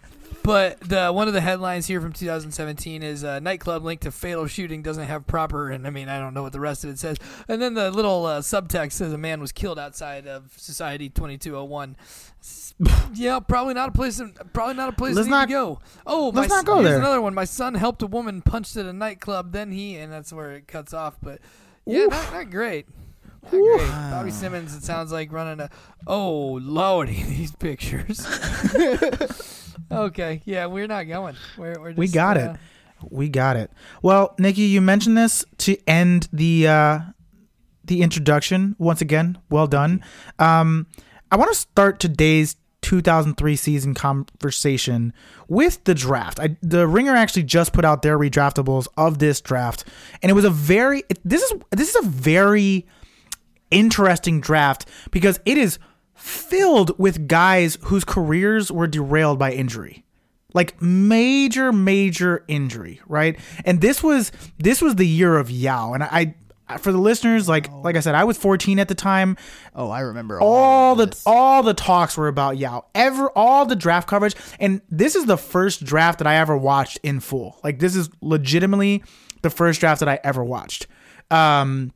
But 0.44 0.80
the 0.80 1.12
one 1.12 1.28
of 1.28 1.34
the 1.34 1.42
headlines 1.42 1.86
here 1.86 2.02
from 2.02 2.14
2017 2.14 3.04
is 3.04 3.24
uh, 3.24 3.40
nightclub 3.40 3.84
linked 3.84 4.04
to 4.04 4.12
fatal 4.12 4.48
shooting 4.48 4.82
doesn't 4.82 5.06
have 5.08 5.28
proper, 5.28 5.70
and 5.70 5.86
I 5.86 5.90
mean 5.92 6.10
I 6.10 6.20
don't 6.20 6.34
know 6.34 6.42
what 6.44 6.54
the 6.54 6.60
rest 6.60 6.84
of 6.84 6.90
it 6.90 6.98
says. 7.00 7.18
And 7.48 7.62
then 7.62 7.76
the 7.76 7.92
little 7.92 8.26
uh, 8.26 8.42
subtext 8.42 8.94
says 8.94 9.14
a 9.14 9.18
man 9.18 9.40
was 9.40 9.52
killed 9.52 9.78
outside 9.78 10.28
of 10.28 10.52
Society 10.58 11.10
2201. 11.10 11.96
Yeah, 13.14 13.40
probably 13.40 13.76
not 13.76 13.90
a 13.90 13.92
place. 13.92 14.20
Probably 14.54 14.74
not 14.74 14.90
a 14.90 14.96
place 14.96 15.16
Let's 15.16 15.28
not- 15.28 15.48
to 15.50 15.54
go. 15.54 15.80
Oh, 16.08 16.32
let's 16.34 16.50
my, 16.50 16.56
not 16.56 16.66
go 16.66 16.82
there. 16.82 16.98
Another 16.98 17.22
one. 17.22 17.36
My 17.36 17.44
son 17.46 17.76
helped 17.76 18.02
a 18.02 18.08
woman 18.08 18.42
punched 18.42 18.76
at 18.76 18.88
a 18.88 18.94
nightclub. 18.94 19.52
Then 19.52 19.72
he, 19.72 19.98
and 19.98 20.12
that's 20.12 20.34
where 20.34 20.54
it 20.54 20.68
cuts 20.68 20.92
off. 20.92 21.18
But 21.22 21.40
yeah, 21.86 22.06
not, 22.06 22.34
not 22.34 22.50
great. 22.50 22.88
Not 23.44 23.52
great. 23.52 23.88
Bobby 23.88 24.32
Simmons. 24.32 24.76
It 24.76 24.82
sounds 24.84 25.12
like 25.12 25.32
running 25.32 25.60
a. 25.60 25.70
Oh 26.08 26.54
lordy, 26.54 27.22
these 27.28 27.52
pictures. 27.56 28.26
okay, 29.92 30.42
yeah, 30.46 30.66
we're 30.66 30.88
not 30.88 31.04
going. 31.08 31.36
We're, 31.58 31.80
we're 31.80 31.90
just, 31.90 31.98
We 31.98 32.08
got 32.08 32.38
uh, 32.38 32.40
it. 32.40 32.56
We 33.10 33.30
got 33.30 33.56
it. 33.58 33.72
Well, 34.02 34.36
Nikki, 34.38 34.64
you 34.64 34.82
mentioned 34.82 35.18
this 35.18 35.44
to 35.60 35.78
end 35.88 36.28
the 36.32 36.68
uh, 36.68 37.00
the 37.84 38.02
introduction 38.02 38.76
once 38.78 39.02
again. 39.02 39.38
Well 39.50 39.68
done. 39.68 40.04
Um, 40.40 40.88
I 41.32 41.36
want 41.38 41.52
to 41.52 41.58
start 41.58 42.00
today's 42.00 42.58
2003 42.82 43.56
season 43.56 43.94
conversation 43.94 45.14
with 45.48 45.84
the 45.86 45.94
draft. 45.94 46.40
I, 46.40 46.58
the 46.62 46.88
Ringer 46.88 47.16
actually 47.16 47.44
just 47.44 47.74
put 47.74 47.86
out 47.86 48.02
their 48.02 48.18
redraftables 48.18 48.88
of 48.98 49.20
this 49.20 49.42
draft, 49.42 49.84
and 50.22 50.30
it 50.30 50.34
was 50.34 50.46
a 50.46 50.50
very 50.50 51.04
it- 51.10 51.20
this 51.24 51.42
is 51.42 51.54
this 51.72 51.96
is 51.96 52.06
a 52.06 52.08
very 52.08 52.86
interesting 53.70 54.42
draft 54.42 54.88
because 55.12 55.40
it 55.46 55.58
is 55.58 55.80
filled 56.22 56.98
with 57.00 57.28
guys 57.28 57.78
whose 57.84 58.04
careers 58.04 58.72
were 58.72 58.88
derailed 58.88 59.40
by 59.40 59.52
injury 59.52 60.04
like 60.54 60.80
major 60.82 61.72
major 61.72 62.44
injury 62.48 63.00
right 63.08 63.40
and 63.66 63.82
this 63.82 64.04
was 64.04 64.32
this 64.58 64.82
was 64.82 64.96
the 64.96 65.08
year 65.08 65.38
of 65.38 65.50
yao 65.50 65.94
and 65.94 66.04
i, 66.04 66.36
I 66.68 66.78
for 66.78 66.92
the 66.92 66.98
listeners 66.98 67.48
like 67.50 67.72
like 67.72 67.96
i 67.96 68.02
said 68.02 68.16
i 68.16 68.24
was 68.26 68.38
14 68.38 68.78
at 68.80 68.88
the 68.88 68.96
time 68.96 69.38
Oh, 69.74 69.90
I 69.90 70.02
remember 70.02 70.42
all, 70.42 70.54
all 70.54 70.96
the 70.96 71.06
this. 71.06 71.24
all 71.26 71.64
the 71.64 71.74
talks 71.74 72.18
were 72.18 72.28
about 72.28 72.58
Yao. 72.58 72.84
Ever 72.94 73.30
all 73.38 73.66
the 73.66 73.76
draft 73.78 74.06
coverage, 74.10 74.36
and 74.60 74.82
this 74.90 75.16
is 75.16 75.26
the 75.28 75.38
first 75.38 75.86
draft 75.86 76.18
that 76.18 76.28
I 76.28 76.36
ever 76.36 76.58
watched 76.58 77.00
in 77.04 77.22
full. 77.22 77.58
Like 77.64 77.80
this 77.80 77.96
is 77.96 78.10
legitimately 78.20 79.02
the 79.44 79.50
first 79.50 79.80
draft 79.80 80.02
that 80.02 80.10
I 80.10 80.20
ever 80.26 80.44
watched. 80.44 80.88
Um, 81.32 81.94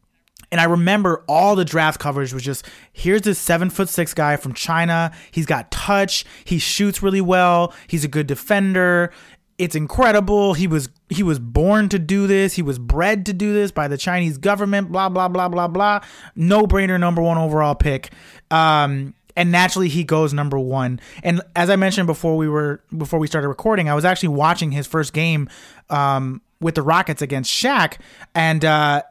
and 0.51 0.61
I 0.61 0.65
remember 0.65 1.23
all 1.27 1.55
the 1.55 1.65
draft 1.65 1.99
coverage 1.99 2.33
was 2.33 2.43
just 2.43 2.65
here's 2.93 3.21
this 3.21 3.39
seven 3.39 3.69
foot 3.69 3.89
six 3.89 4.13
guy 4.13 4.35
from 4.37 4.53
China. 4.53 5.11
He's 5.31 5.45
got 5.45 5.71
touch. 5.71 6.25
He 6.43 6.59
shoots 6.59 7.01
really 7.01 7.21
well. 7.21 7.73
He's 7.87 8.03
a 8.03 8.07
good 8.07 8.27
defender. 8.27 9.11
It's 9.57 9.75
incredible. 9.75 10.53
He 10.53 10.67
was 10.67 10.89
he 11.09 11.23
was 11.23 11.39
born 11.39 11.89
to 11.89 11.99
do 11.99 12.27
this. 12.27 12.53
He 12.53 12.61
was 12.61 12.77
bred 12.77 13.25
to 13.27 13.33
do 13.33 13.53
this 13.53 13.71
by 13.71 13.87
the 13.87 13.97
Chinese 13.97 14.37
government. 14.37 14.91
Blah 14.91 15.09
blah 15.09 15.27
blah 15.27 15.47
blah 15.47 15.67
blah. 15.67 16.01
No 16.35 16.65
brainer, 16.65 16.99
number 16.99 17.21
one 17.21 17.37
overall 17.37 17.75
pick. 17.75 18.11
Um, 18.51 19.13
and 19.35 19.51
naturally 19.51 19.89
he 19.89 20.03
goes 20.03 20.33
number 20.33 20.57
one. 20.59 20.99
And 21.23 21.41
as 21.55 21.69
I 21.69 21.75
mentioned 21.75 22.07
before 22.07 22.37
we 22.37 22.47
were 22.47 22.81
before 22.97 23.19
we 23.19 23.27
started 23.27 23.47
recording, 23.47 23.89
I 23.89 23.95
was 23.95 24.05
actually 24.05 24.29
watching 24.29 24.71
his 24.71 24.87
first 24.87 25.13
game 25.13 25.49
um, 25.89 26.41
with 26.59 26.75
the 26.75 26.81
Rockets 26.81 27.21
against 27.21 27.51
Shaq, 27.51 27.97
and 28.33 28.63
uh, 28.63 29.03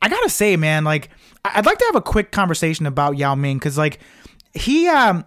I 0.00 0.08
gotta 0.08 0.28
say, 0.28 0.56
man, 0.56 0.84
like 0.84 1.10
I'd 1.44 1.66
like 1.66 1.78
to 1.78 1.84
have 1.86 1.96
a 1.96 2.00
quick 2.00 2.30
conversation 2.32 2.86
about 2.86 3.16
Yao 3.16 3.34
Ming 3.34 3.58
because 3.58 3.78
like 3.78 4.00
he 4.54 4.88
um 4.88 5.24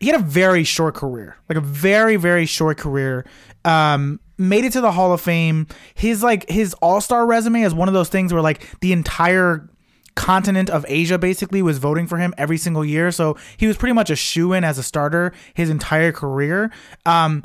he 0.00 0.06
had 0.06 0.20
a 0.20 0.24
very 0.24 0.64
short 0.64 0.94
career, 0.94 1.36
like 1.48 1.58
a 1.58 1.62
very 1.62 2.16
very 2.16 2.46
short 2.46 2.78
career. 2.78 3.24
Um, 3.64 4.20
made 4.38 4.64
it 4.64 4.72
to 4.72 4.80
the 4.80 4.92
Hall 4.92 5.12
of 5.12 5.20
Fame. 5.20 5.66
His 5.94 6.22
like 6.22 6.48
his 6.48 6.74
All 6.74 7.00
Star 7.00 7.26
resume 7.26 7.62
is 7.62 7.74
one 7.74 7.88
of 7.88 7.94
those 7.94 8.08
things 8.08 8.32
where 8.32 8.42
like 8.42 8.80
the 8.80 8.92
entire 8.92 9.68
continent 10.14 10.68
of 10.68 10.84
Asia 10.88 11.16
basically 11.16 11.62
was 11.62 11.78
voting 11.78 12.06
for 12.06 12.18
him 12.18 12.34
every 12.36 12.58
single 12.58 12.84
year. 12.84 13.12
So 13.12 13.36
he 13.56 13.66
was 13.66 13.76
pretty 13.76 13.92
much 13.92 14.10
a 14.10 14.16
shoe 14.16 14.52
in 14.52 14.64
as 14.64 14.78
a 14.78 14.82
starter 14.82 15.32
his 15.54 15.70
entire 15.70 16.12
career. 16.12 16.72
Um, 17.06 17.44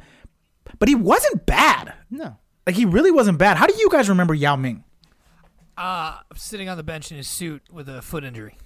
but 0.80 0.90
he 0.90 0.96
wasn't 0.96 1.46
bad. 1.46 1.94
No. 2.10 2.38
Like 2.66 2.76
he 2.76 2.86
really 2.86 3.12
wasn't 3.12 3.38
bad. 3.38 3.58
How 3.58 3.68
do 3.68 3.76
you 3.78 3.90
guys 3.90 4.10
remember 4.10 4.34
Yao 4.34 4.56
Ming? 4.56 4.84
Uh, 5.78 6.18
sitting 6.36 6.70
on 6.70 6.78
the 6.78 6.84
bench 6.84 7.10
in 7.12 7.18
his 7.18 7.28
suit 7.28 7.64
with 7.72 7.90
a 7.90 8.02
foot 8.02 8.24
injury. 8.24 8.58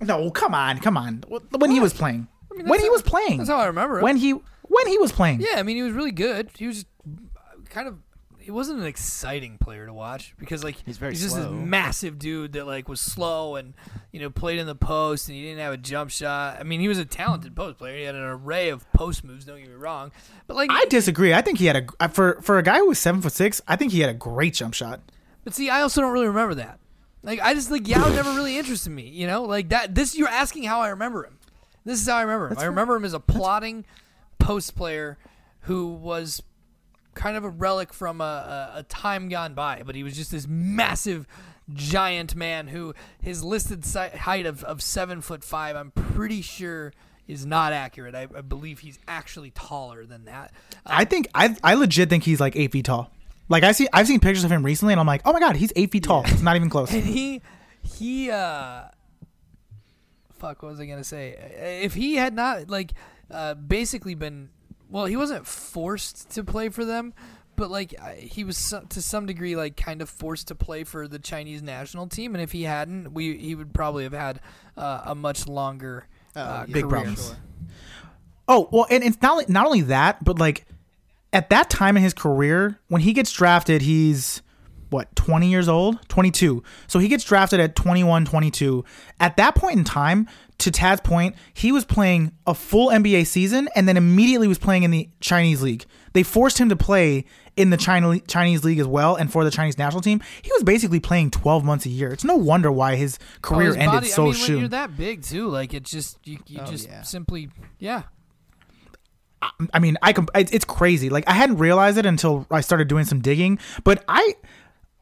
No, 0.00 0.30
come 0.30 0.54
on, 0.54 0.78
come 0.78 0.96
on. 0.96 1.24
When 1.50 1.70
he 1.70 1.80
was 1.80 1.92
playing, 1.92 2.28
mean, 2.50 2.60
when 2.64 2.66
that's 2.68 2.80
he 2.82 2.86
how- 2.86 2.92
was 2.92 3.02
playing, 3.02 3.38
That's 3.38 3.50
how 3.50 3.56
I 3.58 3.66
remember 3.66 3.98
it. 3.98 4.02
when 4.02 4.16
he 4.16 4.30
when 4.32 4.86
he 4.86 4.96
was 4.98 5.12
playing. 5.12 5.40
Yeah, 5.40 5.58
I 5.58 5.62
mean, 5.62 5.76
he 5.76 5.82
was 5.82 5.92
really 5.92 6.12
good. 6.12 6.50
He 6.56 6.66
was 6.66 6.84
kind 7.68 7.88
of. 7.88 7.98
He 8.40 8.50
wasn't 8.52 8.78
an 8.80 8.86
exciting 8.86 9.58
player 9.58 9.84
to 9.84 9.92
watch 9.92 10.34
because, 10.38 10.64
like, 10.64 10.76
He's 10.86 10.96
very 10.96 11.12
he's 11.12 11.20
just 11.20 11.34
slow. 11.34 11.50
this 11.52 11.66
massive 11.68 12.18
dude 12.18 12.52
that 12.54 12.66
like 12.66 12.88
was 12.88 12.98
slow 12.98 13.56
and 13.56 13.74
you 14.10 14.20
know 14.20 14.30
played 14.30 14.58
in 14.58 14.66
the 14.66 14.74
post 14.74 15.28
and 15.28 15.36
he 15.36 15.42
didn't 15.42 15.58
have 15.58 15.74
a 15.74 15.76
jump 15.76 16.10
shot. 16.10 16.56
I 16.58 16.62
mean, 16.62 16.80
he 16.80 16.88
was 16.88 16.96
a 16.96 17.04
talented 17.04 17.54
post 17.54 17.76
player. 17.76 17.98
He 17.98 18.04
had 18.04 18.14
an 18.14 18.22
array 18.22 18.70
of 18.70 18.90
post 18.94 19.22
moves. 19.22 19.44
Don't 19.44 19.58
get 19.58 19.68
me 19.68 19.74
wrong, 19.74 20.12
but 20.46 20.56
like, 20.56 20.70
I 20.72 20.86
disagree. 20.86 21.34
I 21.34 21.42
think 21.42 21.58
he 21.58 21.66
had 21.66 21.90
a 22.00 22.08
for 22.08 22.40
for 22.40 22.56
a 22.56 22.62
guy 22.62 22.78
who 22.78 22.86
was 22.88 22.98
seven 22.98 23.20
foot 23.20 23.32
six. 23.32 23.60
I 23.68 23.76
think 23.76 23.92
he 23.92 24.00
had 24.00 24.08
a 24.08 24.14
great 24.14 24.54
jump 24.54 24.72
shot. 24.72 25.00
But 25.44 25.54
see, 25.54 25.70
I 25.70 25.82
also 25.82 26.00
don't 26.00 26.12
really 26.12 26.26
remember 26.26 26.54
that. 26.56 26.78
Like, 27.22 27.40
I 27.40 27.54
just 27.54 27.70
like 27.70 27.88
Yao 27.88 28.08
never 28.10 28.32
really 28.34 28.58
interested 28.58 28.90
me. 28.90 29.08
You 29.08 29.26
know, 29.26 29.44
like 29.44 29.70
that. 29.70 29.94
This 29.94 30.16
you're 30.16 30.28
asking 30.28 30.64
how 30.64 30.80
I 30.80 30.88
remember 30.88 31.24
him. 31.24 31.38
This 31.84 32.00
is 32.00 32.08
how 32.08 32.16
I 32.16 32.22
remember 32.22 32.48
him. 32.48 32.58
I 32.58 32.64
remember 32.64 32.96
him 32.96 33.04
as 33.04 33.14
a 33.14 33.20
plotting 33.20 33.84
post 34.38 34.76
player 34.76 35.18
who 35.62 35.88
was 35.88 36.42
kind 37.14 37.36
of 37.36 37.44
a 37.44 37.48
relic 37.48 37.92
from 37.92 38.20
a, 38.20 38.70
a, 38.74 38.78
a 38.78 38.82
time 38.84 39.28
gone 39.28 39.54
by. 39.54 39.82
But 39.84 39.94
he 39.94 40.02
was 40.02 40.16
just 40.16 40.30
this 40.30 40.46
massive, 40.46 41.26
giant 41.72 42.34
man 42.34 42.68
who 42.68 42.94
his 43.20 43.42
listed 43.42 43.84
si- 43.84 44.16
height 44.16 44.46
of, 44.46 44.62
of 44.64 44.82
seven 44.82 45.20
foot 45.20 45.42
five. 45.42 45.76
I'm 45.76 45.90
pretty 45.90 46.42
sure 46.42 46.92
is 47.26 47.44
not 47.44 47.72
accurate. 47.72 48.14
I, 48.14 48.22
I 48.34 48.40
believe 48.40 48.80
he's 48.80 48.98
actually 49.06 49.50
taller 49.50 50.06
than 50.06 50.24
that. 50.24 50.52
I 50.86 51.02
um, 51.02 51.08
think 51.08 51.28
I 51.34 51.56
I 51.62 51.74
legit 51.74 52.08
think 52.08 52.24
he's 52.24 52.40
like 52.40 52.56
eight 52.56 52.72
feet 52.72 52.86
tall. 52.86 53.10
Like 53.48 53.62
I 53.64 53.72
see 53.72 53.88
I've 53.92 54.06
seen 54.06 54.20
pictures 54.20 54.44
of 54.44 54.52
him 54.52 54.64
recently, 54.64 54.92
and 54.92 55.00
I'm 55.00 55.06
like, 55.06 55.22
oh 55.24 55.32
my 55.32 55.40
god, 55.40 55.56
he's 55.56 55.72
eight 55.76 55.90
feet 55.90 56.04
tall. 56.04 56.22
It's 56.26 56.42
not 56.42 56.56
even 56.56 56.68
close. 56.70 56.92
And 56.94 57.04
he 57.04 57.42
he 57.82 58.30
uh 58.30 58.82
fuck 60.38 60.62
what 60.62 60.70
was 60.70 60.80
I 60.80 60.86
gonna 60.86 61.04
say? 61.04 61.80
If 61.82 61.94
he 61.94 62.16
had 62.16 62.34
not 62.34 62.68
like 62.68 62.92
uh 63.30 63.54
basically 63.54 64.14
been 64.14 64.50
well, 64.90 65.04
he 65.04 65.16
wasn't 65.16 65.46
forced 65.46 66.30
to 66.30 66.44
play 66.44 66.68
for 66.70 66.84
them, 66.84 67.12
but 67.56 67.70
like 67.70 67.94
uh, 68.00 68.12
he 68.12 68.44
was 68.44 68.72
to 68.88 69.02
some 69.02 69.26
degree 69.26 69.54
like 69.56 69.76
kind 69.76 70.00
of 70.00 70.08
forced 70.08 70.48
to 70.48 70.54
play 70.54 70.84
for 70.84 71.06
the 71.06 71.18
Chinese 71.18 71.62
national 71.62 72.06
team, 72.06 72.34
and 72.34 72.42
if 72.42 72.52
he 72.52 72.62
hadn't, 72.62 73.12
we 73.12 73.36
he 73.36 73.54
would 73.54 73.74
probably 73.74 74.04
have 74.04 74.12
had 74.14 74.40
uh, 74.76 75.02
a 75.06 75.14
much 75.14 75.46
longer 75.46 76.06
uh, 76.36 76.64
yeah, 76.66 76.72
Big 76.72 76.84
career. 76.84 76.88
problems. 76.90 77.34
Oh 78.46 78.68
well, 78.72 78.86
and 78.90 79.04
it's 79.04 79.20
not 79.20 79.48
not 79.48 79.66
only 79.66 79.82
that, 79.82 80.24
but 80.24 80.38
like 80.38 80.64
at 81.32 81.50
that 81.50 81.68
time 81.70 81.96
in 81.96 82.02
his 82.02 82.14
career, 82.14 82.78
when 82.88 83.02
he 83.02 83.12
gets 83.12 83.32
drafted, 83.32 83.82
he's 83.82 84.42
what 84.90 85.14
20 85.16 85.50
years 85.50 85.68
old 85.68 85.98
22 86.08 86.62
so 86.86 86.98
he 86.98 87.08
gets 87.08 87.22
drafted 87.22 87.60
at 87.60 87.76
21 87.76 88.24
22 88.24 88.82
at 89.20 89.36
that 89.36 89.54
point 89.54 89.76
in 89.76 89.84
time 89.84 90.26
to 90.56 90.70
tad's 90.70 91.02
point 91.02 91.34
he 91.52 91.70
was 91.70 91.84
playing 91.84 92.32
a 92.46 92.54
full 92.54 92.88
nba 92.88 93.26
season 93.26 93.68
and 93.76 93.86
then 93.86 93.98
immediately 93.98 94.48
was 94.48 94.56
playing 94.58 94.84
in 94.84 94.90
the 94.90 95.06
chinese 95.20 95.60
league 95.60 95.84
they 96.14 96.22
forced 96.22 96.56
him 96.56 96.70
to 96.70 96.76
play 96.76 97.26
in 97.54 97.68
the 97.68 97.76
China, 97.76 98.18
Chinese 98.20 98.62
league 98.64 98.78
as 98.78 98.86
well, 98.86 99.16
and 99.16 99.32
for 99.32 99.42
the 99.42 99.50
Chinese 99.50 99.76
national 99.76 100.00
team, 100.00 100.20
he 100.42 100.52
was 100.52 100.62
basically 100.62 101.00
playing 101.00 101.28
12 101.32 101.64
months 101.64 101.86
a 101.86 101.88
year. 101.88 102.12
It's 102.12 102.22
no 102.22 102.36
wonder 102.36 102.70
why 102.70 102.94
his 102.94 103.18
Oh, 103.20 103.38
career 103.42 103.66
his 103.70 103.76
ended 103.78 103.90
body- 103.90 104.06
so 104.06 104.22
I 104.22 104.24
mean, 104.26 104.34
soon. 104.34 104.54
when 104.54 104.60
you're 104.60 104.68
that 104.68 104.96
big 104.96 105.22
too, 105.22 105.48
like 105.48 105.74
it 105.74 105.82
just 105.82 106.18
you, 106.24 106.38
you 106.46 106.60
Oh, 106.62 106.66
just 106.70 106.86
yeah. 106.86 107.02
simply 107.02 107.48
yeah. 107.80 108.04
I 109.72 109.78
mean, 109.78 109.96
I 110.02 110.10
it- 110.34 110.52
it's 110.52 110.64
crazy. 110.64 111.10
Like 111.10 111.24
I 111.28 111.32
hadn't 111.32 111.58
realized 111.58 111.98
it 111.98 112.06
until 112.06 112.46
I 112.50 112.60
started 112.60 112.88
doing 112.88 113.04
some 113.04 113.20
digging, 113.20 113.58
but 113.84 114.04
I 114.08 114.34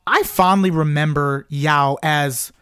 I 0.07 0.23
fondly 0.25 0.71
remember 0.71 1.47
Yao 1.49 1.97
as 2.03 2.53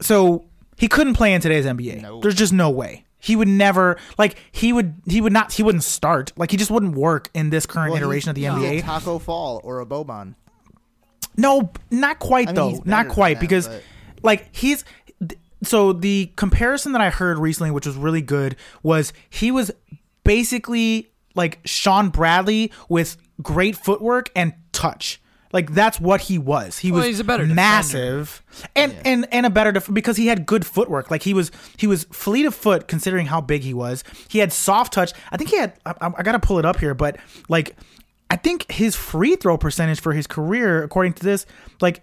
so 0.00 0.44
he 0.76 0.88
couldn't 0.88 1.14
play 1.14 1.34
in 1.34 1.40
today's 1.40 1.66
NBA. 1.66 2.02
No. 2.02 2.20
There's 2.20 2.34
just 2.34 2.52
no 2.52 2.70
way. 2.70 3.04
He 3.18 3.36
would 3.36 3.48
never 3.48 3.96
like 4.18 4.36
he 4.52 4.72
would 4.72 4.94
he 5.06 5.20
would 5.20 5.32
not 5.32 5.52
he 5.52 5.62
wouldn't 5.62 5.84
start. 5.84 6.32
Like 6.36 6.50
he 6.50 6.56
just 6.56 6.70
wouldn't 6.70 6.94
work 6.94 7.30
in 7.34 7.50
this 7.50 7.64
current 7.66 7.92
Well, 7.92 8.02
iteration 8.02 8.30
of 8.30 8.34
the 8.34 8.42
he's- 8.42 8.54
he's 8.56 8.64
a 8.64 8.74
NBA. 8.76 8.82
Taco 8.82 9.18
Fall 9.18 9.60
or 9.64 9.80
a 9.80 9.86
Boban. 9.86 10.34
No, 11.36 11.70
not 11.90 12.18
quite 12.18 12.48
I 12.48 12.52
mean, 12.52 12.74
though. 12.76 12.82
Not 12.84 13.08
quite 13.08 13.40
because 13.40 13.66
but- 13.68 13.82
like 14.22 14.54
he's 14.54 14.84
th- 15.26 15.38
so 15.62 15.92
the 15.92 16.30
comparison 16.36 16.92
that 16.92 17.00
I 17.00 17.10
heard 17.10 17.38
recently 17.38 17.70
which 17.70 17.86
was 17.86 17.96
really 17.96 18.22
good 18.22 18.56
was 18.82 19.12
he 19.30 19.50
was 19.50 19.70
basically 20.24 21.10
like 21.34 21.60
Shawn 21.64 22.10
Bradley 22.10 22.72
with 22.88 23.16
great 23.42 23.76
footwork 23.76 24.30
and 24.34 24.54
touch. 24.72 25.20
Like 25.52 25.72
that's 25.72 26.00
what 26.00 26.22
he 26.22 26.36
was. 26.36 26.78
He 26.80 26.90
Well, 26.90 26.98
was 27.00 27.06
he's 27.06 27.20
a 27.20 27.24
better 27.24 27.44
defender. 27.44 27.54
massive 27.54 28.42
and 28.74 28.92
and 29.04 29.26
and 29.32 29.46
a 29.46 29.50
better 29.50 29.70
def- 29.70 29.92
because 29.92 30.16
he 30.16 30.26
had 30.26 30.46
good 30.46 30.66
footwork. 30.66 31.12
Like 31.12 31.22
he 31.22 31.32
was 31.32 31.52
he 31.76 31.86
was 31.86 32.04
fleet 32.10 32.44
of 32.44 32.54
foot 32.56 32.88
considering 32.88 33.26
how 33.26 33.40
big 33.40 33.62
he 33.62 33.72
was. 33.72 34.02
He 34.28 34.40
had 34.40 34.52
soft 34.52 34.92
touch. 34.92 35.12
I 35.30 35.36
think 35.36 35.50
he 35.50 35.56
had. 35.58 35.74
I, 35.86 35.94
I 36.00 36.22
got 36.24 36.32
to 36.32 36.40
pull 36.40 36.58
it 36.58 36.64
up 36.64 36.80
here, 36.80 36.92
but 36.94 37.18
like 37.48 37.76
I 38.30 38.36
think 38.36 38.70
his 38.72 38.96
free 38.96 39.36
throw 39.36 39.56
percentage 39.56 40.00
for 40.00 40.12
his 40.12 40.26
career, 40.26 40.82
according 40.82 41.12
to 41.14 41.22
this, 41.24 41.46
like 41.80 42.02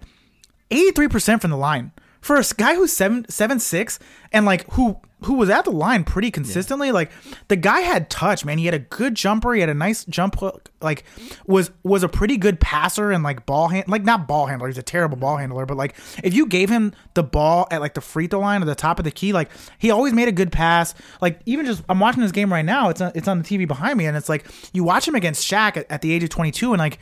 eighty 0.70 0.92
three 0.92 1.10
percent 1.10 1.42
from 1.42 1.52
the 1.52 1.58
line 1.58 1.92
for 2.22 2.38
a 2.38 2.44
guy 2.56 2.76
who's 2.76 2.94
seven 2.94 3.26
seven 3.30 3.60
six 3.60 4.00
and 4.32 4.46
like 4.46 4.72
who 4.74 4.98
who 5.24 5.36
was 5.36 5.50
at 5.50 5.66
the 5.66 5.72
line 5.72 6.04
pretty 6.04 6.32
consistently. 6.32 6.92
Like 6.92 7.12
the 7.48 7.56
guy 7.56 7.82
had 7.82 8.10
touch, 8.10 8.44
man. 8.44 8.58
He 8.58 8.66
had 8.66 8.74
a 8.74 8.80
good 8.80 9.14
jumper. 9.14 9.54
He 9.54 9.60
had 9.60 9.70
a 9.70 9.74
nice 9.74 10.04
jump 10.06 10.40
hook. 10.40 10.72
Like 10.82 11.04
was 11.46 11.70
was 11.84 12.02
a 12.02 12.10
pretty 12.10 12.38
good 12.38 12.60
passer 12.60 13.12
and 13.12 13.24
like 13.24 13.46
ball 13.46 13.68
hand 13.68 13.88
like 13.88 14.04
not 14.04 14.28
ball 14.28 14.48
handler. 14.48 14.68
He's 14.68 14.80
a 14.80 14.84
terrible 14.84 15.18
ball 15.18 15.38
handler, 15.38 15.66
but 15.66 15.78
like 15.78 15.96
if 16.24 16.34
you 16.34 16.48
gave 16.48 16.70
him 16.70 16.94
the 17.14 17.24
ball 17.24 17.68
at 17.70 17.82
like 17.82 17.94
the 17.94 18.02
free 18.02 18.28
throw 18.28 18.40
line 18.40 18.64
or 18.64 18.66
the 18.66 18.76
top 18.76 18.98
of 18.98 19.06
the 19.06 19.12
key, 19.12 19.32
like 19.32 19.52
he 19.78 19.92
always 19.92 20.14
made 20.14 20.28
a 20.28 20.32
good 20.32 20.52
pass. 20.52 20.96
Like 21.22 21.40
even 21.46 21.66
just 21.66 21.84
I'm 21.88 22.00
watching 22.00 22.22
this 22.22 22.32
game 22.32 22.52
right 22.52 22.66
now. 22.66 22.90
It's 22.90 23.02
on, 23.02 23.12
it's 23.14 23.28
on 23.28 23.42
the 23.42 23.44
TV 23.44 23.68
behind 23.68 23.98
me, 23.98 24.08
and 24.08 24.18
it's 24.18 24.30
like 24.30 24.46
you 24.74 24.84
watch 24.84 25.08
him 25.08 25.16
against 25.16 25.48
Shaq 25.48 25.78
at, 25.78 25.92
at 25.92 26.02
the 26.02 26.12
age 26.12 26.24
of 26.24 26.30
22, 26.30 26.74
and 26.74 26.80
like 26.80 26.98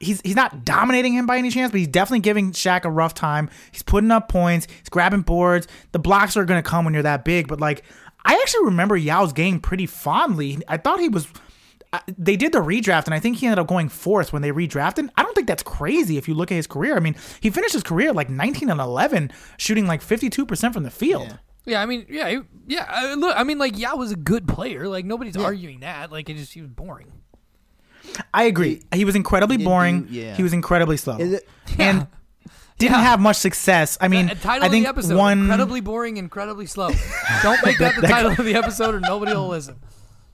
he's 0.00 0.20
he's 0.22 0.36
not 0.36 0.64
dominating 0.64 1.14
him 1.14 1.26
by 1.26 1.38
any 1.38 1.50
chance, 1.50 1.70
but 1.70 1.78
he's 1.78 1.88
definitely 1.88 2.20
giving 2.20 2.52
Shaq 2.52 2.84
a 2.84 2.90
rough 2.90 3.14
time. 3.14 3.50
He's 3.70 3.82
putting 3.82 4.10
up 4.10 4.28
points. 4.28 4.66
He's 4.80 4.88
grabbing 4.88 5.22
boards. 5.22 5.68
The 5.92 5.98
blocks 5.98 6.36
are 6.36 6.44
going 6.44 6.62
to 6.62 6.68
come 6.68 6.84
when 6.84 6.94
you're 6.94 7.02
that 7.02 7.24
big, 7.24 7.48
but 7.48 7.60
like 7.60 7.84
I 8.24 8.34
actually 8.34 8.66
remember 8.66 8.96
Yao's 8.96 9.32
game 9.32 9.60
pretty 9.60 9.86
fondly. 9.86 10.58
I 10.68 10.76
thought 10.76 11.00
he 11.00 11.08
was. 11.08 11.26
They 12.18 12.36
did 12.36 12.52
the 12.52 12.58
redraft, 12.58 13.06
and 13.06 13.14
I 13.14 13.18
think 13.18 13.38
he 13.38 13.46
ended 13.46 13.58
up 13.58 13.66
going 13.66 13.88
fourth 13.88 14.30
when 14.30 14.42
they 14.42 14.52
redrafted. 14.52 15.08
I 15.16 15.22
don't 15.22 15.34
think 15.34 15.46
that's 15.46 15.62
crazy 15.62 16.18
if 16.18 16.28
you 16.28 16.34
look 16.34 16.52
at 16.52 16.56
his 16.56 16.66
career. 16.66 16.94
I 16.94 17.00
mean, 17.00 17.16
he 17.40 17.48
finished 17.48 17.72
his 17.72 17.82
career 17.82 18.12
like 18.12 18.28
19 18.28 18.68
and 18.68 18.78
11, 18.78 19.32
shooting 19.56 19.86
like 19.86 20.02
52% 20.02 20.74
from 20.74 20.82
the 20.82 20.90
field. 20.90 21.28
Yeah. 21.28 21.36
Yeah, 21.64 21.82
I 21.82 21.86
mean, 21.86 22.06
yeah, 22.08 22.40
yeah. 22.66 22.86
I, 22.88 23.12
look, 23.12 23.36
I 23.36 23.44
mean, 23.44 23.58
like 23.58 23.76
Yao 23.78 23.96
was 23.96 24.10
a 24.10 24.16
good 24.16 24.48
player. 24.48 24.88
Like 24.88 25.04
nobody's 25.04 25.36
arguing 25.36 25.80
that. 25.80 26.10
Like 26.10 26.30
it 26.30 26.38
just 26.38 26.54
he 26.54 26.62
was 26.62 26.70
boring. 26.70 27.12
I 28.34 28.44
agree. 28.44 28.82
He, 28.94 29.04
was 29.04 29.14
incredibly 29.16 29.56
he 29.58 29.64
boring. 29.64 30.02
do- 30.04 30.14
yeah. 30.14 30.34
He 30.34 30.42
was 30.42 30.52
incredibly 30.52 30.96
slow. 30.96 31.16
It- 31.18 31.48
and 31.78 32.06
didn't 32.78 32.92
Yeah. 32.96 33.02
have 33.02 33.20
much 33.20 33.36
success. 33.36 33.98
I 34.00 34.08
mean, 34.08 34.30
Uh, 34.30 34.34
title 34.34 34.66
I 34.66 34.68
think 34.70 34.86
of 34.86 34.94
the 34.94 35.00
episode: 35.00 35.16
one 35.18 35.40
incredibly 35.40 35.80
boring, 35.80 36.16
incredibly 36.16 36.66
slow. 36.66 36.90
Don't 37.42 37.64
make 37.64 37.78
that 37.78 37.94
the 38.00 38.06
title 38.06 38.30
of 38.30 38.36
the 38.38 38.54
episode, 38.54 38.94
or 38.94 39.00
nobody 39.00 39.32
will 39.34 39.48
listen. 39.48 39.76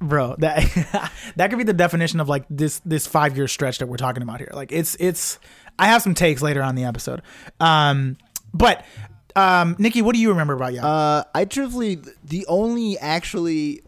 bro 0.00 0.34
that 0.38 0.58
that 1.36 1.48
could 1.48 1.56
be 1.58 1.64
the 1.64 1.72
definition 1.72 2.20
of 2.20 2.28
like 2.28 2.44
this 2.50 2.80
this 2.84 3.06
five 3.06 3.36
year 3.36 3.48
stretch 3.48 3.78
that 3.78 3.86
we're 3.86 3.96
talking 3.96 4.22
about 4.22 4.38
here 4.38 4.50
like 4.52 4.70
it's 4.72 4.96
it's 5.00 5.38
i 5.78 5.86
have 5.86 6.02
some 6.02 6.12
takes 6.14 6.42
later 6.42 6.60
on 6.62 6.70
in 6.70 6.74
the 6.74 6.84
episode 6.84 7.22
um 7.60 8.16
but 8.52 8.84
um 9.36 9.76
nikki 9.78 10.02
what 10.02 10.14
do 10.14 10.20
you 10.20 10.28
remember 10.30 10.52
about 10.52 10.74
Yao? 10.74 10.84
Uh, 10.86 11.24
I 11.34 11.44
truthfully, 11.46 12.00
the 12.24 12.44
only 12.48 12.98
actually 12.98 13.82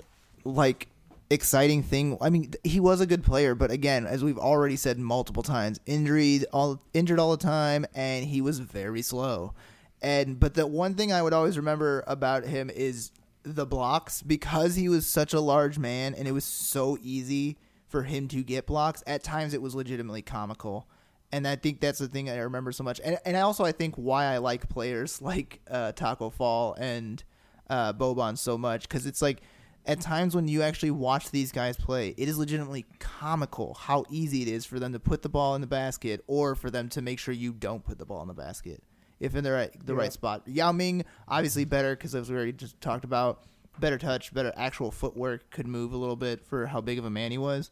like 0.45 0.87
exciting 1.31 1.83
thing. 1.83 2.17
I 2.21 2.31
mean, 2.31 2.53
he 2.65 2.81
was 2.81 3.01
a 3.01 3.07
good 3.07 3.25
player, 3.25 3.55
but 3.55 3.71
again, 3.71 4.07
as 4.07 4.23
we've 4.23 4.39
already 4.39 4.77
said 4.77 4.99
multiple 4.99 5.43
times, 5.43 5.81
injured 5.87 6.47
all 6.53 6.83
injured 6.95 7.19
all 7.19 7.31
the 7.31 7.43
time, 7.43 7.87
and 7.95 8.25
he 8.25 8.41
was 8.41 8.59
very 8.59 9.03
slow. 9.03 9.55
And 10.03 10.39
but 10.39 10.55
the 10.55 10.67
one 10.67 10.95
thing 10.95 11.13
I 11.13 11.23
would 11.23 11.33
always 11.33 11.57
remember 11.57 12.05
about 12.07 12.45
him 12.45 12.71
is 12.71 13.11
the 13.43 13.67
blocks 13.67 14.23
because 14.23 14.75
he 14.75 14.89
was 14.89 15.07
such 15.07 15.33
a 15.33 15.41
large 15.41 15.79
man, 15.79 16.15
and 16.15 16.29
it 16.29 16.33
was 16.33 16.45
so 16.45 16.99
easy 17.03 17.57
for 17.89 18.03
him 18.03 18.29
to 18.29 18.43
get 18.43 18.67
blocks. 18.67 19.03
At 19.07 19.23
times, 19.23 19.55
it 19.55 19.63
was 19.63 19.75
legitimately 19.75 20.23
comical. 20.23 20.87
And 21.33 21.47
I 21.47 21.57
think 21.57 21.81
that's 21.81 21.99
the 21.99 22.07
thing 22.07 22.31
I 22.31 22.37
remember 22.37 22.71
so 22.71 22.85
much. 22.85 23.01
And, 23.05 23.19
and 23.25 23.37
also, 23.37 23.65
I 23.65 23.73
think 23.73 23.97
why 23.97 24.27
I 24.27 24.39
like 24.39 24.69
players 24.69 25.21
like 25.23 25.61
uh, 25.69 25.93
Taco 25.93 26.31
Fall 26.31 26.75
and 26.75 27.23
uh, 27.69 27.93
Boban 27.93 28.39
so 28.39 28.57
much 28.57 28.83
because 28.83 29.07
it's 29.07 29.23
like 29.23 29.43
at 29.87 30.01
times 30.01 30.35
when 30.35 30.49
you 30.49 30.63
actually 30.63 30.91
watch 30.91 31.31
these 31.31 31.53
guys 31.53 31.77
play, 31.77 32.15
it 32.17 32.29
is 32.29 32.37
legitimately 32.37 32.85
comical 32.99 33.75
how 33.75 34.05
easy 34.11 34.43
it 34.43 34.49
is 34.49 34.67
for 34.67 34.79
them 34.81 34.93
to 34.93 34.99
put 34.99 35.23
the 35.23 35.29
ball 35.29 35.55
in 35.55 35.61
the 35.61 35.67
basket 35.67 36.23
or 36.27 36.55
for 36.55 36.71
them 36.71 36.89
to 36.91 37.01
make 37.01 37.19
sure 37.19 37.33
you 37.33 37.53
don't 37.53 37.85
put 37.85 37.99
the 37.99 38.05
ball 38.05 38.21
in 38.23 38.29
the 38.29 38.35
basket 38.35 38.83
if 39.21 39.35
in 39.35 39.45
the 39.45 39.53
right 39.53 39.87
the 39.87 39.95
right 39.95 40.13
spot. 40.13 40.43
Yao 40.47 40.73
Ming 40.73 41.05
obviously 41.29 41.65
better 41.65 41.95
because 41.95 42.15
as 42.15 42.29
we 42.29 42.37
already 42.37 42.53
just 42.53 42.81
talked 42.81 43.05
about, 43.05 43.45
better 43.79 43.99
touch, 43.99 44.35
better 44.35 44.53
actual 44.57 44.91
footwork, 44.91 45.51
could 45.51 45.67
move 45.67 45.93
a 45.93 45.97
little 45.97 46.17
bit 46.17 46.45
for 46.45 46.67
how 46.67 46.81
big 46.81 46.99
of 46.99 47.05
a 47.05 47.11
man 47.11 47.31
he 47.31 47.39
was. 47.39 47.71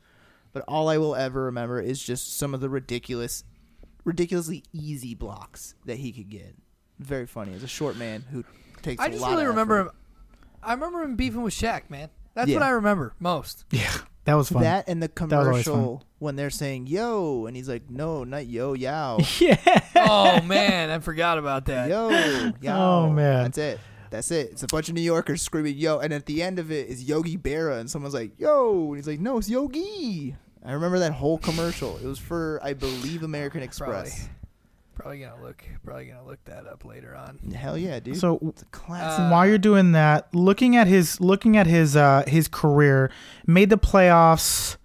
But 0.53 0.65
all 0.69 0.89
I 0.89 0.99
will 0.99 1.17
ever 1.17 1.45
remember 1.45 1.81
is 1.81 2.03
just 2.03 2.37
some 2.37 2.55
of 2.55 2.61
the 2.61 2.69
ridiculous, 2.69 3.43
ridiculously 4.05 4.63
easy 4.73 5.15
blocks 5.15 5.75
that 5.85 5.97
he 5.97 6.13
could 6.13 6.31
get. 6.31 6.55
Very 7.01 7.27
funny 7.27 7.55
as 7.55 7.65
a 7.65 7.69
short 7.69 7.97
man 7.97 8.25
who 8.31 8.45
takes. 8.83 9.03
I 9.03 9.09
just 9.09 9.27
really 9.27 9.47
remember 9.47 9.81
effort. 9.81 9.95
Him. 10.65 10.71
I 10.71 10.75
remember 10.75 11.03
him 11.03 11.17
beefing 11.17 11.43
with 11.43 11.55
Shaq, 11.55 11.89
man. 11.91 12.09
That's 12.35 12.49
Yeah. 12.49 12.57
what 12.57 12.63
I 12.65 12.71
remember 12.71 13.15
most. 13.21 13.65
yeah 13.71 13.93
that 14.25 14.35
was 14.35 14.49
fun 14.49 14.63
that 14.63 14.89
and 14.89 15.03
the 15.03 15.11
was 15.21 15.33
always 15.33 15.65
fun. 15.67 15.75
commercial 15.75 16.03
when 16.19 16.35
they're 16.37 16.49
saying 16.51 16.87
"yo" 16.87 17.45
and 17.47 17.55
he's 17.55 17.69
like, 17.69 17.91
"No, 17.91 18.25
not 18.25 18.47
yo, 18.47 18.73
yow, 18.73 19.19
yeah 19.39 19.81
oh 19.97 20.41
man, 20.43 20.89
I 20.91 20.99
forgot 21.01 21.37
about 21.39 21.67
that. 21.67 21.91
yo, 21.91 22.09
yow." 22.09 22.53
Oh, 23.07 23.11
man. 23.11 23.43
that's 23.45 23.59
it. 23.59 23.81
That's 24.11 24.31
it. 24.31 24.51
It's 24.53 24.63
a 24.63 24.67
bunch 24.69 24.89
of 24.89 24.95
New 24.95 25.03
Yorkers 25.03 25.43
screaming 25.43 25.77
"yo," 25.77 25.99
and 25.99 26.13
at 26.15 26.25
the 26.27 26.43
end 26.43 26.59
of 26.59 26.73
it 26.73 26.89
is 26.89 27.05
Yogi 27.05 27.37
Berra, 27.37 27.79
and 27.81 27.91
someone's 27.91 28.15
like 28.15 28.33
"yo," 28.41 28.87
and 28.89 28.97
he's 28.97 29.07
like, 29.07 29.21
"No, 29.21 29.37
it's 29.39 29.51
Yogi." 29.51 30.35
I 30.65 30.73
remember 30.73 30.99
that 31.01 31.13
whole 31.13 31.37
commercial. 31.37 31.99
It 31.99 32.07
was 32.07 32.19
for, 32.19 32.59
I 32.63 32.73
believe, 32.73 33.23
American 33.23 33.63
Express. 33.63 34.31
Probably 34.95 35.19
gonna 35.21 35.43
look. 35.43 35.65
Probably 35.85 36.07
gonna 36.07 36.25
look 36.25 36.43
that 36.45 36.67
up 36.67 36.85
later 36.85 37.15
on. 37.17 37.39
Hell 37.55 37.77
yeah, 37.77 38.01
dude. 38.01 38.17
so 38.17 38.39
it's 38.43 38.63
a 38.63 38.67
classic. 38.67 39.21
Uh, 39.21 39.29
while 39.31 39.47
you're 39.47 39.59
doing 39.59 39.93
that 39.93 40.33
looking 40.35 40.77
at 40.77 40.87
his 40.87 41.21
looking 41.21 41.57
at 41.57 41.67
his 41.67 41.97
uh 41.97 42.23
his 42.27 42.49
career 42.49 43.11
made 43.47 43.71
the 43.71 43.79
playoffs 43.79 44.77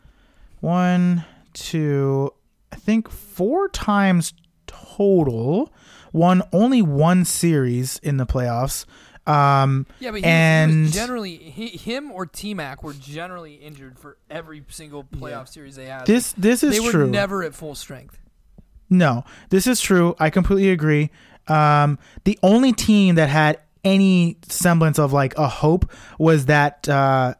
one 0.59 1.23
two 1.53 2.31
i 2.71 2.75
think 2.75 3.09
four 3.09 3.69
times 3.69 4.33
total 4.67 5.71
won 6.11 6.41
only 6.51 6.81
one 6.81 7.23
series 7.25 7.97
in 7.99 8.17
the 8.17 8.25
playoffs 8.25 8.85
um 9.27 9.85
Yeah, 9.99 10.11
but 10.11 10.17
he, 10.17 10.21
he 10.21 10.27
And- 10.27 10.81
was 10.83 10.93
generally 10.93 11.35
he, 11.37 11.67
him 11.67 12.11
or 12.11 12.25
T 12.25 12.53
Mac 12.53 12.83
were 12.83 12.93
generally 12.93 13.55
injured 13.55 13.99
for 13.99 14.17
every 14.29 14.63
single 14.69 15.03
playoff 15.03 15.29
Yeah. 15.29 15.43
series 15.45 15.75
they 15.75 15.85
had. 15.85 16.05
this 16.07 16.33
this 16.33 16.63
is 16.63 16.73
they 16.73 16.79
were 16.79 16.91
true 16.91 17.09
never 17.09 17.43
at 17.43 17.53
full 17.53 17.75
strength. 17.75 18.19
No, 18.89 19.23
this 19.49 19.67
is 19.67 19.79
true. 19.79 20.15
I 20.19 20.29
completely 20.29 20.71
agree. 20.71 21.11
Um, 21.47 21.99
the 22.23 22.37
only 22.43 22.73
team 22.73 23.15
that 23.15 23.29
had 23.29 23.59
any 23.83 24.37
semblance 24.47 24.99
of 24.99 25.13
like 25.13 25.37
a 25.37 25.47
hope 25.47 25.91
was 26.17 26.45
that 26.45 26.87
uh, 26.89 27.33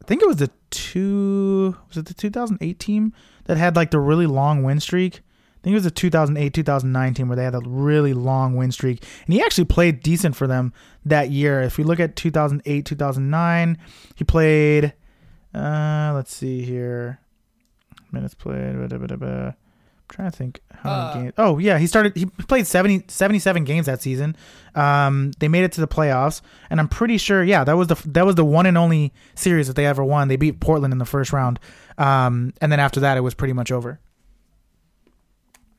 I 0.00 0.04
think 0.04 0.22
it 0.22 0.28
was 0.28 0.36
the 0.36 0.50
two 0.70 1.76
was 1.88 1.98
it 1.98 2.06
the 2.06 2.14
2008 2.14 2.78
team 2.78 3.12
that 3.44 3.56
had 3.56 3.76
like 3.76 3.90
the 3.90 4.00
really 4.00 4.26
long 4.26 4.62
win 4.62 4.80
streak. 4.80 5.16
I 5.16 5.62
think 5.62 5.74
it 5.74 5.76
was 5.76 5.84
the 5.84 5.90
2008 5.92 6.52
2009 6.52 7.14
team 7.14 7.28
where 7.28 7.36
they 7.36 7.44
had 7.44 7.54
a 7.54 7.60
really 7.60 8.14
long 8.14 8.56
win 8.56 8.72
streak, 8.72 9.04
and 9.26 9.34
he 9.34 9.42
actually 9.42 9.66
played 9.66 10.02
decent 10.02 10.34
for 10.34 10.46
them 10.46 10.72
that 11.04 11.30
year. 11.30 11.62
If 11.62 11.78
we 11.78 11.84
look 11.84 12.00
at 12.00 12.16
2008 12.16 12.84
2009, 12.84 13.78
he 14.14 14.24
played. 14.24 14.92
Uh, 15.54 16.12
let's 16.14 16.34
see 16.34 16.62
here, 16.62 17.20
minutes 18.10 18.34
played. 18.34 18.76
blah, 18.76 18.98
blah, 18.98 19.16
blah, 19.16 19.52
trying 20.12 20.30
to 20.30 20.36
think 20.36 20.60
how 20.72 20.90
many 20.90 21.02
Uh, 21.02 21.14
games. 21.22 21.32
Oh 21.38 21.58
yeah, 21.58 21.78
he 21.78 21.86
started. 21.86 22.14
He 22.16 22.26
played 22.26 22.66
70, 22.66 23.04
77 23.08 23.64
games 23.64 23.86
that 23.86 24.00
season. 24.02 24.36
Um, 24.74 25.32
they 25.38 25.48
made 25.48 25.64
it 25.64 25.72
to 25.72 25.80
the 25.80 25.88
playoffs, 25.88 26.40
and 26.70 26.78
I'm 26.78 26.88
pretty 26.88 27.18
sure. 27.18 27.42
Yeah, 27.42 27.64
that 27.64 27.76
was 27.76 27.88
the 27.88 27.96
that 28.10 28.24
was 28.26 28.34
the 28.36 28.44
one 28.44 28.66
and 28.66 28.78
only 28.78 29.12
series 29.34 29.66
that 29.66 29.74
they 29.76 29.86
ever 29.86 30.04
won. 30.04 30.28
They 30.28 30.36
beat 30.36 30.60
Portland 30.60 30.92
in 30.92 30.98
the 30.98 31.04
first 31.04 31.32
round, 31.32 31.58
um, 31.98 32.52
and 32.60 32.70
then 32.70 32.78
after 32.80 33.00
that, 33.00 33.16
it 33.16 33.20
was 33.22 33.34
pretty 33.34 33.52
much 33.54 33.72
over. 33.72 33.98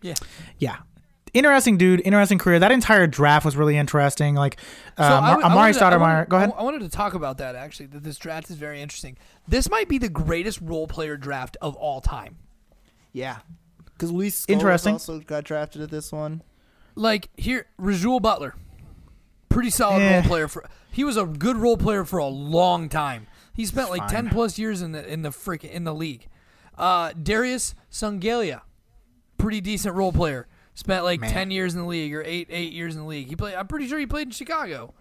Yeah. 0.01 0.15
Yeah. 0.57 0.77
Interesting 1.33 1.77
dude, 1.77 2.01
interesting 2.05 2.37
career. 2.37 2.59
That 2.59 2.71
entire 2.71 3.07
draft 3.07 3.43
was 3.45 3.55
really 3.55 3.75
interesting. 3.75 4.35
Like 4.35 4.57
uh, 4.97 5.07
So 5.07 5.15
I 5.15 5.19
Mar- 5.19 5.29
w- 5.41 5.45
I 5.45 5.49
Amar'e 5.49 5.55
wanted 5.55 5.73
to- 5.73 5.85
I 5.85 5.91
Stoudemire. 5.91 6.29
Go 6.29 6.37
ahead. 6.37 6.51
I, 6.55 6.59
I 6.59 6.63
wanted 6.63 6.81
to 6.81 6.89
talk 6.89 7.13
about 7.15 7.39
that 7.39 7.55
actually. 7.55 7.87
That 7.87 8.03
this 8.03 8.17
draft 8.17 8.51
is 8.51 8.57
very 8.57 8.81
interesting. 8.81 9.17
This 9.47 9.69
might 9.69 9.89
be 9.89 9.97
the 9.97 10.09
greatest 10.09 10.59
role 10.61 10.85
player 10.87 11.17
draft 11.17 11.57
of 11.61 11.75
all 11.75 12.01
time. 12.01 12.35
Yeah. 13.13 13.37
Because 14.03 14.11
Luis 14.13 14.45
Scolas 14.45 14.49
Interesting. 14.51 14.93
also 14.93 15.19
got 15.21 15.45
drafted 15.45 15.81
at 15.81 15.89
this 15.89 16.11
one. 16.11 16.41
Like 16.95 17.29
here, 17.37 17.67
Rasual 17.77 18.19
Butler, 18.19 18.53
pretty 19.47 19.69
solid 19.69 20.01
Eh. 20.01 20.13
role 20.15 20.23
player 20.23 20.47
for. 20.49 20.65
He 20.91 21.05
was 21.05 21.15
a 21.15 21.23
good 21.25 21.55
role 21.55 21.77
player 21.77 22.03
for 22.03 22.19
a 22.19 22.27
long 22.27 22.89
time. 22.89 23.27
He 23.53 23.65
spent 23.65 23.89
like 23.89 24.01
Fine. 24.01 24.09
ten 24.09 24.29
plus 24.29 24.59
years 24.59 24.81
in 24.81 24.91
the 24.91 25.07
in 25.09 25.21
the 25.21 25.29
freaking 25.29 25.71
in 25.71 25.85
the 25.85 25.93
league. 25.93 26.27
Uh, 26.77 27.13
Darius 27.13 27.75
Songaila, 27.89 28.61
pretty 29.37 29.61
decent 29.61 29.95
role 29.95 30.11
player. 30.11 30.47
Spent 30.73 31.03
like 31.05 31.21
Man. 31.21 31.31
ten 31.31 31.49
years 31.51 31.73
in 31.73 31.79
the 31.81 31.87
league 31.87 32.13
or 32.13 32.23
eight 32.23 32.47
eight 32.49 32.73
years 32.73 32.95
in 32.95 33.01
the 33.01 33.07
league. 33.07 33.27
He 33.27 33.35
played. 33.37 33.55
I'm 33.55 33.67
pretty 33.67 33.87
sure 33.87 33.97
he 33.99 34.05
played 34.05 34.27
in 34.27 34.31
Chicago. 34.31 34.93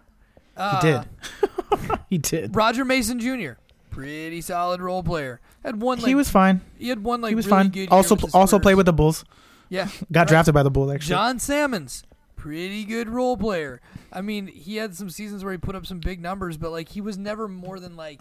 Uh, 0.55 0.79
he 0.81 0.87
did. 0.87 1.99
he 2.09 2.17
did. 2.17 2.55
Roger 2.55 2.85
Mason 2.85 3.19
Jr. 3.19 3.53
Pretty 3.93 4.41
solid 4.41 4.81
role 4.81 5.03
player. 5.03 5.39
Had 5.63 5.79
one. 5.81 5.99
Like, 5.99 6.07
he 6.07 6.15
was 6.15 6.29
fine. 6.29 6.61
He 6.77 6.89
had 6.89 7.03
one 7.03 7.21
like 7.21 7.29
he 7.29 7.35
was 7.35 7.45
really 7.45 7.57
fine. 7.63 7.69
good. 7.69 7.79
year 7.81 7.87
Also, 7.91 8.15
with 8.15 8.33
also 8.33 8.57
played 8.59 8.75
with 8.75 8.85
the 8.87 8.93
Bulls. 8.93 9.23
Yeah. 9.69 9.87
Got 10.11 10.21
Right. 10.21 10.27
drafted 10.29 10.53
by 10.53 10.63
the 10.63 10.71
Bulls 10.71 10.91
actually. 10.91 11.09
John 11.09 11.37
Salmons, 11.39 12.03
pretty 12.35 12.85
good 12.85 13.07
role 13.07 13.37
player. 13.37 13.81
I 14.11 14.21
mean, 14.21 14.47
he 14.47 14.77
had 14.77 14.95
some 14.95 15.09
seasons 15.09 15.43
where 15.43 15.51
he 15.53 15.57
put 15.57 15.75
up 15.75 15.85
some 15.85 15.99
big 15.99 16.21
numbers, 16.21 16.57
but 16.57 16.71
like 16.71 16.89
he 16.89 17.01
was 17.01 17.17
never 17.17 17.47
more 17.47 17.79
than 17.79 17.95
like, 17.95 18.19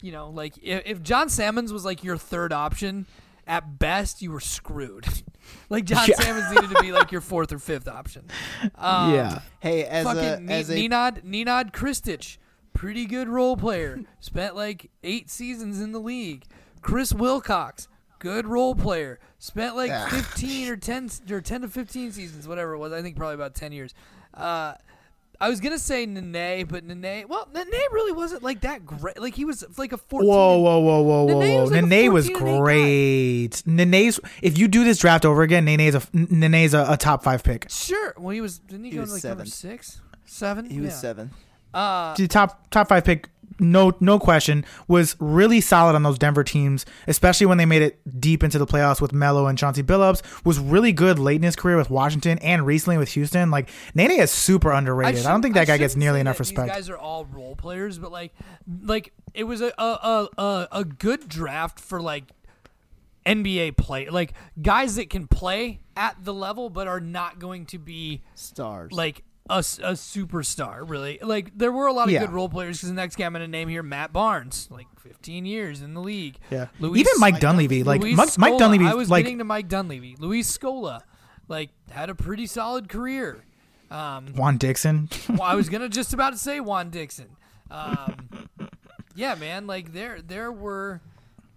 you 0.00 0.12
know, 0.12 0.30
like 0.30 0.54
if, 0.62 0.82
if 0.86 1.02
John 1.02 1.28
Salmons 1.28 1.72
was 1.72 1.84
like 1.84 2.02
your 2.04 2.16
third 2.16 2.52
option, 2.52 3.06
at 3.46 3.78
best 3.80 4.22
you 4.22 4.30
were 4.30 4.38
screwed. 4.40 5.06
like 5.70 5.84
John 5.86 6.06
Yeah. 6.08 6.14
Salmons 6.20 6.50
needed 6.54 6.70
to 6.70 6.80
be 6.80 6.92
like 6.92 7.10
your 7.10 7.20
fourth 7.20 7.52
or 7.52 7.58
fifth 7.58 7.88
option. 7.88 8.26
Um, 8.76 9.14
yeah. 9.14 9.40
Hey, 9.58 9.84
as 9.84 10.04
fucking 10.06 10.22
a 10.22 10.40
Ni- 10.40 10.52
as 10.54 10.70
a 10.70 10.74
Nenad 10.76 11.24
Nenad 11.24 11.72
Krstic, 11.72 12.38
pretty 12.80 13.04
good 13.04 13.28
role 13.28 13.56
player. 13.58 14.00
Spent 14.20 14.56
like 14.56 14.90
eight 15.04 15.28
seasons 15.28 15.80
in 15.80 15.92
the 15.92 15.98
league. 16.00 16.44
Chris 16.80 17.12
Wilcox, 17.12 17.88
good 18.18 18.46
role 18.46 18.74
player. 18.74 19.18
Spent 19.38 19.76
like 19.76 19.90
Ah. 19.92 20.08
fifteen 20.10 20.66
or 20.68 20.76
ten 20.76 21.10
or 21.30 21.40
ten 21.42 21.60
to 21.60 21.68
fifteen 21.68 22.10
seasons, 22.10 22.48
whatever 22.48 22.72
it 22.72 22.78
was. 22.78 22.92
I 22.92 23.02
think 23.02 23.16
probably 23.16 23.34
about 23.34 23.54
ten 23.54 23.72
years. 23.72 23.92
Uh, 24.32 24.72
I 25.42 25.48
was 25.48 25.60
gonna 25.60 25.78
say 25.78 26.04
Nene, 26.06 26.66
but 26.66 26.84
Nene, 26.84 27.26
well, 27.28 27.48
Nene 27.54 27.66
really 27.92 28.12
wasn't 28.12 28.42
like 28.42 28.62
that 28.62 28.86
great. 28.86 29.18
Like 29.20 29.34
he 29.34 29.44
was 29.44 29.62
like 29.78 29.92
a 29.92 29.98
fourteen. 29.98 30.30
Whoa, 30.30 30.58
whoa, 30.58 30.78
whoa, 30.80 31.02
whoa, 31.02 31.24
whoa, 31.24 31.40
Nene 31.40 31.54
whoa! 31.56 31.62
was 31.62 31.70
like 31.72 31.84
Nene 31.84 32.12
was 32.12 32.28
14 32.28 32.46
and 32.46 32.48
eight 32.48 32.56
guy. 32.56 32.62
great. 32.62 33.62
Nene's. 33.66 34.20
If 34.42 34.56
you 34.58 34.68
do 34.68 34.84
this 34.84 34.98
draft 34.98 35.24
over 35.26 35.42
again, 35.42 35.66
Nene's 35.66 35.94
a 35.94 36.02
Nene's 36.14 36.72
a, 36.74 36.86
a 36.90 36.96
top 36.96 37.22
five 37.22 37.42
pick. 37.42 37.66
Sure. 37.70 38.14
Well, 38.18 38.30
he 38.30 38.40
was. 38.40 38.58
Didn't 38.58 38.84
he, 38.84 38.90
He 38.90 38.96
go 38.96 39.02
was 39.02 39.10
to 39.10 39.14
like 39.16 39.24
number 39.24 39.44
six, 39.46 40.00
seven? 40.24 40.68
he 40.70 40.80
was 40.80 40.90
Yeah. 40.92 40.96
seven. 40.96 41.30
Uh, 41.74 42.14
The 42.14 42.26
top 42.28 42.68
top 42.70 42.88
five 42.88 43.04
pick, 43.04 43.28
no 43.58 43.92
no 44.00 44.18
question, 44.18 44.64
was 44.88 45.16
really 45.20 45.60
solid 45.60 45.94
on 45.94 46.02
those 46.02 46.18
Denver 46.18 46.42
teams, 46.42 46.86
especially 47.06 47.46
when 47.46 47.58
they 47.58 47.66
made 47.66 47.82
it 47.82 48.00
deep 48.20 48.42
into 48.42 48.58
the 48.58 48.66
playoffs 48.66 49.00
with 49.00 49.12
Melo 49.12 49.46
and 49.46 49.58
Chauncey 49.58 49.82
Billups. 49.82 50.22
Was 50.44 50.58
really 50.58 50.92
good 50.92 51.18
late 51.18 51.36
in 51.36 51.42
his 51.42 51.56
career 51.56 51.76
with 51.76 51.90
Washington 51.90 52.38
and 52.38 52.64
recently 52.66 52.96
with 52.98 53.10
Houston. 53.12 53.50
Like 53.50 53.68
Nene 53.94 54.12
is 54.12 54.30
super 54.30 54.72
underrated. 54.72 55.08
I, 55.08 55.12
don't 55.12 55.22
shouldn't- 55.22 55.42
think 55.42 55.54
that 55.56 55.66
guy 55.66 55.76
gets 55.78 55.94
nearly 55.96 56.20
enough 56.20 56.38
respect. 56.40 56.68
These 56.68 56.74
guys 56.76 56.90
are 56.90 56.98
all 56.98 57.24
role 57.26 57.54
players, 57.54 57.98
but 57.98 58.10
like, 58.10 58.32
like 58.82 59.12
it 59.34 59.44
was 59.44 59.60
a 59.60 59.72
a 59.78 60.28
a, 60.38 60.42
a, 60.42 60.68
a 60.72 60.84
good 60.84 61.28
draft 61.28 61.78
for 61.78 62.00
like 62.00 62.24
NBA 63.26 63.76
play, 63.76 64.08
like 64.08 64.32
guys 64.60 64.96
that 64.96 65.10
can 65.10 65.26
play 65.26 65.80
at 65.96 66.16
the 66.24 66.32
level 66.32 66.70
but 66.70 66.88
are 66.88 67.00
not 67.00 67.38
going 67.38 67.66
to 67.66 67.78
be 67.78 68.22
Stars. 68.34 68.90
like 68.92 69.22
a, 69.50 69.58
a 69.58 69.92
superstar. 69.94 70.88
Really, 70.88 71.18
like 71.22 71.56
there 71.58 71.72
were 71.72 71.86
a 71.86 71.92
lot 71.92 72.08
of 72.08 72.12
Yeah. 72.12 72.20
good 72.20 72.30
role 72.32 72.48
players. 72.48 72.78
Because 72.78 72.88
the 72.90 72.94
next 72.94 73.16
guy 73.16 73.26
I'm 73.26 73.32
going 73.32 73.42
to 73.42 73.48
name 73.48 73.68
here, 73.68 73.82
Matt 73.82 74.12
Barnes, 74.12 74.68
like 74.70 74.86
15 75.00 75.44
years 75.44 75.82
in 75.82 75.94
the 75.94 76.00
league. 76.00 76.36
yeah, 76.50 76.68
Luis- 76.78 77.00
even 77.00 77.12
Mike 77.18 77.40
Dunleavy, 77.40 77.82
like 77.82 78.00
Mike, 78.02 78.38
Mike 78.38 78.58
Dunleavy, 78.58 78.86
I 78.86 78.94
was 78.94 79.10
like 79.10 79.24
getting 79.24 79.38
to 79.38 79.44
Mike 79.44 79.68
Dunleavy. 79.68 80.16
Luis 80.18 80.56
Scola, 80.56 81.00
like 81.48 81.70
had 81.90 82.08
a 82.10 82.14
pretty 82.14 82.46
solid 82.46 82.88
career. 82.88 83.44
Um, 83.90 84.28
Juan 84.34 84.56
Dixon. 84.56 85.08
well, 85.28 85.42
I 85.42 85.54
was 85.56 85.68
gonna 85.68 85.88
just 86.00 86.14
about 86.14 86.30
to 86.32 86.38
say 86.38 86.60
Juan 86.60 86.90
Dixon. 86.90 87.36
Um, 87.70 88.28
yeah, 89.14 89.34
man. 89.34 89.66
Like 89.66 89.92
there, 89.92 90.20
there 90.22 90.52
were, 90.52 91.00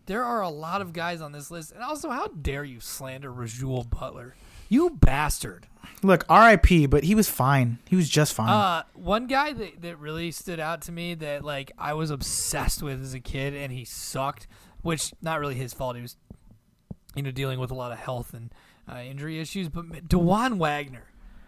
there 0.08 0.24
are 0.24 0.42
a 0.42 0.50
lot 0.50 0.82
of 0.82 0.94
guys 0.94 1.22
on 1.22 1.32
this 1.32 1.52
list, 1.52 1.72
and 1.72 1.84
also, 1.84 2.10
how 2.10 2.28
dare 2.28 2.64
you 2.64 2.80
slander 2.80 3.32
Rasual 3.32 3.84
Butler? 3.84 4.36
You 4.70 4.90
bastard. 4.90 5.68
Look, 6.04 6.26
R.I.P. 6.30 6.88
But 6.88 7.04
he 7.04 7.16
was 7.16 7.30
fine. 7.30 7.80
He 7.88 7.96
was 7.96 8.10
just 8.10 8.34
fine. 8.34 8.50
Uh, 8.50 8.84
one 8.94 9.28
guy 9.28 9.54
that, 9.54 9.82
that 9.82 9.98
really 10.00 10.32
stood 10.32 10.60
out 10.60 10.82
to 10.84 10.92
me 10.92 11.14
that 11.16 11.44
like 11.44 11.72
I 11.78 11.94
was 11.94 12.10
obsessed 12.12 12.84
with 12.84 13.02
as 13.02 13.14
a 13.14 13.20
kid, 13.20 13.54
and 13.54 13.72
he 13.72 13.86
sucked. 13.86 14.48
Which 14.82 15.14
not 15.22 15.40
really 15.40 15.56
his 15.56 15.74
fault. 15.74 15.96
He 15.96 16.02
was, 16.02 16.18
you 17.16 17.24
know, 17.24 17.32
dealing 17.32 17.58
with 17.58 17.72
a 17.72 17.74
lot 17.76 17.94
of 17.94 18.00
health 18.00 18.34
and 18.34 18.54
uh, 18.92 18.98
injury 18.98 19.40
issues. 19.40 19.70
But 19.70 20.10
Dajuan 20.10 20.58
Wagner 20.58 21.06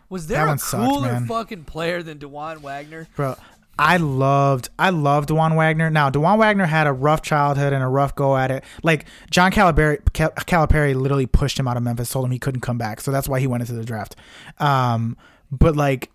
was 0.07 0.27
there 0.27 0.37
That 0.37 0.45
a 0.45 0.47
one 0.51 0.57
sucked, 0.57 0.89
cooler 0.89 1.19
fucking 1.27 1.65
player 1.65 2.01
than 2.01 2.17
Dajuan 2.19 2.59
Wagner? 2.59 3.07
Bro, 3.15 3.35
I 3.77 3.97
loved 3.97 4.69
I 4.79 4.89
loved 4.89 5.29
Dajuan 5.29 5.55
Wagner. 5.55 5.89
Now, 5.89 6.09
Dajuan 6.09 6.37
Wagner 6.37 6.65
had 6.65 6.87
a 6.87 6.93
rough 6.93 7.21
childhood 7.21 7.73
and 7.73 7.83
a 7.83 7.87
rough 7.87 8.15
go 8.15 8.37
at 8.37 8.51
it. 8.51 8.63
Like 8.83 9.05
John 9.31 9.51
Calipari, 9.51 9.99
Cal- 10.13 10.31
Calipari 10.31 10.95
literally 10.95 11.25
pushed 11.25 11.59
him 11.59 11.67
out 11.67 11.77
of 11.77 11.83
Memphis, 11.83 12.09
told 12.09 12.25
him 12.25 12.31
he 12.31 12.39
couldn't 12.39 12.61
come 12.61 12.77
back. 12.77 13.01
So 13.01 13.11
that's 13.11 13.27
why 13.27 13.39
he 13.39 13.47
went 13.47 13.61
into 13.61 13.73
the 13.73 13.83
draft. 13.83 14.15
Um, 14.59 15.17
but 15.51 15.75
like 15.75 16.09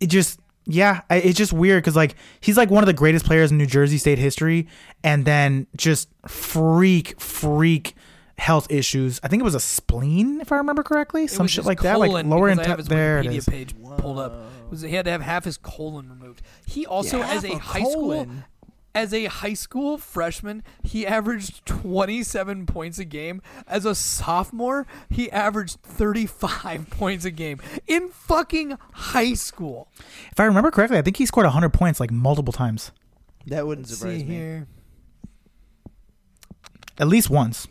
it 0.00 0.06
just 0.06 0.40
yeah, 0.64 1.00
it's 1.10 1.36
just 1.36 1.52
weird 1.52 1.82
because 1.82 1.96
like 1.96 2.14
he's 2.40 2.56
like 2.56 2.70
one 2.70 2.82
of 2.82 2.86
the 2.86 2.92
greatest 2.92 3.26
players 3.26 3.50
in 3.50 3.58
New 3.58 3.66
Jersey 3.66 3.98
State 3.98 4.18
history, 4.18 4.68
and 5.02 5.24
then 5.24 5.66
just 5.76 6.08
freak 6.26 7.20
freak 7.20 7.94
health 8.42 8.66
issues. 8.70 9.20
I 9.22 9.28
think 9.28 9.40
it 9.40 9.44
was 9.44 9.54
a 9.54 9.60
spleen, 9.60 10.40
if 10.40 10.50
I 10.52 10.56
remember 10.56 10.82
correctly, 10.82 11.24
It 11.24 11.30
some 11.30 11.46
shit 11.46 11.58
his 11.62 11.66
like 11.66 11.80
that, 11.82 11.98
like 12.00 12.10
lower 12.26 12.48
intestine. 12.48 12.50
in 12.50 12.60
I 12.60 12.68
have 12.68 12.78
his 12.78 12.88
there. 12.88 13.18
It 13.20 13.26
Wikipedia 13.26 13.36
is. 13.38 13.44
page 13.48 13.74
pulled 13.98 14.18
up. 14.18 14.32
It 14.64 14.70
was 14.70 14.80
he 14.82 14.94
had 14.94 15.04
to 15.04 15.10
have 15.12 15.22
half 15.22 15.44
his 15.44 15.56
colon 15.56 16.08
removed. 16.10 16.42
He 16.66 16.84
also, 16.84 17.18
Yeah, 17.18 17.30
as 17.30 17.44
a 17.44 17.52
a 17.52 17.58
high 17.58 17.84
school, 17.84 18.26
as 18.94 19.14
a 19.14 19.24
high 19.26 19.54
school 19.54 19.96
freshman, 19.96 20.62
he 20.82 21.06
averaged 21.06 21.64
27 21.66 22.66
points 22.66 22.98
a 22.98 23.04
game. 23.04 23.40
As 23.66 23.84
a 23.86 23.94
sophomore, 23.94 24.86
he 25.08 25.30
averaged 25.30 25.80
35 25.82 26.90
points 26.90 27.24
a 27.24 27.30
game 27.30 27.60
in 27.86 28.08
fucking 28.10 28.76
high 28.92 29.34
school. 29.34 29.88
If 30.32 30.40
I 30.40 30.44
remember 30.44 30.70
correctly, 30.70 30.98
I 30.98 31.02
think 31.02 31.16
he 31.16 31.26
scored 31.26 31.46
100 31.46 31.70
points 31.72 32.00
like 32.00 32.10
multiple 32.10 32.52
times, 32.52 32.90
that 33.46 33.66
wouldn't 33.66 33.86
Let's 33.86 33.98
surprise 34.00 34.20
see 34.20 34.26
me. 34.26 34.34
here. 34.34 34.66
at 36.98 37.08
least 37.08 37.30
once. 37.30 37.68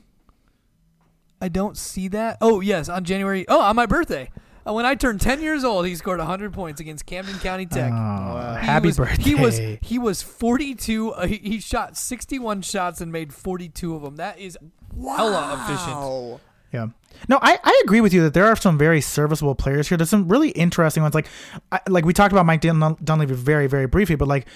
I 1.41 1.49
don't 1.49 1.75
see 1.77 2.07
that. 2.09 2.37
Oh 2.41 2.59
yes, 2.61 2.87
on 2.89 3.03
January. 3.03 3.45
Oh, 3.47 3.61
on 3.61 3.75
my 3.75 3.85
birthday. 3.85 4.29
Uh, 4.67 4.73
when 4.73 4.85
I 4.85 4.93
turned 4.93 5.19
10 5.19 5.41
years 5.41 5.63
old, 5.63 5.87
he 5.87 5.95
scored 5.95 6.19
100 6.19 6.53
points 6.53 6.79
against 6.79 7.07
Camden 7.07 7.39
County 7.39 7.65
Tech. 7.65 7.91
Oh, 7.91 8.57
He 8.59 8.65
happy 8.65 8.89
was- 8.89 8.97
birthday! 8.97 9.23
He 9.23 9.33
was 9.35 9.57
he 9.81 9.97
was 9.97 10.21
42. 10.21 11.13
Uh, 11.13 11.25
he, 11.25 11.37
he 11.37 11.59
shot 11.59 11.97
61 11.97 12.61
shots 12.61 13.01
and 13.01 13.11
made 13.11 13.33
42 13.33 13.95
of 13.95 14.03
them. 14.03 14.17
That 14.17 14.37
is 14.39 14.57
hella 14.95 15.53
efficient. 15.65 15.95
Wow. 15.97 16.39
Yeah. 16.71 16.87
No, 17.27 17.39
I, 17.41 17.59
I 17.63 17.81
agree 17.83 18.01
with 18.01 18.13
you 18.13 18.21
that 18.23 18.33
there 18.33 18.45
are 18.45 18.55
some 18.55 18.77
very 18.77 19.01
serviceable 19.01 19.55
players 19.55 19.89
here. 19.89 19.97
There's 19.97 20.09
some 20.09 20.27
really 20.29 20.49
interesting 20.51 21.03
ones. 21.03 21.13
Like, 21.15 21.27
I, 21.71 21.79
like 21.89 22.05
we 22.05 22.13
talked 22.13 22.31
about 22.31 22.45
Mike 22.45 22.61
Dun- 22.61 22.97
Dunleavy 23.03 23.33
very, 23.35 23.67
very 23.67 23.87
briefly, 23.87 24.15
but 24.15 24.27
like, 24.27 24.47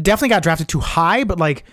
definitely 0.00 0.28
got 0.30 0.42
drafted 0.42 0.68
too 0.68 0.80
high, 0.80 1.24
but 1.24 1.38
like, 1.38 1.64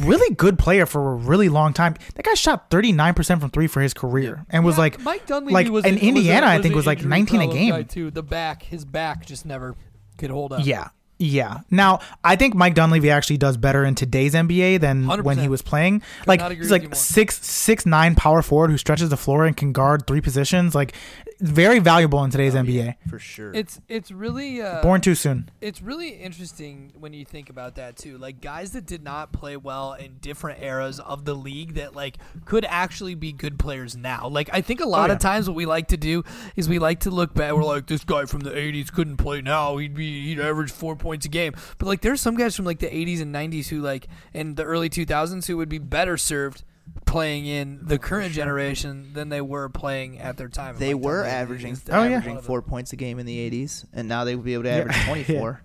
really 0.00 0.34
good 0.34 0.58
player 0.58 0.86
for 0.86 1.12
a 1.12 1.14
really 1.14 1.48
long 1.48 1.72
time. 1.72 1.94
That 2.14 2.24
guy 2.24 2.34
shot 2.34 2.70
39% 2.70 3.40
from 3.40 3.50
three 3.50 3.66
for 3.66 3.80
his 3.80 3.92
career 3.94 4.44
and 4.50 4.64
was 4.64 4.76
Yeah, 4.76 4.80
like, 4.80 5.00
Mike 5.00 5.26
Dunleavy 5.26 5.52
like 5.54 5.68
was 5.68 5.84
in 5.84 5.94
was 5.94 6.02
a- 6.02 6.06
Indiana, 6.06 6.46
I 6.46 6.56
was 6.56 6.62
think 6.62 6.72
an 6.72 6.76
was 6.76 6.86
like 6.86 7.04
19 7.04 7.40
a 7.40 7.46
game. 7.46 7.84
too. 7.84 8.10
The 8.10 8.22
back, 8.22 8.62
his 8.62 8.84
back 8.84 9.26
just 9.26 9.44
never 9.46 9.74
could 10.18 10.30
hold 10.30 10.52
up. 10.52 10.60
Yeah. 10.64 10.88
Yeah. 11.18 11.58
Now, 11.70 12.00
I 12.24 12.34
think 12.34 12.54
Mike 12.56 12.74
Dunleavy 12.74 13.08
actually 13.10 13.36
does 13.36 13.56
better 13.56 13.84
in 13.84 13.94
today's 13.94 14.34
NBA 14.34 14.80
than 14.80 15.06
when 15.22 15.38
he 15.38 15.46
was 15.46 15.62
playing. 15.62 16.02
Like 16.26 16.40
he's 16.52 16.70
like 16.72 16.94
six 16.96 17.38
six 17.46 17.86
nine 17.86 18.16
power 18.16 18.42
forward 18.42 18.70
who 18.70 18.78
stretches 18.78 19.08
the 19.10 19.16
floor 19.16 19.44
and 19.46 19.56
can 19.56 19.72
guard 19.72 20.06
three 20.08 20.20
positions. 20.20 20.74
Like 20.74 20.94
very 21.42 21.80
valuable 21.80 22.22
in 22.24 22.30
today's 22.30 22.54
NBA. 22.54 22.96
for 23.10 23.18
sure. 23.18 23.52
It's 23.52 23.80
it's 23.88 24.10
really 24.10 24.62
uh, 24.62 24.80
Born 24.82 25.00
too 25.00 25.14
soon. 25.16 25.50
it's 25.60 25.82
really 25.82 26.10
interesting 26.10 26.92
when 26.98 27.12
you 27.12 27.24
think 27.24 27.50
about 27.50 27.74
that 27.74 27.96
too. 27.96 28.16
Like 28.16 28.40
guys 28.40 28.70
that 28.72 28.86
did 28.86 29.02
not 29.02 29.32
play 29.32 29.56
well 29.56 29.92
in 29.94 30.18
different 30.20 30.62
eras 30.62 31.00
of 31.00 31.24
the 31.24 31.34
league 31.34 31.74
that 31.74 31.94
like 31.96 32.18
could 32.44 32.64
actually 32.64 33.14
be 33.16 33.32
good 33.32 33.58
players 33.58 33.96
now. 33.96 34.28
Like 34.28 34.48
I 34.52 34.60
think 34.60 34.80
a 34.80 34.86
lot 34.86 35.10
Oh, 35.10 35.14
of 35.14 35.18
times 35.18 35.48
what 35.48 35.56
we 35.56 35.66
like 35.66 35.88
to 35.88 35.96
do 35.96 36.22
is 36.56 36.68
we 36.68 36.78
like 36.78 37.00
to 37.00 37.10
look 37.10 37.34
back. 37.34 37.52
We're 37.52 37.64
like, 37.64 37.86
this 37.86 38.04
guy 38.04 38.24
from 38.26 38.40
the 38.40 38.50
'80s 38.50 38.92
couldn't 38.92 39.16
play 39.16 39.40
now. 39.42 39.76
He'd 39.78 39.94
be 39.94 40.26
he'd 40.28 40.40
average 40.40 40.70
four 40.70 40.94
points 40.96 41.26
a 41.26 41.28
game. 41.28 41.54
But 41.78 41.86
like 41.86 42.00
there's 42.02 42.20
some 42.20 42.36
guys 42.36 42.54
from 42.54 42.64
like 42.64 42.78
the 42.78 42.86
'80s 42.86 43.20
and 43.20 43.34
'90s 43.34 43.68
who 43.68 43.80
like 43.80 44.06
in 44.32 44.54
the 44.54 44.62
early 44.64 44.88
2000s 44.88 45.46
who 45.46 45.56
would 45.56 45.68
be 45.68 45.78
better 45.78 46.16
served 46.16 46.62
playing 47.06 47.46
in 47.46 47.80
the 47.82 47.98
current 47.98 48.32
generation 48.32 49.10
than 49.12 49.28
they 49.28 49.40
were 49.40 49.68
playing 49.68 50.18
at 50.18 50.36
their 50.36 50.48
time. 50.48 50.76
They 50.78 50.94
Like, 50.94 51.04
were 51.04 51.20
Brady 51.22 51.34
averaging 51.36 51.72
is 51.72 51.82
Oh, 51.90 52.04
yeah. 52.04 52.38
four 52.40 52.62
points 52.62 52.92
a 52.92 52.96
game 52.96 53.18
in 53.18 53.26
the 53.26 53.38
'80s, 53.38 53.84
and 53.92 54.08
now 54.08 54.24
they 54.24 54.34
would 54.34 54.44
be 54.44 54.54
able 54.54 54.64
to 54.64 54.70
average 54.70 54.96
Yeah. 54.96 55.04
24. 55.06 55.60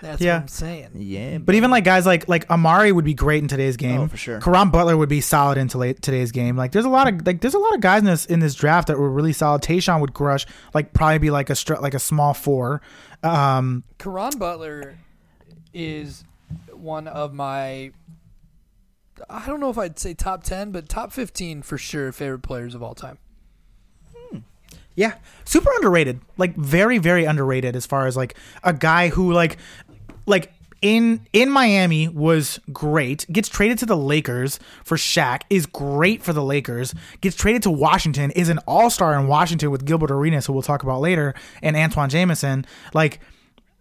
That's 0.00 0.20
Yeah. 0.22 0.34
what 0.36 0.42
I'm 0.42 0.48
saying. 0.48 0.88
yeah, 0.94 1.38
But 1.38 1.56
even 1.56 1.72
like 1.72 1.82
guys 1.82 2.06
like 2.06 2.28
like 2.28 2.46
Amar'e 2.48 2.92
would 2.92 3.04
be 3.04 3.14
great 3.14 3.42
in 3.42 3.48
today's 3.48 3.76
game. 3.76 4.00
Oh, 4.02 4.06
for 4.06 4.16
sure. 4.16 4.40
Caron 4.40 4.70
Butler 4.70 4.96
would 4.96 5.08
be 5.08 5.20
solid 5.20 5.58
in 5.58 5.66
tola- 5.66 5.94
today's 5.94 6.30
game. 6.30 6.56
Like 6.56 6.70
there's 6.70 6.84
a 6.84 6.88
lot 6.88 7.08
of 7.12 7.26
like 7.26 7.40
there's 7.40 7.54
a 7.54 7.58
lot 7.58 7.74
of 7.74 7.80
guys 7.80 7.98
in 8.00 8.04
this 8.04 8.24
in 8.26 8.38
this 8.38 8.54
draft 8.54 8.86
that 8.86 8.98
were 8.98 9.10
really 9.10 9.32
solid. 9.32 9.60
Tayshaun 9.62 10.00
would 10.00 10.14
crush 10.14 10.46
like 10.72 10.92
probably 10.92 11.18
be 11.18 11.30
like 11.32 11.50
a 11.50 11.56
str- 11.56 11.74
like 11.80 11.94
a 11.94 11.98
small 11.98 12.32
four. 12.32 12.80
Um, 13.24 13.82
Caron 13.98 14.38
Butler 14.38 14.94
is 15.74 16.22
one 16.72 17.08
of 17.08 17.34
my 17.34 17.90
I 19.28 19.46
don't 19.46 19.60
know 19.60 19.70
if 19.70 19.78
I'd 19.78 19.98
say 19.98 20.14
top 20.14 20.44
10, 20.44 20.70
but 20.70 20.88
top 20.88 21.12
15 21.12 21.62
for 21.62 21.78
sure 21.78 22.12
favorite 22.12 22.42
players 22.42 22.74
of 22.74 22.82
all 22.82 22.94
time. 22.94 23.18
Hmm. 24.14 24.38
Yeah, 24.94 25.14
super 25.44 25.70
underrated. 25.76 26.20
Like 26.36 26.56
very 26.56 26.98
very 26.98 27.24
underrated 27.24 27.76
as 27.76 27.86
far 27.86 28.06
as 28.06 28.16
like 28.16 28.36
a 28.62 28.72
guy 28.72 29.08
who 29.08 29.32
like 29.32 29.58
like 30.26 30.52
in 30.80 31.26
in 31.32 31.50
Miami 31.50 32.08
was 32.08 32.60
great. 32.72 33.26
Gets 33.30 33.48
traded 33.48 33.78
to 33.78 33.86
the 33.86 33.96
Lakers 33.96 34.60
for 34.84 34.96
Shaq 34.96 35.42
is 35.50 35.66
great 35.66 36.22
for 36.22 36.32
the 36.32 36.42
Lakers. 36.42 36.94
Gets 37.20 37.36
traded 37.36 37.62
to 37.64 37.70
Washington 37.70 38.30
is 38.32 38.48
an 38.48 38.58
all 38.66 38.90
star 38.90 39.18
in 39.18 39.26
Washington 39.26 39.70
with 39.70 39.84
Gilbert 39.84 40.10
Arenas, 40.10 40.46
who 40.46 40.52
we'll 40.52 40.62
talk 40.62 40.82
about 40.82 41.00
later, 41.00 41.34
and 41.62 41.76
Antawn 41.76 42.08
Jamison. 42.08 42.64
Like 42.94 43.20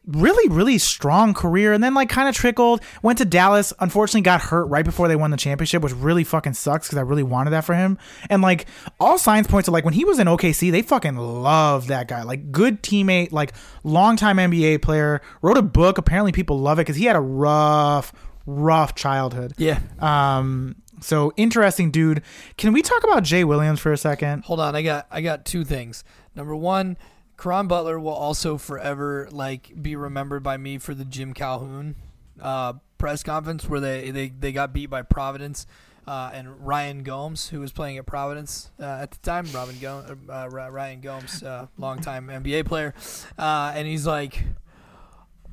really 0.08 0.49
really 0.49 0.78
strong 0.78 1.34
career 1.34 1.74
and 1.74 1.84
then 1.84 1.93
like 1.93 2.08
kind 2.08 2.30
of 2.30 2.36
trickled 2.36 2.82
went 3.01 3.18
to 3.18 3.26
dallas 3.26 3.74
unfortunately 3.80 4.22
got 4.22 4.39
hurt 4.39 4.66
right 4.66 4.86
before 4.86 5.10
they 5.10 5.16
won 5.18 5.32
the 5.32 5.38
championship 5.38 5.84
which 5.84 5.93
really 5.93 6.24
fucking 6.24 6.53
sucks 6.53 6.88
because 6.88 6.97
i 6.97 7.01
really 7.01 7.24
wanted 7.24 7.51
that 7.51 7.66
for 7.66 7.76
him. 7.76 7.97
And 8.30 8.41
like 8.41 8.66
all 8.99 9.18
signs 9.18 9.47
point 9.47 9.66
to 9.66 9.72
like 9.72 9.86
when 9.86 9.93
he 9.93 10.05
was 10.05 10.20
in 10.20 10.28
okc 10.28 10.72
they 10.72 10.82
fucking 10.82 11.16
loved 11.16 11.89
that 11.89 12.08
guy. 12.08 12.24
Like 12.24 12.51
good 12.51 12.82
teammate 12.82 13.32
like 13.32 13.53
longtime 13.84 14.38
nba 14.38 14.82
player 14.82 15.22
wrote 15.41 15.58
a 15.58 15.62
book. 15.62 15.97
Apparently 15.97 16.32
people 16.32 16.60
love 16.60 16.80
it 16.80 16.82
because 16.82 16.95
he 16.95 17.05
had 17.05 17.16
a 17.16 17.22
rough 17.22 18.14
rough 18.45 18.95
childhood. 18.95 19.53
Yeah. 19.58 19.80
um 19.99 20.76
so 20.99 21.32
interesting 21.38 21.91
dude. 21.91 22.24
Can 22.58 22.74
we 22.74 22.82
talk 22.82 23.03
about 23.03 23.24
jay 23.24 23.43
williams 23.43 23.80
for 23.80 23.91
a 23.91 23.97
second? 23.97 24.45
Hold 24.45 24.60
on, 24.60 24.76
I 24.76 24.82
got 24.82 25.08
I 25.12 25.22
got 25.22 25.45
two 25.45 25.64
things. 25.64 26.03
Number 26.36 26.55
one, 26.55 26.97
Caron 27.38 27.67
Butler 27.67 27.99
will 27.99 28.13
also 28.13 28.57
forever 28.57 29.27
like 29.31 29.71
be 29.81 29.95
remembered 29.95 30.43
by 30.43 30.57
me 30.57 30.77
for 30.77 30.93
the 30.93 31.05
Jim 31.05 31.33
Calhoun 31.33 31.95
uh, 32.41 32.73
press 32.97 33.23
conference 33.23 33.69
where 33.69 33.79
they, 33.79 34.11
they, 34.11 34.29
they 34.29 34.51
got 34.51 34.73
beat 34.73 34.88
by 34.88 35.01
Providence. 35.01 35.67
Uh, 36.07 36.31
and 36.33 36.65
Ryan 36.65 37.03
Gomes, 37.03 37.49
who 37.49 37.59
was 37.59 37.73
playing 37.73 37.97
at 37.97 38.05
Providence 38.05 38.71
uh, 38.79 38.85
at 38.85 39.11
the 39.11 39.17
time, 39.17 39.45
Robin 39.53 39.75
Go- 39.81 40.17
uh, 40.29 40.47
Ryan 40.49 41.01
Gomes, 41.01 41.43
uh, 41.43 41.67
longtime 41.77 42.27
NBA 42.27 42.65
player, 42.65 42.93
uh, 43.38 43.73
and 43.75 43.85
he's 43.85 44.07
like, 44.07 44.45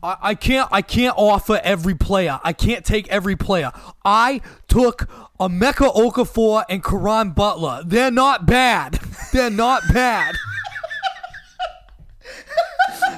I, 0.01 0.17
I 0.23 0.35
can't 0.37 0.69
I 0.71 0.81
can't 0.81 1.17
offer 1.19 1.61
every 1.65 1.97
player. 1.97 2.39
I 2.45 2.53
can't 2.53 2.85
take 2.85 3.09
every 3.09 3.35
player. 3.35 3.73
I 4.05 4.43
took 4.69 5.09
Emeka 5.41 5.93
Okafor 5.93 6.65
and 6.69 6.85
Caron 6.85 7.31
Butler. 7.31 7.83
They're 7.85 8.13
not 8.13 8.47
bad. 8.47 9.01
They're 9.33 9.51
not 9.51 9.83
bad. 9.93 10.37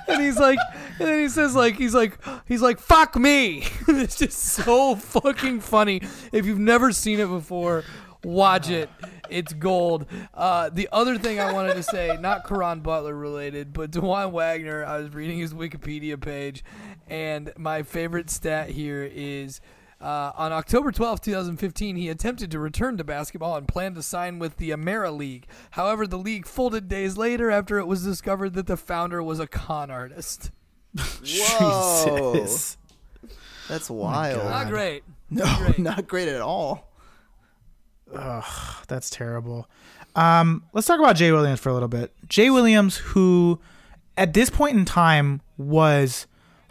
And 0.09 0.22
he's 0.22 0.39
like 0.39 0.59
and 0.99 1.09
then 1.09 1.20
he 1.20 1.28
says 1.28 1.55
like 1.55 1.76
he's 1.76 1.95
like 1.95 2.18
he's 2.47 2.62
like 2.62 2.78
fuck 2.78 3.16
me. 3.16 3.64
it's 3.89 4.18
just 4.18 4.39
so 4.39 4.95
fucking 4.97 5.61
funny. 5.61 6.03
If 6.32 6.47
you've 6.47 6.59
never 6.59 6.93
seen 6.93 7.20
it 7.20 7.28
before, 7.28 7.84
watch 8.24 8.70
it. 8.70 8.89
It's 9.28 9.53
gold. 9.53 10.07
Uh, 10.34 10.70
the 10.72 10.89
other 10.93 11.18
thing 11.18 11.41
I 11.41 11.53
wanted 11.53 11.74
to 11.74 11.82
say, 11.82 12.16
not 12.20 12.47
Caron 12.47 12.80
Butler 12.80 13.14
related, 13.14 13.72
but 13.72 13.91
Dajuan 13.91 14.30
Wagner. 14.30 14.84
I 14.84 14.99
was 14.99 15.12
reading 15.12 15.39
his 15.39 15.53
Wikipedia 15.53 16.20
page, 16.20 16.64
and 17.09 17.53
my 17.57 17.82
favorite 17.82 18.30
stat 18.30 18.70
here 18.70 19.09
is. 19.12 19.61
Uh, 19.99 20.30
on 20.36 20.53
October 20.53 20.92
12, 20.92 21.22
2015, 21.22 21.97
he 21.97 22.09
attempted 22.11 22.51
to 22.51 22.59
return 22.59 22.99
to 22.99 23.05
basketball 23.05 23.57
and 23.57 23.66
planned 23.66 23.94
to 23.94 24.03
sign 24.03 24.38
with 24.38 24.59
the 24.59 24.70
AmeriLeague. 24.70 25.44
However, 25.70 26.07
the 26.07 26.18
league 26.18 26.47
folded 26.47 26.88
days 26.88 27.16
later 27.16 27.51
after 27.51 27.78
it 27.78 27.86
was 27.86 28.05
discovered 28.05 28.53
that 28.55 28.66
the 28.66 28.76
founder 28.76 29.22
was 29.22 29.40
a 29.40 29.47
con 29.47 29.90
artist. 29.90 30.51
Whoa. 30.99 32.34
Jesus. 32.34 32.76
that's 33.68 33.88
wild. 33.88 34.42
God. 34.42 34.51
Not 34.51 34.68
great. 34.68 35.05
no, 35.30 35.57
great. 35.59 35.78
not 35.78 36.07
great 36.07 36.28
at 36.28 36.42
all. 36.42 36.92
Ugh, 38.14 38.84
That's 38.88 39.11
terrible. 39.11 39.68
Um, 40.14 40.64
let's 40.72 40.86
talk 40.86 41.01
about 41.01 41.16
Jay 41.16 41.32
Williams 41.32 41.61
for 41.61 41.70
a 41.70 41.74
little 41.74 41.88
bit. 41.88 42.12
Jay 42.28 42.51
Williams, 42.51 42.97
who 42.99 43.61
at 44.16 44.32
this 44.32 44.49
point 44.49 44.76
in 44.76 44.84
time 44.84 45.42
was 45.59 46.26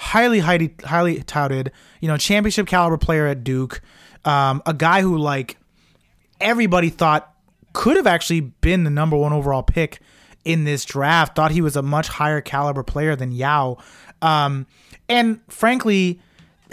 highly, 0.06 0.38
highly, 0.40 0.76
highly 0.84 1.24
touted, 1.24 1.72
you 2.00 2.08
know, 2.08 2.16
championship 2.16 2.68
caliber 2.68 2.98
player 2.98 3.26
at 3.26 3.44
Duke, 3.44 3.82
um, 4.24 4.62
a 4.68 4.74
guy 4.74 5.02
who 5.02 5.18
like 5.18 5.58
everybody 6.40 6.90
thought 6.90 7.34
could 7.74 7.98
have 7.98 8.06
actually 8.06 8.42
been 8.42 8.84
the 8.84 8.92
number 8.92 9.18
one 9.18 9.34
overall 9.34 9.64
pick 9.64 10.00
in 10.46 10.64
this 10.64 10.86
draft. 10.86 11.36
Thought 11.36 11.52
he 11.52 11.62
was 11.62 11.76
a 11.76 11.82
much 11.82 12.08
higher 12.08 12.40
caliber 12.40 12.84
player 12.84 13.16
than 13.16 13.32
Yao, 13.32 13.78
um, 14.22 14.68
and 15.10 15.42
frankly, 15.50 16.22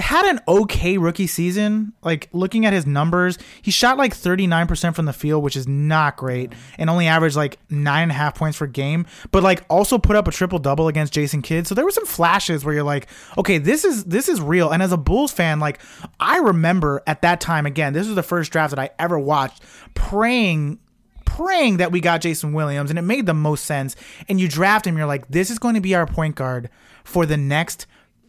had 0.02 0.26
an 0.26 0.40
okay 0.46 0.98
rookie 0.98 1.26
season. 1.26 1.92
Like 2.02 2.28
looking 2.32 2.66
at 2.66 2.72
his 2.72 2.86
numbers, 2.86 3.38
he 3.62 3.70
shot 3.70 3.96
like 3.96 4.14
39% 4.14 4.94
from 4.94 5.06
the 5.06 5.12
field, 5.12 5.42
which 5.42 5.56
is 5.56 5.66
not 5.66 6.16
great, 6.16 6.52
and 6.76 6.90
only 6.90 7.06
averaged 7.06 7.36
like 7.36 7.58
nine 7.70 8.04
and 8.04 8.12
a 8.12 8.14
half 8.14 8.34
points 8.34 8.58
per 8.58 8.66
game. 8.66 9.06
But 9.30 9.42
like 9.42 9.64
also 9.70 9.98
put 9.98 10.16
up 10.16 10.28
a 10.28 10.32
triple 10.32 10.58
double 10.58 10.88
against 10.88 11.12
Jason 11.12 11.40
Kidd. 11.40 11.66
So 11.66 11.74
there 11.74 11.84
were 11.84 11.90
some 11.90 12.04
flashes 12.04 12.64
where 12.64 12.74
you're 12.74 12.82
like, 12.82 13.06
okay, 13.38 13.58
this 13.58 13.84
is 13.84 14.04
this 14.04 14.28
is 14.28 14.40
real. 14.40 14.70
And 14.70 14.82
as 14.82 14.92
a 14.92 14.96
Bulls 14.96 15.32
fan, 15.32 15.60
like 15.60 15.80
I 16.20 16.38
remember 16.38 17.02
at 17.06 17.22
that 17.22 17.40
time, 17.40 17.64
again, 17.64 17.92
this 17.92 18.06
was 18.06 18.16
the 18.16 18.22
first 18.22 18.52
draft 18.52 18.74
that 18.74 18.80
I 18.80 18.90
ever 18.98 19.18
watched, 19.18 19.62
praying 19.94 20.78
praying 21.24 21.78
that 21.78 21.90
we 21.90 22.00
got 22.00 22.20
Jason 22.20 22.52
Williams 22.52 22.90
and 22.90 22.98
it 22.98 23.02
made 23.02 23.24
the 23.24 23.32
most 23.32 23.64
sense. 23.64 23.96
And 24.28 24.38
you 24.38 24.48
draft 24.48 24.86
him, 24.86 24.98
you're 24.98 25.06
like, 25.06 25.28
this 25.28 25.50
is 25.50 25.58
going 25.58 25.76
to 25.76 25.80
be 25.80 25.94
our 25.94 26.06
point 26.06 26.34
guard 26.34 26.68
for 27.04 27.24
the 27.24 27.38
next 27.38 27.86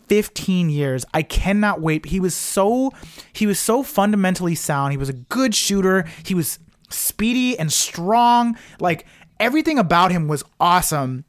15 0.08 0.70
years. 0.70 1.06
I 1.14 1.22
cannot 1.22 1.82
wait. 1.82 2.08
He 2.08 2.20
was 2.20 2.36
so 2.36 2.91
he 3.34 3.45
was 3.45 3.60
so 3.60 3.84
fundamentally 3.84 4.56
sound. 4.56 4.91
He 4.91 4.97
was 4.97 5.10
a 5.10 5.14
good 5.14 5.56
shooter. 5.56 6.06
He 6.26 6.34
was 6.34 6.60
speedy 6.89 7.58
and 7.58 7.72
strong. 7.72 8.58
Like 8.80 9.06
everything 9.39 9.80
about 9.80 10.12
him 10.12 10.28
was 10.28 10.43
awesome. 10.60 11.26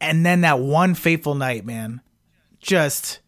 And 0.00 0.24
then 0.24 0.42
that 0.42 0.60
one 0.60 0.94
fateful 0.94 1.34
night, 1.34 1.64
man. 1.64 2.00
Just 2.60 3.20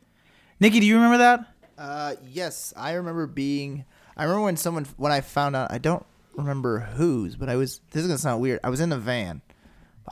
Nikki, 0.61 0.81
do 0.81 0.87
you 0.87 0.97
remember 0.97 1.19
that? 1.19 1.47
Uh, 1.79 2.15
yes, 2.31 2.75
I 2.77 2.93
remember 2.93 3.27
being. 3.27 3.85
I 4.17 4.25
remember 4.25 4.45
when 4.45 4.57
someone 4.57 4.87
when 4.97 5.13
I 5.13 5.23
found 5.23 5.57
out. 5.57 5.73
I 5.73 5.79
don't 5.79 6.05
remember 6.37 6.81
whose, 6.81 7.37
but 7.37 7.49
I 7.49 7.57
was. 7.57 7.81
This 7.91 8.03
is 8.03 8.09
gonna 8.09 8.19
sound 8.19 8.43
weird. 8.43 8.61
I 8.63 8.69
was 8.69 8.81
in 8.81 8.93
a 8.93 8.99
van. 8.99 9.41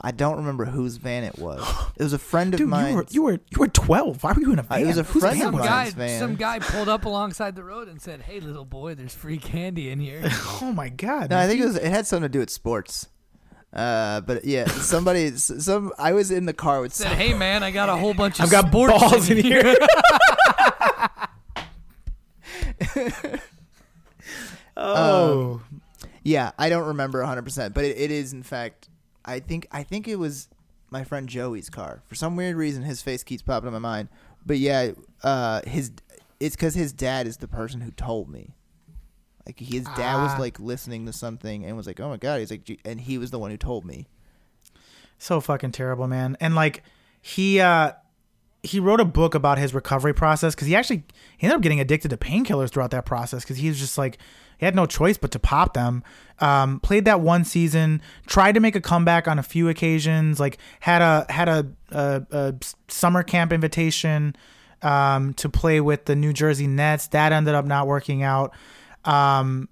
But 0.01 0.07
I 0.07 0.11
don't 0.11 0.37
remember 0.37 0.65
whose 0.65 0.97
van 0.97 1.23
it 1.23 1.37
was. 1.39 1.61
It 1.97 2.03
was 2.03 2.13
a 2.13 2.19
friend 2.19 2.53
of 2.53 2.57
Dude, 2.59 2.69
mine. 2.69 2.91
you 2.91 2.95
were 2.97 3.05
you 3.09 3.21
were 3.23 3.39
you 3.51 3.59
were 3.59 3.67
12. 3.67 4.23
Why 4.23 4.31
were 4.33 4.41
you 4.41 4.53
in 4.53 4.59
a 4.59 4.61
Uh, 4.61 4.65
van? 4.65 4.81
it 4.81 4.85
was 4.87 4.97
a 4.97 5.03
Whose 5.03 5.21
friend 5.21 5.37
van 5.37 5.47
of 5.47 5.53
Some 5.53 5.59
was 5.59 5.65
mine. 5.65 5.67
it? 5.67 5.69
guy, 5.69 5.83
Mine's 5.83 5.93
van. 5.93 6.19
some 6.19 6.35
guy 6.35 6.59
pulled 6.59 6.89
up 6.89 7.05
alongside 7.05 7.55
the 7.55 7.63
road 7.63 7.87
and 7.87 8.01
said, 8.01 8.21
"Hey, 8.21 8.39
little 8.39 8.65
boy, 8.65 8.95
there's 8.95 9.13
free 9.13 9.37
candy 9.37 9.89
in 9.89 9.99
here." 9.99 10.21
Oh 10.61 10.71
my 10.73 10.89
god. 10.89 11.29
No, 11.31 11.37
I 11.37 11.47
think 11.47 11.61
it 11.61 11.65
was. 11.65 11.75
It 11.77 11.89
had 11.91 12.05
something 12.07 12.23
to 12.23 12.29
do 12.29 12.39
with 12.39 12.49
sports. 12.49 13.07
Uh, 13.73 14.21
but 14.21 14.45
yeah, 14.45 14.65
somebody, 14.67 15.31
some. 15.35 15.91
I 15.99 16.13
was 16.13 16.31
in 16.31 16.45
the 16.45 16.53
car 16.53 16.81
with. 16.81 16.93
said, 16.93 17.09
Some, 17.09 17.17
"Hey, 17.17 17.33
man, 17.33 17.61
I 17.63 17.71
got 17.71 17.87
a 17.89 17.95
whole 17.95 18.13
bunch 18.13 18.39
of 18.39 18.45
I've 18.45 18.51
got 18.51 18.67
sports 18.67 18.93
balls 18.99 19.29
in 19.29 19.37
here. 19.37 19.75
oh. 24.77 25.61
yeah, 26.23 26.51
I 26.57 26.69
don't 26.69 26.87
remember 26.87 27.19
100, 27.19 27.41
percent 27.43 27.73
but 27.73 27.85
it, 27.85 27.97
it 27.97 28.11
is 28.11 28.33
in 28.33 28.43
fact. 28.43 28.89
I 29.25 29.39
think 29.39 29.67
I 29.71 29.83
think 29.83 30.07
it 30.07 30.17
was 30.17 30.49
my 30.91 31.03
friend 31.03 31.27
Joey's 31.29 31.69
car. 31.69 32.01
For 32.07 32.15
some 32.15 32.35
weird 32.35 32.55
reason, 32.55 32.83
his 32.83 33.01
face 33.01 33.23
keeps 33.23 33.41
popping 33.43 33.67
in 33.67 33.73
my 33.73 33.79
mind. 33.79 34.09
But 34.45 34.57
yeah, 34.57 34.91
uh, 35.23 35.61
his 35.67 35.91
it's 36.39 36.55
because 36.55 36.73
his 36.73 36.93
dad 36.93 37.27
is 37.27 37.37
the 37.37 37.47
person 37.47 37.81
who 37.81 37.91
told 37.91 38.29
me. 38.29 38.55
Like 39.45 39.59
his 39.59 39.83
dad 39.83 40.15
Ah. 40.15 40.23
was 40.23 40.39
like 40.39 40.59
listening 40.59 41.05
to 41.05 41.13
something 41.13 41.65
and 41.65 41.75
was 41.75 41.87
like, 41.87 41.99
"Oh 41.99 42.09
my 42.09 42.17
god!" 42.17 42.39
He's 42.39 42.51
like, 42.51 42.79
and 42.85 43.01
he 43.01 43.17
was 43.17 43.31
the 43.31 43.39
one 43.39 43.51
who 43.51 43.57
told 43.57 43.83
me. 43.85 44.07
so 45.17 45.41
fucking 45.41 45.71
terrible, 45.71 46.07
man. 46.07 46.37
And 46.39 46.55
like 46.55 46.83
he 47.21 47.59
uh 47.59 47.91
he 48.63 48.79
wrote 48.79 48.99
a 48.99 49.05
book 49.05 49.35
about 49.35 49.57
his 49.57 49.73
recovery 49.73 50.13
process 50.13 50.55
because 50.55 50.67
he 50.67 50.75
actually 50.75 51.03
he 51.37 51.45
ended 51.45 51.57
up 51.57 51.61
getting 51.61 51.79
addicted 51.79 52.09
to 52.09 52.17
painkillers 52.17 52.69
throughout 52.69 52.91
that 52.91 53.05
process 53.05 53.43
because 53.43 53.57
he 53.57 53.67
was 53.69 53.79
just 53.79 53.97
like 53.97 54.17
he 54.59 54.65
had 54.65 54.75
no 54.75 54.85
choice 54.85 55.17
but 55.17 55.31
to 55.31 55.39
pop 55.39 55.73
them. 55.73 56.03
Um, 56.39 56.79
played 56.81 57.05
that 57.05 57.21
one 57.21 57.43
season, 57.43 58.01
tried 58.27 58.53
to 58.53 58.59
make 58.59 58.75
a 58.75 58.81
comeback 58.81 59.27
on 59.27 59.39
a 59.39 59.43
few 59.43 59.67
occasions, 59.67 60.39
like 60.39 60.57
had 60.79 61.01
a 61.01 61.25
had 61.29 61.49
a, 61.49 61.67
a, 61.91 62.23
a 62.31 62.55
summer 62.87 63.23
camp 63.23 63.51
invitation 63.51 64.35
um, 64.81 65.33
to 65.35 65.49
play 65.49 65.81
with 65.81 66.05
the 66.05 66.15
New 66.15 66.33
Jersey 66.33 66.67
Nets. 66.67 67.07
That 67.07 67.31
ended 67.31 67.55
up 67.55 67.65
not 67.65 67.87
working 67.87 68.23
out. 68.23 68.53
Um, 69.05 69.69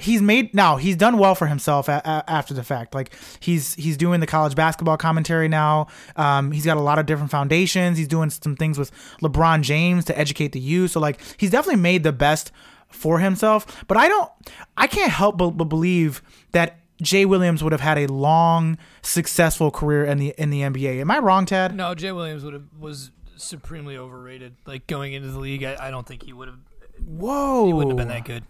he's 0.00 0.22
made 0.22 0.54
now 0.54 0.76
he's 0.76 0.96
done 0.96 1.18
well 1.18 1.34
for 1.34 1.46
himself 1.46 1.88
a, 1.88 2.00
a, 2.04 2.30
after 2.30 2.54
the 2.54 2.62
fact 2.62 2.94
like 2.94 3.12
he's 3.40 3.74
he's 3.74 3.96
doing 3.96 4.20
the 4.20 4.26
college 4.26 4.54
basketball 4.54 4.96
commentary 4.96 5.48
now 5.48 5.86
um, 6.16 6.52
he's 6.52 6.64
got 6.64 6.76
a 6.76 6.80
lot 6.80 6.98
of 6.98 7.06
different 7.06 7.30
foundations 7.30 7.98
he's 7.98 8.08
doing 8.08 8.30
some 8.30 8.56
things 8.56 8.78
with 8.78 8.92
lebron 9.22 9.60
james 9.60 10.04
to 10.04 10.16
educate 10.16 10.52
the 10.52 10.60
youth 10.60 10.92
so 10.92 11.00
like 11.00 11.20
he's 11.36 11.50
definitely 11.50 11.80
made 11.80 12.02
the 12.02 12.12
best 12.12 12.52
for 12.88 13.18
himself 13.18 13.84
but 13.86 13.96
i 13.96 14.08
don't 14.08 14.30
i 14.76 14.86
can't 14.86 15.12
help 15.12 15.36
but, 15.36 15.50
but 15.50 15.64
believe 15.64 16.22
that 16.52 16.80
jay 17.00 17.24
williams 17.24 17.62
would 17.62 17.72
have 17.72 17.80
had 17.80 17.98
a 17.98 18.06
long 18.06 18.76
successful 19.02 19.70
career 19.70 20.04
in 20.04 20.18
the 20.18 20.34
in 20.38 20.50
the 20.50 20.62
nba 20.62 21.00
am 21.00 21.10
i 21.10 21.18
wrong 21.18 21.44
tad 21.46 21.74
No, 21.74 21.94
Jay 21.94 22.12
Williams 22.12 22.44
would 22.44 22.54
have 22.54 22.64
was 22.78 23.10
supremely 23.36 23.96
overrated. 23.96 24.56
Like 24.66 24.86
going 24.86 25.12
into 25.12 25.28
the 25.28 25.38
league, 25.38 25.62
I, 25.62 25.76
I 25.88 25.90
don't 25.90 26.06
think 26.06 26.24
he 26.24 26.32
would 26.32 26.48
have. 26.48 26.58
whoa 27.06 27.66
He 27.66 27.72
wouldn't 27.72 27.92
have 27.92 28.08
been 28.08 28.08
that 28.08 28.24
good. 28.24 28.44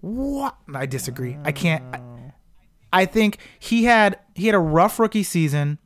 What? 0.00 0.56
I 0.74 0.86
disagree. 0.86 1.36
I 1.44 1.52
can't. 1.52 1.84
I, 1.94 2.00
I 2.92 3.04
think 3.04 3.38
he 3.58 3.84
had 3.84 4.18
he 4.34 4.46
had 4.46 4.54
a 4.54 4.60
rough 4.60 4.98
rookie 4.98 5.22
season, 5.22 5.78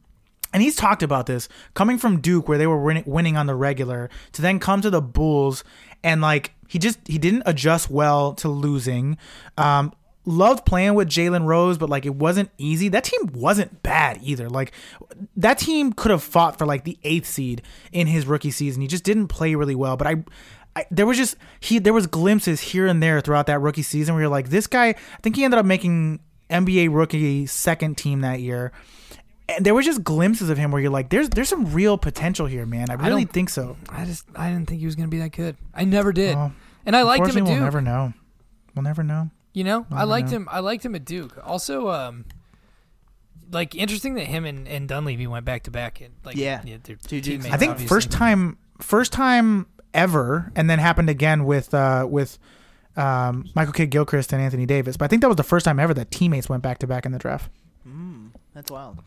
and 0.52 0.62
he's 0.62 0.76
talked 0.76 1.02
about 1.02 1.26
this 1.26 1.48
coming 1.74 1.98
from 1.98 2.20
Duke, 2.20 2.48
where 2.48 2.58
they 2.58 2.66
were 2.66 2.78
winning 3.04 3.36
on 3.36 3.46
the 3.46 3.54
regular, 3.54 4.08
to 4.32 4.42
then 4.42 4.58
come 4.58 4.80
to 4.80 4.88
the 4.90 5.02
Bulls, 5.02 5.64
and 6.02 6.20
like 6.20 6.53
he 6.68 6.78
just 6.78 6.98
he 7.06 7.18
didn't 7.18 7.42
adjust 7.46 7.90
well 7.90 8.34
to 8.34 8.48
losing. 8.48 9.18
Um, 9.56 9.92
loved 10.26 10.64
playing 10.64 10.94
with 10.94 11.08
Jalen 11.08 11.46
Rose, 11.46 11.78
but 11.78 11.88
like 11.88 12.06
it 12.06 12.14
wasn't 12.14 12.50
easy. 12.58 12.88
That 12.88 13.04
team 13.04 13.30
wasn't 13.34 13.82
bad 13.82 14.18
either. 14.22 14.48
Like 14.48 14.72
that 15.36 15.58
team 15.58 15.92
could 15.92 16.10
have 16.10 16.22
fought 16.22 16.58
for 16.58 16.66
like 16.66 16.84
the 16.84 16.98
eighth 17.04 17.26
seed 17.26 17.62
in 17.92 18.06
his 18.06 18.26
rookie 18.26 18.50
season. 18.50 18.82
He 18.82 18.88
just 18.88 19.04
didn't 19.04 19.28
play 19.28 19.54
really 19.54 19.74
well. 19.74 19.96
But 19.96 20.06
I, 20.06 20.24
I 20.76 20.86
there 20.90 21.06
was 21.06 21.16
just 21.16 21.36
he 21.60 21.78
there 21.78 21.92
was 21.92 22.06
glimpses 22.06 22.60
here 22.60 22.86
and 22.86 23.02
there 23.02 23.20
throughout 23.20 23.46
that 23.46 23.60
rookie 23.60 23.82
season 23.82 24.14
where 24.14 24.22
you're 24.22 24.30
like, 24.30 24.48
this 24.48 24.66
guy. 24.66 24.88
I 24.88 24.96
think 25.22 25.36
he 25.36 25.44
ended 25.44 25.58
up 25.58 25.66
making 25.66 26.20
NBA 26.50 26.94
rookie 26.94 27.46
second 27.46 27.96
team 27.96 28.20
that 28.20 28.40
year. 28.40 28.72
And 29.48 29.64
there 29.64 29.74
were 29.74 29.82
just 29.82 30.02
glimpses 30.02 30.48
of 30.48 30.56
him 30.56 30.70
where 30.70 30.80
you're 30.80 30.90
like, 30.90 31.10
there's 31.10 31.28
there's 31.28 31.48
some 31.50 31.72
real 31.72 31.98
potential 31.98 32.46
here, 32.46 32.64
man. 32.66 32.88
I 32.90 32.94
really 32.94 33.24
don't- 33.24 33.32
think 33.32 33.50
so. 33.50 33.76
I 33.90 34.04
just 34.06 34.24
I 34.34 34.48
didn't 34.50 34.68
think 34.68 34.80
he 34.80 34.86
was 34.86 34.96
going 34.96 35.06
to 35.08 35.10
be 35.10 35.18
that 35.20 35.32
good. 35.32 35.56
I 35.74 35.84
never 35.84 36.12
did, 36.12 36.34
Well, 36.36 36.52
and 36.86 36.96
I 36.96 37.02
liked 37.02 37.22
him 37.24 37.28
at 37.30 37.34
Duke. 37.34 37.46
we'll 37.48 37.60
never 37.60 37.80
know. 37.82 38.14
We'll 38.74 38.82
never 38.84 39.02
know. 39.02 39.30
You 39.52 39.64
know, 39.64 39.86
I 39.92 40.04
liked 40.04 40.30
know. 40.30 40.36
him. 40.38 40.48
I 40.50 40.60
liked 40.60 40.84
him 40.84 40.94
at 40.94 41.04
Duke. 41.04 41.38
Also, 41.44 41.88
um, 41.90 42.24
like 43.52 43.74
interesting 43.74 44.14
that 44.14 44.24
him 44.26 44.44
and, 44.44 44.66
and 44.66 44.88
Dunleavy 44.88 45.26
went 45.26 45.44
back 45.44 45.64
to 45.64 45.70
back. 45.70 46.00
And 46.00 46.14
like, 46.24 46.36
Yeah. 46.36 46.60
they're 46.64 46.78
Two 46.78 46.96
Dukes. 47.20 47.26
teammates, 47.26 47.54
I 47.54 47.56
think 47.58 47.72
obviously. 47.72 47.94
first 47.94 48.10
time 48.10 48.56
first 48.80 49.12
time 49.12 49.66
ever, 49.92 50.50
and 50.56 50.68
then 50.68 50.78
happened 50.78 51.08
again 51.10 51.44
with 51.44 51.72
uh, 51.74 52.06
with 52.08 52.38
um, 52.96 53.48
Michael 53.54 53.72
Kidd 53.72 53.90
Gilchrist 53.90 54.32
and 54.32 54.40
Anthony 54.42 54.66
Davis. 54.66 54.96
But 54.96 55.04
I 55.04 55.08
think 55.08 55.22
that 55.22 55.28
was 55.28 55.36
the 55.36 55.42
first 55.44 55.64
time 55.64 55.78
ever 55.78 55.94
that 55.94 56.10
teammates 56.10 56.48
went 56.48 56.62
back 56.62 56.78
to 56.78 56.86
back 56.86 57.04
in 57.06 57.12
the 57.12 57.18
draft, 57.18 57.50
Mm, 57.86 58.30
that's 58.54 58.70
wild. 58.70 58.98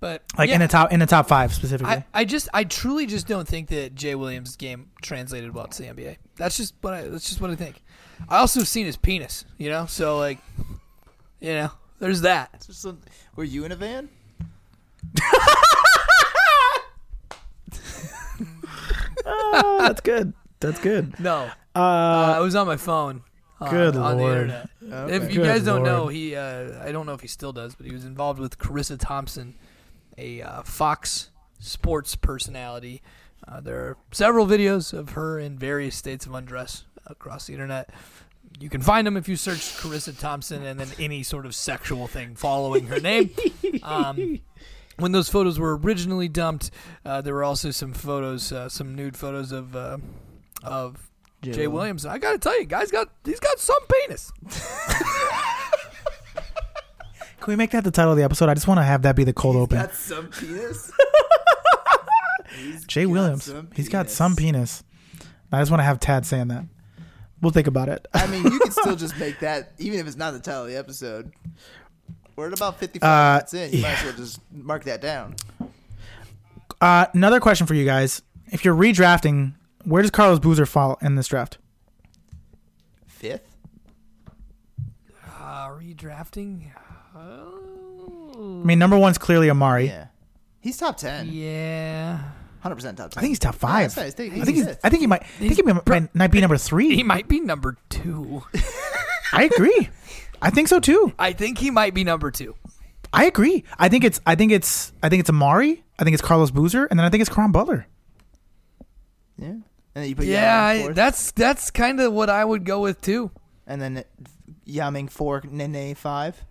But 0.00 0.22
like 0.36 0.48
yeah, 0.50 0.56
in 0.56 0.60
the 0.60 0.68
top 0.68 0.92
in 0.92 1.00
the 1.00 1.06
top 1.06 1.26
five 1.28 1.54
specifically. 1.54 1.92
I, 1.92 2.04
I 2.12 2.24
just 2.26 2.48
I 2.52 2.64
truly 2.64 3.06
just 3.06 3.26
don't 3.26 3.48
think 3.48 3.68
that 3.68 3.94
Jay 3.94 4.14
Williams' 4.14 4.56
game 4.56 4.90
translated 5.00 5.54
well 5.54 5.66
to 5.66 5.82
the 5.82 5.88
NBA. 5.88 6.16
That's 6.36 6.56
just 6.58 6.74
what 6.82 6.92
I 6.94 7.02
that's 7.08 7.26
just 7.28 7.40
what 7.40 7.50
I 7.50 7.54
think. 7.54 7.82
I 8.28 8.38
also 8.38 8.60
have 8.60 8.68
seen 8.68 8.84
his 8.86 8.96
penis, 8.96 9.44
you 9.58 9.70
know, 9.70 9.86
so 9.86 10.18
like, 10.18 10.38
you 11.40 11.52
know, 11.54 11.70
there's 12.00 12.20
that. 12.20 12.50
It's 12.54 12.76
some- 12.76 13.00
were 13.34 13.44
you 13.44 13.64
in 13.64 13.72
a 13.72 13.76
van? 13.76 14.08
oh, 19.26 19.78
that's 19.80 20.00
good. 20.00 20.32
That's 20.60 20.80
good. 20.80 21.18
No, 21.20 21.50
Uh, 21.74 21.78
uh, 21.78 22.34
I 22.36 22.40
was 22.40 22.54
on 22.54 22.66
my 22.66 22.76
phone. 22.76 23.22
uh, 23.60 23.70
good 23.70 23.96
on 23.96 24.16
the 24.18 24.24
internet. 24.24 24.68
Okay. 24.86 25.16
If 25.16 25.32
you 25.32 25.40
Good 25.40 25.46
guys 25.46 25.62
don't 25.64 25.82
know, 25.82 26.02
lord. 26.02 26.14
he 26.14 26.36
uh, 26.36 26.82
I 26.84 26.92
don't 26.92 27.06
know 27.06 27.12
if 27.14 27.20
he 27.20 27.28
still 27.28 27.52
does, 27.52 27.74
but 27.74 27.86
he 27.86 27.92
was 27.92 28.04
involved 28.04 28.38
with 28.38 28.58
Charissa 28.58 28.98
Thompson, 28.98 29.54
a 30.18 30.42
uh, 30.42 30.62
Fox 30.62 31.30
Sports 31.58 32.16
personality. 32.16 33.02
Uh, 33.46 33.60
there 33.60 33.78
are 33.80 33.96
several 34.12 34.46
videos 34.46 34.92
of 34.92 35.10
her 35.10 35.38
in 35.38 35.58
various 35.58 35.96
states 35.96 36.26
of 36.26 36.34
undress 36.34 36.84
across 37.06 37.46
the 37.46 37.52
internet. 37.52 37.90
You 38.60 38.70
can 38.70 38.80
find 38.80 39.06
them 39.06 39.16
if 39.16 39.28
you 39.28 39.36
search 39.36 39.58
Charissa 39.58 40.18
Thompson 40.18 40.64
and 40.64 40.78
then 40.78 40.88
any 40.98 41.22
sort 41.22 41.44
of 41.44 41.54
sexual 41.54 42.06
thing 42.06 42.36
following 42.36 42.86
her 42.86 43.00
name. 43.00 43.30
Um, 43.82 44.40
when 44.98 45.10
those 45.12 45.28
photos 45.28 45.58
were 45.58 45.76
originally 45.76 46.28
dumped, 46.28 46.70
uh, 47.04 47.20
there 47.20 47.34
were 47.34 47.44
also 47.44 47.70
some 47.72 47.92
photos, 47.92 48.52
uh, 48.52 48.68
some 48.68 48.94
nude 48.94 49.16
photos 49.16 49.50
of 49.52 49.74
uh, 49.74 49.98
of 50.62 51.10
Jay 51.42 51.66
Williams. 51.66 52.06
I 52.06 52.18
gotta 52.18 52.38
tell 52.38 52.58
you, 52.58 52.66
guys 52.66 52.90
got 52.90 53.08
he's 53.24 53.40
got 53.40 53.58
some 53.58 53.80
penis. 53.90 54.32
Can 57.44 57.52
we 57.52 57.56
make 57.56 57.72
that 57.72 57.84
the 57.84 57.90
title 57.90 58.12
of 58.12 58.16
the 58.16 58.24
episode? 58.24 58.48
I 58.48 58.54
just 58.54 58.66
want 58.66 58.78
to 58.78 58.84
have 58.84 59.02
that 59.02 59.16
be 59.16 59.24
the 59.24 59.32
cold 59.34 59.56
open. 59.56 59.78
Got 59.78 59.92
some 59.94 60.28
penis. 60.28 60.90
He's 62.56 62.84
Jay 62.86 63.04
got 63.04 63.10
Williams. 63.10 63.44
some 63.44 63.68
He's 63.74 63.88
got 63.88 64.08
some 64.10 64.34
penis. 64.36 64.82
I 65.52 65.60
just 65.60 65.70
want 65.70 65.80
to 65.80 65.84
have 65.84 66.00
Tad 66.00 66.24
saying 66.24 66.48
that. 66.48 66.64
We'll 67.42 67.52
think 67.52 67.66
about 67.66 67.88
it. 67.90 68.06
I 68.14 68.26
mean, 68.28 68.44
you 68.44 68.58
can 68.58 68.70
still 68.72 68.96
just 68.96 69.18
make 69.18 69.40
that, 69.40 69.72
even 69.78 70.00
if 70.00 70.06
it's 70.06 70.16
not 70.16 70.32
the 70.32 70.40
title 70.40 70.62
of 70.62 70.68
the 70.68 70.76
episode. 70.78 71.32
We're 72.36 72.46
at 72.48 72.54
about 72.54 72.78
55 72.80 73.06
Uh, 73.06 73.32
minutes 73.34 73.54
in. 73.54 73.72
You 73.72 73.82
might 73.82 73.98
as 73.98 74.04
well 74.04 74.12
just 74.14 74.40
mark 74.50 74.84
that 74.84 75.00
down. 75.00 75.36
Uh, 76.80 77.06
another 77.12 77.40
question 77.40 77.66
for 77.66 77.74
you 77.74 77.84
guys: 77.84 78.22
If 78.50 78.64
you're 78.64 78.74
redrafting, 78.74 79.52
where 79.84 80.00
does 80.02 80.10
Carlos 80.10 80.38
Boozer 80.38 80.66
fall 80.66 80.98
in 81.02 81.14
this 81.16 81.28
draft? 81.28 81.58
Fifth? 83.06 83.54
Uh, 85.38 85.68
redrafting. 85.68 86.70
Oh. 87.14 88.60
I 88.62 88.66
mean, 88.66 88.78
number 88.78 88.98
one's 88.98 89.18
clearly 89.18 89.48
Amar'e. 89.48 89.86
Yeah. 89.86 90.06
He's 90.60 90.76
top 90.76 90.96
10. 90.96 91.28
yeah. 91.32 92.20
100% 92.64 92.96
top 92.96 93.10
10. 93.10 93.18
I 93.18 93.20
think 93.20 93.28
he's 93.30 93.38
top 93.38 93.54
Yeah, 93.54 93.58
five. 93.58 93.94
that's 93.94 94.18
right. 94.18 94.30
I 94.32 94.44
think 94.44 94.56
he's. 94.56 94.66
I 94.82 94.88
think 94.88 95.00
he 95.00 95.06
might. 95.06 95.22
I 95.22 95.26
think 95.26 95.56
he 95.56 95.62
might, 95.62 96.14
might 96.14 96.30
be 96.30 96.40
number 96.40 96.56
three. 96.56 96.94
He 96.96 97.02
might 97.02 97.28
be 97.28 97.40
number 97.40 97.76
two. 97.90 98.42
I 99.32 99.44
agree. 99.44 99.90
I 100.40 100.48
think 100.50 100.68
so 100.68 100.80
too. 100.80 101.12
I 101.18 101.32
think 101.34 101.58
he 101.58 101.70
might 101.70 101.92
be 101.92 102.04
number 102.04 102.30
two. 102.30 102.54
I 103.12 103.26
agree. 103.26 103.64
I 103.78 103.88
think 103.90 104.02
it's. 104.04 104.18
I 104.26 104.34
think 104.34 104.50
it's. 104.50 104.92
I 105.02 105.10
think 105.10 105.20
it's 105.20 105.30
Amar'e. 105.30 105.82
I 105.98 106.04
think 106.04 106.14
it's 106.14 106.22
Carlos 106.22 106.50
Boozer, 106.50 106.86
and 106.86 106.98
then 106.98 107.04
I 107.04 107.10
think 107.10 107.20
it's 107.20 107.28
Caron 107.30 107.52
Butler. 107.52 107.86
Yeah. 109.38 109.48
And 109.48 109.62
then 109.94 110.08
you 110.08 110.16
put 110.16 110.24
Yeah, 110.24 110.62
I, 110.64 110.88
that's 110.92 111.32
that's 111.32 111.70
kind 111.70 112.00
of 112.00 112.12
what 112.14 112.30
I 112.30 112.44
would 112.44 112.64
go 112.64 112.80
with 112.80 113.00
too. 113.02 113.30
and 113.66 113.80
then 113.80 114.04
Yao 114.64 114.88
Ming 114.90 115.08
4, 115.08 115.42
Nene 115.50 115.94
5. 115.94 116.44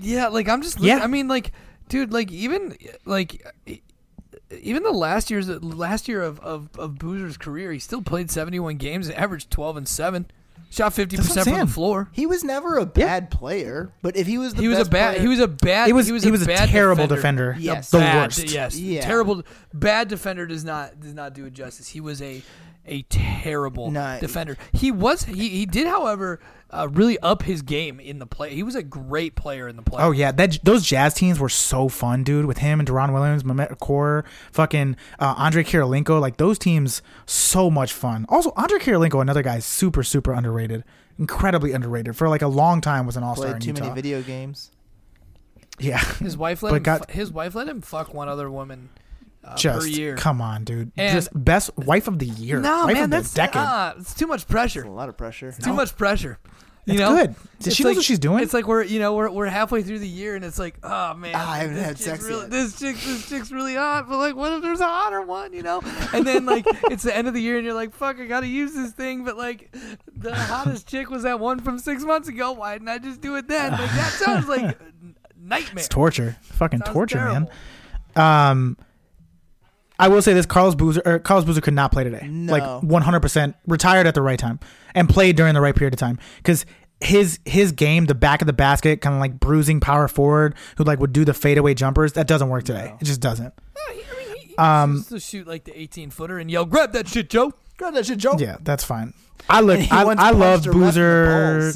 Yeah, 0.00 0.28
like 0.28 0.48
I'm 0.48 0.62
just. 0.62 0.80
Yeah. 0.80 0.98
I 0.98 1.06
mean, 1.06 1.28
like, 1.28 1.52
dude, 1.88 2.12
like 2.12 2.30
even 2.32 2.76
like 3.04 3.44
even 4.50 4.82
the 4.82 4.92
last 4.92 5.30
year's 5.30 5.48
last 5.48 6.08
year 6.08 6.22
of 6.22 6.40
of, 6.40 6.68
of 6.78 6.92
Boozer's 6.98 7.36
career, 7.36 7.72
he 7.72 7.78
still 7.78 8.02
played 8.02 8.30
71 8.30 8.76
games, 8.76 9.08
and 9.08 9.16
averaged 9.16 9.50
12 9.50 9.76
and 9.78 9.88
seven, 9.88 10.26
shot 10.70 10.92
50 10.92 11.16
That's 11.16 11.28
what 11.28 11.38
I'm 11.38 11.40
percent 11.44 11.56
from 11.58 11.66
the 11.66 11.72
floor. 11.72 12.08
He 12.12 12.26
was 12.26 12.44
never 12.44 12.76
a 12.76 12.86
bad 12.86 13.30
player, 13.30 13.92
but 14.02 14.16
if 14.16 14.26
he 14.26 14.38
was 14.38 14.54
the 14.54 14.62
He 14.62 14.68
was 14.68 14.78
a 14.78 14.84
bad. 14.84 15.14
player- 15.14 15.22
He 15.22 15.28
was 15.28 15.40
a 15.40 15.48
bad. 15.48 15.86
He 15.86 15.92
was. 15.92 16.06
He 16.06 16.12
was, 16.12 16.22
he 16.24 16.30
was 16.30 16.42
a, 16.42 16.46
bad 16.46 16.68
terrible 16.68 17.06
defender. 17.06 17.52
defender. 17.52 17.56
Yes. 17.60 17.90
The 17.90 17.98
bad, 17.98 18.22
worst. 18.26 18.50
Yes. 18.50 18.78
Yeah. 18.78 19.02
Terrible. 19.02 19.42
Bad 19.72 20.08
defender 20.08 20.46
does 20.46 20.64
not 20.64 21.00
does 21.00 21.14
not 21.14 21.34
do 21.34 21.46
it 21.46 21.52
justice. 21.52 21.88
He 21.88 22.00
was 22.00 22.20
a 22.22 22.42
a 22.86 23.02
terrible 23.02 23.90
No, 23.90 24.18
defender. 24.20 24.56
He 24.72 24.90
was. 24.90 25.24
He, 25.24 25.48
he 25.48 25.66
did, 25.66 25.86
however, 25.86 26.40
uh, 26.70 26.88
really 26.90 27.18
up 27.20 27.42
his 27.42 27.62
game 27.62 27.98
in 28.00 28.18
the 28.18 28.26
play. 28.26 28.54
He 28.54 28.62
was 28.62 28.74
a 28.74 28.82
great 28.82 29.34
player 29.36 29.68
in 29.68 29.76
the 29.76 29.82
play. 29.82 30.02
Oh 30.02 30.10
yeah, 30.10 30.32
that 30.32 30.58
those 30.64 30.84
Jazz 30.84 31.14
teams 31.14 31.38
were 31.40 31.48
so 31.48 31.88
fun, 31.88 32.24
dude. 32.24 32.44
With 32.46 32.58
him 32.58 32.80
and 32.80 32.88
Deron 32.88 33.12
Williams, 33.12 33.42
Mehmet 33.42 33.76
Okur, 33.78 34.24
fucking 34.52 34.96
uh, 35.18 35.34
Andre 35.38 35.62
Kirilenko, 35.64 36.20
like 36.20 36.36
those 36.36 36.58
teams, 36.58 37.00
so 37.26 37.70
much 37.70 37.92
fun. 37.92 38.26
Also, 38.28 38.52
Andre 38.56 38.78
Kirilenko, 38.78 39.20
another 39.22 39.42
guy, 39.42 39.60
super 39.60 40.02
super 40.02 40.32
underrated, 40.32 40.84
incredibly 41.18 41.72
underrated 41.72 42.16
for 42.16 42.28
like 42.28 42.42
a 42.42 42.48
long 42.48 42.80
time. 42.80 43.06
Was 43.06 43.16
an 43.16 43.22
all 43.22 43.34
star 43.36 43.46
played 43.50 43.54
in 43.56 43.60
too 43.60 43.66
Utah. 43.68 43.82
many 43.84 43.94
video 43.94 44.20
games. 44.22 44.70
yeah, 45.78 45.98
His 46.18 46.36
wife 46.36 46.62
let 46.62 46.70
But 46.70 46.76
him. 46.76 46.82
got- 46.82 47.10
fu- 47.10 47.18
his 47.18 47.32
wife 47.32 47.54
let 47.54 47.68
him 47.68 47.80
fuck 47.80 48.12
one 48.14 48.28
other 48.28 48.50
woman 48.50 48.90
uh, 49.44 49.50
per 49.52 49.56
just 49.56 49.88
year. 49.88 50.16
come 50.16 50.40
on, 50.40 50.64
dude. 50.64 50.90
And- 50.96 51.12
just 51.14 51.28
best 51.34 51.76
wife 51.76 52.08
of 52.08 52.18
the 52.18 52.26
year. 52.26 52.60
no, 52.60 52.86
wife 52.86 52.94
man, 52.94 53.04
of 53.04 53.10
the 53.10 53.16
that's 53.18 53.34
decade. 53.34 53.56
uh, 53.62 53.94
it's 53.98 54.14
too 54.14 54.26
much 54.26 54.42
That's 54.42 54.50
pressure. 54.52 54.82
a 54.84 54.90
lot 54.90 55.08
of 55.08 55.16
pressure. 55.16 55.52
Too 55.52 55.72
much 55.72 55.96
pressure. 55.96 56.38
You 56.86 56.92
It's 56.94 57.00
know? 57.00 57.16
good. 57.16 57.34
Does 57.60 57.66
It's 57.68 57.76
she 57.76 57.82
know 57.82 57.88
like- 57.90 57.96
what 57.96 58.04
she's 58.04 58.18
doing? 58.18 58.42
It's 58.42 58.52
like 58.52 58.66
we're 58.66 58.82
you 58.82 58.98
know 58.98 59.14
we're 59.14 59.30
we're 59.30 59.46
halfway 59.46 59.82
through 59.82 60.00
the 60.00 60.06
year 60.08 60.34
and 60.36 60.44
it's 60.44 60.58
like 60.58 60.76
oh 60.82 61.14
man 61.14 61.32
Ah, 61.34 61.52
I 61.52 61.56
haven't 61.60 61.76
this 61.76 61.84
had 61.86 61.98
sex 61.98 62.24
really, 62.24 62.42
yet. 62.42 62.50
this 62.50 62.78
chick 62.78 62.96
this 62.96 63.26
chick's 63.26 63.50
really 63.50 63.74
hot 63.74 64.06
but 64.06 64.18
like 64.18 64.36
what 64.36 64.52
if 64.52 64.60
there's 64.60 64.80
a 64.80 64.86
hotter 64.86 65.22
one 65.22 65.54
you 65.54 65.62
know 65.62 65.80
and 66.12 66.26
then 66.26 66.44
like 66.44 66.66
it's 66.90 67.02
the 67.02 67.16
end 67.16 67.26
of 67.26 67.32
the 67.32 67.40
year 67.40 67.56
and 67.56 67.64
you're 67.64 67.72
like 67.72 67.94
fuck 67.94 68.20
I 68.20 68.26
gotta 68.26 68.48
use 68.48 68.74
this 68.74 68.92
thing 68.92 69.24
but 69.24 69.38
like 69.38 69.74
the 70.14 70.34
hottest 70.34 70.86
chick 70.86 71.08
was 71.08 71.22
that 71.22 71.40
one 71.40 71.58
from 71.60 71.78
six 71.78 72.02
months 72.04 72.28
ago 72.28 72.52
why 72.52 72.74
didn't 72.74 72.90
I 72.90 72.98
just 72.98 73.22
do 73.22 73.34
it 73.36 73.48
then 73.48 73.72
like 73.72 73.80
that 73.92 74.12
sounds 74.12 74.46
like 74.46 74.78
nightmare 75.38 75.78
it's 75.78 75.88
torture. 75.88 76.36
Fucking 76.42 76.80
torture, 76.80 77.16
terrible. 77.18 77.50
man. 78.14 78.50
Um, 78.50 78.76
I 79.98 80.08
will 80.08 80.22
say 80.22 80.32
this: 80.32 80.46
Carlos 80.46 80.74
Boozer, 80.74 81.02
or 81.04 81.18
Carlos 81.18 81.44
Boozer 81.44 81.60
could 81.60 81.74
not 81.74 81.92
play 81.92 82.04
today. 82.04 82.26
No. 82.28 82.52
Like 82.52 82.82
one 82.82 83.02
hundred 83.02 83.20
percent 83.20 83.56
retired 83.66 84.06
at 84.06 84.14
the 84.14 84.22
right 84.22 84.38
time 84.38 84.58
and 84.94 85.08
played 85.08 85.36
during 85.36 85.54
the 85.54 85.60
right 85.60 85.74
period 85.74 85.94
of 85.94 86.00
time. 86.00 86.18
Because 86.38 86.66
his 87.00 87.38
his 87.44 87.72
game, 87.72 88.06
the 88.06 88.14
back 88.14 88.40
of 88.42 88.46
the 88.46 88.52
basket, 88.52 89.00
kind 89.00 89.14
of 89.14 89.20
like 89.20 89.38
bruising 89.38 89.80
power 89.80 90.08
forward, 90.08 90.54
who 90.76 90.84
like 90.84 90.98
would 91.00 91.12
do 91.12 91.24
the 91.24 91.34
fadeaway 91.34 91.74
jumpers. 91.74 92.14
That 92.14 92.26
doesn't 92.26 92.48
work 92.48 92.64
today. 92.64 92.94
It 93.00 93.04
just 93.04 93.20
doesn't. 93.20 93.52
Yeah, 93.88 93.94
he, 93.94 94.00
I 94.02 94.18
mean, 94.18 94.36
he, 94.36 94.46
he 94.48 94.56
Um, 94.56 95.04
to 95.08 95.20
shoot 95.20 95.46
like 95.46 95.64
the 95.64 95.78
18 95.78 96.10
footer 96.10 96.38
and 96.38 96.50
yell, 96.50 96.64
"Grab 96.64 96.92
that 96.92 97.06
shit, 97.08 97.30
Joe!" 97.30 97.52
Grab 97.76 97.94
that 97.94 98.06
shit, 98.06 98.18
Joe. 98.18 98.36
Yeah, 98.38 98.56
that's 98.62 98.84
fine. 98.84 99.14
I 99.48 99.60
look. 99.60 99.80
I, 99.92 100.04
once 100.04 100.20
I 100.20 100.30
love 100.30 100.64
punched 100.64 100.66
a 100.66 100.70
ref 100.70 100.74
in 100.74 100.80
the 100.80 100.86
Boozer. 100.86 101.72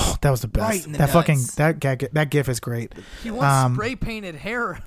Balls. 0.00 0.14
Oh, 0.14 0.18
that 0.22 0.30
was 0.30 0.40
the 0.42 0.48
best. 0.48 0.68
Right 0.70 0.86
in 0.86 0.92
the 0.92 0.98
that 0.98 1.10
fucking 1.10 1.38
that 1.56 1.80
gag, 1.80 2.08
that 2.12 2.30
gif 2.30 2.48
is 2.48 2.60
great. 2.60 2.94
He 3.22 3.30
once 3.30 3.44
Um, 3.52 3.74
spray 3.74 3.96
painted 3.96 4.34
hair 4.36 4.80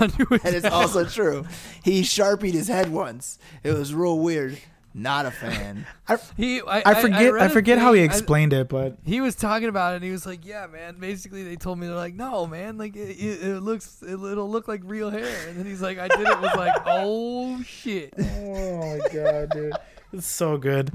onto 0.00 0.26
his 0.26 0.44
And 0.44 0.54
it's 0.54 0.66
also 0.66 1.04
true. 1.04 1.46
He 1.84 2.02
sharpied 2.02 2.54
his 2.54 2.68
head 2.68 2.90
once. 2.92 3.38
It 3.62 3.72
was 3.72 3.94
real 3.94 4.18
weird. 4.18 4.58
Not 4.96 5.26
a 5.26 5.32
fan. 5.32 5.86
He, 6.36 6.60
I, 6.62 6.82
I 6.86 6.94
forget. 7.02 7.20
I, 7.20 7.30
read 7.30 7.46
a 7.50 7.52
forget 7.52 7.78
how 7.78 7.92
he 7.94 8.00
thing- 8.02 8.10
I- 8.10 8.14
explained 8.14 8.52
it, 8.52 8.68
but 8.68 8.96
he 9.04 9.20
was 9.20 9.34
talking 9.34 9.68
about 9.68 9.94
it 9.94 9.96
and 9.96 10.04
he 10.04 10.12
was 10.12 10.24
like, 10.24 10.46
"Yeah, 10.46 10.68
man. 10.68 10.98
Basically, 11.00 11.42
they 11.42 11.56
told 11.56 11.78
me 11.80 11.88
they're 11.88 11.96
like, 11.96 12.14
no, 12.14 12.46
man. 12.46 12.78
Like 12.78 12.94
it, 12.94 13.08
it, 13.18 13.42
it 13.42 13.60
looks, 13.60 14.02
it, 14.02 14.12
it'll 14.12 14.48
look 14.48 14.68
like 14.68 14.82
real 14.84 15.10
hair." 15.10 15.48
And 15.48 15.58
then 15.58 15.66
he's 15.66 15.82
like, 15.82 15.98
"I 15.98 16.06
did 16.06 16.20
it." 16.20 16.40
Was 16.40 16.54
like, 16.54 16.74
"Oh 16.86 17.60
shit." 17.64 18.14
Oh 18.16 18.78
my 19.00 19.00
god, 19.12 19.50
dude. 19.50 19.72
It's 20.12 20.28
so 20.28 20.58
good. 20.58 20.92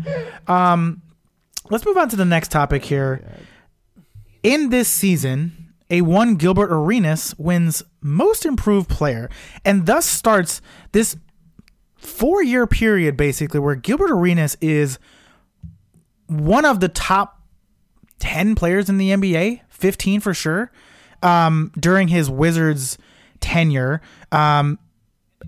Um 0.48 1.02
let's 1.70 1.86
move 1.86 1.98
on 1.98 2.08
to 2.10 2.16
the 2.16 2.24
next 2.24 2.52
topic 2.52 2.86
here. 2.86 3.22
In 4.44 4.70
this 4.70 4.88
season, 4.88 5.74
a 5.90 6.02
one 6.02 6.36
Gilbert 6.36 6.72
Arenas 6.72 7.36
wins 7.38 7.84
most 8.02 8.46
improved 8.46 8.90
player 8.90 9.30
and 9.66 9.86
thus 9.86 10.06
starts 10.06 10.62
this 10.92 11.18
four 11.96 12.42
year 12.42 12.66
period 12.66 13.18
basically 13.18 13.60
where 13.60 13.76
Gilbert 13.76 14.12
Arenas 14.12 14.56
is 14.62 15.00
one 16.28 16.64
of 16.64 16.80
the 16.80 16.88
top 16.88 17.42
10 18.20 18.56
players 18.56 18.90
in 18.90 18.98
the 18.98 19.10
NBA, 19.10 19.62
15 19.70 20.20
for 20.20 20.34
sure, 20.34 20.72
um, 21.24 21.72
during 21.78 22.10
his 22.10 22.30
Wizards 22.30 22.98
tenure. 23.40 24.02
Um, 24.32 24.78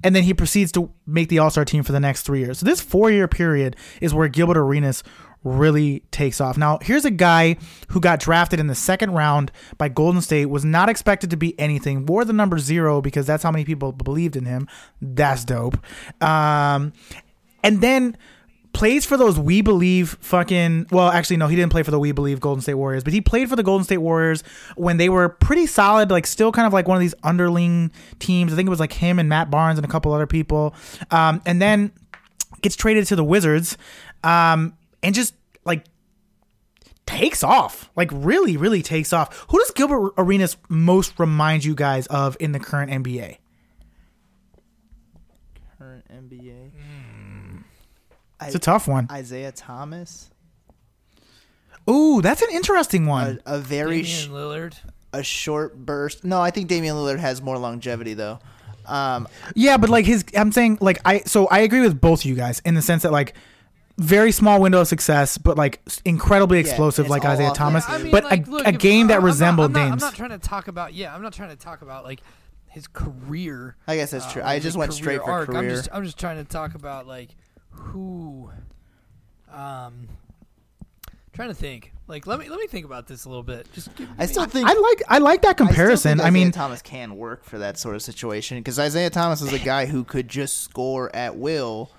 and 0.04 0.16
then 0.16 0.24
he 0.24 0.34
proceeds 0.34 0.72
to 0.74 0.92
make 1.06 1.30
the 1.30 1.40
All 1.40 1.50
Star 1.50 1.66
team 1.66 1.84
for 1.84 1.92
the 1.92 2.00
next 2.00 2.24
three 2.24 2.40
years. 2.40 2.60
So 2.60 2.66
this 2.66 2.82
four 2.82 3.12
year 3.12 3.28
period 3.28 3.76
is 4.00 4.14
where 4.14 4.28
Gilbert 4.28 4.58
Arenas 4.58 5.04
really 5.44 6.04
takes 6.12 6.40
off. 6.40 6.58
Now, 6.58 6.80
here's 6.82 7.06
a 7.06 7.12
guy 7.12 7.58
who 7.90 8.00
got 8.00 8.20
drafted 8.20 8.60
in 8.60 8.68
the 8.68 8.76
second 8.76 9.12
round 9.12 9.52
by 9.78 9.90
Golden 9.90 10.22
State, 10.22 10.46
was 10.46 10.64
not 10.64 10.90
expected 10.90 11.30
to 11.32 11.38
be 11.38 11.60
anything, 11.60 12.06
wore 12.06 12.26
the 12.26 12.34
number 12.34 12.60
zero 12.60 13.02
because 13.02 13.26
that's 13.26 13.44
how 13.44 13.52
many 13.52 13.66
people 13.66 13.92
believed 13.92 14.36
in 14.36 14.46
him. 14.46 14.68
That's 15.02 15.44
dope. 15.46 15.78
Um, 16.22 16.94
and 17.64 17.82
then 17.82 18.18
plays 18.74 19.06
for 19.06 19.18
those 19.18 19.38
We 19.40 19.62
Believe 19.62 20.18
fucking. 20.22 20.88
Well, 20.92 21.10
actually, 21.10 21.38
no, 21.38 21.48
he 21.48 21.56
didn't 21.56 21.72
play 21.72 21.84
for 21.84 21.92
the 21.92 22.00
We 22.00 22.12
Believe 22.12 22.40
Golden 22.40 22.62
State 22.62 22.76
Warriors, 22.76 23.04
but 23.04 23.14
he 23.14 23.22
played 23.22 23.50
for 23.50 23.56
the 23.56 23.64
Golden 23.64 23.84
State 23.84 23.98
Warriors 23.98 24.44
when 24.76 24.98
they 24.98 25.10
were 25.10 25.30
pretty 25.30 25.66
solid, 25.68 26.12
like 26.12 26.26
still 26.28 26.52
kind 26.52 26.68
of 26.68 26.74
like 26.74 26.88
one 26.88 26.96
of 26.96 27.02
these 27.02 27.16
underling 27.24 27.92
teams. 28.20 28.54
I 28.54 28.56
think 28.56 28.68
it 28.68 28.70
was 28.70 28.80
like 28.80 28.94
him 28.94 29.20
and 29.20 29.28
Matt 29.30 29.50
Barnes 29.52 29.78
and 29.78 29.86
a 29.86 29.90
couple 29.90 30.14
other 30.14 30.28
people. 30.28 30.74
Um, 31.10 31.42
and 31.46 31.62
then 31.62 31.92
gets 32.62 32.76
traded 32.76 33.08
to 33.08 33.16
the 33.16 33.24
Wizards, 33.24 33.78
um, 34.24 34.74
and 35.04 35.14
just 35.16 35.34
like 35.66 35.86
takes 37.06 37.44
off, 37.44 37.90
like 37.96 38.10
really, 38.14 38.58
really 38.58 38.82
takes 38.82 39.12
off. 39.14 39.46
Who 39.50 39.60
does 39.60 39.72
Gilbert 39.72 40.14
Arenas 40.18 40.58
most 40.70 41.18
remind 41.20 41.64
you 41.66 41.76
guys 41.76 42.08
of 42.08 42.38
in 42.40 42.52
the 42.52 42.60
current 42.60 42.92
NBA? 42.92 43.38
Current 45.78 46.06
NBA. 46.10 46.72
It's 48.44 48.56
a 48.56 48.60
tough 48.60 48.88
one. 48.88 49.08
Isaiah 49.12 49.52
Thomas. 49.52 50.30
Ooh, 51.90 52.22
that's 52.22 52.42
an 52.42 52.50
interesting 52.52 53.06
one. 53.06 53.40
A, 53.46 53.56
a 53.56 53.60
very 53.60 54.02
Damian 54.02 54.06
sh- 54.06 54.28
Lillard. 54.28 54.74
a 55.14 55.24
short 55.24 55.78
burst. 55.78 56.24
No, 56.24 56.40
I 56.42 56.52
think 56.52 56.68
Damian 56.68 56.96
Lillard 56.96 57.20
has 57.20 57.42
more 57.42 57.58
longevity 57.58 58.14
though. 58.14 58.40
Um, 58.86 59.28
Yeah, 59.56 59.78
but 59.78 59.90
like 59.90 60.06
his, 60.06 60.24
I'm 60.36 60.52
saying 60.52 60.80
like 60.82 61.00
I, 61.06 61.20
so 61.20 61.48
I 61.48 61.60
agree 61.60 61.82
with 61.82 62.00
both 62.02 62.22
of 62.22 62.26
you 62.26 62.36
guys 62.36 62.62
in 62.66 62.74
the 62.74 62.82
sense 62.82 63.04
that 63.04 63.12
like 63.12 63.36
very 63.98 64.32
small 64.32 64.62
window 64.62 64.82
of 64.82 64.88
success, 64.88 65.38
but 65.38 65.58
like 65.58 65.82
incredibly 66.06 66.60
explosive, 66.60 67.06
it's 67.06 67.10
like 67.10 67.26
Isaiah 67.26 67.50
off- 67.50 67.58
Thomas. 67.58 67.84
I 67.88 67.98
mean, 68.00 68.12
but 68.12 68.24
like, 68.26 68.48
a, 68.48 68.50
look, 68.50 68.68
a 68.68 68.72
game 68.72 69.08
that 69.08 69.16
I'm 69.16 69.22
not- 69.22 69.26
resembled 69.26 69.66
I'm 69.78 69.90
not, 69.90 69.92
I'm 69.92 69.98
not 70.00 70.16
trying 70.16 70.30
to 70.32 70.40
talk 70.40 70.68
about. 70.68 70.94
Yeah, 70.94 71.14
I'm 71.14 71.22
not 71.22 71.34
trying 71.34 71.50
to 71.50 71.56
talk 71.56 71.82
about 71.82 72.04
like 72.04 72.22
his 72.68 72.88
career. 72.88 73.76
I 73.88 73.96
guess 73.98 74.12
that's 74.12 74.26
uh, 74.26 74.32
true. 74.32 74.42
like 74.42 74.52
I 74.52 74.60
just 74.60 74.78
went 74.78 74.94
straight 74.94 75.22
career 75.22 75.26
for 75.26 75.32
arc. 75.32 75.50
I'm 75.50 75.56
career. 75.56 75.70
just, 75.76 75.90
I'm 75.92 76.04
just 76.04 76.20
trying 76.20 76.38
to 76.38 76.44
talk 76.44 76.76
about 76.76 77.08
like 77.08 77.30
who. 77.70 78.50
Um, 79.52 80.08
trying 81.34 81.50
to 81.50 81.56
think. 81.56 81.94
Like, 82.08 82.28
let 82.28 82.40
me 82.40 82.50
let 82.50 82.60
me 82.60 82.68
think 82.68 82.86
about 82.86 83.08
this 83.08 83.26
a 83.26 83.30
little 83.30 83.44
bit. 83.44 83.72
Just 83.74 83.94
give 83.96 84.10
I 84.18 84.22
me- 84.24 84.28
still 84.28 84.46
think 84.46 84.68
I 84.68 84.74
like 84.74 85.04
I 85.08 85.18
like 85.20 85.42
that 85.44 85.50
I 85.50 85.54
still 85.54 85.68
comparison. 85.68 86.18
think 86.18 86.28
I, 86.28 86.30
mean, 86.30 86.52
Thomas 86.52 86.82
can 86.82 87.16
work 87.16 87.44
for 87.46 87.58
that 87.60 87.78
sort 87.78 87.96
of 87.96 88.02
situation 88.02 88.58
because 88.58 88.80
Isaiah 88.80 89.10
Thomas 89.10 89.42
is 89.42 89.54
a 89.54 89.60
guy 89.60 89.86
who 89.86 90.04
could 90.04 90.28
just 90.28 90.62
score 90.62 91.14
at 91.16 91.36
will. 91.38 91.90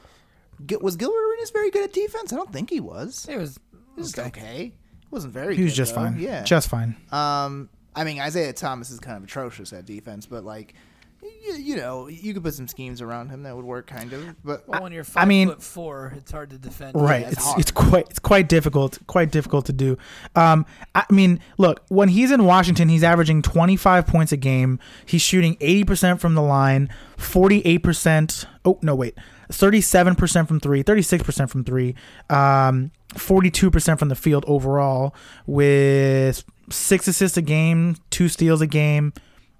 G- 0.66 0.76
Was 0.76 0.96
Gilbert 0.96 1.16
Arenas 1.30 1.50
very 1.50 1.70
good 1.70 1.84
at 1.84 1.92
defense? 1.92 2.32
I 2.32 2.36
don't 2.36 2.52
think 2.52 2.70
he 2.70 2.80
was. 2.80 3.26
it 3.28 3.36
was 3.36 3.58
He 3.96 4.00
was 4.00 4.18
okay. 4.18 4.28
okay. 4.28 4.62
He 5.00 5.08
wasn't 5.10 5.32
very. 5.34 5.56
he 5.56 5.62
was 5.64 5.72
good, 5.72 5.76
just 5.76 5.94
though. 5.94 6.02
fine. 6.02 6.18
Yeah. 6.18 6.42
just 6.44 6.68
fine. 6.68 6.96
Um, 7.10 7.68
I 7.94 8.04
mean, 8.04 8.20
Isaiah 8.20 8.52
Thomas 8.52 8.90
is 8.90 9.00
kind 9.00 9.16
of 9.18 9.24
atrocious 9.24 9.72
at 9.72 9.84
defense, 9.84 10.24
but 10.26 10.44
like, 10.44 10.74
you, 11.22 11.54
you 11.54 11.76
know, 11.76 12.08
you 12.08 12.34
could 12.34 12.42
put 12.42 12.54
some 12.54 12.66
schemes 12.66 13.00
around 13.00 13.28
him 13.28 13.42
that 13.44 13.54
would 13.54 13.64
work, 13.64 13.86
kind 13.86 14.12
of. 14.12 14.34
But 14.42 14.66
Well, 14.68 14.82
when 14.82 14.90
you're 14.92 15.04
five 15.04 15.28
mean- 15.28 15.48
foot 15.48 15.62
four, 15.62 16.12
it's 16.16 16.32
hard 16.32 16.50
to 16.50 16.58
defend. 16.58 16.96
Right. 16.96 17.22
it's 17.26 17.32
it's 17.50 17.58
it's 17.58 17.70
quite 17.70 18.08
it's 18.10 18.18
quite 18.18 18.48
difficult 18.48 18.98
quite 19.06 19.30
difficult 19.30 19.66
to 19.66 19.72
do. 19.72 19.98
Um 20.34 20.66
I 20.94 21.04
mean, 21.10 21.38
look, 21.58 21.82
when 21.88 22.08
he's 22.08 22.30
in 22.32 22.44
Washington, 22.44 22.88
he's 22.88 23.04
averaging 23.04 23.42
25 23.42 24.06
points 24.06 24.32
a 24.32 24.36
game. 24.36 24.80
He's 25.06 25.22
shooting 25.22 25.56
80% 25.56 26.18
from 26.18 26.34
the 26.34 26.42
line, 26.42 26.88
48%. 27.18 28.46
Oh, 28.64 28.78
no, 28.82 28.94
wait. 28.94 29.16
37% 29.52 30.48
from 30.48 30.60
3, 30.60 30.82
36% 30.82 31.50
from 31.50 31.64
3. 31.64 31.94
Um 32.30 32.90
42% 33.14 33.98
from 33.98 34.08
the 34.08 34.14
field 34.14 34.42
overall 34.48 35.14
with 35.46 36.44
6 36.70 37.08
assists 37.08 37.36
a 37.36 37.42
game, 37.42 37.96
2 38.08 38.28
steals 38.28 38.62
a 38.62 38.66
game 38.66 39.12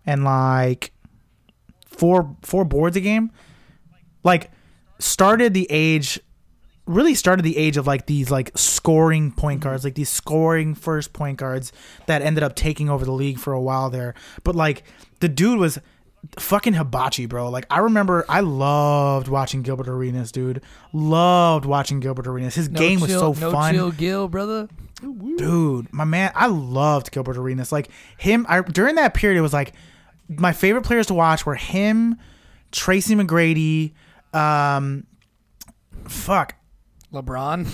and 0.07 0.25
like 0.25 0.93
four 1.87 2.37
four 2.43 2.65
boards 2.65 2.97
a 2.97 3.01
game. 3.01 3.31
Like 4.25 4.51
started 4.99 5.55
the 5.55 5.67
age 5.71 6.21
really 6.87 7.15
started 7.15 7.45
the 7.45 7.57
age 7.57 7.77
of 7.77 7.87
like 7.87 8.07
these 8.07 8.31
like 8.31 8.51
scoring 8.57 9.33
point 9.33 9.61
guards, 9.61 9.85
like 9.85 9.95
these 9.95 10.09
scoring 10.09 10.75
first 10.75 11.13
point 11.13 11.39
guards 11.39 11.73
that 12.07 12.23
ended 12.23 12.43
up 12.43 12.57
taking 12.57 12.91
over 12.91 13.05
the 13.05 13.13
league 13.13 13.39
for 13.39 13.53
a 13.53 13.61
while 13.61 13.91
there. 13.91 14.15
But 14.43 14.57
like 14.57 14.85
the 15.21 15.29
dude 15.29 15.59
was 15.59 15.79
fucking 16.39 16.75
hibachi, 16.75 17.27
bro. 17.27 17.51
Like 17.51 17.67
I 17.71 17.79
remember 17.79 18.25
I 18.29 18.41
loved 18.41 19.29
watching 19.29 19.63
Gilbert 19.63 19.89
Arenas, 19.89 20.33
dude. 20.33 20.63
Loved 20.93 21.65
watching 21.65 22.01
Gilbert 22.01 22.27
Arenas. 22.27 22.55
His 22.55 22.69
No 22.69 22.79
game 22.79 23.01
was 23.01 23.11
so 23.11 23.33
no 23.33 23.51
fun. 23.51 23.75
chill, 23.75 23.91
Gil, 23.91 24.29
brother. 24.29 24.69
Dude, 25.37 25.93
my 25.93 26.05
man, 26.05 26.31
I 26.35 26.47
loved 26.47 27.11
Gilbert 27.11 27.37
Arenas. 27.37 27.73
Like 27.73 27.89
him, 28.19 28.47
I 28.49 28.61
during 28.63 28.95
that 28.97 29.15
period, 29.15 29.39
it 29.39 29.43
was 29.43 29.53
like 29.53 29.73
my 30.29 30.53
favorite 30.53 30.83
players 30.85 31.07
to 31.09 31.15
watch 31.15 31.45
were 31.45 31.57
him, 31.57 32.17
Tracy 32.71 33.15
McGrady, 33.15 33.93
um, 34.33 35.07
fuck. 36.09 36.55
LeBron. 37.13 37.69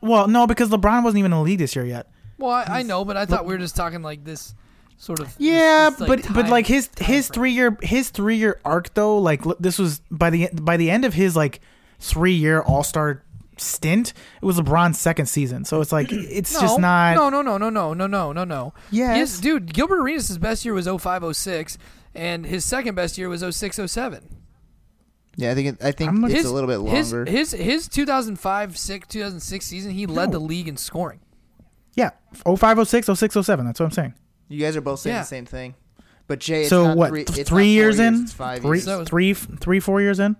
Well, 0.00 0.26
no, 0.28 0.46
because 0.46 0.68
LeBron 0.70 1.04
wasn't 1.04 1.18
even 1.18 1.32
in 1.32 1.38
the 1.38 1.44
league 1.44 1.58
this 1.58 1.76
year 1.76 1.84
yet. 1.84 2.10
Well, 2.38 2.50
I, 2.50 2.64
I 2.78 2.82
know, 2.82 3.04
but 3.04 3.16
I 3.16 3.24
thought 3.26 3.44
we 3.44 3.54
were 3.54 3.58
just 3.58 3.76
talking 3.76 4.02
like 4.02 4.24
this 4.24 4.54
sort 5.02 5.20
of. 5.20 5.34
Yeah, 5.38 5.90
this, 5.90 6.00
like, 6.00 6.08
but 6.08 6.34
but 6.34 6.42
time- 6.42 6.50
like 6.50 6.66
his 6.66 6.88
his 7.00 7.26
frame. 7.28 7.34
three 7.34 7.52
year 7.52 7.76
his 7.82 8.10
three 8.10 8.36
year 8.36 8.60
arc 8.64 8.94
though, 8.94 9.18
like 9.18 9.44
look, 9.44 9.58
this 9.58 9.78
was 9.78 10.00
by 10.10 10.30
the 10.30 10.48
by 10.52 10.76
the 10.76 10.90
end 10.90 11.04
of 11.04 11.14
his 11.14 11.34
like 11.36 11.60
three 11.98 12.34
year 12.34 12.60
All 12.62 12.82
Star 12.84 13.22
stint, 13.58 14.12
it 14.40 14.44
was 14.44 14.58
LeBron's 14.58 14.98
second 14.98 15.26
season. 15.26 15.64
So 15.64 15.80
it's 15.80 15.92
like 15.92 16.08
it's 16.12 16.54
No, 16.54 16.60
just 16.60 16.78
not. 16.80 17.16
No, 17.16 17.28
no, 17.30 17.42
no, 17.42 17.58
no, 17.58 17.68
no, 17.70 17.92
no, 17.94 18.06
no, 18.06 18.32
no, 18.32 18.44
no. 18.44 18.74
Yes. 18.90 19.16
Yes, 19.18 19.40
dude. 19.40 19.72
Gilbert 19.74 20.00
Arenas' 20.00 20.38
best 20.38 20.64
year 20.64 20.74
was 20.74 20.86
0506, 20.86 21.78
and 22.14 22.46
his 22.46 22.64
second 22.64 22.94
best 22.94 23.18
year 23.18 23.28
was 23.28 23.40
0607. 23.42 24.36
yeah, 25.36 25.50
I 25.50 25.54
think 25.54 25.68
it, 25.68 25.84
I 25.84 25.92
think 25.92 26.10
I'm 26.10 26.24
it's 26.24 26.34
his, 26.34 26.44
a 26.46 26.52
little 26.54 26.68
bit 26.68 26.78
longer. 26.78 27.24
His 27.24 27.52
his 27.52 27.88
2005 27.88 28.76
6 28.78 29.08
2006 29.08 29.66
season, 29.66 29.90
he 29.92 30.06
led 30.06 30.26
No. 30.30 30.38
the 30.38 30.44
league 30.44 30.68
in 30.68 30.76
scoring. 30.76 31.20
Yeah, 31.94 32.10
0506, 32.44 33.06
06, 33.18 33.34
07. 33.46 33.66
That's 33.66 33.78
what 33.80 33.84
I'm 33.86 33.92
saying. 33.92 34.14
You 34.52 34.60
guys 34.60 34.76
are 34.76 34.80
both 34.80 35.00
saying 35.00 35.14
Yeah. 35.16 35.22
the 35.22 35.26
same 35.26 35.46
thing, 35.46 35.74
but 36.26 36.38
Jay, 36.40 36.62
it's 36.62 36.70
so 36.70 36.88
not 36.88 36.96
what? 36.96 37.08
Three, 37.10 37.24
th- 37.24 37.38
it's 37.38 37.48
three 37.48 37.62
not 37.64 37.68
four 37.68 37.82
years 37.82 37.98
in, 37.98 38.14
It's 38.22 38.32
five 38.32 38.60
three, 38.62 38.78
years. 38.78 38.84
So- 38.84 39.04
three, 39.04 39.34
three, 39.34 39.80
four 39.80 40.00
years 40.00 40.18
in. 40.20 40.36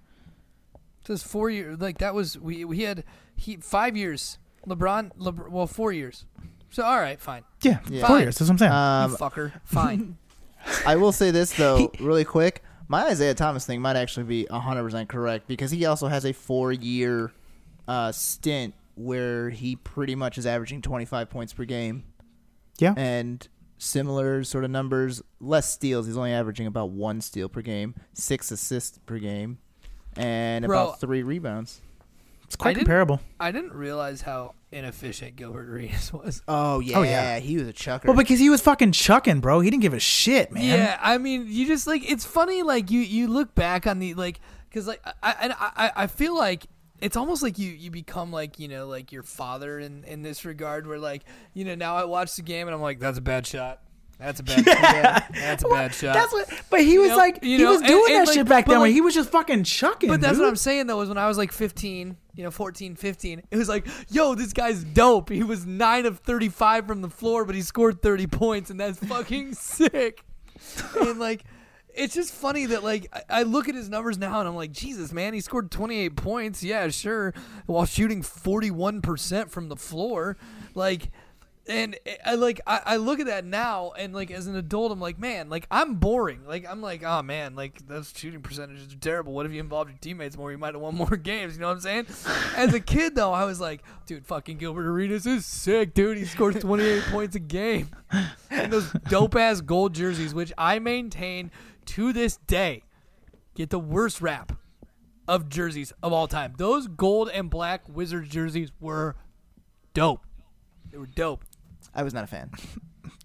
Just 1.04 1.26
four 1.26 1.50
years, 1.50 1.80
like 1.80 1.98
that 1.98 2.14
was 2.14 2.38
we 2.38 2.64
we 2.64 2.82
had 2.82 3.04
he 3.36 3.56
five 3.56 3.96
years. 3.96 4.38
LeBron, 4.68 5.10
LeBron, 5.18 5.48
well, 5.50 5.66
four 5.66 5.92
years. 5.92 6.24
So 6.70 6.84
all 6.84 7.00
right, 7.00 7.20
fine, 7.20 7.42
Yeah, 7.62 7.80
Yeah. 7.90 8.00
four 8.06 8.08
Fine. 8.16 8.20
years. 8.22 8.38
That's 8.38 8.48
what 8.48 8.54
I'm 8.54 8.58
saying. 8.58 8.72
Um, 8.72 9.10
you 9.10 9.16
fucker, 9.16 9.52
fine. 9.64 10.16
I 10.86 10.94
will 10.96 11.10
say 11.12 11.32
this 11.32 11.52
though, 11.56 11.90
really 11.98 12.24
quick. 12.24 12.62
My 12.86 13.06
Isaiah 13.06 13.34
Thomas 13.34 13.66
thing 13.66 13.80
might 13.80 13.96
actually 13.96 14.24
be 14.24 14.46
100% 14.50 15.08
correct 15.08 15.48
because 15.48 15.70
he 15.72 15.84
also 15.86 16.06
has 16.08 16.24
a 16.24 16.32
four-year 16.32 17.32
uh, 17.88 18.12
stint 18.12 18.74
where 18.94 19.50
he 19.50 19.74
pretty 19.76 20.14
much 20.14 20.38
is 20.38 20.46
averaging 20.46 20.82
25 20.82 21.28
points 21.30 21.52
per 21.52 21.64
game 21.64 22.04
Yeah. 22.78 22.94
and 22.96 23.46
similar 23.82 24.44
sort 24.44 24.64
of 24.64 24.70
numbers. 24.70 25.22
Less 25.40 25.68
steals. 25.70 26.06
He's 26.06 26.16
only 26.16 26.32
averaging 26.32 26.66
about 26.66 26.90
one 26.90 27.20
steal 27.20 27.48
per 27.48 27.60
game, 27.62 27.94
six 28.14 28.50
assists 28.50 28.98
per 29.06 29.18
game, 29.18 29.58
and 30.16 30.64
Bro, 30.66 30.82
about 30.82 31.00
three 31.00 31.22
rebounds. 31.22 31.80
It's 32.44 32.56
quite 32.56 32.70
I 32.70 32.74
didn't- 32.74 32.86
comparable. 32.86 33.20
I 33.40 33.50
didn't 33.50 33.72
realize 33.72 34.22
how 34.22 34.54
inefficient 34.70 35.36
Gilbert 35.36 35.68
Arenas 35.70 36.12
was. 36.12 36.42
Oh, 36.46 36.74
oh 36.76 36.80
yeah, 36.80 36.98
oh, 36.98 37.02
yeah. 37.02 37.38
he 37.38 37.56
was 37.56 37.66
a 37.66 37.72
chucker. 37.72 38.08
Well, 38.08 38.16
because 38.16 38.38
he 38.38 38.50
was 38.50 38.60
fucking 38.60 38.92
chucking, 38.92 39.40
bro. 39.40 39.60
He 39.60 39.70
didn't 39.70 39.82
give 39.82 39.94
a 39.94 39.98
shit, 40.00 40.52
man. 40.52 40.62
Yeah, 40.64 40.98
I 41.00 41.18
mean, 41.18 41.46
you 41.48 41.66
just 41.66 41.86
like 41.86 42.08
it's 42.10 42.24
funny. 42.24 42.62
Like 42.62 42.90
you, 42.90 43.00
you 43.00 43.26
look 43.28 43.54
back 43.54 43.86
on 43.86 43.98
the 43.98 44.14
like, 44.14 44.38
because 44.68 44.86
like 44.86 45.00
I, 45.04 45.12
I, 45.22 45.72
I, 45.86 45.92
I 46.04 46.06
feel 46.06 46.36
like 46.36 46.66
it's 47.02 47.16
almost 47.16 47.42
like 47.42 47.58
you, 47.58 47.70
you 47.70 47.90
become 47.90 48.32
like 48.32 48.58
you 48.58 48.68
know 48.68 48.86
like 48.86 49.12
your 49.12 49.22
father 49.22 49.78
in 49.78 50.04
in 50.04 50.22
this 50.22 50.44
regard, 50.44 50.86
where 50.86 50.98
like 50.98 51.24
you 51.52 51.64
know 51.64 51.74
now 51.74 51.96
I 51.96 52.04
watch 52.04 52.36
the 52.36 52.42
game 52.42 52.68
and 52.68 52.74
I'm 52.74 52.80
like, 52.80 53.00
that's 53.00 53.18
a 53.18 53.22
bad 53.22 53.46
shot. 53.46 53.80
That's 54.18 54.38
a 54.38 54.44
bad. 54.44 54.64
shot. 54.64 55.34
That's 55.34 55.64
a 55.64 55.68
bad 55.68 55.94
shot. 55.94 56.14
That's 56.14 56.32
what. 56.32 56.48
But 56.70 56.82
he 56.82 56.98
was 56.98 57.10
know- 57.10 57.16
like, 57.16 57.42
you 57.42 57.58
he 57.58 57.64
was 57.64 57.80
doing 57.80 58.04
and, 58.12 58.20
that 58.20 58.26
like, 58.28 58.36
shit 58.36 58.48
back 58.48 58.66
then, 58.66 58.78
where 58.78 58.88
like- 58.88 58.94
he 58.94 59.00
was 59.00 59.14
just 59.14 59.30
fucking 59.30 59.64
chucking. 59.64 60.08
But 60.08 60.20
that's 60.20 60.34
dude. 60.34 60.42
what 60.42 60.48
I'm 60.48 60.56
saying 60.56 60.86
though. 60.86 61.00
Is 61.00 61.08
when 61.08 61.18
I 61.18 61.26
was 61.26 61.36
like 61.36 61.50
15, 61.50 62.16
you 62.36 62.44
know, 62.44 62.52
14, 62.52 62.94
15, 62.94 63.42
it 63.50 63.56
was 63.56 63.68
like, 63.68 63.86
yo, 64.10 64.36
this 64.36 64.52
guy's 64.52 64.84
dope. 64.84 65.28
He 65.28 65.42
was 65.42 65.66
nine 65.66 66.06
of 66.06 66.20
35 66.20 66.86
from 66.86 67.02
the 67.02 67.10
floor, 67.10 67.44
but 67.44 67.56
he 67.56 67.62
scored 67.62 68.00
30 68.00 68.28
points, 68.28 68.70
and 68.70 68.78
that's 68.78 68.98
fucking 69.00 69.54
sick. 69.56 70.24
And 71.00 71.18
like, 71.18 71.42
it's 71.94 72.14
just 72.14 72.32
funny 72.32 72.66
that 72.66 72.82
like 72.82 73.08
I, 73.12 73.40
I 73.40 73.42
look 73.42 73.68
at 73.68 73.74
his 73.74 73.88
numbers 73.88 74.18
now 74.18 74.40
and 74.40 74.48
I'm 74.48 74.56
like, 74.56 74.72
Jesus, 74.72 75.12
man, 75.12 75.34
he 75.34 75.40
scored 75.40 75.70
28 75.70 76.16
points. 76.16 76.62
Yeah, 76.62 76.88
sure, 76.88 77.34
while 77.66 77.86
shooting 77.86 78.22
41 78.22 79.02
percent 79.02 79.50
from 79.50 79.68
the 79.68 79.76
floor, 79.76 80.36
like. 80.74 81.10
And 81.68 81.96
eh, 82.04 82.16
I 82.26 82.34
like 82.34 82.60
I, 82.66 82.80
I 82.84 82.96
look 82.96 83.20
at 83.20 83.26
that 83.26 83.44
now 83.44 83.92
and 83.96 84.12
like 84.12 84.32
as 84.32 84.48
an 84.48 84.56
adult 84.56 84.90
I'm 84.90 84.98
like 84.98 85.20
man 85.20 85.48
like 85.48 85.68
I'm 85.70 85.94
boring. 85.94 86.44
Like 86.44 86.66
I'm 86.68 86.82
like 86.82 87.04
oh 87.04 87.22
man 87.22 87.54
like 87.54 87.86
those 87.86 88.12
shooting 88.16 88.42
percentages 88.42 88.92
are 88.92 88.98
terrible. 88.98 89.32
What 89.32 89.46
if 89.46 89.52
you 89.52 89.60
involved 89.60 89.90
your 89.90 89.98
teammates 90.00 90.36
more? 90.36 90.50
You 90.50 90.58
might 90.58 90.74
have 90.74 90.82
won 90.82 90.94
more 90.96 91.16
games. 91.16 91.54
You 91.54 91.60
know 91.60 91.68
what 91.68 91.74
I'm 91.74 91.80
saying? 91.80 92.06
As 92.56 92.74
a 92.74 92.80
kid 92.80 93.14
though 93.14 93.30
I 93.32 93.44
was 93.44 93.60
like 93.60 93.84
dude 94.06 94.26
fucking 94.26 94.58
Gilbert 94.58 94.88
Arenas 94.88 95.24
is 95.24 95.46
sick 95.46 95.94
dude. 95.94 96.18
He 96.18 96.24
scores 96.24 96.56
28 96.56 97.04
points 97.04 97.36
a 97.36 97.38
game. 97.38 97.90
And 98.50 98.72
those 98.72 98.90
dope 99.08 99.36
ass 99.36 99.60
gold 99.60 99.94
jerseys 99.94 100.34
which 100.34 100.52
I 100.58 100.80
maintain 100.80 101.52
to 101.86 102.12
this 102.12 102.36
day 102.46 102.82
get 103.54 103.70
the 103.70 103.78
worst 103.78 104.20
rap 104.20 104.52
of 105.28 105.48
jerseys 105.48 105.92
of 106.02 106.12
all 106.12 106.26
time 106.28 106.52
those 106.58 106.86
gold 106.88 107.30
and 107.32 107.48
black 107.50 107.82
Wizards 107.88 108.28
jerseys 108.28 108.70
were 108.80 109.16
dope 109.94 110.20
they 110.90 110.98
were 110.98 111.06
dope 111.06 111.44
I 111.94 112.02
was 112.02 112.14
not 112.14 112.24
a 112.24 112.26
fan. 112.26 112.50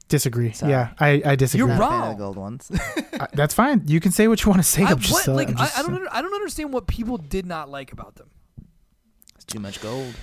disagree. 0.09 0.51
Sorry. 0.51 0.71
Yeah, 0.73 0.89
I, 0.99 1.21
I 1.25 1.35
disagree. 1.35 1.67
You're 1.67 1.77
Not 1.77 1.87
a 1.87 1.89
fan 1.89 1.99
wrong. 2.01 2.09
the 2.17 2.23
gold 2.23 2.37
ones. 2.37 2.71
I- 3.19 3.27
that's 3.33 3.53
fine. 3.53 3.83
You 3.85 3.99
can 4.01 4.11
say 4.11 4.27
what 4.27 4.43
you 4.43 4.49
want 4.49 4.61
to 4.61 4.67
say. 4.67 4.83
I, 4.83 4.91
I'm 4.91 4.99
just, 4.99 5.13
what, 5.13 5.27
uh, 5.29 5.33
like, 5.33 5.47
I'm 5.49 5.55
just- 5.55 5.77
I, 5.77 5.79
I 5.79 5.83
don't 5.83 5.95
under, 5.95 6.13
I 6.13 6.21
don't 6.21 6.33
understand 6.33 6.73
what 6.73 6.85
people 6.87 7.17
did 7.17 7.45
not 7.45 7.69
like 7.69 7.93
about 7.93 8.15
them. 8.15 8.29
it's 9.35 9.45
too 9.45 9.59
much 9.59 9.81
gold. 9.81 10.13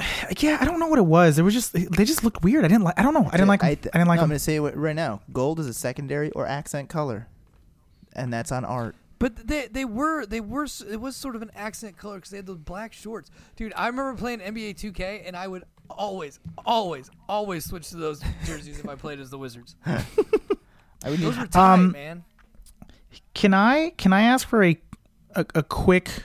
yeah, 0.38 0.58
I 0.60 0.64
don't 0.64 0.78
know 0.80 0.86
what 0.88 0.98
it 0.98 1.06
was. 1.06 1.38
It 1.38 1.42
was 1.42 1.54
just 1.54 1.72
they 1.72 2.04
just 2.04 2.24
looked 2.24 2.42
weird. 2.42 2.64
I 2.64 2.68
didn't 2.68 2.84
like. 2.84 2.98
I 2.98 3.02
don't 3.02 3.14
know. 3.14 3.26
I 3.26 3.32
didn't 3.32 3.48
like. 3.48 3.62
'em. 3.62 3.70
I, 3.70 3.74
th- 3.74 3.92
didn't 3.92 4.08
like 4.08 4.16
no, 4.18 4.22
I'm 4.22 4.28
going 4.28 4.36
to 4.38 4.44
say 4.44 4.56
it 4.56 4.76
right 4.76 4.96
now. 4.96 5.20
Gold 5.32 5.60
is 5.60 5.66
a 5.66 5.74
secondary 5.74 6.30
or 6.32 6.46
accent 6.46 6.88
color, 6.88 7.28
and 8.14 8.32
that's 8.32 8.50
on 8.52 8.64
art. 8.64 8.94
But 9.18 9.46
they 9.48 9.66
they 9.66 9.84
were 9.84 10.24
they 10.24 10.40
were 10.40 10.66
it 10.88 11.00
was 11.00 11.14
sort 11.16 11.36
of 11.36 11.42
an 11.42 11.50
accent 11.54 11.96
color 11.98 12.16
because 12.16 12.30
they 12.30 12.38
had 12.38 12.46
those 12.46 12.56
black 12.58 12.92
shorts, 12.94 13.30
dude. 13.56 13.72
I 13.76 13.86
remember 13.88 14.14
playing 14.18 14.40
NBA 14.40 14.76
2K 14.76 15.22
and 15.26 15.36
I 15.36 15.46
would 15.46 15.64
always 15.90 16.40
always 16.64 17.10
always 17.28 17.66
switch 17.66 17.90
to 17.90 17.96
those 17.98 18.22
jerseys 18.46 18.78
if 18.78 18.88
I 18.88 18.94
played 18.94 19.20
as 19.20 19.28
the 19.28 19.36
Wizards. 19.36 19.76
I 19.86 20.02
would 21.04 21.18
need 21.20 21.26
Those 21.26 21.36
were 21.38 21.46
tight, 21.48 21.74
Um, 21.74 21.92
man. 21.92 22.24
Can 23.34 23.52
I 23.52 23.90
can 23.98 24.14
I 24.14 24.22
ask 24.22 24.48
for 24.48 24.64
a, 24.64 24.78
a 25.34 25.44
a 25.54 25.62
quick, 25.62 26.22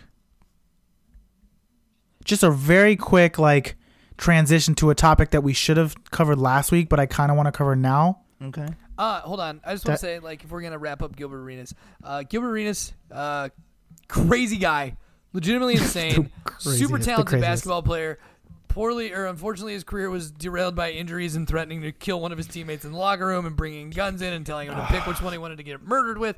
just 2.26 2.44
a 2.44 2.52
very 2.52 2.98
quick 2.98 3.40
like 3.40 3.76
transition 4.18 4.76
to 4.76 4.90
a 4.90 4.96
topic 4.96 5.32
that 5.32 5.42
we 5.42 5.54
should 5.54 5.78
have 5.78 5.96
covered 6.12 6.38
last 6.38 6.72
week, 6.72 6.90
but 6.90 7.00
I 7.00 7.06
kind 7.06 7.32
of 7.32 7.38
want 7.38 7.48
to 7.48 7.52
cover 7.52 7.76
now. 7.76 8.20
okay. 8.44 8.68
Uh, 8.98 9.20
hold 9.22 9.42
on. 9.42 9.60
I 9.66 9.74
just 9.74 9.86
want 9.86 10.00
to 10.00 10.06
say, 10.06 10.20
like, 10.20 10.46
if 10.46 10.52
we're 10.52 10.62
gonna 10.62 10.78
wrap 10.78 11.02
up 11.04 11.16
Gilbert 11.18 11.40
Arenas, 11.42 11.76
uh, 12.02 12.24
Gilbert 12.24 12.52
Arenas, 12.52 12.94
uh, 13.12 13.50
crazy 14.08 14.56
guy, 14.58 14.96
legitimately 15.34 15.74
insane, 15.78 16.32
super 16.60 16.98
talented 16.98 17.42
basketball 17.42 17.84
player. 17.84 18.20
Poorly, 18.70 19.14
or 19.14 19.26
unfortunately, 19.26 19.74
his 19.74 19.84
career 19.86 20.10
was 20.10 20.32
derailed 20.32 20.76
by 20.76 20.92
injuries 20.92 21.36
and 21.38 21.48
threatening 21.48 21.82
to 21.82 21.94
kill 21.94 22.20
one 22.20 22.32
of 22.34 22.38
his 22.38 22.48
teammates 22.48 22.84
in 22.84 22.92
the 22.92 22.98
locker 22.98 23.26
room 23.26 23.46
and 23.46 23.56
bringing 23.56 23.90
guns 23.90 24.22
in 24.22 24.34
and 24.34 24.46
telling 24.46 24.68
him 24.68 24.76
to 24.76 24.86
pick 24.88 25.06
which 25.08 25.22
one 25.22 25.32
he 25.32 25.38
wanted 25.38 25.58
to 25.58 25.64
get 25.64 25.82
murdered 25.82 26.18
with. 26.18 26.38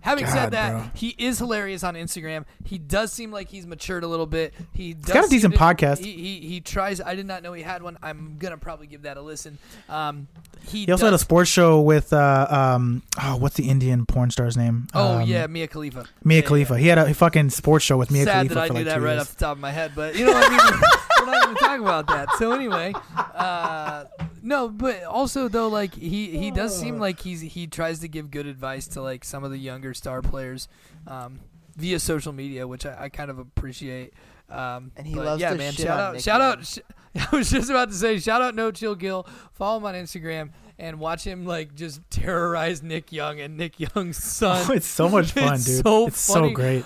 Having 0.00 0.26
said 0.28 0.50
that, 0.52 0.70
bro. 0.70 0.90
he 0.94 1.14
is 1.18 1.38
hilarious 1.38 1.82
on 1.84 1.94
Instagram. 1.94 2.44
He 2.64 2.78
does 2.78 3.12
seem 3.12 3.30
like 3.32 3.48
he's 3.48 3.66
matured 3.66 4.04
a 4.04 4.06
little 4.06 4.26
bit. 4.26 4.54
He 4.72 4.94
does 4.94 5.12
got 5.12 5.24
a 5.26 5.28
decent 5.28 5.54
to- 5.54 5.60
podcast. 5.60 5.98
He, 5.98 6.12
he 6.12 6.40
he 6.48 6.60
tries. 6.60 7.00
I 7.00 7.14
did 7.14 7.26
not 7.26 7.42
know 7.42 7.52
he 7.52 7.62
had 7.62 7.82
one. 7.82 7.98
I'm 8.02 8.36
gonna 8.38 8.56
probably 8.58 8.86
give 8.86 9.02
that 9.02 9.16
a 9.16 9.22
listen. 9.22 9.58
Um, 9.88 10.28
he, 10.68 10.84
He 10.86 10.92
also 10.92 11.06
had 11.06 11.14
a 11.14 11.18
sports 11.18 11.50
show 11.50 11.80
with 11.80 12.12
uh 12.12 12.46
um 12.48 13.02
oh 13.22 13.36
what's 13.36 13.56
the 13.56 13.68
Indian 13.68 14.06
porn 14.06 14.30
star's 14.30 14.56
name? 14.56 14.86
Oh 14.94 15.18
Um, 15.18 15.22
yeah, 15.28 15.46
Mia 15.46 15.66
Khalifa. 15.66 16.06
Mia 16.24 16.40
Yeah, 16.40 16.46
Khalifa. 16.46 16.74
yeah. 16.74 16.78
He 16.80 16.86
had 16.88 16.98
a 16.98 17.14
fucking 17.14 17.50
sports 17.50 17.84
show 17.84 17.96
with 17.96 18.10
Mia 18.10 18.24
Sad 18.24 18.48
Khalifa 18.48 18.54
that 18.54 18.60
I 18.60 18.68
knew 18.68 18.74
like 18.74 18.84
that 18.86 19.00
right 19.00 19.10
years. 19.14 19.20
off 19.22 19.30
the 19.34 19.44
top 19.44 19.56
of 19.56 19.60
my 19.60 19.70
head, 19.72 19.92
but 19.94 20.14
you 20.16 20.26
know, 20.26 20.32
what 20.32 20.44
I 20.46 20.50
mean, 20.50 20.80
we're 21.26 21.32
not 21.32 21.44
even 21.44 21.56
talking 21.56 21.82
about 21.82 22.06
that. 22.08 22.28
So 22.38 22.52
anyway, 22.52 22.94
uh, 23.34 24.04
no, 24.48 24.68
but 24.68 25.04
also 25.04 25.48
though, 25.48 25.68
like 25.68 25.94
he 25.94 26.36
he 26.38 26.50
does 26.50 26.78
seem 26.78 26.98
like 26.98 27.20
he's 27.20 27.40
he 27.40 27.66
tries 27.66 28.00
to 28.00 28.08
give 28.08 28.30
good 28.30 28.46
advice 28.46 28.88
to 28.88 29.02
like 29.02 29.24
some 29.24 29.44
of 29.44 29.50
the 29.50 29.58
younger 29.58 29.92
star 29.94 30.22
players 30.22 30.68
um, 31.06 31.38
via 31.76 31.98
social 32.00 32.32
media, 32.32 32.66
which 32.66 32.86
I, 32.86 33.04
I 33.04 33.08
kind 33.10 33.30
of 33.30 33.38
appreciate. 33.38 34.14
Um, 34.50 34.92
And 34.96 35.06
he 35.06 35.14
but 35.14 35.26
loves 35.26 35.42
yeah, 35.42 35.50
to 35.50 35.56
man. 35.58 35.72
shit 35.74 35.84
Shout 35.86 36.00
out, 36.00 36.14
Nick 36.14 36.22
shout 36.22 36.40
out. 36.40 36.64
Sh- 36.66 36.78
I 37.32 37.36
was 37.36 37.50
just 37.50 37.68
about 37.68 37.88
to 37.90 37.94
say, 37.94 38.18
shout 38.18 38.40
out 38.40 38.54
No 38.54 38.70
Chill 38.70 38.94
Gill. 38.94 39.26
Follow 39.52 39.76
him 39.78 39.84
on 39.84 39.94
Instagram 39.94 40.50
and 40.78 40.98
watch 40.98 41.22
him 41.24 41.44
like 41.44 41.74
just 41.74 42.00
terrorize 42.10 42.82
Nick 42.82 43.12
Young 43.12 43.40
and 43.40 43.56
Nick 43.58 43.78
Young's 43.78 44.16
son. 44.24 44.64
Oh, 44.70 44.72
it's 44.72 44.86
so 44.86 45.08
much 45.10 45.32
fun, 45.32 45.54
It's 45.54 45.66
dude. 45.66 45.84
so 45.84 46.06
it's 46.06 46.32
funny. 46.32 46.48
so 46.50 46.54
great. 46.54 46.84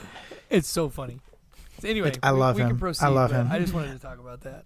It's 0.51 0.69
so 0.69 0.89
funny. 0.89 1.21
Anyway, 1.85 2.09
It's- 2.09 2.21
I 2.23 2.33
we- 2.33 2.41
love 2.41 2.57
we 2.57 2.63
him. 2.63 2.69
Can 2.71 2.77
I 2.77 2.81
proceed, 2.81 3.07
love 3.09 3.31
him. 3.31 3.49
I 3.51 3.59
just 3.61 3.73
wanted 3.73 3.93
to 3.93 3.99
talk 4.01 4.19
about 4.19 4.41
that. 4.43 4.65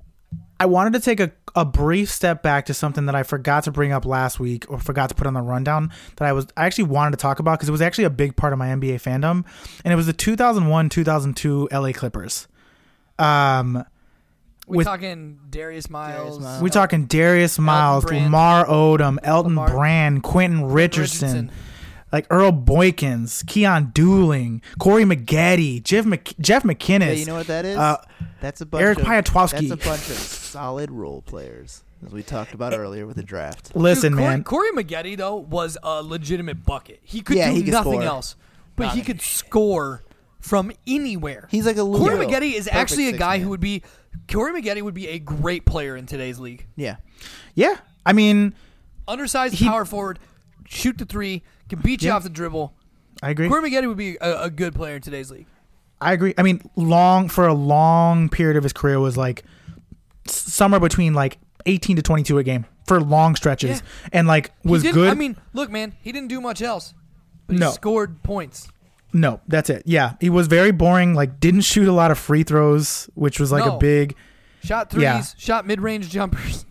I 0.59 0.67
wanted 0.67 0.95
to 0.95 1.01
take 1.01 1.21
a, 1.21 1.33
a 1.55 1.65
brief 1.67 2.11
step 2.11 2.43
back 2.43 2.67
to 2.67 2.75
something 2.75 3.07
that 3.07 3.15
I 3.15 3.23
forgot 3.25 3.65
to 3.65 3.71
bring 3.73 3.93
up 3.93 4.07
last 4.07 4.41
week 4.41 4.65
or 4.71 4.79
forgot 4.79 5.11
to 5.11 5.15
put 5.15 5.27
on 5.27 5.35
the 5.35 5.43
rundown 5.43 5.91
that 6.17 6.27
I 6.27 6.33
was 6.33 6.47
I 6.57 6.65
actually 6.67 6.85
wanted 6.85 7.11
to 7.13 7.17
talk 7.19 7.39
about 7.41 7.59
because 7.59 7.69
it 7.69 7.73
was 7.73 7.83
actually 7.83 8.05
a 8.05 8.11
big 8.11 8.37
part 8.37 8.53
of 8.55 8.59
my 8.59 8.69
NBA 8.69 8.95
fandom 9.03 9.45
and 9.85 9.93
it 9.93 9.97
was 9.97 10.07
the 10.07 10.15
2001-2002 10.15 11.73
LA 11.73 11.93
Clippers. 11.93 12.49
Um 13.19 13.85
We 14.67 14.79
With- 14.79 14.87
talking 14.87 15.39
Darius 15.51 15.89
Miles. 15.91 16.41
Miles. 16.41 16.63
we 16.63 16.71
talking 16.71 17.07
Darius 17.07 17.59
Miles, 17.59 18.05
Brand. 18.05 18.25
Lamar 18.25 18.67
Odom, 18.67 19.19
Elton 19.23 19.55
Lamar- 19.57 19.71
Brand, 19.71 20.23
Quentin 20.23 20.65
Richardson, 20.65 21.51
like 22.13 22.27
Earl 22.31 22.53
Boykins, 22.53 23.45
Keon 23.47 23.93
Dooling, 23.95 24.63
Corey 24.79 25.05
Maggette, 25.05 25.83
Jeff 25.83 26.05
Mc, 26.07 26.35
Jeff 26.41 26.63
McInnis. 26.63 27.07
Yeah, 27.07 27.13
you 27.13 27.27
know 27.27 27.35
what 27.35 27.47
that 27.49 27.65
is? 27.65 27.77
Uh, 27.77 27.97
that's 28.41 28.61
a 28.61 28.67
bunch 28.67 28.83
Eric 28.83 28.99
of, 29.01 29.05
Piatkowski. 29.07 29.69
That's 29.69 29.85
a 29.85 29.89
bunch 29.89 30.11
of 30.11 30.17
solid 30.17 30.91
role 30.91 31.23
players, 31.23 31.83
as 32.07 32.13
we 32.13 32.23
talked 32.23 32.55
about 32.55 32.73
earlier 32.75 33.07
with 33.07 33.17
the 33.17 33.23
draft. 33.23 33.75
Listen, 33.75 34.13
Dude, 34.13 34.19
Corey, 34.21 34.31
man. 34.31 34.45
Corey 34.45 34.71
Maggette 34.73 35.17
though 35.17 35.37
was 35.37 35.77
a 35.83 36.03
legitimate 36.03 36.65
bucket. 36.65 37.01
He 37.03 37.21
could 37.23 37.37
Yeah, 37.37 37.51
do 37.51 37.57
he 37.57 37.63
could 37.65 37.73
nothing 37.73 37.93
score. 37.95 38.03
else, 38.05 38.37
but 38.77 38.85
he 38.85 38.99
Nothing. 38.99 39.05
could 39.05 39.21
score 39.23 40.03
from 40.41 40.71
anywhere. 40.87 41.49
He's 41.51 41.67
like 41.67 41.77
a 41.77 41.83
Lou 41.83 41.99
Corey 41.99 42.19
Will. 42.19 42.27
Maggette 42.29 42.43
is 42.53 42.65
Perfect 42.67 42.77
actually 42.77 43.09
a 43.09 43.13
guy 43.19 43.37
man. 43.39 43.41
who 43.45 43.51
would 43.51 43.61
be. 43.61 43.83
Corey 44.33 44.53
Maggette 44.61 44.81
would 44.83 44.95
be 44.95 45.09
a 45.09 45.19
great 45.19 45.67
player 45.67 45.97
in 45.97 46.07
today's 46.07 46.39
league. 46.39 46.67
Yeah, 46.77 46.97
Yeah, 47.55 47.77
I 48.05 48.13
mean, 48.13 48.55
Undersized 49.09 49.55
He- 49.55 49.67
power 49.67 49.85
forward, 49.85 50.19
shoot 50.67 50.99
the 50.99 51.05
three, 51.05 51.43
can 51.69 51.81
beat 51.81 52.03
you 52.03 52.09
Yeah. 52.09 52.17
off 52.17 52.23
the 52.23 52.29
dribble. 52.31 52.73
I 53.23 53.31
agree. 53.31 53.49
Corey 53.49 53.71
Maggette 53.71 53.87
would 53.89 53.97
be 53.97 54.17
a, 54.21 54.43
a 54.43 54.51
good 54.51 54.75
player 54.75 54.97
in 54.97 55.03
today's 55.03 55.31
league. 55.31 55.47
I 56.01 56.13
agree. 56.13 56.35
I 56.37 56.43
mean, 56.43 56.61
long 56.77 57.29
for 57.29 57.47
a 57.47 57.55
long 57.55 58.29
period 58.29 58.57
of 58.57 58.63
his 58.63 58.73
career 58.73 59.01
was 59.01 59.17
like 59.17 59.45
somewhere 60.27 60.81
between 60.81 61.15
like 61.15 61.39
18 61.67 61.97
to 61.97 62.03
22 62.03 62.39
a 62.39 62.45
game 62.45 62.67
for 62.87 63.01
long 63.01 63.35
stretches, 63.35 63.81
Yeah. 63.81 64.09
and 64.13 64.29
like 64.29 64.53
was 64.65 64.83
good. 64.83 65.09
I 65.11 65.15
mean, 65.15 65.37
look, 65.53 65.71
man, 65.71 65.95
he 66.03 66.13
didn't 66.13 66.29
do 66.29 66.41
much 66.41 66.63
else. 66.63 66.95
But 67.47 67.57
No. 67.57 67.71
scored 67.71 68.23
points. 68.23 68.69
no, 69.13 69.41
that's 69.49 69.71
it. 69.71 69.83
Yeah, 69.87 70.15
he 70.21 70.29
was 70.31 70.47
very 70.47 70.73
boring. 70.73 71.15
Like, 71.15 71.41
didn't 71.41 71.63
shoot 71.63 71.89
a 71.89 71.93
lot 71.93 72.11
of 72.11 72.19
free 72.19 72.43
throws, 72.43 73.09
which 73.15 73.41
was 73.41 73.51
like 73.51 73.65
No. 73.65 73.77
a 73.77 73.79
big 73.79 74.15
Shot 74.63 74.91
threes, 74.91 75.03
Yeah. 75.05 75.23
shot 75.39 75.67
mid-range 75.67 76.11
jumpers. 76.11 76.67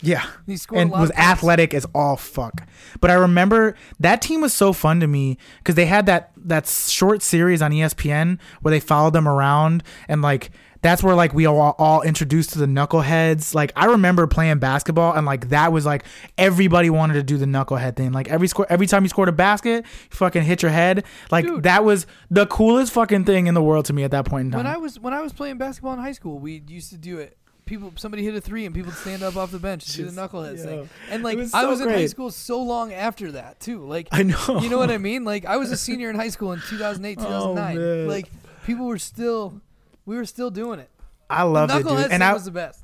Yeah. 0.00 0.26
He 0.46 0.56
scored 0.56 0.80
and 0.80 0.90
was 0.90 1.10
athletic 1.12 1.74
as 1.74 1.86
all 1.94 2.16
fuck. 2.16 2.66
But 3.00 3.10
I 3.10 3.14
remember 3.14 3.74
that 4.00 4.22
team 4.22 4.40
was 4.40 4.54
so 4.54 4.72
fun 4.72 5.00
to 5.00 5.06
me 5.06 5.38
because 5.58 5.74
they 5.74 5.86
had 5.86 6.06
that 6.06 6.32
that 6.36 6.66
short 6.66 7.22
series 7.22 7.62
on 7.62 7.72
ESPN 7.72 8.38
where 8.62 8.70
they 8.70 8.80
followed 8.80 9.12
them 9.12 9.28
around 9.28 9.82
and 10.08 10.22
like 10.22 10.50
that's 10.80 11.02
where 11.02 11.14
like 11.14 11.34
we 11.34 11.46
all, 11.46 11.74
all 11.78 12.02
introduced 12.02 12.50
to 12.50 12.58
the 12.58 12.66
knuckleheads. 12.66 13.54
Like 13.54 13.72
I 13.74 13.86
remember 13.86 14.26
playing 14.26 14.58
basketball 14.58 15.14
and 15.14 15.26
like 15.26 15.48
that 15.48 15.72
was 15.72 15.84
like 15.84 16.04
everybody 16.36 16.90
wanted 16.90 17.14
to 17.14 17.22
do 17.22 17.36
the 17.36 17.46
knucklehead 17.46 17.96
thing. 17.96 18.12
Like 18.12 18.28
every 18.28 18.48
score, 18.48 18.66
every 18.68 18.86
time 18.86 19.02
you 19.02 19.08
scored 19.08 19.28
a 19.28 19.32
basket, 19.32 19.84
you 19.84 20.16
fucking 20.16 20.42
hit 20.42 20.62
your 20.62 20.70
head. 20.70 21.04
Like 21.30 21.46
Dude. 21.46 21.64
that 21.64 21.84
was 21.84 22.06
the 22.30 22.46
coolest 22.46 22.92
fucking 22.92 23.24
thing 23.24 23.46
in 23.46 23.54
the 23.54 23.62
world 23.62 23.86
to 23.86 23.92
me 23.92 24.04
at 24.04 24.12
that 24.12 24.24
point 24.24 24.46
in 24.46 24.50
time. 24.52 24.58
When 24.58 24.66
I 24.66 24.76
was 24.76 25.00
when 25.00 25.14
I 25.14 25.20
was 25.20 25.32
playing 25.32 25.58
basketball 25.58 25.94
in 25.94 25.98
high 25.98 26.12
school, 26.12 26.38
we 26.38 26.62
used 26.68 26.90
to 26.90 26.98
do 26.98 27.18
it. 27.18 27.36
People, 27.68 27.92
somebody 27.96 28.24
hit 28.24 28.34
a 28.34 28.40
three, 28.40 28.64
and 28.64 28.74
people 28.74 28.92
stand 28.92 29.22
up 29.22 29.36
off 29.36 29.50
the 29.50 29.58
bench 29.58 29.86
and 29.86 29.94
do 30.06 30.10
the 30.10 30.20
knuckleheads 30.20 30.58
yo. 30.58 30.64
thing. 30.64 30.88
And 31.10 31.22
like, 31.22 31.36
was 31.36 31.52
I 31.52 31.60
so 31.62 31.68
was 31.68 31.80
in 31.82 31.88
high 31.90 32.06
school 32.06 32.30
so 32.30 32.62
long 32.62 32.92
after 32.94 33.32
that 33.32 33.60
too. 33.60 33.84
Like, 33.86 34.08
I 34.10 34.22
know. 34.22 34.60
you 34.62 34.70
know 34.70 34.78
what 34.78 34.90
I 34.90 34.96
mean? 35.10 35.24
Like, 35.24 35.44
I 35.44 35.58
was 35.58 35.70
a 35.70 35.76
senior 35.76 36.08
in 36.08 36.16
high 36.16 36.30
school 36.30 36.52
in 36.52 36.60
2008, 36.60 37.18
Oh, 37.20 37.22
2009. 37.54 37.76
man. 37.76 38.08
like, 38.08 38.30
people 38.64 38.86
were 38.86 38.98
still, 38.98 39.60
we 40.06 40.16
were 40.16 40.24
still 40.24 40.50
doing 40.50 40.78
it. 40.80 40.88
I 41.28 41.42
loved 41.42 41.72
it, 41.74 41.86
dude. 41.86 42.10
And 42.10 42.24
I, 42.24 42.32
was 42.32 42.46
the 42.46 42.50
best. 42.50 42.82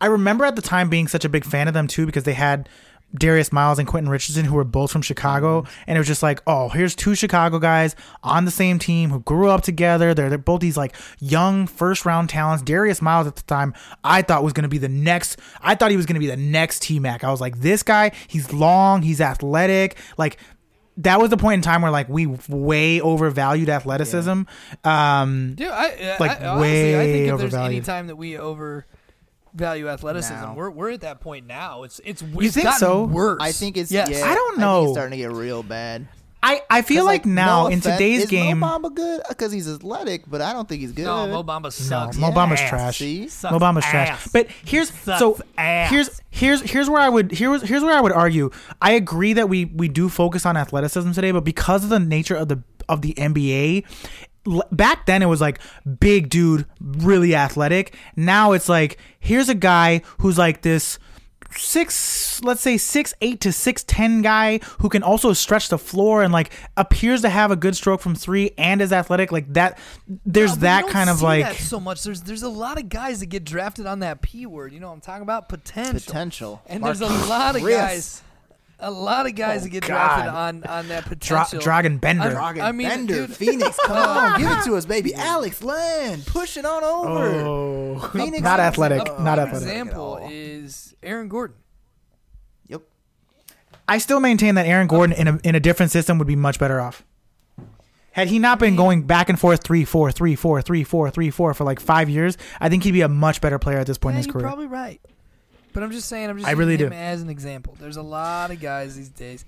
I 0.00 0.06
remember 0.06 0.44
at 0.44 0.54
the 0.54 0.62
time 0.62 0.88
being 0.88 1.08
such 1.08 1.24
a 1.24 1.28
big 1.28 1.44
fan 1.44 1.66
of 1.66 1.74
them 1.74 1.88
too 1.88 2.06
because 2.06 2.22
they 2.22 2.34
had 2.34 2.68
Darius 3.14 3.52
Miles 3.52 3.78
and 3.78 3.86
Quentin 3.86 4.10
Richardson 4.10 4.44
who 4.44 4.54
were 4.54 4.64
both 4.64 4.90
from 4.90 5.02
Chicago. 5.02 5.62
Mm-hmm. 5.62 5.84
and 5.86 5.96
it 5.96 6.00
was 6.00 6.06
just 6.06 6.22
like 6.22 6.40
oh 6.46 6.68
here's 6.68 6.94
two 6.94 7.14
Chicago 7.14 7.58
guys 7.58 7.94
on 8.22 8.44
the 8.44 8.50
same 8.50 8.78
team 8.78 9.10
who 9.10 9.20
grew 9.20 9.48
up 9.48 9.62
together. 9.62 10.14
They're, 10.14 10.28
they're 10.28 10.38
both 10.38 10.60
these 10.60 10.76
like 10.76 10.94
young 11.20 11.66
first 11.66 12.04
round 12.04 12.28
talents. 12.28 12.62
Darius 12.62 13.00
Miles 13.00 13.26
at 13.26 13.36
the 13.36 13.42
time 13.42 13.74
I 14.02 14.22
thought 14.22 14.42
was 14.42 14.52
going 14.52 14.64
to 14.64 14.68
be 14.68 14.78
the 14.78 14.88
next 14.88 15.38
I 15.60 15.74
thought 15.74 15.90
he 15.90 15.96
was 15.96 16.06
going 16.06 16.14
to 16.14 16.20
be 16.20 16.26
the 16.26 16.36
next 16.36 16.82
T-Mac. 16.82 17.24
I 17.24 17.30
was 17.30 17.40
like 17.40 17.60
this 17.60 17.82
guy 17.82 18.12
he's 18.26 18.52
long 18.52 19.02
he's 19.02 19.20
athletic. 19.20 19.96
Like 20.16 20.38
that 20.98 21.20
was 21.20 21.30
the 21.30 21.36
point 21.36 21.54
in 21.54 21.62
time 21.62 21.82
where 21.82 21.90
like 21.90 22.08
we 22.08 22.26
way 22.48 23.00
overvalued 23.00 23.68
athleticism. 23.68 24.42
Um 24.84 25.54
Dude, 25.54 25.68
I, 25.68 26.16
Like, 26.20 26.40
I, 26.40 26.46
honestly, 26.46 26.96
I 26.96 26.98
think 27.04 27.26
way 27.26 27.28
if 27.28 27.38
there's 27.38 27.54
any 27.54 27.80
time 27.80 28.06
that 28.08 28.16
we 28.16 28.38
overvalue 29.54 29.88
athleticism, 29.88 30.34
Now. 30.42 30.54
we're 30.54 30.70
we're 30.70 30.90
at 30.90 31.00
that 31.02 31.20
point 31.20 31.46
now. 31.46 31.84
It's 31.84 32.00
it's 32.04 32.22
You 32.22 32.40
it's 32.40 32.54
think 32.54 32.64
gotten 32.64 32.80
so? 32.80 33.04
worse. 33.04 33.38
I 33.40 33.52
think 33.52 33.76
it's 33.76 33.90
yes. 33.92 34.10
yeah, 34.10 34.24
I 34.24 34.34
don't 34.34 34.50
think 34.52 34.60
know. 34.60 34.84
it's 34.84 34.92
starting 34.92 35.12
to 35.12 35.16
get 35.16 35.32
real 35.32 35.62
bad. 35.62 36.08
I, 36.46 36.60
I 36.68 36.82
feel 36.82 37.04
'Cause, 37.04 37.06
like, 37.06 37.24
now 37.24 37.62
no 37.62 37.66
in 37.68 37.78
offense, 37.78 37.94
today's 37.96 38.24
is 38.24 38.30
game 38.30 38.58
Mo 38.58 38.66
Bamba 38.78 38.94
good 38.94 39.22
because 39.30 39.50
he's 39.50 39.66
athletic, 39.66 40.24
but 40.28 40.42
I 40.42 40.52
don't 40.52 40.68
think 40.68 40.82
he's 40.82 40.92
good. 40.92 41.06
No, 41.06 41.26
Mo 41.26 41.42
Bamba 41.42 41.72
sucks. 41.72 42.18
Mo 42.18 42.32
Bamba's 42.32 42.60
ass. 42.60 42.68
trash. 42.68 42.98
See? 42.98 43.28
Sucks 43.28 43.50
Mo 43.50 43.58
Bamba's 43.58 43.84
ass. 43.86 43.90
trash. 43.90 44.26
But 44.30 44.48
here's 44.62 44.90
Sucks 44.92 45.18
so 45.20 45.38
ass. 45.56 45.90
here's 45.90 46.20
here's 46.30 46.60
here's 46.60 46.90
where 46.90 47.00
I 47.00 47.08
would 47.08 47.32
here's 47.32 47.62
here's 47.62 47.82
where 47.82 47.96
I 47.96 48.00
would 48.02 48.12
argue. 48.12 48.50
I 48.82 48.92
agree 48.92 49.32
that 49.32 49.48
we 49.48 49.64
we 49.64 49.88
do 49.88 50.10
focus 50.10 50.44
on 50.44 50.58
athleticism 50.58 51.12
today, 51.12 51.30
but 51.30 51.44
because 51.44 51.82
of 51.82 51.88
the 51.88 51.98
nature 52.00 52.36
of 52.36 52.48
the 52.48 52.62
of 52.90 53.00
the 53.00 53.14
NBA, 53.14 53.84
l- 53.84 53.88
back 54.72 55.06
then 55.06 55.22
it 55.22 55.26
was 55.26 55.40
like 55.40 55.58
big 56.00 56.28
dude, 56.28 56.66
really 56.80 57.34
athletic. 57.34 57.96
Now 58.16 58.52
it's 58.52 58.68
like 58.68 58.98
here's 59.18 59.48
a 59.48 59.54
guy 59.54 60.02
who's 60.18 60.38
like 60.38 60.62
this 60.62 60.98
six 61.56 62.42
let's 62.42 62.60
say 62.60 62.76
six 62.76 63.14
eight 63.20 63.40
to 63.40 63.52
six 63.52 63.84
ten 63.84 64.22
guy 64.22 64.58
who 64.80 64.88
can 64.88 65.02
also 65.04 65.32
stretch 65.32 65.68
the 65.68 65.78
floor 65.78 66.22
and 66.22 66.32
like 66.32 66.52
appears 66.76 67.22
to 67.22 67.28
have 67.28 67.50
a 67.52 67.56
good 67.56 67.76
stroke 67.76 68.00
from 68.00 68.14
three 68.14 68.50
and 68.58 68.82
is 68.82 68.92
athletic 68.92 69.30
like 69.30 69.52
that 69.52 69.78
there's 70.26 70.50
No, 70.50 70.54
but 70.54 70.56
you 70.56 70.60
that 70.62 70.80
don't 70.82 70.90
kind 70.90 71.10
of 71.10 71.22
like 71.22 71.44
that 71.44 71.56
so 71.56 71.78
much. 71.78 72.02
There's 72.02 72.22
there's 72.22 72.42
a 72.42 72.48
lot 72.48 72.78
of 72.78 72.88
guys 72.88 73.20
that 73.20 73.26
get 73.26 73.44
drafted 73.44 73.86
on 73.86 74.00
that 74.00 74.20
p 74.20 74.46
word. 74.46 74.72
You 74.72 74.80
know 74.80 74.88
what 74.88 74.94
I'm 74.94 75.00
talking 75.00 75.22
about? 75.22 75.48
Potential. 75.48 76.00
Potential. 76.00 76.62
And 76.66 76.84
there's 76.84 77.00
a 77.00 77.06
lot 77.06 77.54
of 77.56 77.62
guys, 77.62 78.22
a 78.84 78.90
lot 78.90 79.26
of 79.26 79.34
guys 79.34 79.60
Oh, 79.60 79.64
that 79.64 79.68
get 79.70 79.82
God. 79.82 79.88
drafted 79.88 80.26
on 80.28 80.64
on 80.64 80.88
that 80.88 81.04
Dra- 81.20 81.44
potential. 81.44 81.60
Dragan 81.60 82.00
Bender. 82.00 82.40
I- 82.40 82.52
Dragan 82.54 82.62
I 82.62 82.72
mean, 82.72 82.88
Bender, 82.88 83.14
dude- 83.26 83.36
Phoenix, 83.36 83.78
come 83.84 83.96
on, 84.08 84.40
give 84.40 84.50
it 84.50 84.64
to 84.64 84.76
us, 84.76 84.84
baby. 84.86 85.14
Alex 85.14 85.62
Len, 85.62 86.22
push 86.22 86.56
it 86.56 86.64
on 86.64 86.84
over. 86.84 87.28
Oh, 87.30 88.10
Phoenix 88.12 88.42
not 88.42 88.60
athletic, 88.60 89.00
uh, 89.08 89.22
not 89.22 89.38
athletic. 89.38 89.68
example 89.68 90.26
is 90.30 90.94
Aaron 91.02 91.28
Gordon. 91.28 91.56
Yep. 92.68 92.82
I 93.88 93.98
still 93.98 94.20
maintain 94.20 94.54
that 94.56 94.66
Aaron 94.66 94.86
Gordon 94.86 95.16
in 95.16 95.28
a 95.28 95.38
in 95.44 95.54
a 95.54 95.60
different 95.60 95.92
system 95.92 96.18
would 96.18 96.26
be 96.28 96.36
much 96.36 96.58
better 96.58 96.80
off. 96.80 97.04
Had 98.12 98.28
he 98.28 98.38
not 98.38 98.60
been 98.60 98.76
going 98.76 99.02
back 99.08 99.28
and 99.28 99.38
forth 99.40 99.64
three 99.64 99.84
four 99.84 100.12
three 100.12 100.36
four 100.36 100.62
three 100.62 100.84
four 100.84 101.10
three 101.10 101.30
four 101.30 101.52
for 101.52 101.64
like 101.64 101.80
five 101.80 102.08
years, 102.08 102.38
I 102.60 102.68
think 102.68 102.84
he'd 102.84 102.92
be 102.92 103.00
a 103.00 103.08
much 103.08 103.40
better 103.40 103.58
player 103.58 103.78
at 103.78 103.86
this 103.88 103.98
point 103.98 104.14
yeah, 104.14 104.18
in 104.18 104.20
his 104.20 104.26
you're 104.26 104.32
career. 104.34 104.46
probably 104.46 104.66
right. 104.66 105.00
But 105.74 105.82
I'm 105.82 105.90
just 105.90 106.08
saying, 106.08 106.30
I'm 106.30 106.38
just 106.38 106.46
I 106.46 106.52
using 106.52 106.58
really 106.58 106.76
him 106.76 106.90
do. 106.90 106.94
as 106.94 107.20
an 107.20 107.28
example. 107.28 107.76
There's 107.78 107.98
a 107.98 108.02
lot 108.02 108.50
of 108.50 108.60
guys 108.60 108.96
these 108.96 109.10
days. 109.10 109.44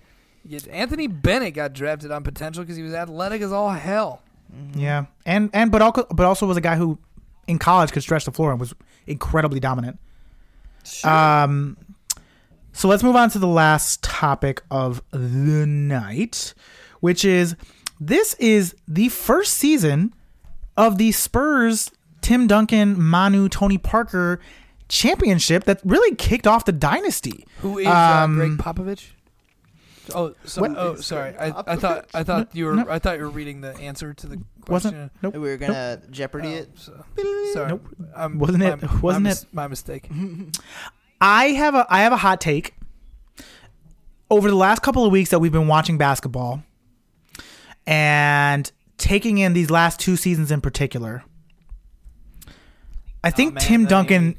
Get 0.46 0.68
Anthony 0.68 1.06
Bennett 1.06 1.54
got 1.54 1.72
drafted 1.72 2.10
on 2.10 2.22
potential 2.22 2.62
because 2.62 2.76
he 2.76 2.82
was 2.82 2.92
athletic 2.92 3.40
as 3.42 3.52
all 3.52 3.70
hell. 3.70 4.22
Yeah, 4.74 5.06
and 5.24 5.50
and 5.52 5.72
but 5.72 5.82
also 5.82 6.06
but 6.10 6.26
also 6.26 6.46
was 6.46 6.56
a 6.56 6.60
guy 6.60 6.76
who 6.76 6.98
in 7.46 7.58
college 7.58 7.92
could 7.92 8.02
stretch 8.02 8.24
the 8.24 8.32
floor 8.32 8.50
and 8.50 8.60
was 8.60 8.74
incredibly 9.06 9.60
dominant. 9.60 9.98
Um, 11.04 11.76
so 12.72 12.88
let's 12.88 13.02
move 13.02 13.16
on 13.16 13.30
to 13.30 13.38
the 13.38 13.46
last 13.48 14.02
topic 14.02 14.62
of 14.70 15.02
the 15.10 15.66
night, 15.66 16.54
which 17.00 17.24
is 17.24 17.56
this 17.98 18.34
is 18.34 18.74
the 18.86 19.08
first 19.08 19.54
season 19.54 20.14
of 20.76 20.98
the 20.98 21.12
Spurs 21.12 21.90
Tim 22.20 22.46
Duncan, 22.46 23.00
Manu, 23.00 23.48
Tony 23.48 23.78
Parker 23.78 24.40
championship 24.88 25.64
that 25.64 25.80
really 25.84 26.14
kicked 26.16 26.46
off 26.46 26.64
the 26.64 26.72
dynasty. 26.72 27.46
Who 27.60 27.78
is 27.78 27.86
Um, 27.86 28.40
uh, 28.40 28.44
Gregg 28.46 28.58
Popovich? 28.58 29.08
Oh, 30.14 30.34
so, 30.44 30.64
oh, 30.76 30.94
sorry. 30.96 31.36
I, 31.36 31.46
I 31.66 31.74
thought 31.76 32.06
I 32.14 32.22
thought 32.22 32.54
you 32.54 32.66
were 32.66 32.74
No. 32.76 32.86
I 32.88 33.00
thought 33.00 33.18
you 33.18 33.24
were 33.24 33.30
reading 33.30 33.60
the 33.60 33.76
answer 33.78 34.14
to 34.14 34.26
the 34.28 34.36
question. 34.64 34.92
Wasn't 34.92 35.12
nope. 35.22 35.34
We 35.34 35.40
were 35.40 35.56
gonna 35.56 36.00
Jeopardy 36.10 36.48
Oh, 36.48 36.56
it. 36.58 36.70
so- 36.76 37.04
sorry. 37.54 37.68
Nope. 37.70 37.86
Um, 38.14 38.38
Wasn't 38.38 38.62
my- 38.62 38.72
it- 38.74 38.82
my 38.82 39.00
wasn't 39.00 39.24
mis- 39.24 39.42
it- 39.42 39.48
my 39.52 39.66
mistake? 39.66 40.08
I 41.20 41.46
have 41.46 41.74
a 41.74 41.86
I 41.90 42.02
have 42.02 42.12
a 42.12 42.18
hot 42.18 42.40
take. 42.40 42.74
Over 44.30 44.48
the 44.48 44.56
last 44.56 44.82
couple 44.82 45.04
of 45.04 45.10
weeks 45.10 45.30
that 45.30 45.38
we've 45.40 45.50
been 45.52 45.66
watching 45.68 45.98
basketball 45.98 46.62
and 47.86 48.70
taking 48.98 49.38
in 49.38 49.52
these 49.54 49.70
last 49.70 49.98
two 50.00 50.16
seasons 50.16 50.50
in 50.52 50.60
particular, 50.60 51.24
I 53.22 53.30
think 53.30 53.54
man, 53.54 53.62
Tim 53.62 53.82
that 53.82 53.90
Duncan 53.90 54.24
ain't- 54.24 54.38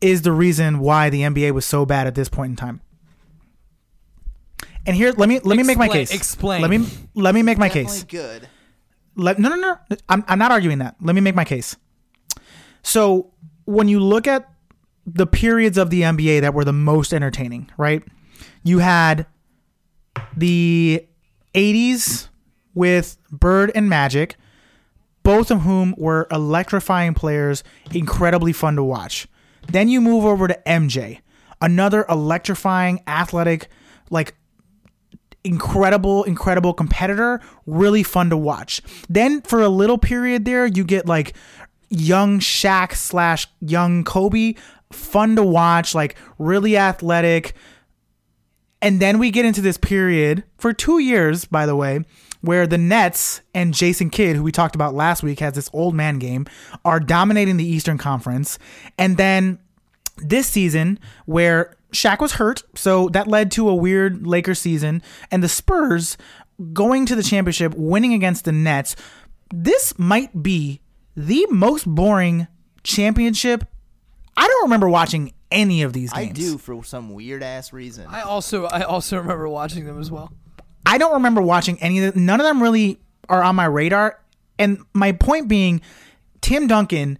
is 0.00 0.22
the 0.22 0.32
reason 0.32 0.78
why 0.78 1.10
the 1.10 1.22
NBA 1.22 1.52
was 1.52 1.64
so 1.64 1.86
bad 1.86 2.06
at 2.06 2.14
this 2.14 2.28
point 2.28 2.50
in 2.50 2.56
time. 2.56 2.80
And 4.86 4.94
here, 4.94 5.12
let 5.16 5.28
me 5.28 5.40
let 5.40 5.56
me 5.56 5.64
make 5.64 5.78
my 5.78 5.88
case. 5.88 6.14
explain. 6.14 6.62
Let 6.62 6.70
me 6.70 6.86
let 7.14 7.34
me 7.34 7.42
make 7.42 7.58
my 7.58 7.68
Definitely 7.68 7.92
case. 7.92 8.04
good. 8.04 8.48
Let, 9.16 9.38
no, 9.38 9.48
no, 9.48 9.56
no. 9.56 9.78
I'm, 10.08 10.24
I'm 10.28 10.38
not 10.38 10.52
arguing 10.52 10.78
that. 10.78 10.96
Let 11.00 11.14
me 11.14 11.20
make 11.22 11.34
my 11.34 11.44
case. 11.44 11.76
So, 12.82 13.32
when 13.64 13.88
you 13.88 13.98
look 13.98 14.26
at 14.26 14.48
the 15.06 15.26
periods 15.26 15.78
of 15.78 15.90
the 15.90 16.02
NBA 16.02 16.42
that 16.42 16.52
were 16.54 16.64
the 16.64 16.72
most 16.72 17.14
entertaining, 17.14 17.70
right? 17.78 18.02
You 18.62 18.78
had 18.78 19.26
the 20.36 21.06
80s 21.54 22.28
with 22.74 23.16
Bird 23.30 23.72
and 23.74 23.88
Magic, 23.88 24.36
both 25.22 25.50
of 25.50 25.62
whom 25.62 25.94
were 25.96 26.26
electrifying 26.30 27.14
players, 27.14 27.64
incredibly 27.92 28.52
fun 28.52 28.76
to 28.76 28.84
watch. 28.84 29.26
Then 29.68 29.88
you 29.88 30.00
move 30.00 30.24
over 30.24 30.48
to 30.48 30.58
MJ, 30.66 31.20
another 31.60 32.04
electrifying, 32.08 33.02
athletic, 33.06 33.68
like 34.10 34.34
incredible, 35.44 36.24
incredible 36.24 36.74
competitor, 36.74 37.40
really 37.66 38.02
fun 38.02 38.30
to 38.30 38.36
watch. 38.36 38.82
Then 39.08 39.42
for 39.42 39.62
a 39.62 39.68
little 39.68 39.98
period 39.98 40.44
there, 40.44 40.66
you 40.66 40.84
get 40.84 41.06
like 41.06 41.34
young 41.88 42.40
Shaq 42.40 42.94
slash 42.94 43.46
young 43.60 44.04
Kobe, 44.04 44.54
fun 44.92 45.36
to 45.36 45.44
watch, 45.44 45.94
like 45.94 46.16
really 46.38 46.76
athletic. 46.76 47.54
And 48.82 49.00
then 49.00 49.18
we 49.18 49.30
get 49.30 49.44
into 49.44 49.60
this 49.60 49.78
period 49.78 50.44
for 50.58 50.72
two 50.72 50.98
years, 50.98 51.44
by 51.44 51.64
the 51.66 51.76
way, 51.76 52.04
where 52.46 52.66
the 52.66 52.78
Nets 52.78 53.42
and 53.54 53.74
Jason 53.74 54.08
Kidd, 54.08 54.36
who 54.36 54.42
we 54.42 54.52
talked 54.52 54.74
about 54.74 54.94
last 54.94 55.22
week, 55.22 55.40
has 55.40 55.54
this 55.54 55.68
old 55.72 55.94
man 55.94 56.18
game, 56.18 56.46
are 56.84 56.98
dominating 56.98 57.58
the 57.58 57.66
Eastern 57.66 57.98
Conference. 57.98 58.58
And 58.98 59.16
then 59.16 59.58
this 60.16 60.46
season 60.46 60.98
where 61.26 61.76
Shaq 61.92 62.20
was 62.20 62.32
hurt, 62.32 62.62
so 62.74 63.08
that 63.10 63.28
led 63.28 63.50
to 63.52 63.68
a 63.68 63.74
weird 63.74 64.26
Lakers 64.26 64.58
season, 64.58 65.02
and 65.30 65.42
the 65.42 65.48
Spurs 65.48 66.16
going 66.72 67.06
to 67.06 67.14
the 67.14 67.22
championship, 67.22 67.74
winning 67.76 68.14
against 68.14 68.44
the 68.44 68.52
Nets. 68.52 68.96
This 69.52 69.98
might 69.98 70.42
be 70.42 70.80
the 71.16 71.46
most 71.50 71.86
boring 71.86 72.46
championship. 72.82 73.64
I 74.36 74.46
don't 74.46 74.62
remember 74.64 74.88
watching 74.88 75.32
any 75.50 75.82
of 75.82 75.92
these 75.92 76.12
I 76.12 76.26
games. 76.26 76.38
do 76.38 76.58
for 76.58 76.82
some 76.84 77.12
weird 77.12 77.42
ass 77.42 77.72
reason. 77.72 78.06
I 78.08 78.22
also 78.22 78.64
I 78.66 78.82
also 78.82 79.18
remember 79.18 79.48
watching 79.48 79.86
them 79.86 80.00
as 80.00 80.10
well. 80.10 80.32
I 80.86 80.98
don't 80.98 81.14
remember 81.14 81.42
watching 81.42 81.78
any 81.82 82.02
of 82.02 82.14
them. 82.14 82.24
None 82.24 82.40
of 82.40 82.46
them 82.46 82.62
really 82.62 83.00
are 83.28 83.42
on 83.42 83.56
my 83.56 83.66
radar. 83.66 84.20
And 84.58 84.78
my 84.94 85.12
point 85.12 85.48
being, 85.48 85.82
Tim 86.40 86.66
Duncan, 86.66 87.18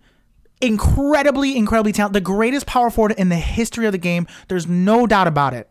incredibly, 0.60 1.56
incredibly 1.56 1.93
talented, 1.93 2.14
the 2.14 2.24
greatest 2.24 2.66
power 2.66 2.90
forward 2.90 3.12
in 3.18 3.28
the 3.28 3.36
history 3.36 3.86
of 3.86 3.93
the 3.93 3.98
game. 3.98 4.26
There's 4.48 4.66
no 4.66 5.06
doubt 5.06 5.26
about 5.26 5.52
it. 5.52 5.68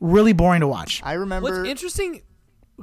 Really 0.00 0.32
boring 0.32 0.60
to 0.60 0.68
watch. 0.68 1.00
I 1.04 1.14
remember. 1.14 1.50
What's 1.50 1.68
interesting? 1.68 2.22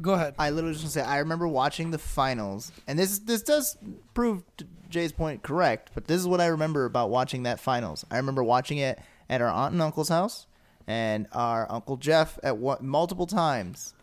Go 0.02 0.14
ahead. 0.14 0.36
I 0.38 0.52
literally 0.52 0.74
just 0.74 0.84
want 0.84 0.94
to 0.94 1.00
say 1.00 1.06
I 1.06 1.18
remember 1.20 1.48
watching 1.48 1.92
the 1.92 1.98
finals, 1.98 2.72
and 2.88 2.98
this 2.98 3.20
this 3.20 3.42
does 3.42 3.76
prove 4.14 4.44
Jay's 4.90 5.12
point 5.12 5.42
correct, 5.42 5.92
but 5.96 6.06
this 6.06 6.22
is 6.22 6.28
what 6.28 6.40
I 6.40 6.48
remember 6.48 6.86
about 6.86 7.10
watching 7.10 7.44
that 7.44 7.60
finals. 7.60 8.06
I 8.12 8.18
remember 8.18 8.44
watching 8.44 8.78
it 8.78 9.00
at 9.30 9.42
our 9.42 9.48
aunt 9.48 9.74
and 9.74 9.82
uncle's 9.82 10.10
house, 10.10 10.46
and 10.86 11.28
our 11.32 11.66
uncle 11.72 11.98
Jeff 11.98 12.38
at 12.44 12.58
one, 12.58 12.78
multiple 12.82 13.26
times. 13.26 13.96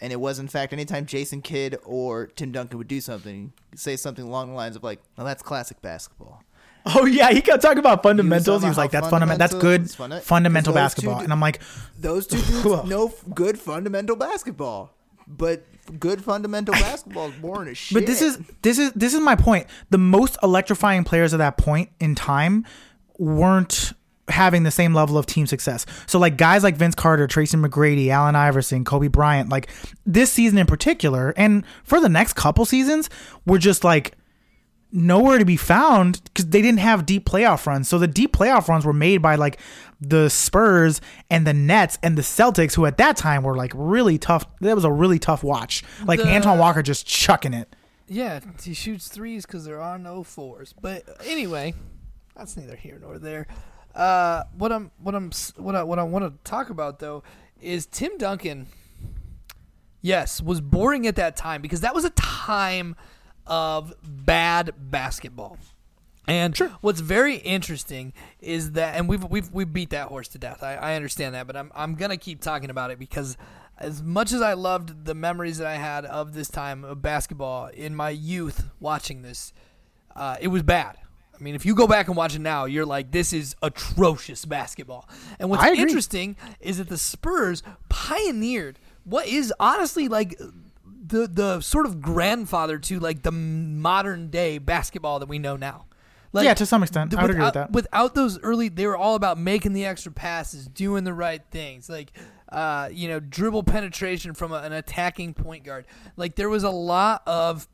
And 0.00 0.12
it 0.12 0.20
was 0.20 0.38
in 0.38 0.46
fact 0.48 0.72
anytime 0.72 1.06
Jason 1.06 1.40
Kidd 1.42 1.78
or 1.84 2.26
Tim 2.26 2.52
Duncan 2.52 2.76
would 2.78 2.88
do 2.88 3.00
something, 3.00 3.52
say 3.74 3.96
something 3.96 4.24
along 4.24 4.48
the 4.50 4.54
lines 4.54 4.76
of 4.76 4.82
like, 4.84 5.00
"Well, 5.16 5.26
that's 5.26 5.42
classic 5.42 5.80
basketball." 5.80 6.42
Oh 6.84 7.04
yeah, 7.06 7.30
he 7.32 7.40
kept 7.40 7.62
talking 7.62 7.78
about 7.78 8.02
fundamentals. 8.02 8.46
He 8.46 8.50
talking 8.52 8.68
was 8.68 8.78
like, 8.78 8.90
"That's 8.90 9.08
fundamental. 9.08 9.38
That's 9.38 9.54
good 9.54 9.90
funda- 9.90 10.20
fundamental 10.20 10.72
'cause 10.74 10.82
those 10.82 10.94
two 10.94 11.00
basketball." 11.08 11.18
do- 11.18 11.24
And 11.24 11.32
I'm 11.32 11.40
like, 11.40 11.60
Those 11.98 12.26
two 12.26 12.36
dudes 12.42 12.88
know 12.88 13.06
f- 13.08 13.24
good 13.34 13.58
fundamental 13.58 14.16
basketball, 14.16 14.92
but 15.26 15.64
good 15.98 16.22
fundamental 16.22 16.74
basketball 16.80 17.28
is 17.30 17.34
boring 17.36 17.70
as 17.70 17.78
shit. 17.78 17.94
But 17.94 18.06
this 18.06 18.20
is 18.22 18.38
this 18.62 18.78
is 18.78 18.92
this 18.92 19.14
is 19.14 19.20
my 19.20 19.34
point. 19.34 19.66
The 19.90 19.98
most 19.98 20.36
electrifying 20.42 21.04
players 21.04 21.32
at 21.34 21.38
that 21.38 21.56
point 21.56 21.88
in 22.00 22.14
time 22.14 22.66
weren't 23.18 23.92
having 24.28 24.62
the 24.64 24.70
same 24.70 24.92
level 24.94 25.16
of 25.16 25.26
team 25.26 25.46
success. 25.46 25.86
So 26.06 26.18
like 26.18 26.36
guys 26.36 26.62
like 26.62 26.76
Vince 26.76 26.94
Carter, 26.94 27.26
Tracy 27.26 27.56
McGrady, 27.56 28.08
Allen 28.08 28.34
Iverson, 28.36 28.84
Kobe 28.84 29.08
Bryant, 29.08 29.48
like 29.48 29.68
this 30.04 30.32
season 30.32 30.58
in 30.58 30.66
particular, 30.66 31.32
and 31.36 31.64
for 31.84 32.00
the 32.00 32.08
next 32.08 32.32
couple 32.34 32.64
seasons, 32.64 33.08
were 33.46 33.58
just 33.58 33.84
like 33.84 34.16
nowhere 34.92 35.38
to 35.38 35.44
be 35.44 35.56
found 35.56 36.22
because 36.24 36.46
they 36.46 36.62
didn't 36.62 36.78
have 36.78 37.04
deep 37.06 37.26
playoff 37.26 37.66
runs. 37.66 37.88
So 37.88 37.98
the 37.98 38.06
deep 38.06 38.32
playoff 38.34 38.68
runs 38.68 38.84
were 38.84 38.92
made 38.92 39.18
by 39.18 39.34
like 39.34 39.58
the 40.00 40.28
Spurs 40.28 41.00
and 41.30 41.46
the 41.46 41.52
Nets 41.52 41.98
and 42.02 42.16
the 42.16 42.22
Celtics, 42.22 42.74
who 42.74 42.86
at 42.86 42.96
that 42.98 43.16
time 43.16 43.42
were 43.42 43.56
like 43.56 43.72
really 43.74 44.18
tough. 44.18 44.44
That 44.60 44.74
was 44.74 44.84
a 44.84 44.90
really 44.92 45.18
tough 45.18 45.42
watch. 45.42 45.82
Like 46.04 46.20
The- 46.20 46.28
Antoine 46.28 46.58
Walker 46.58 46.82
just 46.82 47.06
chucking 47.06 47.54
it. 47.54 47.74
Yeah, 48.08 48.38
he 48.62 48.72
shoots 48.72 49.08
threes 49.08 49.46
because 49.46 49.64
there 49.64 49.80
are 49.80 49.98
no 49.98 50.16
oh 50.16 50.22
fours. 50.22 50.72
But 50.80 51.02
anyway, 51.24 51.74
that's 52.36 52.56
neither 52.56 52.76
here 52.76 52.98
nor 53.00 53.18
there. 53.18 53.48
Uh, 53.96 54.44
what 54.56 54.70
I'm, 54.70 54.90
what 55.02 55.14
I'm, 55.14 55.30
what 55.56 55.74
I, 55.74 55.82
what 55.82 55.98
I 55.98 56.02
want 56.02 56.24
to 56.24 56.50
talk 56.50 56.70
about 56.70 56.98
though 56.98 57.22
is 57.60 57.86
Tim 57.86 58.18
Duncan. 58.18 58.66
Yes, 60.02 60.40
was 60.40 60.60
boring 60.60 61.06
at 61.06 61.16
that 61.16 61.36
time 61.36 61.62
because 61.62 61.80
that 61.80 61.94
was 61.94 62.04
a 62.04 62.10
time 62.10 62.94
of 63.46 63.94
bad 64.04 64.72
basketball. 64.78 65.58
And 66.28 66.56
what's 66.80 67.00
very 67.00 67.36
interesting 67.36 68.12
is 68.40 68.72
that, 68.72 68.96
and 68.96 69.08
we've 69.08 69.24
we've 69.24 69.50
we 69.52 69.64
beat 69.64 69.90
that 69.90 70.08
horse 70.08 70.28
to 70.28 70.38
death. 70.38 70.62
I, 70.62 70.74
I 70.74 70.94
understand 70.96 71.34
that, 71.34 71.46
but 71.46 71.56
I'm 71.56 71.70
I'm 71.74 71.94
gonna 71.94 72.16
keep 72.16 72.40
talking 72.40 72.68
about 72.68 72.90
it 72.90 72.98
because 72.98 73.36
as 73.78 74.02
much 74.02 74.32
as 74.32 74.42
I 74.42 74.54
loved 74.54 75.04
the 75.04 75.14
memories 75.14 75.58
that 75.58 75.66
I 75.68 75.76
had 75.76 76.04
of 76.04 76.34
this 76.34 76.48
time 76.48 76.84
of 76.84 77.00
basketball 77.00 77.66
in 77.68 77.94
my 77.94 78.10
youth 78.10 78.68
watching 78.80 79.22
this, 79.22 79.52
uh, 80.16 80.36
it 80.40 80.48
was 80.48 80.62
bad. 80.62 80.96
I 81.38 81.42
mean, 81.42 81.54
if 81.54 81.66
you 81.66 81.74
go 81.74 81.86
back 81.86 82.08
and 82.08 82.16
watch 82.16 82.34
it 82.34 82.40
now, 82.40 82.64
you're 82.64 82.86
like, 82.86 83.10
this 83.10 83.32
is 83.32 83.54
atrocious 83.62 84.44
basketball. 84.44 85.08
And 85.38 85.50
what's 85.50 85.62
interesting 85.78 86.36
is 86.60 86.78
that 86.78 86.88
the 86.88 86.98
Spurs 86.98 87.62
pioneered 87.88 88.78
what 89.04 89.26
is 89.26 89.52
honestly 89.60 90.08
like 90.08 90.36
the 91.06 91.28
the 91.28 91.60
sort 91.60 91.86
of 91.86 92.00
grandfather 92.00 92.78
to 92.78 92.98
like 92.98 93.22
the 93.22 93.30
modern 93.30 94.28
day 94.28 94.58
basketball 94.58 95.20
that 95.20 95.28
we 95.28 95.38
know 95.38 95.56
now. 95.56 95.84
Like, 96.32 96.44
yeah, 96.44 96.54
to 96.54 96.66
some 96.66 96.82
extent, 96.82 97.12
th- 97.12 97.18
I 97.18 97.22
would 97.22 97.30
agree 97.30 97.44
with 97.44 97.54
without- 97.54 97.68
that. 97.68 97.72
Without 97.72 98.14
those 98.14 98.38
early, 98.40 98.68
they 98.68 98.86
were 98.86 98.96
all 98.96 99.14
about 99.14 99.38
making 99.38 99.72
the 99.72 99.86
extra 99.86 100.12
passes, 100.12 100.66
doing 100.66 101.04
the 101.04 101.14
right 101.14 101.40
things, 101.50 101.88
like 101.88 102.12
uh, 102.50 102.88
you 102.92 103.08
know, 103.08 103.20
dribble 103.20 103.62
penetration 103.62 104.34
from 104.34 104.52
a, 104.52 104.56
an 104.56 104.72
attacking 104.72 105.34
point 105.34 105.64
guard. 105.64 105.86
Like 106.16 106.36
there 106.36 106.48
was 106.48 106.64
a 106.64 106.70
lot 106.70 107.22
of 107.26 107.66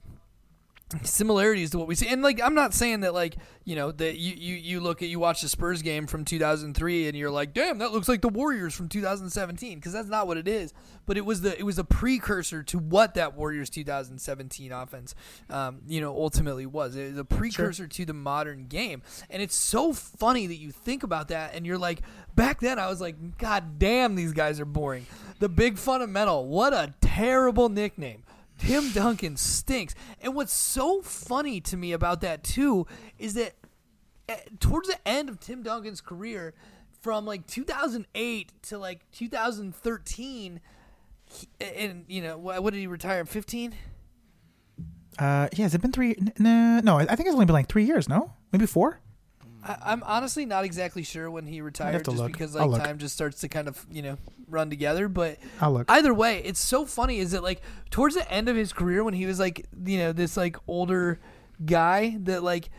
similarities 1.03 1.71
to 1.71 1.79
what 1.79 1.89
we 1.89 1.95
see. 1.95 2.09
And 2.09 2.23
like 2.23 2.41
I'm 2.43 2.55
not 2.55 2.75
saying 2.75 3.01
that 3.01 3.15
like, 3.15 3.37
you 3.65 3.77
know, 3.77 3.93
that 3.93 4.19
you, 4.19 4.35
you, 4.37 4.57
you 4.57 4.81
look 4.81 5.03
at 5.03 5.09
you 5.09 5.19
watch 5.19 5.43
the 5.43 5.49
Spurs 5.49 5.83
game 5.83 6.07
from 6.07 6.25
2003 6.25 7.09
and 7.09 7.17
you're 7.17 7.31
like, 7.31 7.55
"Damn, 7.55 7.79
that 7.79 7.93
looks 7.93 8.09
like 8.09 8.21
the 8.21 8.29
Warriors 8.29 8.75
from 8.75 8.89
2017" 8.89 9.79
because 9.79 9.93
that's 9.93 10.09
not 10.09 10.27
what 10.27 10.37
it 10.37 10.49
is. 10.49 10.75
But 11.07 11.17
it 11.17 11.25
was 11.25 11.43
the 11.43 11.59
it 11.59 11.65
was 11.65 11.79
a 11.79 11.85
precursor 11.85 12.63
to 12.65 12.79
what 12.79 13.15
that 13.15 13.37
Warriors 13.37 13.71
2017 13.71 14.73
offense 14.73 15.15
um, 15.51 15.81
you 15.87 16.01
know, 16.01 16.15
ultimately 16.15 16.67
was. 16.67 16.97
It 16.97 17.11
was 17.11 17.19
a 17.19 17.25
precursor 17.25 17.87
to 17.87 18.05
the 18.05 18.13
modern 18.13 18.67
game. 18.67 19.03
And 19.31 19.43
it's 19.43 19.55
so 19.55 19.93
funny 19.93 20.47
that 20.47 20.57
you 20.57 20.71
think 20.71 21.03
about 21.03 21.29
that 21.29 21.55
and 21.55 21.67
you're 21.67 21.79
like, 21.79 22.03
back 22.35 22.61
then 22.61 22.79
I 22.79 22.89
was 22.89 23.01
like, 23.01 23.39
god 23.39 23.79
damn, 23.79 24.15
these 24.15 24.33
guys 24.33 24.61
are 24.61 24.65
boring. 24.65 25.07
The 25.39 25.49
big 25.49 25.79
fundamental, 25.79 26.47
what 26.47 26.73
a 26.73 26.95
terrible 27.01 27.69
nickname. 27.69 28.23
Tim 28.67 28.91
Duncan 28.93 29.37
stinks. 29.37 29.95
And 30.21 30.35
what's 30.35 30.53
so 30.53 31.03
funny 31.03 31.61
to 31.63 31.77
me 31.77 31.93
about 31.93 32.21
that 32.21 32.45
too 32.45 32.87
is 33.19 33.35
that 33.35 33.55
eh, 34.29 34.37
towards 34.61 34.89
the 34.89 35.09
end 35.09 35.29
of 35.29 35.41
Tim 35.41 35.63
Duncan's 35.63 36.01
career, 36.01 36.55
from 37.03 37.27
like 37.27 37.47
2008 37.49 38.53
to 38.63 38.79
like 38.79 39.01
2013, 39.11 40.61
he, 41.25 41.49
and 41.61 42.05
you 42.09 42.23
know 42.23 42.39
what, 42.39 42.63
what 42.63 42.73
did 42.73 42.81
he 42.81 42.87
retire 42.87 43.21
in 43.21 43.27
15? 43.27 43.75
Uh, 45.19 45.49
yeah, 45.53 45.65
has 45.65 45.75
it 45.75 45.83
been 45.83 45.93
three? 45.93 46.17
Nah, 46.39 46.81
no, 46.81 46.99
I 46.99 47.03
I 47.03 47.17
think 47.17 47.27
it's 47.27 47.35
only 47.35 47.45
been 47.45 47.53
like 47.53 47.69
three 47.69 47.85
years. 47.85 48.09
No, 48.09 48.33
maybe 48.51 48.65
four. 48.65 49.01
I, 49.63 49.77
I'm 49.85 50.03
honestly 50.05 50.47
not 50.47 50.65
exactly 50.65 51.03
sure 51.03 51.31
when 51.31 51.47
he 51.47 51.61
retired, 51.61 52.05
just 52.05 52.17
look. 52.17 52.33
because 52.33 52.55
like 52.55 52.83
time 52.83 52.99
just 52.99 53.15
starts 53.15 53.41
to 53.43 53.49
kind 53.49 53.69
of 53.69 53.85
you 53.91 54.01
know 54.01 54.17
run 54.53 54.71
together. 54.71 55.09
But 55.09 55.39
either 55.89 56.15
way, 56.15 56.43
it's 56.45 56.61
so 56.61 56.85
funny. 56.87 57.19
Is 57.19 57.33
that 57.33 57.43
like 57.43 57.63
towards 57.91 58.15
the 58.15 58.31
end 58.31 58.49
of 58.49 58.57
his 58.57 58.73
career 58.73 59.03
when 59.03 59.15
he 59.15 59.27
was 59.27 59.39
like 59.39 59.67
you 59.85 59.99
know 59.99 60.13
this 60.13 60.37
like 60.37 60.57
older 60.67 61.21
guy 61.65 62.17
that 62.21 62.43
like 62.43 62.71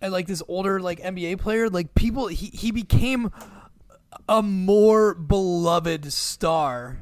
and 0.00 0.12
like 0.12 0.26
this 0.26 0.42
older 0.48 0.80
like 0.80 1.00
NBA 1.00 1.38
player, 1.38 1.68
like 1.68 1.94
people 1.94 2.28
he 2.28 2.46
he 2.46 2.70
became 2.70 3.30
a 4.28 4.42
more 4.42 5.14
beloved 5.14 6.12
star 6.12 6.98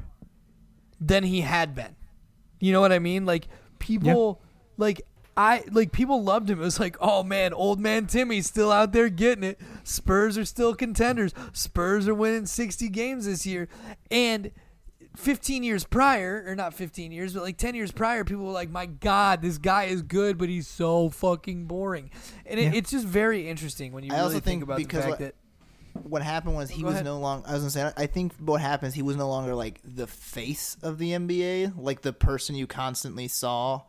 than 0.99 1.23
he 1.23 1.41
had 1.41 1.73
been. 1.75 1.95
You 2.59 2.73
know 2.73 2.81
what 2.81 2.91
I 2.91 2.99
mean? 2.99 3.25
Like 3.25 3.47
people 3.79 4.41
like 4.77 5.01
I 5.39 5.63
like 5.71 5.93
people 5.93 6.21
loved 6.21 6.49
him. 6.49 6.59
It 6.59 6.63
was 6.65 6.81
like, 6.81 6.97
oh 6.99 7.23
man, 7.23 7.53
old 7.53 7.79
man 7.79 8.07
Timmy's 8.07 8.45
still 8.45 8.73
out 8.73 8.91
there 8.91 9.07
getting 9.07 9.45
it. 9.45 9.57
Spurs 9.85 10.37
are 10.37 10.43
still 10.43 10.75
contenders. 10.75 11.33
Spurs 11.53 12.09
are 12.09 12.13
winning 12.13 12.45
60 12.45 12.89
games 12.89 13.25
this 13.25 13.45
year. 13.45 13.69
And 14.11 14.51
15 15.15 15.63
years 15.63 15.85
prior, 15.85 16.43
or 16.45 16.55
not 16.55 16.73
15 16.73 17.13
years, 17.13 17.33
but 17.33 17.43
like 17.43 17.57
10 17.57 17.73
years 17.73 17.91
prior, 17.91 18.25
people 18.25 18.45
were 18.45 18.51
like, 18.51 18.69
my 18.69 18.85
God, 18.85 19.41
this 19.41 19.57
guy 19.57 19.85
is 19.85 20.01
good, 20.01 20.37
but 20.37 20.49
he's 20.49 20.67
so 20.67 21.09
fucking 21.09 21.65
boring. 21.67 22.09
And 22.45 22.59
it, 22.59 22.63
Yeah. 22.73 22.77
it's 22.79 22.91
just 22.91 23.05
very 23.05 23.47
interesting 23.49 23.93
when 23.93 24.03
you 24.03 24.11
I 24.11 24.15
really 24.15 24.23
also 24.25 24.33
think, 24.35 24.43
think 24.45 24.63
about 24.63 24.77
the 24.79 24.83
fact 24.85 25.07
what- 25.09 25.19
that. 25.19 25.35
what 26.03 26.21
happened 26.21 26.55
was 26.55 26.69
he 26.69 26.83
was 26.83 26.95
ahead. 26.95 27.05
no 27.05 27.17
longer. 27.17 27.47
I 27.47 27.53
was 27.53 27.61
gonna 27.61 27.71
say. 27.71 27.91
I 27.97 28.07
think 28.07 28.33
what 28.39 28.59
happens, 28.61 28.93
he 28.93 29.01
was 29.01 29.15
no 29.15 29.29
longer 29.29 29.55
like 29.55 29.79
the 29.85 30.05
face 30.07 30.75
of 30.83 30.97
the 30.97 31.11
NBA, 31.13 31.73
like 31.77 32.01
the 32.01 32.11
person 32.13 32.55
you 32.55 32.67
constantly 32.67 33.27
saw. 33.29 33.81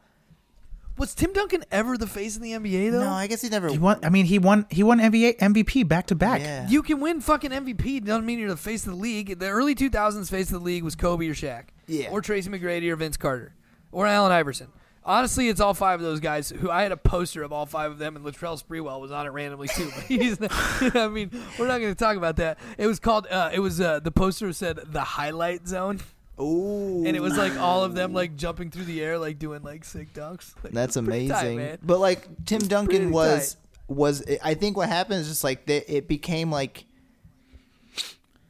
Was 1.01 1.15
Tim 1.15 1.33
Duncan 1.33 1.65
ever 1.73 1.97
the 1.97 2.07
face 2.07 2.37
of 2.37 2.43
the 2.43 2.53
NBA, 2.53 2.93
though? 2.93 3.03
No, 3.03 3.09
I 3.09 3.27
guess 3.27 3.41
he 3.41 3.49
never. 3.49 3.69
He 3.69 3.79
won. 3.79 4.01
I 4.03 4.11
mean, 4.11 4.27
he 4.27 4.39
won. 4.39 4.67
He 4.69 4.83
won 4.83 5.01
NBA 5.01 5.39
MVP 5.39 5.89
back 5.89 6.09
to 6.09 6.15
back. 6.15 6.43
Yeah. 6.43 6.69
You 6.69 6.83
can 6.83 7.01
win 7.01 7.23
fucking 7.23 7.53
MVP. 7.53 8.05
Doesn't 8.05 8.27
mean 8.27 8.39
you're 8.39 8.51
the 8.51 8.57
face 8.59 8.85
of 8.87 8.93
the 8.93 8.99
league. 8.99 9.39
The 9.39 9.49
early 9.49 9.75
2000s 9.75 10.29
face 10.31 10.49
of 10.49 10.61
the 10.61 10.65
league 10.65 10.85
was 10.85 10.97
Kobe 10.97 11.27
or 11.27 11.33
Shaq. 11.33 11.69
Yeah. 11.87 12.11
Or 12.11 12.21
Tracy 12.21 12.51
McGrady 12.51 12.91
or 12.91 12.97
Vince 12.97 13.17
Carter. 13.17 13.55
Or 13.93 14.07
Allen 14.07 14.31
Iverson. 14.31 14.69
Honestly, 15.03 15.49
it's 15.49 15.59
all 15.59 15.73
five 15.73 16.01
of 16.01 16.05
those 16.05 16.21
guys. 16.21 16.51
Who 16.51 16.71
I 16.71 16.83
had 16.83 16.93
a 16.93 16.99
poster 16.99 17.43
of 17.43 17.51
all 17.51 17.65
five 17.65 17.91
of 17.91 17.97
them, 17.97 18.15
and 18.15 18.23
Latrell 18.23 18.63
Sprewell 18.63 19.01
was 19.01 19.11
on 19.11 19.27
it 19.27 19.31
randomly 19.31 19.69
too. 19.69 19.91
But 19.95 20.05
he's, 20.05 20.39
not, 20.39 20.51
I 20.95 21.09
mean, 21.09 21.31
we're 21.59 21.67
not 21.67 21.81
going 21.81 21.95
to 21.95 21.99
talk 21.99 22.19
about 22.19 22.37
that. 22.37 22.59
It 22.77 22.87
was 22.87 23.01
called. 23.01 23.27
Uh, 23.27 23.49
it 23.55 23.61
was 23.61 23.81
uh, 23.81 24.01
the 24.01 24.11
poster 24.11 24.53
said 24.53 24.79
the 24.85 25.01
highlight 25.01 25.67
zone, 25.67 26.01
Ooh, 26.41 27.05
and 27.07 27.17
it 27.17 27.21
was 27.21 27.37
like 27.37 27.57
all 27.59 27.85
of 27.85 27.95
them 27.95 28.13
like 28.13 28.37
jumping 28.45 28.71
through 28.71 28.85
the 28.85 29.03
air, 29.03 29.19
like 29.19 29.39
doing 29.39 29.63
like 29.63 29.85
sick 29.85 30.13
dunks. 30.15 30.55
Like, 30.65 30.73
That's 30.73 30.97
amazing. 30.97 31.59
tight. 31.59 31.81
But 31.83 31.99
like 31.99 32.29
Tim 32.45 32.61
Duncan 32.61 33.11
was 33.11 33.57
was 33.89 34.25
I 34.43 34.55
think 34.55 34.77
what 34.77 34.89
happened 34.89 35.21
is 35.21 35.29
just 35.29 35.45
like 35.45 35.67
they, 35.67 35.79
it 35.89 36.09
became 36.09 36.51
like 36.51 36.85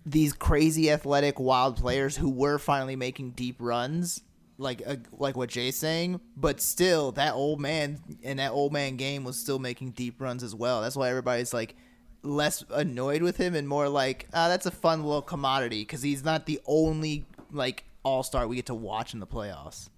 these 0.04 0.32
crazy 0.32 0.90
athletic 0.90 1.38
wild 1.38 1.76
players 1.76 2.16
who 2.16 2.30
were 2.30 2.58
finally 2.58 2.96
making 2.96 3.30
deep 3.32 3.56
runs 3.58 4.22
like 4.58 4.82
uh, 4.86 4.96
like 5.12 5.36
what 5.36 5.48
Jay's 5.48 5.76
saying 5.76 6.20
but 6.36 6.60
still 6.60 7.12
that 7.12 7.34
old 7.34 7.60
man 7.60 8.00
and 8.22 8.38
that 8.38 8.50
old 8.50 8.72
man 8.72 8.96
game 8.96 9.24
was 9.24 9.38
still 9.38 9.58
making 9.58 9.92
deep 9.92 10.20
runs 10.20 10.42
as 10.42 10.54
well 10.54 10.82
that's 10.82 10.96
why 10.96 11.08
everybody's 11.08 11.54
like 11.54 11.74
less 12.22 12.62
annoyed 12.70 13.22
with 13.22 13.38
him 13.38 13.54
and 13.54 13.66
more 13.66 13.88
like 13.88 14.28
ah 14.34 14.48
that's 14.48 14.66
a 14.66 14.70
fun 14.70 15.02
little 15.02 15.22
commodity 15.22 15.84
cuz 15.84 16.02
he's 16.02 16.22
not 16.22 16.44
the 16.44 16.60
only 16.66 17.24
like 17.52 17.84
all-star 18.02 18.46
we 18.48 18.56
get 18.56 18.66
to 18.66 18.74
watch 18.74 19.12
in 19.14 19.20
the 19.20 19.26
playoffs 19.26 19.88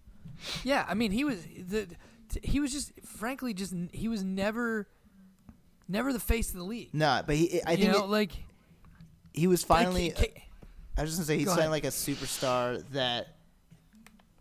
Yeah, 0.64 0.84
I 0.88 0.94
mean, 0.94 1.10
he 1.12 1.24
was 1.24 1.44
the 1.68 1.86
t- 2.28 2.40
he 2.42 2.58
was 2.60 2.72
just 2.72 2.92
frankly 3.04 3.54
just 3.54 3.74
he 3.92 4.08
was 4.08 4.22
never 4.24 4.88
never 5.88 6.12
the 6.12 6.20
face 6.20 6.50
of 6.50 6.56
the 6.56 6.64
league. 6.64 6.90
no 6.92 7.22
but 7.26 7.36
he 7.36 7.60
I 7.64 7.72
you 7.72 7.76
think 7.78 7.92
know, 7.92 8.04
it- 8.04 8.10
like 8.10 8.32
he 9.34 9.46
was 9.46 9.62
finally 9.64 10.10
like, 10.16 10.34
ca- 10.34 10.42
I 10.98 11.02
was 11.02 11.10
just 11.10 11.18
gonna 11.20 11.26
say 11.26 11.36
he's 11.38 11.46
Go 11.46 11.52
finally 11.54 11.70
like 11.70 11.84
a 11.84 11.88
superstar 11.88 12.82
that. 12.92 13.28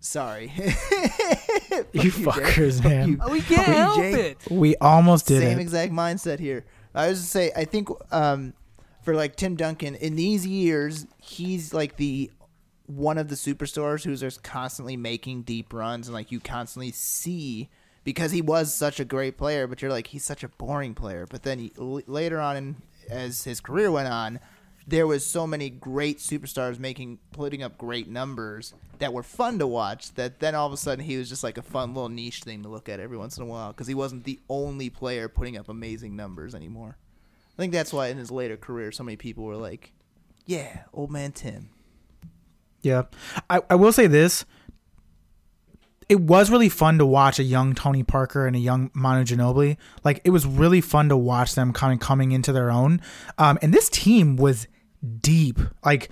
Sorry, 0.04 0.52
You 0.58 0.64
Fuck 0.64 1.94
you, 1.94 2.12
Jay. 2.12 2.24
fuckers, 2.26 2.78
Fuck 2.82 2.86
man. 2.92 3.08
you. 3.10 3.18
Oh, 3.22 3.32
we 3.32 3.40
can't 3.42 3.68
help 3.68 3.98
Jay. 3.98 4.32
it. 4.32 4.38
We 4.50 4.76
almost 4.78 5.28
did 5.28 5.42
Same 5.42 5.60
it. 5.60 5.62
exact 5.62 5.94
mindset 5.94 6.40
here. 6.40 6.66
I 6.96 7.08
was 7.10 7.20
just 7.20 7.32
say 7.32 7.52
I 7.56 7.66
think 7.66 7.88
um, 8.12 8.54
for 9.04 9.14
like 9.14 9.36
Tim 9.36 9.56
Duncan 9.56 9.94
in 9.94 10.16
these 10.16 10.46
years, 10.48 11.06
he's 11.22 11.72
like 11.72 11.98
the 11.98 12.32
one 12.96 13.18
of 13.18 13.30
the 13.30 13.36
superstars 13.36 14.04
who's 14.04 14.22
just 14.22 14.44
constantly 14.44 14.98
making 14.98 15.44
deep 15.44 15.74
runs 15.74 16.08
and 16.08 16.14
like 16.14 16.32
you 16.32 16.40
constantly 16.40 16.92
see 16.92 17.70
because 18.04 18.32
he 18.32 18.42
was 18.42 18.74
such 18.74 19.00
a 19.00 19.06
great 19.06 19.38
player, 19.38 19.68
but 19.68 19.82
you're 19.82 19.92
like 19.92 20.08
he's 20.08 20.24
such 20.26 20.44
a 20.44 20.48
boring 20.50 20.94
player. 20.94 21.26
But 21.30 21.44
then 21.44 21.60
he, 21.60 21.72
l- 21.78 22.02
later 22.08 22.40
on, 22.40 22.58
in, 22.58 22.76
as 23.10 23.44
his 23.44 23.62
career 23.62 23.92
went 23.92 24.08
on, 24.08 24.40
there 24.88 25.06
was 25.08 25.26
so 25.26 25.46
many 25.46 25.70
great 25.70 26.18
superstars 26.18 26.80
making 26.80 27.20
putting 27.32 27.62
up 27.62 27.78
great 27.78 28.10
numbers 28.10 28.74
that 29.00 29.14
were 29.14 29.24
fun 29.24 29.60
to 29.60 29.68
watch. 29.68 30.14
That 30.16 30.40
then 30.40 30.56
all 30.56 30.68
of 30.68 30.74
a 30.74 30.78
sudden 30.78 31.06
he 31.06 31.18
was 31.18 31.30
just 31.30 31.44
like 31.44 31.58
a 31.58 31.64
fun 31.64 31.94
little 31.94 32.10
niche 32.10 32.42
thing 32.42 32.64
to 32.64 32.70
look 32.70 32.90
at 32.90 33.00
every 33.00 33.18
once 33.18 33.38
in 33.38 33.44
a 33.44 33.48
while 33.48 33.72
because 33.72 33.88
he 33.88 33.94
wasn't 33.94 34.24
the 34.24 34.40
only 34.50 34.90
player 34.90 35.30
putting 35.30 35.58
up 35.58 35.70
amazing 35.70 36.16
numbers 36.16 36.56
anymore. 36.56 36.98
I 37.58 37.62
think 37.62 37.74
that's 37.74 37.94
why 37.94 38.08
in 38.08 38.18
his 38.18 38.32
later 38.32 38.58
career, 38.58 38.92
so 38.92 39.04
many 39.04 39.18
people 39.18 39.44
were 39.44 39.56
like, 39.58 39.92
"Yeah, 40.46 40.84
old 40.94 41.12
man 41.12 41.32
Tim." 41.32 41.70
Yeah. 42.82 43.04
I, 43.50 43.62
I 43.70 43.76
will 43.76 43.92
say 43.92 44.08
this. 44.08 44.46
It 46.10 46.20
was 46.20 46.52
really 46.52 46.68
fun 46.68 46.98
to 46.98 47.06
watch 47.06 47.40
a 47.40 47.44
young 47.44 47.74
Tony 47.74 48.04
Parker 48.04 48.46
and 48.46 48.56
a 48.56 48.60
young 48.60 48.92
Manu 48.94 49.24
Ginobili. 49.24 49.78
Like 50.04 50.20
it 50.26 50.32
was 50.32 50.46
really 50.46 50.82
fun 50.82 51.08
to 51.10 51.16
watch 51.16 51.56
them 51.56 51.72
kind 51.72 51.94
of 51.94 52.06
coming 52.06 52.34
into 52.34 52.52
their 52.52 52.70
own. 52.70 53.02
Um, 53.38 53.58
and 53.62 53.74
this 53.74 53.90
team 53.90 54.36
was 54.36 54.68
deep. 55.22 55.60
Like 55.86 56.10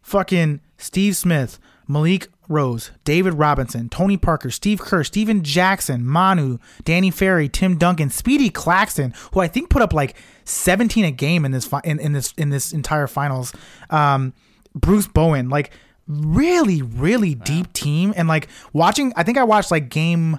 fucking 0.00 0.60
Steve 0.78 1.16
Smith, 1.16 1.58
Malik 1.86 2.28
Rose, 2.48 2.90
David 3.04 3.34
Robinson, 3.34 3.88
Tony 3.88 4.16
Parker, 4.16 4.50
Steve 4.50 4.80
Kerr, 4.80 5.04
Stephen 5.04 5.42
Jackson, 5.42 6.04
Manu, 6.04 6.58
Danny 6.84 7.10
Ferry, 7.10 7.48
Tim 7.48 7.76
Duncan, 7.76 8.10
Speedy 8.10 8.50
Claxton, 8.50 9.14
who 9.32 9.40
I 9.40 9.48
think 9.48 9.70
put 9.70 9.82
up 9.82 9.92
like 9.92 10.16
17 10.44 11.04
a 11.04 11.10
game 11.10 11.44
in 11.44 11.52
this 11.52 11.66
fi- 11.66 11.80
in, 11.84 11.98
in 11.98 12.12
this 12.12 12.32
in 12.36 12.50
this 12.50 12.72
entire 12.72 13.06
finals. 13.06 13.52
Um, 13.90 14.32
Bruce 14.74 15.06
Bowen, 15.06 15.48
like 15.48 15.72
really 16.06 16.82
really 16.82 17.34
deep 17.34 17.72
team. 17.72 18.12
And 18.16 18.28
like 18.28 18.48
watching 18.72 19.12
I 19.16 19.22
think 19.22 19.38
I 19.38 19.44
watched 19.44 19.70
like 19.70 19.88
game 19.88 20.38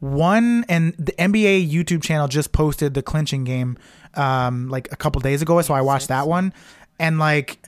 1 0.00 0.64
and 0.68 0.94
the 0.98 1.12
NBA 1.12 1.70
YouTube 1.70 2.02
channel 2.02 2.28
just 2.28 2.52
posted 2.52 2.94
the 2.94 3.02
clinching 3.02 3.44
game 3.44 3.76
um 4.14 4.68
like 4.68 4.90
a 4.92 4.96
couple 4.96 5.20
days 5.20 5.42
ago. 5.42 5.60
So 5.62 5.74
I 5.74 5.80
watched 5.80 6.08
that 6.08 6.26
one. 6.26 6.52
And 6.98 7.18
like 7.18 7.58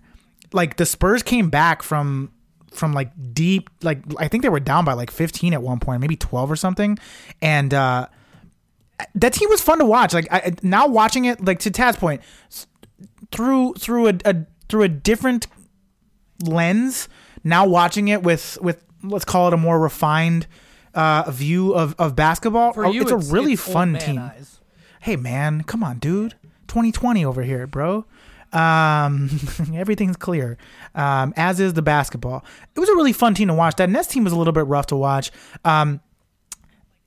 like 0.53 0.77
the 0.77 0.87
Spurs 0.87 1.23
came 1.23 1.51
back 1.51 1.83
from 1.83 2.31
from 2.73 2.93
like 2.93 3.11
deep 3.35 3.69
like 3.83 4.03
I 4.19 4.29
think 4.29 4.43
they 4.43 4.49
were 4.49 4.61
down 4.61 4.85
by 4.85 4.95
like 4.95 5.11
15 5.11 5.53
at 5.53 5.63
one 5.63 5.79
point, 5.79 6.01
maybe 6.01 6.17
12 6.17 6.51
or 6.51 6.57
something. 6.57 6.99
And 7.41 7.75
uh 7.75 8.07
that 9.15 9.33
team 9.33 9.49
was 9.49 9.61
fun 9.61 9.79
to 9.79 9.85
watch. 9.85 10.15
Like 10.15 10.29
I 10.31 10.55
now 10.63 10.87
watching 10.87 11.25
it 11.25 11.45
like 11.45 11.59
to 11.61 11.71
Tad's 11.71 11.99
point 11.99 12.23
through 13.31 13.75
through 13.75 14.09
a, 14.09 14.15
a 14.25 14.47
through 14.69 14.83
a 14.83 14.89
different 14.89 15.47
lens, 16.45 17.09
now 17.45 17.67
watching 17.67 18.09
it 18.09 18.23
with 18.23 18.59
with 18.61 18.85
let's 19.03 19.25
call 19.25 19.49
it 19.49 19.55
a 19.55 19.57
more 19.57 19.79
refined 19.79 20.47
uh 20.95 21.31
view 21.31 21.73
of 21.75 21.95
of 21.99 22.15
basketball. 22.17 22.73
For 22.73 22.87
oh, 22.87 22.91
you, 22.91 23.03
it's, 23.03 23.11
a 23.11 23.17
really 23.17 23.55
it's 23.55 23.63
fun 23.63 23.99
team. 23.99 24.19
eyes. 24.19 24.61
Hey 25.01 25.17
man, 25.17 25.63
come 25.65 25.83
on, 25.83 25.99
dude. 25.99 26.35
2020 26.69 27.25
over 27.25 27.43
here, 27.43 27.67
bro. 27.67 28.07
Um, 28.53 29.31
everything's 29.75 30.17
clear. 30.17 30.59
Um, 30.95 31.33
as 31.37 31.61
is 31.61 31.75
the 31.75 31.83
basketball. 31.83 32.45
It 32.75 32.81
was 32.81 32.89
a 32.89 32.95
really 32.95 33.13
fun 33.13 33.35
team 33.35 33.49
to 33.49 33.55
watch. 33.55 33.77
That 33.77 33.91
Nets 33.91 34.09
team 34.09 34.25
was 34.25 34.33
a 34.33 34.37
little 34.37 34.53
bit 34.53 34.67
rough 34.67 34.87
to 34.87 34.97
watch. 34.97 35.31
Um, 35.65 36.01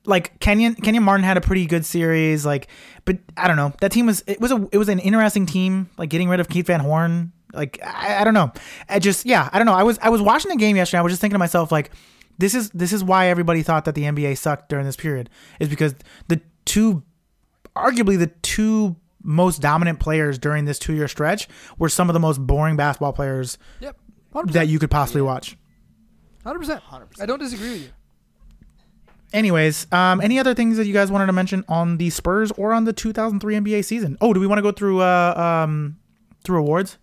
like 0.05 0.39
Kenyon 0.39 0.75
Kenyon 0.75 1.03
Martin 1.03 1.23
had 1.23 1.37
a 1.37 1.41
pretty 1.41 1.65
good 1.65 1.85
series. 1.85 2.45
Like, 2.45 2.67
but 3.05 3.17
I 3.37 3.47
don't 3.47 3.57
know. 3.57 3.73
That 3.81 3.91
team 3.91 4.05
was 4.05 4.23
it 4.27 4.39
was 4.39 4.51
a 4.51 4.67
it 4.71 4.77
was 4.77 4.89
an 4.89 4.99
interesting 4.99 5.45
team. 5.45 5.89
Like 5.97 6.09
getting 6.09 6.29
rid 6.29 6.39
of 6.39 6.49
Keith 6.49 6.67
Van 6.67 6.79
Horn. 6.79 7.31
Like 7.55 7.79
I, 7.83 8.21
I 8.21 8.23
don't 8.23 8.33
know. 8.33 8.51
I 8.89 8.99
just 8.99 9.25
yeah 9.25 9.49
I 9.53 9.57
don't 9.57 9.65
know. 9.65 9.73
I 9.73 9.83
was 9.83 9.97
I 10.01 10.09
was 10.09 10.21
watching 10.21 10.49
the 10.49 10.57
game 10.57 10.75
yesterday. 10.75 10.99
I 10.99 11.01
was 11.01 11.11
just 11.13 11.21
thinking 11.21 11.35
to 11.35 11.39
myself 11.39 11.71
like, 11.71 11.91
this 12.37 12.53
is 12.53 12.69
this 12.71 12.91
is 12.93 13.03
why 13.03 13.27
everybody 13.27 13.63
thought 13.63 13.85
that 13.85 13.95
the 13.95 14.03
NBA 14.03 14.37
sucked 14.37 14.69
during 14.69 14.85
this 14.85 14.95
period 14.95 15.29
is 15.59 15.69
because 15.69 15.95
the 16.27 16.41
two 16.65 17.03
arguably 17.75 18.17
the 18.17 18.27
two 18.27 18.95
most 19.23 19.61
dominant 19.61 19.99
players 19.99 20.37
during 20.37 20.65
this 20.65 20.77
two 20.79 20.93
year 20.93 21.07
stretch 21.07 21.47
were 21.79 21.89
some 21.89 22.09
of 22.09 22.13
the 22.13 22.19
most 22.19 22.37
boring 22.45 22.75
basketball 22.75 23.13
players 23.13 23.57
Yep. 23.79 23.97
100%. 24.33 24.51
that 24.51 24.67
you 24.67 24.77
could 24.79 24.91
possibly 24.91 25.21
watch. 25.21 25.57
100%. 26.45 26.79
I 27.19 27.25
don't 27.25 27.39
disagree 27.39 27.71
with 27.71 27.81
you. 27.83 27.89
Anyways, 29.33 29.91
um, 29.91 30.21
any 30.21 30.39
other 30.39 30.53
things 30.53 30.77
that 30.77 30.85
you 30.85 30.93
guys 30.93 31.11
wanted 31.11 31.25
to 31.25 31.33
mention 31.33 31.65
on 31.67 31.97
the 31.97 32.09
Spurs 32.09 32.51
or 32.51 32.71
on 32.71 32.85
the 32.85 32.93
2003 32.93 33.55
NBA 33.55 33.83
season? 33.83 34.17
Oh, 34.21 34.31
do 34.33 34.39
we 34.39 34.47
want 34.47 34.59
to 34.59 34.61
go 34.61 34.71
through 34.71 34.99
uh 35.01 35.63
um 35.65 35.97
through 36.43 36.59
awards? 36.59 36.97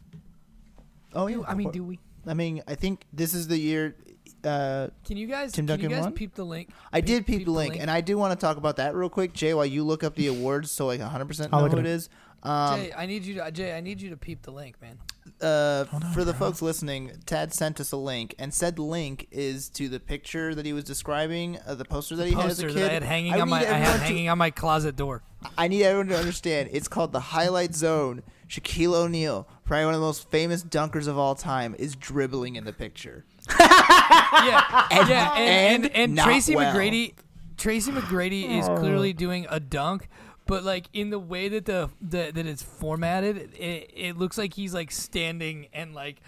Oh 1.14 1.26
yeah, 1.26 1.38
I 1.46 1.54
mean, 1.54 1.70
do 1.70 1.84
we? 1.84 1.98
I 2.26 2.34
mean, 2.34 2.62
I 2.66 2.74
think 2.74 3.04
this 3.12 3.34
is 3.34 3.48
the 3.48 3.58
year. 3.58 3.96
Uh, 4.44 4.88
Can 5.04 5.16
you 5.16 5.28
guys? 5.28 5.52
Tim 5.52 5.66
can 5.66 5.74
you 5.78 5.82
Duncan 5.88 5.96
guys 5.98 6.04
won? 6.04 6.12
peep 6.14 6.34
the 6.34 6.44
link? 6.44 6.70
I 6.92 7.00
did 7.00 7.26
peep 7.26 7.44
the 7.44 7.50
link, 7.52 7.76
and 7.78 7.90
I 7.90 8.00
do 8.00 8.18
want 8.18 8.38
to 8.38 8.44
talk 8.44 8.56
about 8.56 8.76
that 8.76 8.94
real 8.94 9.08
quick, 9.08 9.32
Jay. 9.32 9.54
While 9.54 9.66
you 9.66 9.84
look 9.84 10.02
up 10.02 10.14
the 10.16 10.26
awards, 10.28 10.70
so 10.70 10.86
like 10.86 11.00
100 11.00 11.26
percent 11.26 11.52
know 11.52 11.60
look 11.62 11.72
who 11.72 11.78
it 11.78 11.86
it 11.86 11.88
up. 11.88 11.94
is. 11.96 12.08
Um, 12.42 12.80
Jay, 12.80 12.92
I 12.96 13.06
need 13.06 13.24
you 13.24 13.34
to 13.34 13.50
Jay. 13.52 13.76
I 13.76 13.80
need 13.80 14.00
you 14.00 14.10
to 14.10 14.16
peep 14.16 14.42
the 14.42 14.50
link, 14.50 14.80
man. 14.82 14.98
uh, 15.40 15.84
on, 15.92 16.00
for 16.12 16.24
the 16.24 16.32
bro. 16.32 16.48
folks 16.48 16.60
listening, 16.60 17.12
Tad 17.24 17.54
sent 17.54 17.78
us 17.78 17.92
a 17.92 17.96
link, 17.96 18.34
and 18.36 18.52
said 18.52 18.80
link 18.80 19.28
is 19.30 19.68
to 19.70 19.88
the 19.88 20.00
picture 20.00 20.52
that 20.56 20.66
he 20.66 20.72
was 20.72 20.82
describing, 20.82 21.58
uh, 21.64 21.76
the 21.76 21.84
poster 21.84 22.16
that 22.16 22.26
he 22.26 22.34
had 22.34 22.46
as 22.46 22.58
a 22.58 22.66
kid. 22.66 22.76
that 22.78 22.90
I 22.90 22.94
had 22.94 23.02
hanging 23.04 23.34
I 23.34 23.40
on 23.40 23.48
my 23.48 23.60
I 23.60 23.64
had 23.64 23.92
to- 23.92 23.98
hanging 24.00 24.28
on 24.28 24.38
my 24.38 24.50
closet 24.50 24.96
door. 24.96 25.22
I 25.56 25.68
need 25.68 25.84
everyone 25.84 26.08
to 26.08 26.18
understand. 26.18 26.70
It's 26.72 26.88
called 26.88 27.12
the 27.12 27.20
Highlight 27.20 27.76
Zone. 27.76 28.24
Shaquille 28.48 28.92
O'Neal, 28.94 29.48
probably 29.72 29.86
one 29.86 29.94
of 29.94 30.00
the 30.00 30.06
most 30.06 30.30
famous 30.30 30.62
dunkers 30.62 31.08
of 31.08 31.16
all 31.16 31.34
time, 31.34 31.74
is 31.78 31.96
dribbling 31.96 32.56
in 32.56 32.64
the 32.66 32.74
picture. 32.74 33.24
yeah, 33.58 34.86
yeah, 34.90 35.34
and 35.38 35.84
and 35.84 35.84
and, 35.86 35.96
and 35.96 36.18
Tracy 36.18 36.54
well. 36.54 36.74
McGrady, 36.74 37.14
Tracy 37.56 37.90
McGrady 37.90 38.58
is 38.58 38.68
Oh. 38.68 38.76
clearly 38.76 39.14
doing 39.14 39.46
a 39.48 39.58
dunk, 39.58 40.10
but 40.46 40.62
like 40.62 40.88
in 40.92 41.08
the 41.08 41.18
way 41.18 41.48
that 41.48 41.64
the, 41.64 41.88
the 42.02 42.32
that 42.34 42.46
it's 42.46 42.62
formatted, 42.62 43.54
it, 43.58 43.90
it 43.96 44.18
looks 44.18 44.36
like 44.36 44.52
he's 44.52 44.74
like 44.74 44.90
standing 44.90 45.68
and 45.72 45.94
like 45.94 46.20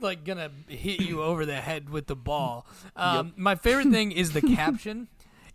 like 0.00 0.24
gonna 0.24 0.50
hit 0.66 1.02
you 1.02 1.22
over 1.30 1.44
the 1.44 1.56
head 1.56 1.90
with 1.90 2.06
the 2.06 2.16
ball. 2.16 2.64
Um, 2.96 3.34
My 3.36 3.56
favorite 3.56 3.90
thing 3.90 4.10
is 4.10 4.32
the 4.32 4.40
caption. 4.40 5.08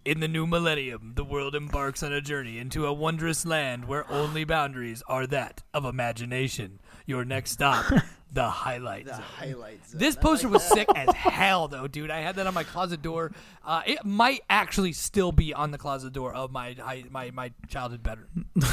In 0.06 0.20
the 0.20 0.28
new 0.28 0.46
millennium, 0.46 1.14
the 1.16 1.24
world 1.24 1.56
embarks 1.56 2.04
on 2.04 2.14
a 2.14 2.22
journey 2.22 2.60
into 2.60 2.86
a 2.86 2.94
wondrous 2.94 3.44
land 3.44 3.88
where 3.88 4.08
only 4.12 4.44
boundaries 4.44 5.02
are 5.08 5.26
that 5.26 5.64
of 5.74 5.84
imagination. 5.84 6.80
Your 7.06 7.24
next 7.26 7.52
stop, 7.52 7.86
the 8.34 8.50
highlights. 8.50 9.10
The 9.10 9.16
zone. 9.16 9.24
Highlight 9.38 9.88
Zone. 9.88 10.00
This 10.00 10.16
poster 10.16 10.48
like 10.48 10.54
was 10.56 10.70
that. 10.70 10.74
sick 10.76 10.88
as 10.96 11.14
hell, 11.14 11.68
though, 11.68 11.88
dude. 11.88 12.10
I 12.12 12.22
had 12.22 12.36
that 12.38 12.48
on 12.48 12.54
my 12.54 12.64
closet 12.64 13.02
door. 13.02 13.32
Uh, 13.64 13.82
it 13.86 14.04
might 14.04 14.42
actually 14.50 14.94
still 14.94 15.32
be 15.32 15.54
on 15.54 15.72
the 15.72 15.78
closet 15.78 16.14
door 16.14 16.34
of 16.34 16.52
my 16.52 16.76
I, 16.84 17.06
my 17.10 17.32
my 17.32 17.52
childhood 17.68 18.02
bedroom. 18.04 18.46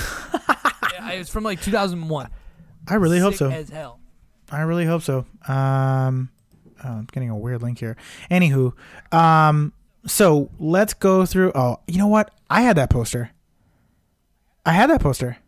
Yeah, 0.93 1.11
it's 1.13 1.31
from 1.31 1.43
like 1.43 1.61
2001. 1.63 2.29
I 2.87 2.95
really 2.95 3.19
hope 3.19 3.35
so. 3.35 3.51
As 3.51 3.71
hell. 3.71 3.99
I 4.51 4.61
really 4.61 4.85
hope 4.85 5.01
so. 5.03 5.25
Um, 5.49 6.29
oh, 6.85 6.89
I'm 6.89 7.09
getting 7.11 7.31
a 7.31 7.37
weird 7.37 7.63
link 7.63 7.79
here. 7.79 7.97
Anywho, 8.31 8.75
um, 9.11 9.73
so 10.07 10.51
let's 10.59 10.93
go 10.93 11.25
through. 11.25 11.53
Oh, 11.55 11.81
you 11.87 11.97
know 11.97 12.09
what? 12.09 12.31
I 12.51 12.61
had 12.61 12.77
that 12.77 12.91
poster. 12.91 13.31
I 14.67 14.73
had 14.73 14.91
that 14.91 15.01
poster. 15.01 15.39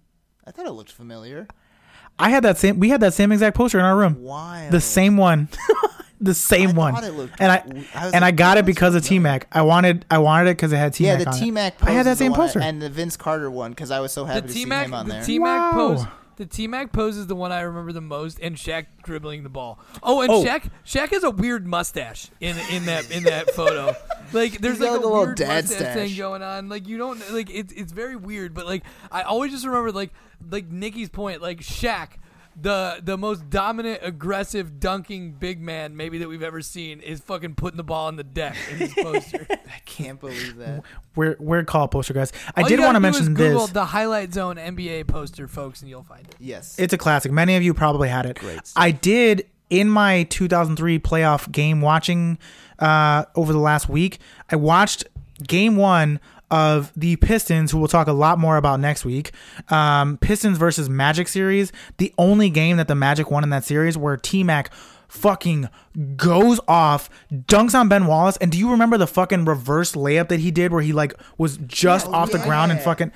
I 0.47 0.51
thought 0.51 0.66
it 0.66 0.73
looked 0.73 0.93
familiar. 0.93 1.47
I 2.19 2.31
had 2.31 2.45
that 2.45 2.59
same. 2.59 2.78
We 2.78 2.89
had 2.91 3.01
that 3.01 3.15
same 3.15 3.32
exact 3.32 3.57
poster 3.57 3.78
in 3.78 3.85
our 3.85 3.97
room. 3.97 4.23
Why? 4.23 4.69
The 4.70 4.81
same 4.81 5.16
one. 5.16 5.49
the 6.20 6.32
same 6.35 6.70
I 6.70 6.73
one. 6.73 6.95
thought 6.95 7.05
it 7.05 7.12
looked- 7.12 7.35
and 7.41 7.51
I, 7.53 7.57
I 7.95 8.05
was 8.07 8.15
and 8.15 8.24
I 8.24 8.31
got 8.31 8.57
it 8.57 8.65
because 8.65 8.95
of 8.95 9.05
T 9.05 9.19
Mac. 9.19 9.47
I 9.53 9.62
wanted 9.62 10.05
I 10.11 10.19
wanted 10.19 10.51
it 10.51 10.57
because 10.57 10.73
it 10.73 10.77
had 10.77 10.95
T 10.95 11.05
Mac. 11.05 11.19
Yeah, 11.19 11.24
the 11.32 11.39
T 11.39 11.51
Mac. 11.51 11.82
I 11.82 11.91
had 11.91 12.07
that 12.07 12.16
same 12.19 12.32
poster. 12.32 12.61
and 12.61 12.81
the 12.81 12.89
Vince 12.89 13.16
Carter 13.16 13.51
one 13.51 13.73
because 13.73 13.91
I 13.91 14.01
was 14.01 14.12
so 14.12 14.24
The 14.24 14.32
happy 14.35 14.47
to 14.49 14.53
T 14.55 14.61
see 14.61 14.66
Mac, 14.66 14.86
him 14.86 14.95
on 14.95 15.07
the 15.09 15.15
there. 15.15 15.24
T 15.24 15.39
Mac 15.39 15.73
Wow. 15.73 15.97
pose, 15.97 16.05
the 16.36 16.47
T 16.47 16.66
Mac 16.66 16.93
pose 16.93 17.16
is 17.16 17.27
the 17.27 17.36
one 17.36 17.52
I 17.52 17.61
remember 17.61 17.93
the 17.93 18.01
most, 18.01 18.39
and 18.40 18.56
Shaq 18.56 18.86
dribbling 19.02 19.43
the 19.43 19.48
ball. 19.48 19.78
Oh, 20.02 20.20
and 20.20 20.31
Oh. 20.31 20.44
Shaq, 20.44 20.70
Shaq 20.85 21.11
has 21.11 21.23
a 21.24 21.31
weird 21.31 21.66
mustache 21.66 22.28
in 22.40 22.56
in 22.70 22.86
that 22.86 23.11
in 23.11 23.24
that 23.24 23.51
photo. 23.52 23.94
Like 24.32 24.59
there's 24.59 24.81
like 24.81 24.90
like 24.90 25.01
a, 25.01 25.05
a 25.05 25.06
little 25.06 25.24
weird 25.27 25.36
dad 25.36 25.65
mustache 25.65 25.94
thing 25.94 26.16
going 26.16 26.43
on. 26.43 26.69
Like 26.69 26.89
you 26.89 26.98
don't 26.98 27.20
like 27.32 27.51
it's 27.51 27.73
it's 27.74 27.93
very 27.93 28.16
weird. 28.16 28.52
But 28.52 28.66
like 28.66 28.82
I 29.12 29.23
always 29.23 29.52
just 29.52 29.65
remember 29.65 29.93
like 29.93 30.12
like 30.51 30.66
Nikki's 30.73 31.09
point, 31.09 31.40
like 31.40 31.61
Shaq. 31.61 32.09
The 32.60 33.01
the 33.02 33.18
most 33.18 33.51
dominant, 33.51 34.01
aggressive, 34.02 34.78
dunking 34.78 35.32
big 35.32 35.60
man 35.60 35.97
maybe 35.97 36.18
that 36.18 36.28
we've 36.28 36.43
ever 36.43 36.60
seen 36.62 37.01
is 37.01 37.20
fucking 37.20 37.55
putting 37.56 37.76
the 37.76 37.82
ball 37.85 38.06
on 38.06 38.16
the 38.16 38.24
deck 38.24 38.56
in 38.70 38.76
his 38.78 38.94
poster. 38.94 39.47
I 39.51 39.81
can't 39.85 40.20
believe 40.20 40.56
that. 40.56 40.82
Weird, 41.16 41.40
weird 41.40 41.66
call 41.66 41.89
poster, 41.89 42.14
guys. 42.14 42.32
I 42.56 42.62
All 42.62 42.68
did 42.68 42.78
want 42.81 42.97
to 42.97 43.01
gotta 43.01 43.12
do 43.12 43.18
is 43.18 43.28
mention 43.28 43.35
Google 43.35 43.60
this. 43.62 43.70
the 43.72 43.85
highlight 43.86 44.32
zone 44.32 44.56
NBA 44.56 45.09
poster, 45.09 45.48
folks, 45.48 45.81
and 45.81 45.89
you'll 45.90 46.05
find 46.05 46.26
it. 46.28 46.36
Yes. 46.39 46.78
It's 46.78 46.93
a 46.93 46.98
classic. 46.98 47.32
Many 47.32 47.56
of 47.56 47.62
you 47.62 47.74
probably 47.74 48.09
had 48.09 48.26
it. 48.26 48.39
Great 48.39 48.66
stuff. 48.66 48.82
I 48.82 48.93
did 48.93 49.47
in 49.70 49.89
my 49.89 50.22
2003 50.24 50.98
playoff 51.01 51.51
game 51.51 51.81
watching 51.81 52.39
uh, 52.78 53.24
over 53.35 53.52
the 53.52 53.59
last 53.59 53.89
week. 53.89 54.18
I 54.51 54.56
watched 54.56 55.05
game 55.47 55.76
one 55.76 56.20
of 56.55 56.93
the 56.94 57.16
Pistons, 57.16 57.72
who 57.72 57.78
we'll 57.78 57.89
talk 57.89 58.06
a 58.06 58.12
lot 58.12 58.39
more 58.39 58.56
about 58.56 58.78
next 58.78 59.05
week. 59.05 59.32
Um, 59.68 60.16
Pistons 60.18 60.56
versus 60.56 60.89
Magic 60.89 61.26
series, 61.26 61.72
the 61.98 62.14
only 62.16 62.48
game 62.48 62.76
that 62.76 62.86
the 62.86 62.94
Magic 62.94 63.31
won 63.31 63.43
in 63.43 63.51
that 63.51 63.64
series 63.64 63.98
where 63.98 64.16
T 64.16 64.44
Mac 64.44 64.72
fucking 65.09 65.68
goes 66.16 66.60
off, 66.68 67.10
dunks 67.32 67.74
on 67.74 67.89
Ben 67.89 68.06
Wallace. 68.06 68.36
And 68.36 68.52
do 68.52 68.59
you 68.59 68.70
remember 68.70 68.97
the 68.98 69.06
fucking 69.06 69.44
reverse 69.44 69.93
layup 69.93 70.28
that 70.28 70.40
he 70.40 70.51
did 70.51 70.72
where 70.72 70.82
he 70.82 70.93
like 70.93 71.14
was 71.39 71.56
just 71.59 72.06
Yeah, 72.06 72.16
off 72.16 72.31
the 72.31 72.39
ground 72.39 72.70
and 72.70 72.81
fucking. 72.81 73.10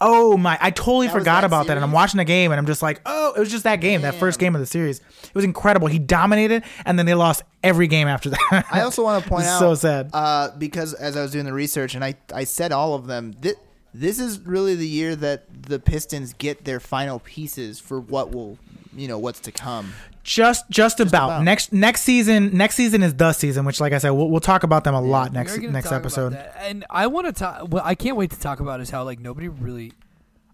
Oh 0.00 0.36
my! 0.36 0.58
I 0.60 0.70
totally 0.70 1.06
That 1.06 1.14
was 1.14 1.20
forgot 1.22 1.40
that 1.42 1.46
about 1.46 1.66
that, 1.68 1.76
and 1.76 1.84
I'm 1.84 1.90
series? 1.90 1.94
watching 1.94 2.18
the 2.18 2.24
game, 2.24 2.50
and 2.52 2.58
I'm 2.58 2.66
just 2.66 2.82
like, 2.82 3.00
oh, 3.06 3.32
it 3.36 3.40
was 3.40 3.50
just 3.50 3.64
that 3.64 3.80
game, 3.80 4.02
that 4.02 4.14
first 4.16 4.38
game 4.38 4.54
of 4.54 4.60
the 4.60 4.66
series. 4.66 4.98
It 5.22 5.34
was 5.34 5.44
incredible. 5.44 5.86
He 5.88 5.98
dominated, 5.98 6.64
and 6.84 6.98
then 6.98 7.06
they 7.06 7.14
lost 7.14 7.42
every 7.62 7.86
game 7.86 8.08
after 8.08 8.30
that. 8.30 8.66
I 8.70 8.80
also 8.82 9.02
want 9.04 9.22
to 9.22 9.28
point 9.30 9.46
out 9.46 9.58
so 9.58 9.74
sad. 9.74 10.10
uh, 10.12 10.50
because 10.58 10.94
as 10.94 11.16
I 11.16 11.22
was 11.22 11.30
doing 11.30 11.44
the 11.46 11.52
research 11.52 11.94
and 11.94 12.04
I 12.04 12.14
I 12.34 12.44
said 12.44 12.72
all 12.72 12.94
of 12.94 13.06
them. 13.06 13.34
Th- 13.34 13.56
this 13.96 14.18
is 14.18 14.40
really 14.40 14.74
the 14.74 14.88
year 14.88 15.14
that 15.14 15.44
the 15.68 15.78
Pistons 15.78 16.32
get 16.34 16.64
their 16.64 16.80
final 16.80 17.20
pieces 17.20 17.78
for 17.78 18.00
what 18.00 18.32
will 18.32 18.58
you 18.96 19.08
know 19.08 19.18
what's 19.18 19.40
to 19.40 19.52
come. 19.52 19.92
just 20.22 20.68
just 20.70 21.00
about. 21.00 21.26
about. 21.26 21.44
next 21.44 21.72
next 21.72 22.02
season 22.02 22.56
next 22.56 22.74
season 22.76 23.02
is 23.02 23.14
the 23.14 23.32
season 23.32 23.64
which 23.64 23.80
like 23.80 23.92
i 23.92 23.98
said 23.98 24.10
we'll, 24.10 24.30
we'll 24.30 24.40
talk 24.40 24.62
about 24.62 24.84
them 24.84 24.94
a 24.94 25.00
lot 25.00 25.32
next 25.32 25.58
next 25.58 25.92
episode. 25.92 26.34
And 26.58 26.84
I 26.90 27.06
want 27.06 27.26
to 27.26 27.32
talk. 27.32 27.68
What 27.68 27.84
I 27.84 27.94
can't 27.94 28.16
wait 28.16 28.30
to 28.30 28.40
talk 28.40 28.60
about 28.60 28.80
is 28.80 28.90
how 28.90 29.04
like 29.04 29.20
nobody 29.20 29.48
really. 29.48 29.92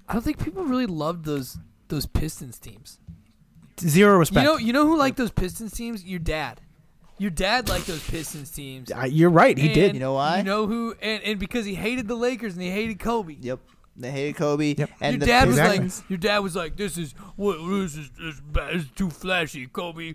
I 0.08 0.14
don't 0.14 0.22
think 0.22 0.42
people 0.42 0.64
really 0.64 0.86
loved 0.86 1.24
those 1.24 1.58
those 1.88 2.06
Pistons 2.06 2.58
teams. 2.58 2.98
zero 3.78 4.18
respect 4.18 4.44
You 4.44 4.52
know, 4.52 4.58
you 4.58 4.72
know 4.72 4.86
who 4.86 4.96
liked 4.96 5.16
those 5.16 5.30
Pistons 5.30 5.72
teams? 5.72 6.04
Your 6.04 6.18
dad. 6.18 6.60
Your 7.18 7.30
dad 7.30 7.68
liked 7.68 7.86
those 7.86 8.02
Pistons 8.08 8.50
teams. 8.50 8.90
Uh, 8.90 9.04
you're 9.04 9.28
right 9.28 9.56
he 9.58 9.72
did 9.72 9.92
You 9.94 10.00
know 10.00 10.14
why? 10.14 10.38
You 10.38 10.42
know 10.42 10.66
who? 10.66 10.94
And, 11.02 11.22
and 11.22 11.38
because 11.38 11.66
he 11.66 11.74
hated 11.74 12.08
the 12.08 12.14
Lakers 12.14 12.54
and 12.54 12.62
he 12.62 12.70
hated 12.70 12.98
Kobe. 12.98 13.36
Yep, 13.38 13.60
they 14.00 14.10
hated 14.10 14.36
Kobe. 14.36 14.74
Yep. 14.76 14.90
And 15.00 15.12
your 15.14 15.20
the 15.20 15.26
dad 15.26 15.48
Exactly. 15.48 15.84
was 15.84 15.98
like, 16.00 16.10
your 16.10 16.18
dad 16.18 16.38
was 16.40 16.56
like, 16.56 16.76
this 16.76 16.96
is 16.98 17.12
what 17.36 17.58
this 17.58 17.96
is 17.96 18.10
this, 18.18 18.40
is 18.72 18.90
too 18.96 19.10
flashy, 19.10 19.66
Kobe. 19.66 20.14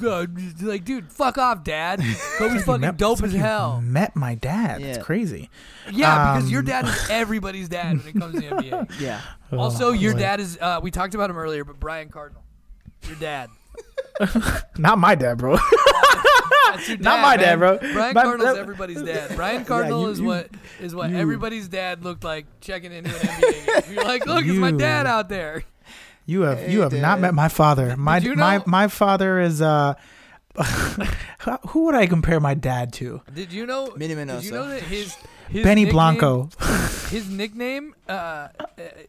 Like, 0.00 0.84
dude, 0.84 1.12
fuck 1.12 1.38
off, 1.38 1.64
dad. 1.64 2.00
Kobe's 2.38 2.64
fucking 2.64 2.80
met- 2.80 2.96
dope 2.96 3.22
as 3.22 3.32
hell. 3.32 3.80
met 3.80 4.16
my 4.16 4.34
dad 4.34 4.80
Yeah. 4.80 4.86
it's 4.88 5.04
crazy 5.04 5.50
Yeah, 5.90 6.34
because 6.34 6.50
your 6.50 6.60
Um, 6.60 6.66
dad 6.66 6.84
is 6.86 7.06
everybody's 7.10 7.68
dad 7.68 7.98
when 7.98 8.06
it 8.08 8.18
comes 8.18 8.34
to 8.34 8.40
the 8.40 8.46
NBA. 8.48 8.92
yeah. 9.00 9.20
Also, 9.52 9.88
Oh, 9.88 9.92
your 9.92 10.14
boy. 10.14 10.18
dad 10.20 10.40
is. 10.40 10.58
Uh, 10.60 10.80
we 10.82 10.90
talked 10.90 11.14
about 11.14 11.28
him 11.30 11.36
earlier, 11.36 11.64
but 11.64 11.78
Brian 11.78 12.08
Cardinal, 12.08 12.42
your 13.06 13.16
dad. 13.16 13.50
not 14.78 14.98
my 14.98 15.14
dad 15.14 15.38
bro 15.38 15.56
That's 16.72 16.88
your 16.88 16.98
Not 16.98 17.20
my 17.20 17.36
dad, 17.36 17.58
bro. 17.58 17.78
Brian 17.78 18.14
My- 18.14 18.22
Cardinal's 18.22 18.54
that- 18.54 18.60
everybody's 18.60 19.02
dad. 19.02 19.32
Brian 19.36 19.64
Cardinal 19.64 20.02
you- 20.02 20.08
is 20.08 20.20
you- 20.20 20.26
what 20.26 20.50
is 20.80 20.94
what 20.94 21.10
you- 21.10 21.16
everybody's 21.16 21.68
dad 21.68 22.02
looked 22.04 22.24
like 22.24 22.46
checking 22.60 22.92
into 22.92 23.10
an 23.10 23.26
NBA 23.26 23.84
game. 23.84 23.94
You're 23.94 24.04
like, 24.04 24.26
look, 24.26 24.44
it's 24.44 24.58
my 24.58 24.70
dad 24.72 25.06
out 25.06 25.28
there. 25.28 25.64
you 26.26 26.42
have 26.42 26.60
you 26.70 26.78
Hey, 26.78 26.84
have 26.84 26.92
not 26.94 27.18
met 27.20 27.34
my 27.34 27.48
father 27.48 27.96
my 27.96 28.18
you 28.18 28.34
my 28.36 28.58
know- 28.58 28.64
my 28.66 28.86
father 28.88 29.40
is 29.40 29.60
uh 29.60 29.94
who 31.70 31.84
would 31.86 31.94
i 31.94 32.06
compare 32.06 32.38
my 32.38 32.54
dad 32.54 32.92
to 32.92 33.22
Did 33.34 33.52
you 33.52 33.66
know? 33.66 33.92
Minnie 33.96 34.14
Did 34.14 34.44
you 34.44 34.52
know 34.52 34.68
that 34.68 34.82
his, 34.82 35.14
his 35.48 35.64
benny 35.64 35.82
nickname- 35.84 35.92
blanco 35.92 36.48
His 37.10 37.28
nickname, 37.28 37.94
uh, 38.08 38.12
uh, 38.12 38.48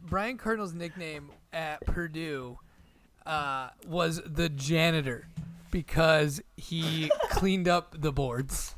Brian 0.01 0.37
Cardinal's 0.37 0.73
nickname 0.73 1.29
at 1.53 1.85
Purdue, 1.85 2.57
uh, 3.25 3.69
was 3.87 4.21
the 4.25 4.49
janitor 4.49 5.27
because 5.73 6.39
he 6.55 7.11
cleaned 7.31 7.67
up 7.67 7.99
the 7.99 8.11
boards. 8.13 8.75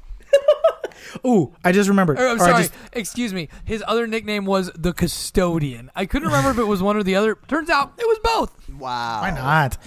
Ooh, 1.26 1.54
i 1.64 1.72
just 1.72 1.88
remembered 1.90 2.18
Or, 2.20 2.28
I'm 2.28 2.40
Or 2.40 2.44
I 2.44 2.48
sorry, 2.52 2.64
just- 2.64 2.74
excuse 2.94 3.34
me. 3.34 3.50
His 3.66 3.84
other 3.88 4.08
nickname 4.08 4.46
was 4.46 4.72
the 4.76 4.94
custodian. 4.94 5.92
I 5.96 6.06
couldn't 6.06 6.30
remember 6.30 6.50
if 6.52 6.58
it 6.58 6.64
was 6.68 6.82
one 6.82 6.98
or 6.98 7.04
the 7.04 7.16
other. 7.16 7.36
Turns 7.48 7.70
out 7.70 7.94
it 8.00 8.08
was 8.08 8.18
both. 8.24 8.70
Wow. 8.70 9.22
why 9.22 9.30
not 9.32 9.78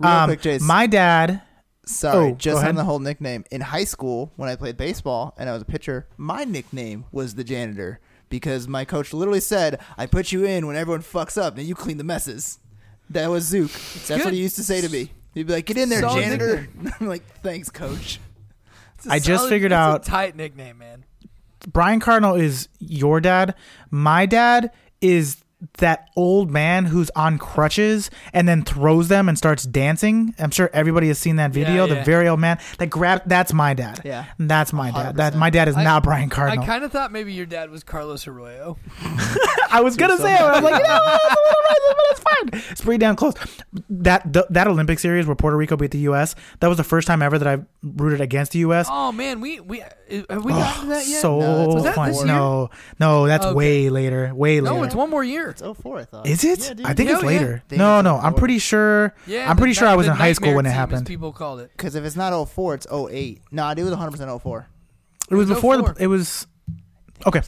Real 0.00 0.10
um, 0.10 0.28
quick, 0.30 0.40
Chase. 0.40 0.62
my 0.62 0.86
dad 0.88 1.42
Sorry, 1.86 2.16
Oh, 2.28 2.30
go 2.30 2.36
just 2.36 2.56
ahead. 2.58 2.70
on 2.70 2.74
the 2.76 2.84
whole 2.84 2.98
nickname. 2.98 3.44
In 3.50 3.60
high 3.60 3.84
school, 3.84 4.32
when 4.36 4.48
I 4.48 4.56
played 4.56 4.78
baseball 4.78 5.34
and 5.36 5.50
I 5.50 5.52
was 5.52 5.60
a 5.60 5.66
pitcher, 5.66 6.08
my 6.16 6.44
nickname 6.44 7.04
was 7.12 7.34
the 7.34 7.44
janitor 7.44 8.00
because 8.30 8.66
my 8.66 8.86
coach 8.86 9.12
literally 9.12 9.40
said, 9.40 9.78
"I 9.98 10.06
put 10.06 10.32
you 10.32 10.44
in 10.46 10.66
when 10.66 10.76
everyone 10.76 11.02
fucks 11.02 11.36
up, 11.40 11.58
and 11.58 11.66
you 11.66 11.74
clean 11.74 11.98
the 11.98 12.04
messes." 12.04 12.58
That 13.10 13.28
was 13.28 13.44
Zook. 13.44 13.70
That's 13.70 14.08
good. 14.08 14.24
what 14.24 14.32
he 14.32 14.40
used 14.40 14.56
to 14.56 14.62
say 14.64 14.80
to 14.80 14.88
me. 14.88 15.10
He'd 15.34 15.46
be 15.46 15.52
like, 15.52 15.66
"Get 15.66 15.76
in 15.76 15.88
there, 15.88 16.00
Solid 16.00 16.22
janitor." 16.22 16.68
I'm 17.00 17.06
like, 17.06 17.24
"Thanks, 17.42 17.68
coach." 17.70 18.20
It's 18.96 19.06
a 19.06 19.12
I 19.12 19.18
just 19.18 19.48
figured 19.48 19.72
it's 19.72 19.76
a 19.76 19.80
out- 19.80 20.04
tight 20.04 20.36
nickname, 20.36 20.78
man. 20.78 21.04
Brian 21.66 22.00
Cardinal 22.00 22.34
is 22.36 22.68
your 22.78 23.20
dad. 23.20 23.54
My 23.90 24.26
dad 24.26 24.70
is 25.00 25.43
that 25.78 26.08
old 26.16 26.50
man 26.50 26.86
who's 26.86 27.10
on 27.10 27.38
crutches 27.38 28.10
and 28.32 28.48
then 28.48 28.62
throws 28.62 29.08
them 29.08 29.28
and 29.28 29.36
starts 29.38 29.64
dancing. 29.64 30.34
I'm 30.38 30.50
sure 30.50 30.70
everybody 30.72 31.08
has 31.08 31.18
seen 31.18 31.36
that 31.36 31.50
video. 31.52 31.86
Yeah, 31.86 31.94
The 31.94 32.02
very 32.04 32.28
old 32.28 32.40
man 32.40 32.58
that 32.78 32.88
grabbed. 32.88 33.28
That's 33.28 33.52
my 33.52 33.74
dad. 33.74 34.00
Yeah. 34.04 34.26
that's 34.38 34.72
my 34.72 34.90
dad. 34.90 35.16
That 35.16 35.34
my 35.36 35.50
dad 35.50 35.68
is 35.68 35.76
I- 35.76 35.84
not 35.84 36.02
Brian 36.02 36.30
I 36.30 36.34
Cardinal. 36.34 36.64
I, 36.64 36.66
kind 36.66 36.84
of 36.84 36.92
thought 36.92 37.12
maybe 37.12 37.32
your 37.32 37.46
dad 37.46 37.70
was 37.70 37.82
Carlos 37.84 38.26
Arroyo. 38.26 38.76
I 39.70 39.80
was 39.82 39.96
gonna 39.96 40.18
say 40.18 40.34
it. 40.34 40.40
I'm 40.40 40.62
like, 40.62 40.80
you 40.82 40.88
know. 40.88 41.00
It's 41.04 41.24
a 41.24 41.28
little 41.28 41.62
right, 41.64 41.78
but 41.80 41.96
it's 42.10 42.20
fine. 42.60 42.70
It's 42.72 42.80
pretty 42.80 42.98
damn 42.98 43.16
close. 43.16 43.34
That 43.90 44.32
th- 44.32 44.46
that 44.50 44.66
Olympic 44.68 44.98
series 44.98 45.26
where 45.26 45.34
Puerto 45.34 45.56
Rico 45.56 45.76
beat 45.76 45.90
the 45.90 45.98
U.S. 46.00 46.34
That 46.60 46.68
was 46.68 46.76
the 46.76 46.84
first 46.84 47.06
time 47.06 47.22
ever 47.22 47.38
that 47.38 47.48
I 47.48 47.64
rooted 47.82 48.20
against 48.20 48.52
the 48.52 48.60
U.S. 48.60 48.86
Oh 48.90 49.10
man, 49.12 49.40
we 49.40 49.60
we 49.60 49.82
uh, 49.82 49.88
have 50.30 50.44
we 50.44 50.52
gotten 50.52 50.82
to 50.82 50.88
that 50.90 51.06
yet? 51.06 51.20
so 51.20 51.40
No, 51.40 51.80
that 51.80 51.96
this 52.06 52.16
year? 52.18 52.26
No, 52.26 52.70
no, 53.00 53.26
that's 53.26 53.44
Okay. 53.46 53.54
way 53.54 53.90
later. 53.90 54.32
Way 54.34 54.60
later. 54.60 54.76
no, 54.76 54.82
it's 54.84 54.94
one 54.94 55.10
more 55.10 55.24
year. 55.24 55.53
It's 55.60 55.80
04, 55.80 55.98
I 55.98 56.04
thought. 56.04 56.26
Is 56.26 56.44
it? 56.44 56.60
Yeah, 56.60 56.74
dude. 56.74 56.86
I 56.86 56.94
think 56.94 57.10
it's 57.10 57.20
Hell 57.22 57.30
yeah. 57.30 57.38
later. 57.38 57.62
Think 57.68 57.78
No, 57.78 57.98
it's 57.98 58.04
no, 58.04 58.18
I'm 58.18 58.34
pretty 58.34 58.58
sure. 58.58 59.14
Yeah, 59.26 59.48
I'm 59.50 59.56
the 59.56 59.60
pretty 59.60 59.74
sure 59.74 59.86
ni- 59.88 59.92
I 59.92 59.96
was 59.96 60.06
the 60.06 60.12
in 60.12 60.18
high 60.18 60.32
school 60.32 60.46
nightmare 60.48 60.56
when 60.56 60.66
it 60.66 60.68
team, 60.68 60.72
as 60.72 60.76
happened. 60.78 61.06
People 61.06 61.32
called 61.32 61.60
it. 61.60 61.70
Because 61.76 61.94
if 61.94 62.04
it's 62.04 62.16
not 62.16 62.32
04, 62.48 62.74
it's 62.74 62.86
08. 62.90 63.40
No, 63.50 63.68
it 63.70 63.78
was 63.82 63.92
100% 63.92 64.40
04. 64.42 64.66
It 65.30 65.34
was 65.34 65.48
was 65.48 65.56
before 65.56 65.76
04. 65.78 65.92
the. 65.94 66.02
It 66.04 66.06
was. 66.08 66.46
Okay. 67.26 67.40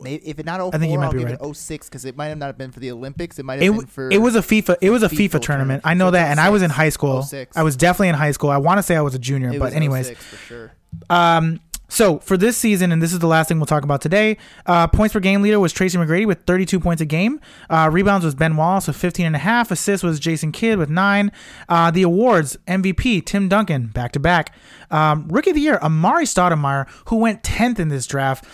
Maybe 0.00 0.24
if 0.28 0.38
it's 0.38 0.46
not 0.46 0.60
04, 0.60 0.70
I 0.72 0.78
think 0.78 0.92
you 0.92 0.98
might 1.00 1.06
I'll 1.06 1.12
be 1.12 1.18
give 1.18 1.28
right. 1.30 1.38
it 1.40 1.54
06 1.56 1.88
because 1.88 2.04
it 2.04 2.16
might 2.16 2.26
have 2.28 2.38
not 2.38 2.56
been 2.56 2.70
for 2.70 2.78
the 2.78 2.92
Olympics. 2.92 3.40
It 3.40 3.44
might 3.44 3.54
have 3.54 3.62
It, 3.62 3.66
been 3.66 3.72
w- 3.80 3.88
for. 3.88 4.08
it 4.10 4.18
was 4.22 4.36
a 4.36 4.40
FIFA. 4.40 4.76
It 4.80 4.90
was 4.90 5.02
a 5.02 5.08
FIFA, 5.08 5.10
FIFA 5.10 5.16
tournament. 5.16 5.42
tournament. 5.42 5.82
I 5.84 5.94
know 5.94 6.04
So 6.04 6.08
it's 6.08 6.12
that, 6.14 6.30
and 6.30 6.38
I 6.40 6.50
was 6.50 6.62
in 6.62 6.68
06. 6.70 6.76
high 6.76 6.88
school. 6.90 7.22
06. 7.24 7.56
I 7.56 7.62
was 7.64 7.76
definitely 7.76 8.10
in 8.10 8.14
high 8.14 8.30
school. 8.30 8.50
I 8.50 8.58
want 8.58 8.78
to 8.78 8.82
say 8.84 8.94
I 8.96 9.00
was 9.00 9.16
a 9.16 9.18
junior, 9.18 9.48
It 9.48 9.58
but 9.58 9.66
was 9.66 9.74
anyways, 9.74 10.06
06 10.06 10.24
for 10.24 10.36
sure. 10.36 10.72
Um, 11.10 11.58
so 11.90 12.20
for 12.20 12.36
this 12.36 12.56
season, 12.56 12.92
and 12.92 13.02
this 13.02 13.12
is 13.12 13.18
the 13.18 13.26
last 13.26 13.48
thing 13.48 13.58
we'll 13.58 13.66
talk 13.66 13.82
about 13.82 14.00
today, 14.00 14.38
uh, 14.64 14.86
points 14.86 15.12
per 15.12 15.20
game 15.20 15.42
leader 15.42 15.58
was 15.58 15.72
Tracy 15.72 15.98
McGrady 15.98 16.24
with 16.24 16.42
32 16.44 16.78
points 16.78 17.02
a 17.02 17.04
game. 17.04 17.40
Uh, 17.68 17.90
rebounds 17.92 18.24
was 18.24 18.34
Ben 18.36 18.56
Wallace 18.56 18.86
with 18.86 18.96
15 18.96 19.26
and 19.26 19.36
a 19.36 19.40
half. 19.40 19.70
Assists 19.72 20.04
was 20.04 20.20
Jason 20.20 20.52
Kidd 20.52 20.78
with 20.78 20.88
nine. 20.88 21.32
Uh, 21.68 21.90
the 21.90 22.02
awards, 22.02 22.56
MVP, 22.68 23.26
Tim 23.26 23.48
Duncan, 23.48 23.88
back 23.88 24.12
to 24.12 24.20
back. 24.20 24.54
Rookie 24.90 25.50
of 25.50 25.56
the 25.56 25.62
year, 25.62 25.78
Amar'e 25.82 26.22
Stoudemire, 26.22 26.88
who 27.08 27.16
went 27.16 27.42
10th 27.42 27.80
in 27.80 27.88
this 27.88 28.06
draft. 28.06 28.44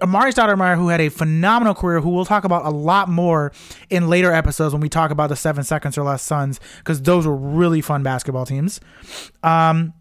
Amar'e 0.00 0.32
Stoudemire, 0.32 0.76
who 0.76 0.88
had 0.88 1.00
a 1.00 1.08
phenomenal 1.08 1.74
career, 1.74 2.00
who 2.00 2.10
we'll 2.10 2.24
talk 2.24 2.42
about 2.42 2.64
a 2.64 2.70
lot 2.70 3.08
more 3.08 3.52
in 3.88 4.08
later 4.08 4.32
episodes 4.32 4.74
when 4.74 4.80
we 4.80 4.88
talk 4.88 5.12
about 5.12 5.28
the 5.28 5.36
seven 5.36 5.62
seconds 5.62 5.96
or 5.96 6.02
less 6.02 6.22
Suns, 6.22 6.58
because 6.78 7.00
those 7.02 7.26
were 7.26 7.36
really 7.36 7.80
fun 7.80 8.02
basketball 8.02 8.44
teams. 8.44 8.80
Um, 9.44 9.94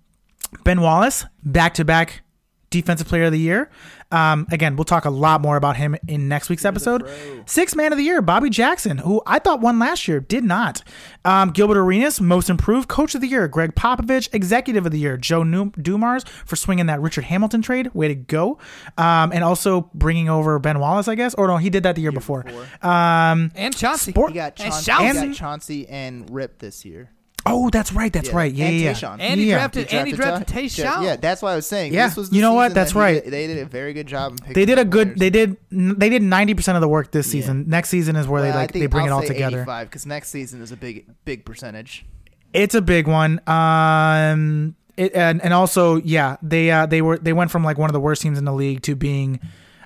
Ben 0.63 0.81
Wallace, 0.81 1.25
back 1.43 1.75
to 1.75 1.85
back 1.85 2.23
defensive 2.71 3.07
player 3.07 3.25
of 3.25 3.31
the 3.31 3.39
year. 3.39 3.69
Um, 4.11 4.45
again, 4.51 4.75
we'll 4.75 4.83
talk 4.83 5.05
a 5.05 5.09
lot 5.09 5.39
more 5.39 5.55
about 5.55 5.77
him 5.77 5.95
in 6.07 6.27
next 6.27 6.49
week's 6.49 6.65
episode. 6.65 7.07
Sixth 7.45 7.75
man 7.77 7.91
of 7.93 7.97
the 7.97 8.03
year, 8.03 8.21
Bobby 8.21 8.49
Jackson, 8.49 8.97
who 8.97 9.21
I 9.25 9.39
thought 9.39 9.61
won 9.61 9.79
last 9.79 10.05
year, 10.07 10.19
did 10.19 10.43
not. 10.43 10.83
Um, 11.23 11.51
Gilbert 11.51 11.77
Arenas, 11.77 12.19
most 12.19 12.49
improved 12.49 12.89
coach 12.89 13.15
of 13.15 13.21
the 13.21 13.27
year. 13.27 13.47
Gregg 13.47 13.73
Popovich, 13.75 14.27
executive 14.33 14.85
of 14.85 14.91
the 14.91 14.99
year. 14.99 15.15
Joe 15.15 15.43
Num- 15.43 15.71
Dumars 15.81 16.23
for 16.45 16.55
swinging 16.57 16.87
that 16.87 16.99
Richard 16.99 17.23
Hamilton 17.25 17.61
trade. 17.61 17.89
Way 17.93 18.09
to 18.09 18.15
go. 18.15 18.57
Um, 18.97 19.31
and 19.31 19.43
also 19.45 19.89
bringing 19.93 20.27
over 20.27 20.59
Ben 20.59 20.79
Wallace, 20.79 21.07
I 21.07 21.15
guess. 21.15 21.33
Or 21.35 21.47
no, 21.47 21.55
he 21.57 21.69
did 21.69 21.83
that 21.83 21.95
the 21.95 22.01
year, 22.01 22.11
before. 22.11 22.45
Um, 22.81 23.51
And 23.55 23.75
Chauncey. 23.75 24.11
Sport- 24.11 24.31
He 24.31 24.35
got 24.35 24.59
And 24.59 24.71
Chauncey, 24.73 24.85
Chauncey. 24.91 25.19
he 25.21 25.27
got 25.27 25.35
Chauncey 25.35 25.87
and 25.87 26.29
Rip 26.29 26.59
this 26.59 26.83
year. 26.83 27.11
Oh, 27.45 27.69
that's 27.69 27.91
right. 27.93 28.11
That's 28.13 28.29
Yeah. 28.29 28.35
right. 28.35 28.53
Yeah, 28.53 28.65
And 28.67 28.75
yeah. 28.77 28.93
Tayshaun. 28.93 29.17
And 29.19 29.39
he 29.39 29.49
Yeah. 29.49 29.57
drafted, 29.57 29.93
and 29.93 30.07
he 30.07 30.13
drafted 30.13 30.47
Ta- 30.47 30.53
Tayshaun. 30.59 31.03
Yeah, 31.03 31.15
that's 31.15 31.41
why 31.41 31.53
I 31.53 31.55
was 31.55 31.65
saying. 31.67 31.93
Yeah. 31.93 32.07
This 32.07 32.17
was 32.17 32.29
the 32.29 32.35
You 32.35 32.41
know 32.41 32.53
what? 32.53 32.65
season 32.67 32.75
That's 32.75 32.93
that 32.93 32.99
he 32.99 33.03
right. 33.03 33.23
did- 33.23 33.33
they 33.33 33.47
did 33.47 33.57
a 33.59 33.65
very 33.65 33.93
good 33.93 34.07
job. 34.07 34.31
In 34.33 34.37
picking 34.37 34.53
They 34.53 34.65
did 34.65 34.77
a 34.79 34.83
the 34.83 34.89
good. 34.89 35.07
players. 35.15 35.19
They 35.19 35.29
did. 35.29 35.57
They 35.71 36.09
did 36.09 36.23
ninety 36.23 36.53
percent 36.53 36.75
of 36.75 36.81
the 36.81 36.87
work 36.87 37.11
this 37.11 37.27
Yeah. 37.27 37.41
season. 37.41 37.65
Next 37.67 37.89
season 37.89 38.15
is 38.15 38.27
where 38.27 38.41
Well, 38.41 38.51
they 38.51 38.57
I 38.57 38.61
like 38.61 38.71
think 38.71 38.83
they 38.83 38.87
bring 38.87 39.05
I'll 39.07 39.11
it 39.11 39.13
all 39.13 39.21
say 39.21 39.27
together. 39.29 39.65
because 39.83 40.05
next 40.05 40.29
season 40.29 40.61
is 40.61 40.71
a 40.71 40.77
big, 40.77 41.05
big 41.25 41.45
percentage. 41.45 42.05
It's 42.53 42.75
a 42.75 42.81
big 42.81 43.07
one. 43.07 43.39
Um, 43.47 44.75
it, 44.97 45.13
and 45.15 45.41
and 45.41 45.53
also 45.53 45.95
yeah, 45.97 46.35
they 46.41 46.69
uh 46.69 46.85
they 46.85 47.01
were 47.01 47.17
they 47.17 47.33
went 47.33 47.49
from 47.51 47.63
like 47.63 47.77
one 47.77 47.89
of 47.89 47.93
the 47.93 47.99
worst 47.99 48.21
teams 48.21 48.37
in 48.37 48.45
the 48.45 48.53
league 48.53 48.81
to 48.83 48.95
being. 48.95 49.39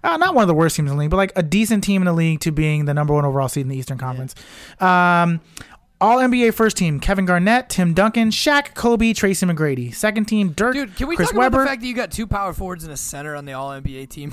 Uh, 0.03 0.17
not 0.17 0.35
one 0.35 0.43
of 0.43 0.47
the 0.47 0.53
worst 0.53 0.75
teams 0.75 0.91
in 0.91 0.95
the 0.97 1.01
league, 1.01 1.09
but 1.09 1.17
like 1.17 1.31
a 1.35 1.41
decent 1.41 1.83
team 1.83 1.99
in 1.99 2.05
the 2.05 2.13
league 2.13 2.39
to 2.39 2.51
being 2.51 2.85
the 2.85 2.93
number 2.93 3.11
one 3.11 3.25
overall 3.25 3.47
seed 3.47 3.63
in 3.63 3.69
the 3.69 3.75
Eastern 3.75 3.97
Conference. 3.97 4.35
Um, 4.79 5.41
All 6.05 6.17
NBA 6.19 6.53
first 6.53 6.77
team: 6.77 6.99
Kevin 6.99 7.25
Garnett, 7.25 7.67
Tim 7.67 7.95
Duncan, 7.95 8.29
Shaq, 8.29 8.75
Kobe, 8.75 9.11
Tracy 9.11 9.43
McGrady. 9.47 9.91
Second 9.91 10.25
team: 10.25 10.49
Dirk, 10.49 10.75
Dude, 10.75 10.95
can 10.95 11.07
we 11.07 11.15
Chris 11.15 11.29
talk 11.29 11.37
Webber. 11.39 11.57
about 11.57 11.63
the 11.63 11.69
fact 11.69 11.81
that 11.81 11.87
you 11.87 11.95
got 11.95 12.11
two 12.11 12.27
power 12.27 12.53
forwards 12.53 12.83
and 12.83 12.93
a 12.93 12.97
center 12.97 13.35
on 13.35 13.45
the 13.45 13.53
All 13.53 13.71
NBA 13.71 14.09
team? 14.09 14.31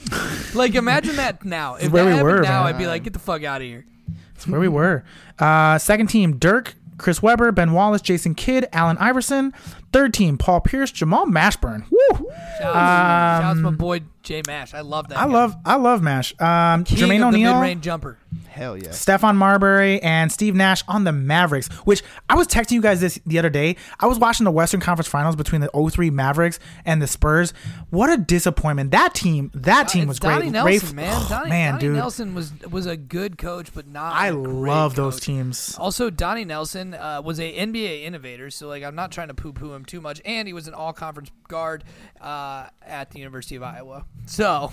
like, 0.54 0.74
imagine 0.74 1.16
that 1.16 1.44
now. 1.44 1.74
If 1.74 1.92
where 1.92 2.04
that 2.04 2.08
we 2.10 2.16
happened 2.16 2.36
were, 2.38 2.42
now, 2.42 2.64
man. 2.64 2.74
I'd 2.74 2.78
be 2.78 2.86
like, 2.86 3.04
get 3.04 3.12
the 3.12 3.18
fuck 3.18 3.44
out 3.44 3.60
of 3.60 3.66
here. 3.66 3.84
That's 4.32 4.48
where 4.48 4.60
we 4.60 4.68
were. 4.68 5.04
Uh, 5.38 5.76
second 5.76 6.06
team: 6.06 6.38
Dirk, 6.38 6.74
Chris 6.96 7.22
Webber, 7.22 7.52
Ben 7.52 7.72
Wallace, 7.72 8.00
Jason 8.00 8.34
Kidd, 8.34 8.66
Allen 8.72 8.96
Iverson. 8.96 9.52
Third 9.92 10.14
team: 10.14 10.38
Paul 10.38 10.60
Pierce, 10.60 10.90
Jamal 10.92 11.26
Mashburn. 11.26 11.84
Woo! 11.90 11.98
Shout 12.10 12.20
out, 12.20 12.60
shout 12.60 13.44
out 13.44 13.54
to 13.54 13.60
my 13.60 13.68
Um, 13.70 13.76
boy 13.76 14.00
Jay 14.22 14.42
Mash. 14.46 14.74
I 14.74 14.80
love 14.82 15.08
that. 15.08 15.18
I 15.18 15.24
guy. 15.26 15.32
love, 15.32 15.56
I 15.64 15.76
love 15.76 16.02
Mash. 16.02 16.34
Um, 16.40 16.84
King 16.84 16.98
Jermaine 16.98 17.26
O'Neal. 17.26 17.54
mid-range 17.54 17.82
jumper. 17.82 18.18
Hell 18.48 18.76
yeah. 18.76 18.88
Stephon 18.90 19.36
Marbury 19.36 20.00
and 20.02 20.30
Steve 20.30 20.54
Nash 20.54 20.82
on 20.86 21.04
the 21.04 21.12
Mavericks, 21.12 21.68
which 21.84 22.02
I 22.28 22.34
was 22.34 22.46
texting 22.46 22.72
you 22.72 22.82
guys 22.82 23.00
this 23.00 23.18
the 23.26 23.38
other 23.38 23.48
day. 23.48 23.76
I 23.98 24.06
was 24.06 24.18
watching 24.18 24.44
the 24.44 24.50
Western 24.50 24.80
Conference 24.80 25.08
Finals 25.08 25.36
between 25.36 25.62
the 25.62 25.70
03 25.90 26.10
Mavericks 26.10 26.58
and 26.84 27.00
the 27.00 27.06
Spurs. 27.06 27.52
What 27.88 28.10
a 28.10 28.16
disappointment. 28.18 28.90
That 28.90 29.14
team, 29.14 29.50
that 29.54 29.88
team 29.88 30.02
It's 30.02 30.08
was 30.08 30.18
Donnie 30.20 30.42
great. 30.42 30.52
Nelson, 30.52 30.66
Rafe- 30.66 30.92
man. 30.94 31.14
oh, 31.16 31.26
Donnie, 31.28 31.48
man, 31.50 31.72
Donnie 31.74 31.80
dude. 31.80 31.96
Nelson 31.96 32.34
was 32.34 32.52
was 32.70 32.86
a 32.86 32.96
good 32.96 33.38
coach, 33.38 33.72
but 33.74 33.86
not. 33.88 34.14
I 34.14 34.28
a 34.28 34.32
great 34.32 34.46
love 34.68 34.94
those 34.96 35.18
teams. 35.20 35.76
Also, 35.78 36.10
Donnie 36.10 36.44
Nelson 36.44 36.92
uh, 36.94 37.22
was 37.24 37.40
a 37.40 37.52
NBA 37.56 38.02
innovator, 38.04 38.50
so 38.50 38.68
like 38.68 38.82
I'm 38.84 38.94
not 38.94 39.10
trying 39.10 39.28
to 39.28 39.34
poo-poo 39.34 39.72
him 39.72 39.79
too 39.84 40.00
much, 40.00 40.20
and 40.24 40.46
he 40.46 40.54
was 40.54 40.68
an 40.68 40.74
all-conference 40.74 41.30
guard 41.48 41.84
uh, 42.20 42.66
at 42.82 43.10
the 43.10 43.18
University 43.18 43.56
of 43.56 43.62
Iowa. 43.62 44.04
So, 44.26 44.72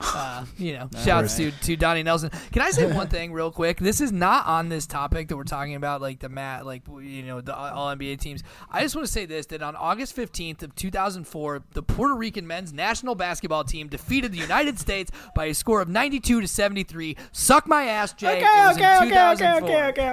uh, 0.00 0.44
you 0.58 0.74
know, 0.74 0.90
shouts 1.02 1.36
to 1.36 1.50
to 1.50 1.76
Donnie 1.76 2.02
Nelson. 2.02 2.30
Can 2.52 2.62
I 2.62 2.70
say 2.70 2.90
one 2.92 3.08
thing 3.16 3.32
real 3.32 3.50
quick? 3.50 3.78
This 3.78 4.00
is 4.00 4.12
not 4.12 4.46
on 4.46 4.68
this 4.68 4.86
topic 4.86 5.28
that 5.28 5.36
we're 5.36 5.44
talking 5.44 5.74
about, 5.74 6.02
like 6.02 6.20
the 6.20 6.28
mat, 6.28 6.66
like 6.66 6.82
you 7.00 7.22
know, 7.22 7.40
the 7.40 7.56
all 7.56 7.94
NBA 7.94 8.20
teams. 8.20 8.42
I 8.70 8.82
just 8.82 8.94
want 8.94 9.06
to 9.06 9.12
say 9.12 9.24
this: 9.24 9.46
that 9.46 9.62
on 9.62 9.74
August 9.74 10.14
15th 10.14 10.62
of 10.62 10.74
2004, 10.74 11.62
the 11.72 11.82
Puerto 11.82 12.14
Rican 12.14 12.46
men's 12.46 12.72
national 12.72 13.14
basketball 13.14 13.64
team 13.64 13.88
defeated 13.88 14.32
the 14.32 14.38
United 14.38 14.78
States 14.78 15.10
by 15.34 15.46
a 15.46 15.54
score 15.54 15.80
of 15.80 15.88
92 15.88 16.42
to 16.42 16.48
73. 16.48 17.16
Suck 17.32 17.66
my 17.66 17.84
ass, 17.84 18.12
Jay. 18.12 18.38
it 18.66 18.68
was 18.68 18.76
in 18.76 18.82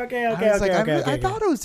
okay, 0.05 0.25
okay, 0.33 0.49
I 0.49 0.51
was 0.53 0.61
like, 0.61 0.71
I, 0.71 1.13
I 1.13 1.17
thought 1.17 1.41
it 1.41 1.49
was 1.49 1.61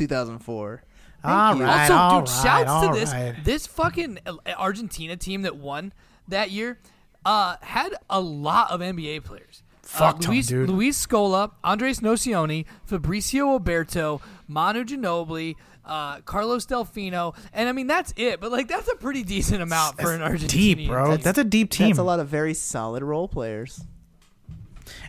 2004. 1.22 1.30
All 1.30 1.56
you. 1.56 1.64
right, 1.64 1.80
Also, 1.90 1.94
all 1.94 2.20
dude, 2.20 2.28
right, 2.28 2.42
shouts 2.42 2.70
all 2.70 2.92
to 2.94 2.98
this 3.00 3.12
right. 3.12 3.34
this 3.44 3.66
fucking 3.66 4.18
Argentina 4.56 5.16
team 5.16 5.42
that 5.42 5.56
won 5.56 5.92
that 6.28 6.50
year 6.50 6.78
uh, 7.24 7.56
had 7.60 7.94
a 8.08 8.20
lot 8.20 8.70
of 8.70 8.80
NBA 8.80 9.24
players. 9.24 9.62
Fuck 9.82 10.16
uh, 10.16 10.18
ton, 10.18 10.30
Luis, 10.34 10.46
dude. 10.46 10.68
Luis 10.68 11.06
Scola, 11.06 11.52
Andres 11.64 12.00
Nocioni, 12.00 12.66
Fabricio 12.88 13.58
Oberto, 13.58 14.20
Manu 14.46 14.84
Ginobili, 14.84 15.54
uh, 15.86 16.20
Carlos 16.20 16.66
Delfino, 16.66 17.34
and 17.54 17.68
I 17.68 17.72
mean 17.72 17.86
that's 17.86 18.12
it. 18.16 18.38
But 18.40 18.52
like 18.52 18.68
that's 18.68 18.88
a 18.88 18.96
pretty 18.96 19.22
decent 19.22 19.62
amount 19.62 19.98
for 20.00 20.12
an 20.12 20.20
Argentinian. 20.20 20.48
Deep, 20.48 20.88
bro. 20.88 21.12
team. 21.16 21.20
That's 21.22 21.38
a 21.38 21.44
deep 21.44 21.70
team. 21.70 21.88
That's 21.88 21.98
a 21.98 22.02
lot 22.02 22.20
of 22.20 22.28
very 22.28 22.52
solid 22.54 23.02
role 23.02 23.28
players. 23.28 23.82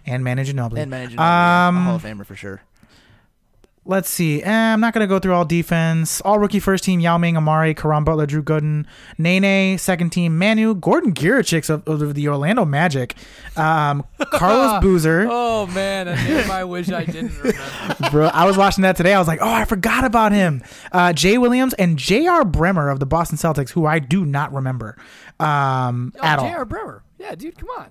and 0.05 0.23
Manu 0.23 0.43
Ginobili. 0.45 0.79
And 0.79 0.89
managing 0.91 1.19
Um, 1.19 1.25
a 1.77 1.81
Hall 1.83 1.95
of 1.95 2.03
Famer 2.03 2.25
for 2.25 2.35
sure. 2.35 2.61
Let's 3.89 4.07
see. 4.07 4.43
Eh, 4.43 4.47
I'm 4.51 4.79
not 4.79 4.93
going 4.93 5.01
to 5.01 5.07
go 5.07 5.17
through 5.17 5.33
all 5.33 5.45
defense. 5.45 6.21
All 6.21 6.37
rookie 6.37 6.59
first 6.59 6.83
team: 6.83 6.99
Yao 6.99 7.17
Ming, 7.17 7.33
Amar'e, 7.33 7.75
Caron 7.75 8.03
Butler, 8.03 8.27
Drew 8.27 8.43
Gooden, 8.43 8.85
Nene. 9.17 9.79
Second 9.79 10.11
team: 10.11 10.37
Manu, 10.37 10.75
Gordan 10.75 11.11
Giricek 11.11 11.67
of, 11.71 11.87
of 11.87 12.13
the 12.13 12.27
Orlando 12.27 12.65
Magic, 12.65 13.15
um, 13.57 14.05
Carlos 14.31 14.79
Boozer. 14.83 15.27
Oh 15.27 15.65
man, 15.65 16.07
a 16.07 16.15
name 16.15 16.51
I 16.51 16.65
wish 16.65 16.91
I 16.91 17.03
didn't 17.03 17.35
remember. 17.39 18.09
Bro, 18.11 18.27
I 18.27 18.45
was 18.45 18.57
watching 18.57 18.83
that 18.83 18.95
today. 18.95 19.15
I 19.15 19.17
was 19.17 19.27
like, 19.27 19.39
oh, 19.41 19.51
I 19.51 19.65
forgot 19.65 20.03
about 20.03 20.33
him. 20.33 20.61
Uh, 20.91 21.11
Jay 21.11 21.39
Williams 21.39 21.73
and 21.73 21.97
J.R. 21.97 22.45
Bremer 22.45 22.89
of 22.89 22.99
the 22.99 23.07
Boston 23.07 23.39
Celtics, 23.39 23.71
who 23.71 23.87
I 23.87 23.97
do 23.97 24.23
not 24.23 24.53
remember 24.53 24.97
um, 25.39 26.13
Oh, 26.19 26.23
at 26.23 26.37
all. 26.37 26.45
J.R. 26.47 26.65
Bremer. 26.65 27.01
Yeah, 27.17 27.33
dude, 27.33 27.57
come 27.57 27.69
on. 27.75 27.89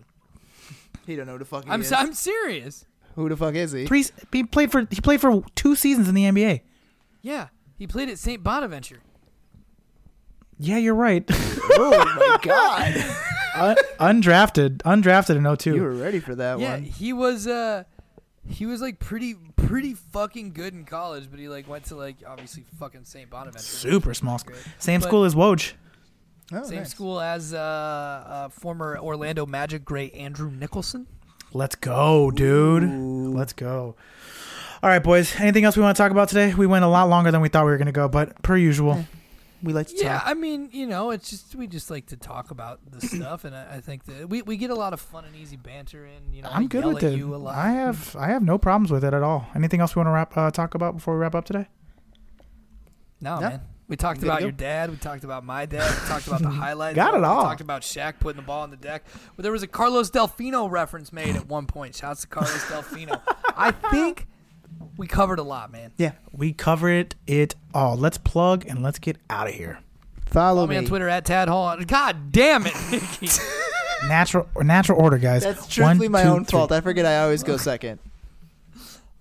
He 1.09 1.17
don't 1.17 1.27
know 1.27 1.33
who 1.33 1.39
the 1.41 1.45
fuck 1.45 1.65
he 1.65 1.71
I'm 1.73 1.81
is. 1.81 1.91
I'm 1.91 2.15
serious. 2.15 2.85
Who 3.19 3.29
the 3.29 3.37
fuck 3.37 3.57
is 3.57 3.73
he? 3.73 3.85
Three. 3.85 4.05
He 4.33 4.45
played 4.45 4.71
for. 4.71 4.87
He 4.91 5.01
played 5.01 5.21
for 5.21 5.43
two 5.57 5.75
seasons 5.75 6.09
in 6.09 6.15
the 6.15 6.23
NBA. 6.23 6.61
Yeah, 7.21 7.49
he 7.77 7.87
played 7.89 8.09
at 8.09 8.17
St. 8.17 8.45
Bonaventure. 8.45 9.01
Yeah, 10.57 10.77
you're 10.77 10.95
right. 10.95 11.25
oh 11.31 12.17
my 12.17 12.39
god. 12.43 12.95
Un- 13.99 14.23
undrafted, 14.23 14.77
undrafted 14.83 15.37
in 15.37 15.57
02. 15.57 15.75
you 15.75 15.83
were 15.83 15.91
ready 15.91 16.21
for 16.21 16.37
that 16.37 16.61
Yeah, 16.61 16.75
one. 16.75 16.85
Yeah, 16.85 16.91
he 16.91 17.13
was 17.13 17.49
uh 17.49 17.83
he 18.47 18.67
was 18.67 18.81
like 18.81 19.01
pretty 19.01 19.35
pretty 19.57 19.95
fucking 19.95 20.53
good 20.53 20.75
in 20.75 20.85
college, 20.85 21.29
but 21.29 21.41
he 21.41 21.49
like 21.49 21.69
went 21.69 21.87
to 21.87 21.97
like 21.97 22.19
obviously 22.25 22.65
fucking 22.79 23.05
St. 23.05 23.29
Bonaventure. 23.29 23.59
Super 23.59 24.15
small 24.15 24.39
school. 24.39 24.55
Great. 24.55 24.67
Same 24.79 25.01
But- 25.01 25.09
school 25.09 25.25
as 25.25 25.35
Woj. 25.35 25.73
Oh, 26.53 26.63
Same 26.63 26.79
nice. 26.79 26.91
school 26.91 27.21
as 27.21 27.53
uh, 27.53 27.59
uh 27.59 28.49
former 28.51 28.97
Orlando 28.97 29.45
Magic 29.45 29.85
great 29.85 30.15
Andrew 30.15 30.51
Nicholson. 30.53 31.09
Let's 31.53 31.75
go, 31.77 32.31
dude. 32.31 32.85
Ooh. 32.85 33.33
Let's 33.35 33.53
go. 33.53 33.97
All 34.83 34.89
right, 34.91 35.03
boys. 35.03 35.35
Anything 35.41 35.65
else 35.65 35.77
we 35.77 35.83
want 35.83 35.97
to 35.97 36.03
talk 36.03 36.13
about 36.13 36.29
today? 36.29 36.55
We 36.55 36.67
went 36.67 36.85
a 36.85 36.89
lot 36.89 37.09
longer 37.09 37.31
than 37.31 37.41
we 37.41 37.49
thought 37.49 37.65
we 37.65 37.71
were 37.73 37.79
going 37.79 37.87
to 37.87 37.93
go, 37.93 38.09
but 38.09 38.41
per 38.43 38.57
usual. 38.57 39.05
We 39.61 39.73
like 39.73 39.89
to 39.89 39.97
Yeah, 39.97 40.19
talk. 40.21 40.29
I 40.29 40.35
mean, 40.35 40.69
you 40.73 40.87
know, 40.87 41.11
it's 41.11 41.31
just 41.31 41.57
we 41.57 41.67
just 41.67 41.91
like 41.91 42.07
to 42.07 42.17
talk 42.17 42.53
about 42.53 42.79
the 42.89 43.01
stuff, 43.07 43.45
and 43.45 43.57
I, 43.57 43.77
I 43.77 43.81
think 43.81 44.05
that 44.05 44.29
we, 44.29 44.43
we 44.43 44.57
get 44.57 44.71
a 44.71 44.75
lot 44.77 44.93
of 44.93 45.01
fun 45.01 45.25
and 45.25 45.35
easy 45.35 45.57
banter 45.57 46.07
in. 46.07 46.33
You 46.33 46.43
know, 46.43 46.49
I 46.51 46.59
I'm 46.59 46.69
good 46.69 46.85
with 46.85 47.03
it. 47.03 47.17
you 47.19 47.35
a 47.35 47.37
lot. 47.37 47.57
I 47.57 47.71
have 47.71 48.15
I 48.15 48.29
have 48.29 48.43
no 48.43 48.57
problems 48.57 48.93
with 48.93 49.03
it 49.05 49.13
at 49.15 49.23
all. 49.25 49.49
Anything 49.57 49.81
else 49.81 49.97
we 49.97 50.01
want 50.01 50.07
to 50.09 50.13
wrap 50.13 50.37
uh, 50.37 50.51
talk 50.53 50.77
about 50.77 50.95
before 50.95 51.15
we 51.15 51.21
wrap 51.21 51.35
up 51.35 51.45
today? 51.45 51.67
No, 53.21 53.41
No. 53.41 53.49
man. 53.49 53.61
We 53.89 53.97
talked 53.97 54.23
about 54.23 54.43
your 54.43 54.53
dad. 54.53 54.91
We 54.91 54.97
talked 54.97 55.25
about 55.25 55.45
my 55.45 55.65
dad. 55.65 55.91
We 55.91 56.09
talked 56.09 56.27
about 56.27 56.43
the 56.43 56.51
highlights. 56.51 56.95
Got 56.97 57.15
it 57.15 57.19
we 57.21 57.25
all. 57.25 57.43
talked 57.43 57.63
about 57.63 57.81
Shaq 57.83 58.21
putting 58.21 58.41
the 58.41 58.47
ball 58.47 58.63
on 58.63 58.71
the 58.71 58.77
deck. 58.77 59.05
But 59.35 59.43
there 59.45 59.53
was 59.53 59.63
a 59.63 59.67
Carlos 59.67 60.11
Delfino 60.11 60.71
reference 60.71 61.11
made 61.13 61.35
at 61.37 61.47
one 61.47 61.67
point. 61.67 61.95
Shouts 61.95 62.21
to 62.23 62.27
Carlos 62.27 62.63
Delfino. 62.67 63.21
I 63.57 63.71
think 63.71 64.27
we 64.99 65.07
covered 65.07 65.39
a 65.39 65.43
lot, 65.43 65.73
man. 65.73 65.93
yeah. 65.97 66.13
We 66.33 66.53
covered 66.53 67.15
it 67.27 67.55
all. 67.73 67.97
Let's 67.97 68.19
plug 68.19 68.67
and 68.67 68.83
let's 68.83 68.99
get 68.99 69.17
out 69.31 69.49
of 69.49 69.55
here. 69.55 69.79
Follow 70.27 70.57
Follow 70.57 70.67
me 70.67 70.77
on 70.77 70.85
Twitter 70.85 71.09
at 71.09 71.25
Tad 71.25 71.49
Hall. 71.49 71.75
God 71.87 72.31
damn 72.31 72.67
it, 72.67 72.75
Nicky. 72.91 73.29
Natural 74.07 74.47
natural 74.63 75.01
order, 75.01 75.17
guys. 75.17 75.43
That's 75.43 75.67
truthfully 75.67 76.09
One, 76.09 76.13
my 76.13 76.23
two, 76.25 76.29
own 76.29 76.45
three. 76.45 76.59
fault. 76.59 76.71
I 76.73 76.83
forget 76.83 77.07
I 77.07 77.21
always 77.23 77.43
go 77.43 77.57
second. 77.57 77.99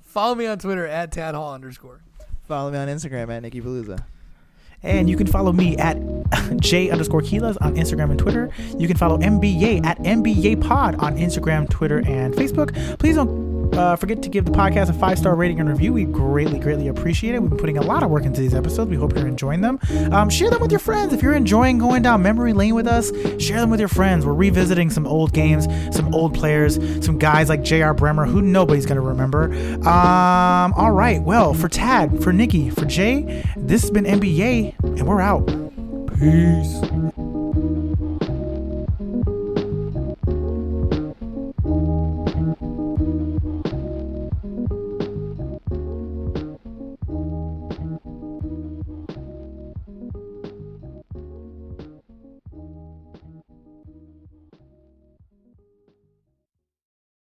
Follow 0.03 0.35
me 0.35 0.45
on 0.48 0.60
Twitter 0.60 0.85
at 0.85 1.11
Tad 1.14 1.34
Hall 1.35 1.53
underscore. 1.53 2.02
Follow 2.48 2.69
me 2.72 2.77
on 2.77 2.88
Instagram 2.89 3.30
at 3.30 3.41
Nicky 3.41 3.61
Palooza. 3.61 4.03
And 4.83 5.09
you 5.09 5.17
can 5.17 5.27
follow 5.27 5.51
me 5.51 5.75
at 5.77 5.97
J 6.57 6.89
underscore 6.89 7.21
Quiles 7.21 7.57
on 7.57 7.75
Instagram 7.75 8.11
and 8.11 8.19
Twitter. 8.19 8.49
You 8.77 8.87
can 8.87 8.97
follow 8.97 9.17
NB-YAY 9.17 9.81
at 9.83 9.97
NB-YAY 9.99 10.57
Pod 10.57 10.95
on 10.95 11.17
Instagram, 11.17 11.69
Twitter, 11.69 11.99
and 11.99 12.33
Facebook. 12.33 12.73
Please 12.99 13.15
don't 13.15 13.57
uh, 13.73 13.95
forget 13.95 14.21
to 14.23 14.29
give 14.29 14.45
the 14.45 14.51
podcast 14.51 14.89
a 14.89 14.93
five 14.93 15.17
star 15.17 15.35
rating 15.35 15.59
and 15.59 15.69
review. 15.69 15.93
We 15.93 16.05
greatly, 16.05 16.59
greatly 16.59 16.87
appreciate 16.87 17.35
it. 17.35 17.41
We've 17.41 17.49
been 17.49 17.59
putting 17.59 17.77
a 17.77 17.81
lot 17.81 18.03
of 18.03 18.09
work 18.09 18.23
into 18.23 18.41
these 18.41 18.55
episodes. 18.55 18.89
We 18.89 18.95
hope 18.95 19.15
you're 19.15 19.27
enjoying 19.27 19.61
them. 19.61 19.79
Um, 20.11 20.29
share 20.29 20.49
them 20.49 20.61
with 20.61 20.71
your 20.71 20.79
friends. 20.79 21.13
If 21.13 21.21
you're 21.21 21.33
enjoying 21.33 21.77
going 21.77 22.01
down 22.01 22.21
memory 22.21 22.53
lane 22.53 22.75
with 22.75 22.87
us, 22.87 23.11
share 23.41 23.59
them 23.59 23.69
with 23.69 23.79
your 23.79 23.89
friends. 23.89 24.25
We're 24.25 24.33
revisiting 24.33 24.89
some 24.89 25.05
old 25.05 25.33
games, 25.33 25.67
some 25.95 26.13
old 26.13 26.33
players, 26.33 26.75
some 27.05 27.17
guys 27.17 27.49
like 27.49 27.63
J.R. 27.63 27.93
Bremer, 27.93 28.25
who 28.25 28.41
nobody's 28.41 28.85
going 28.85 28.95
to 28.97 29.01
remember. 29.01 29.53
Um, 29.87 30.73
all 30.73 30.91
right. 30.91 31.21
Well, 31.21 31.53
for 31.53 31.67
Tad, 31.67 32.23
for 32.23 32.33
Nicky, 32.33 32.69
for 32.69 32.85
Jay, 32.85 33.43
this 33.55 33.81
has 33.81 33.91
been 33.91 34.05
NB-YAY, 34.05 34.75
and 34.83 35.07
we're 35.07 35.21
out. 35.21 35.45
Peace. 36.19 37.36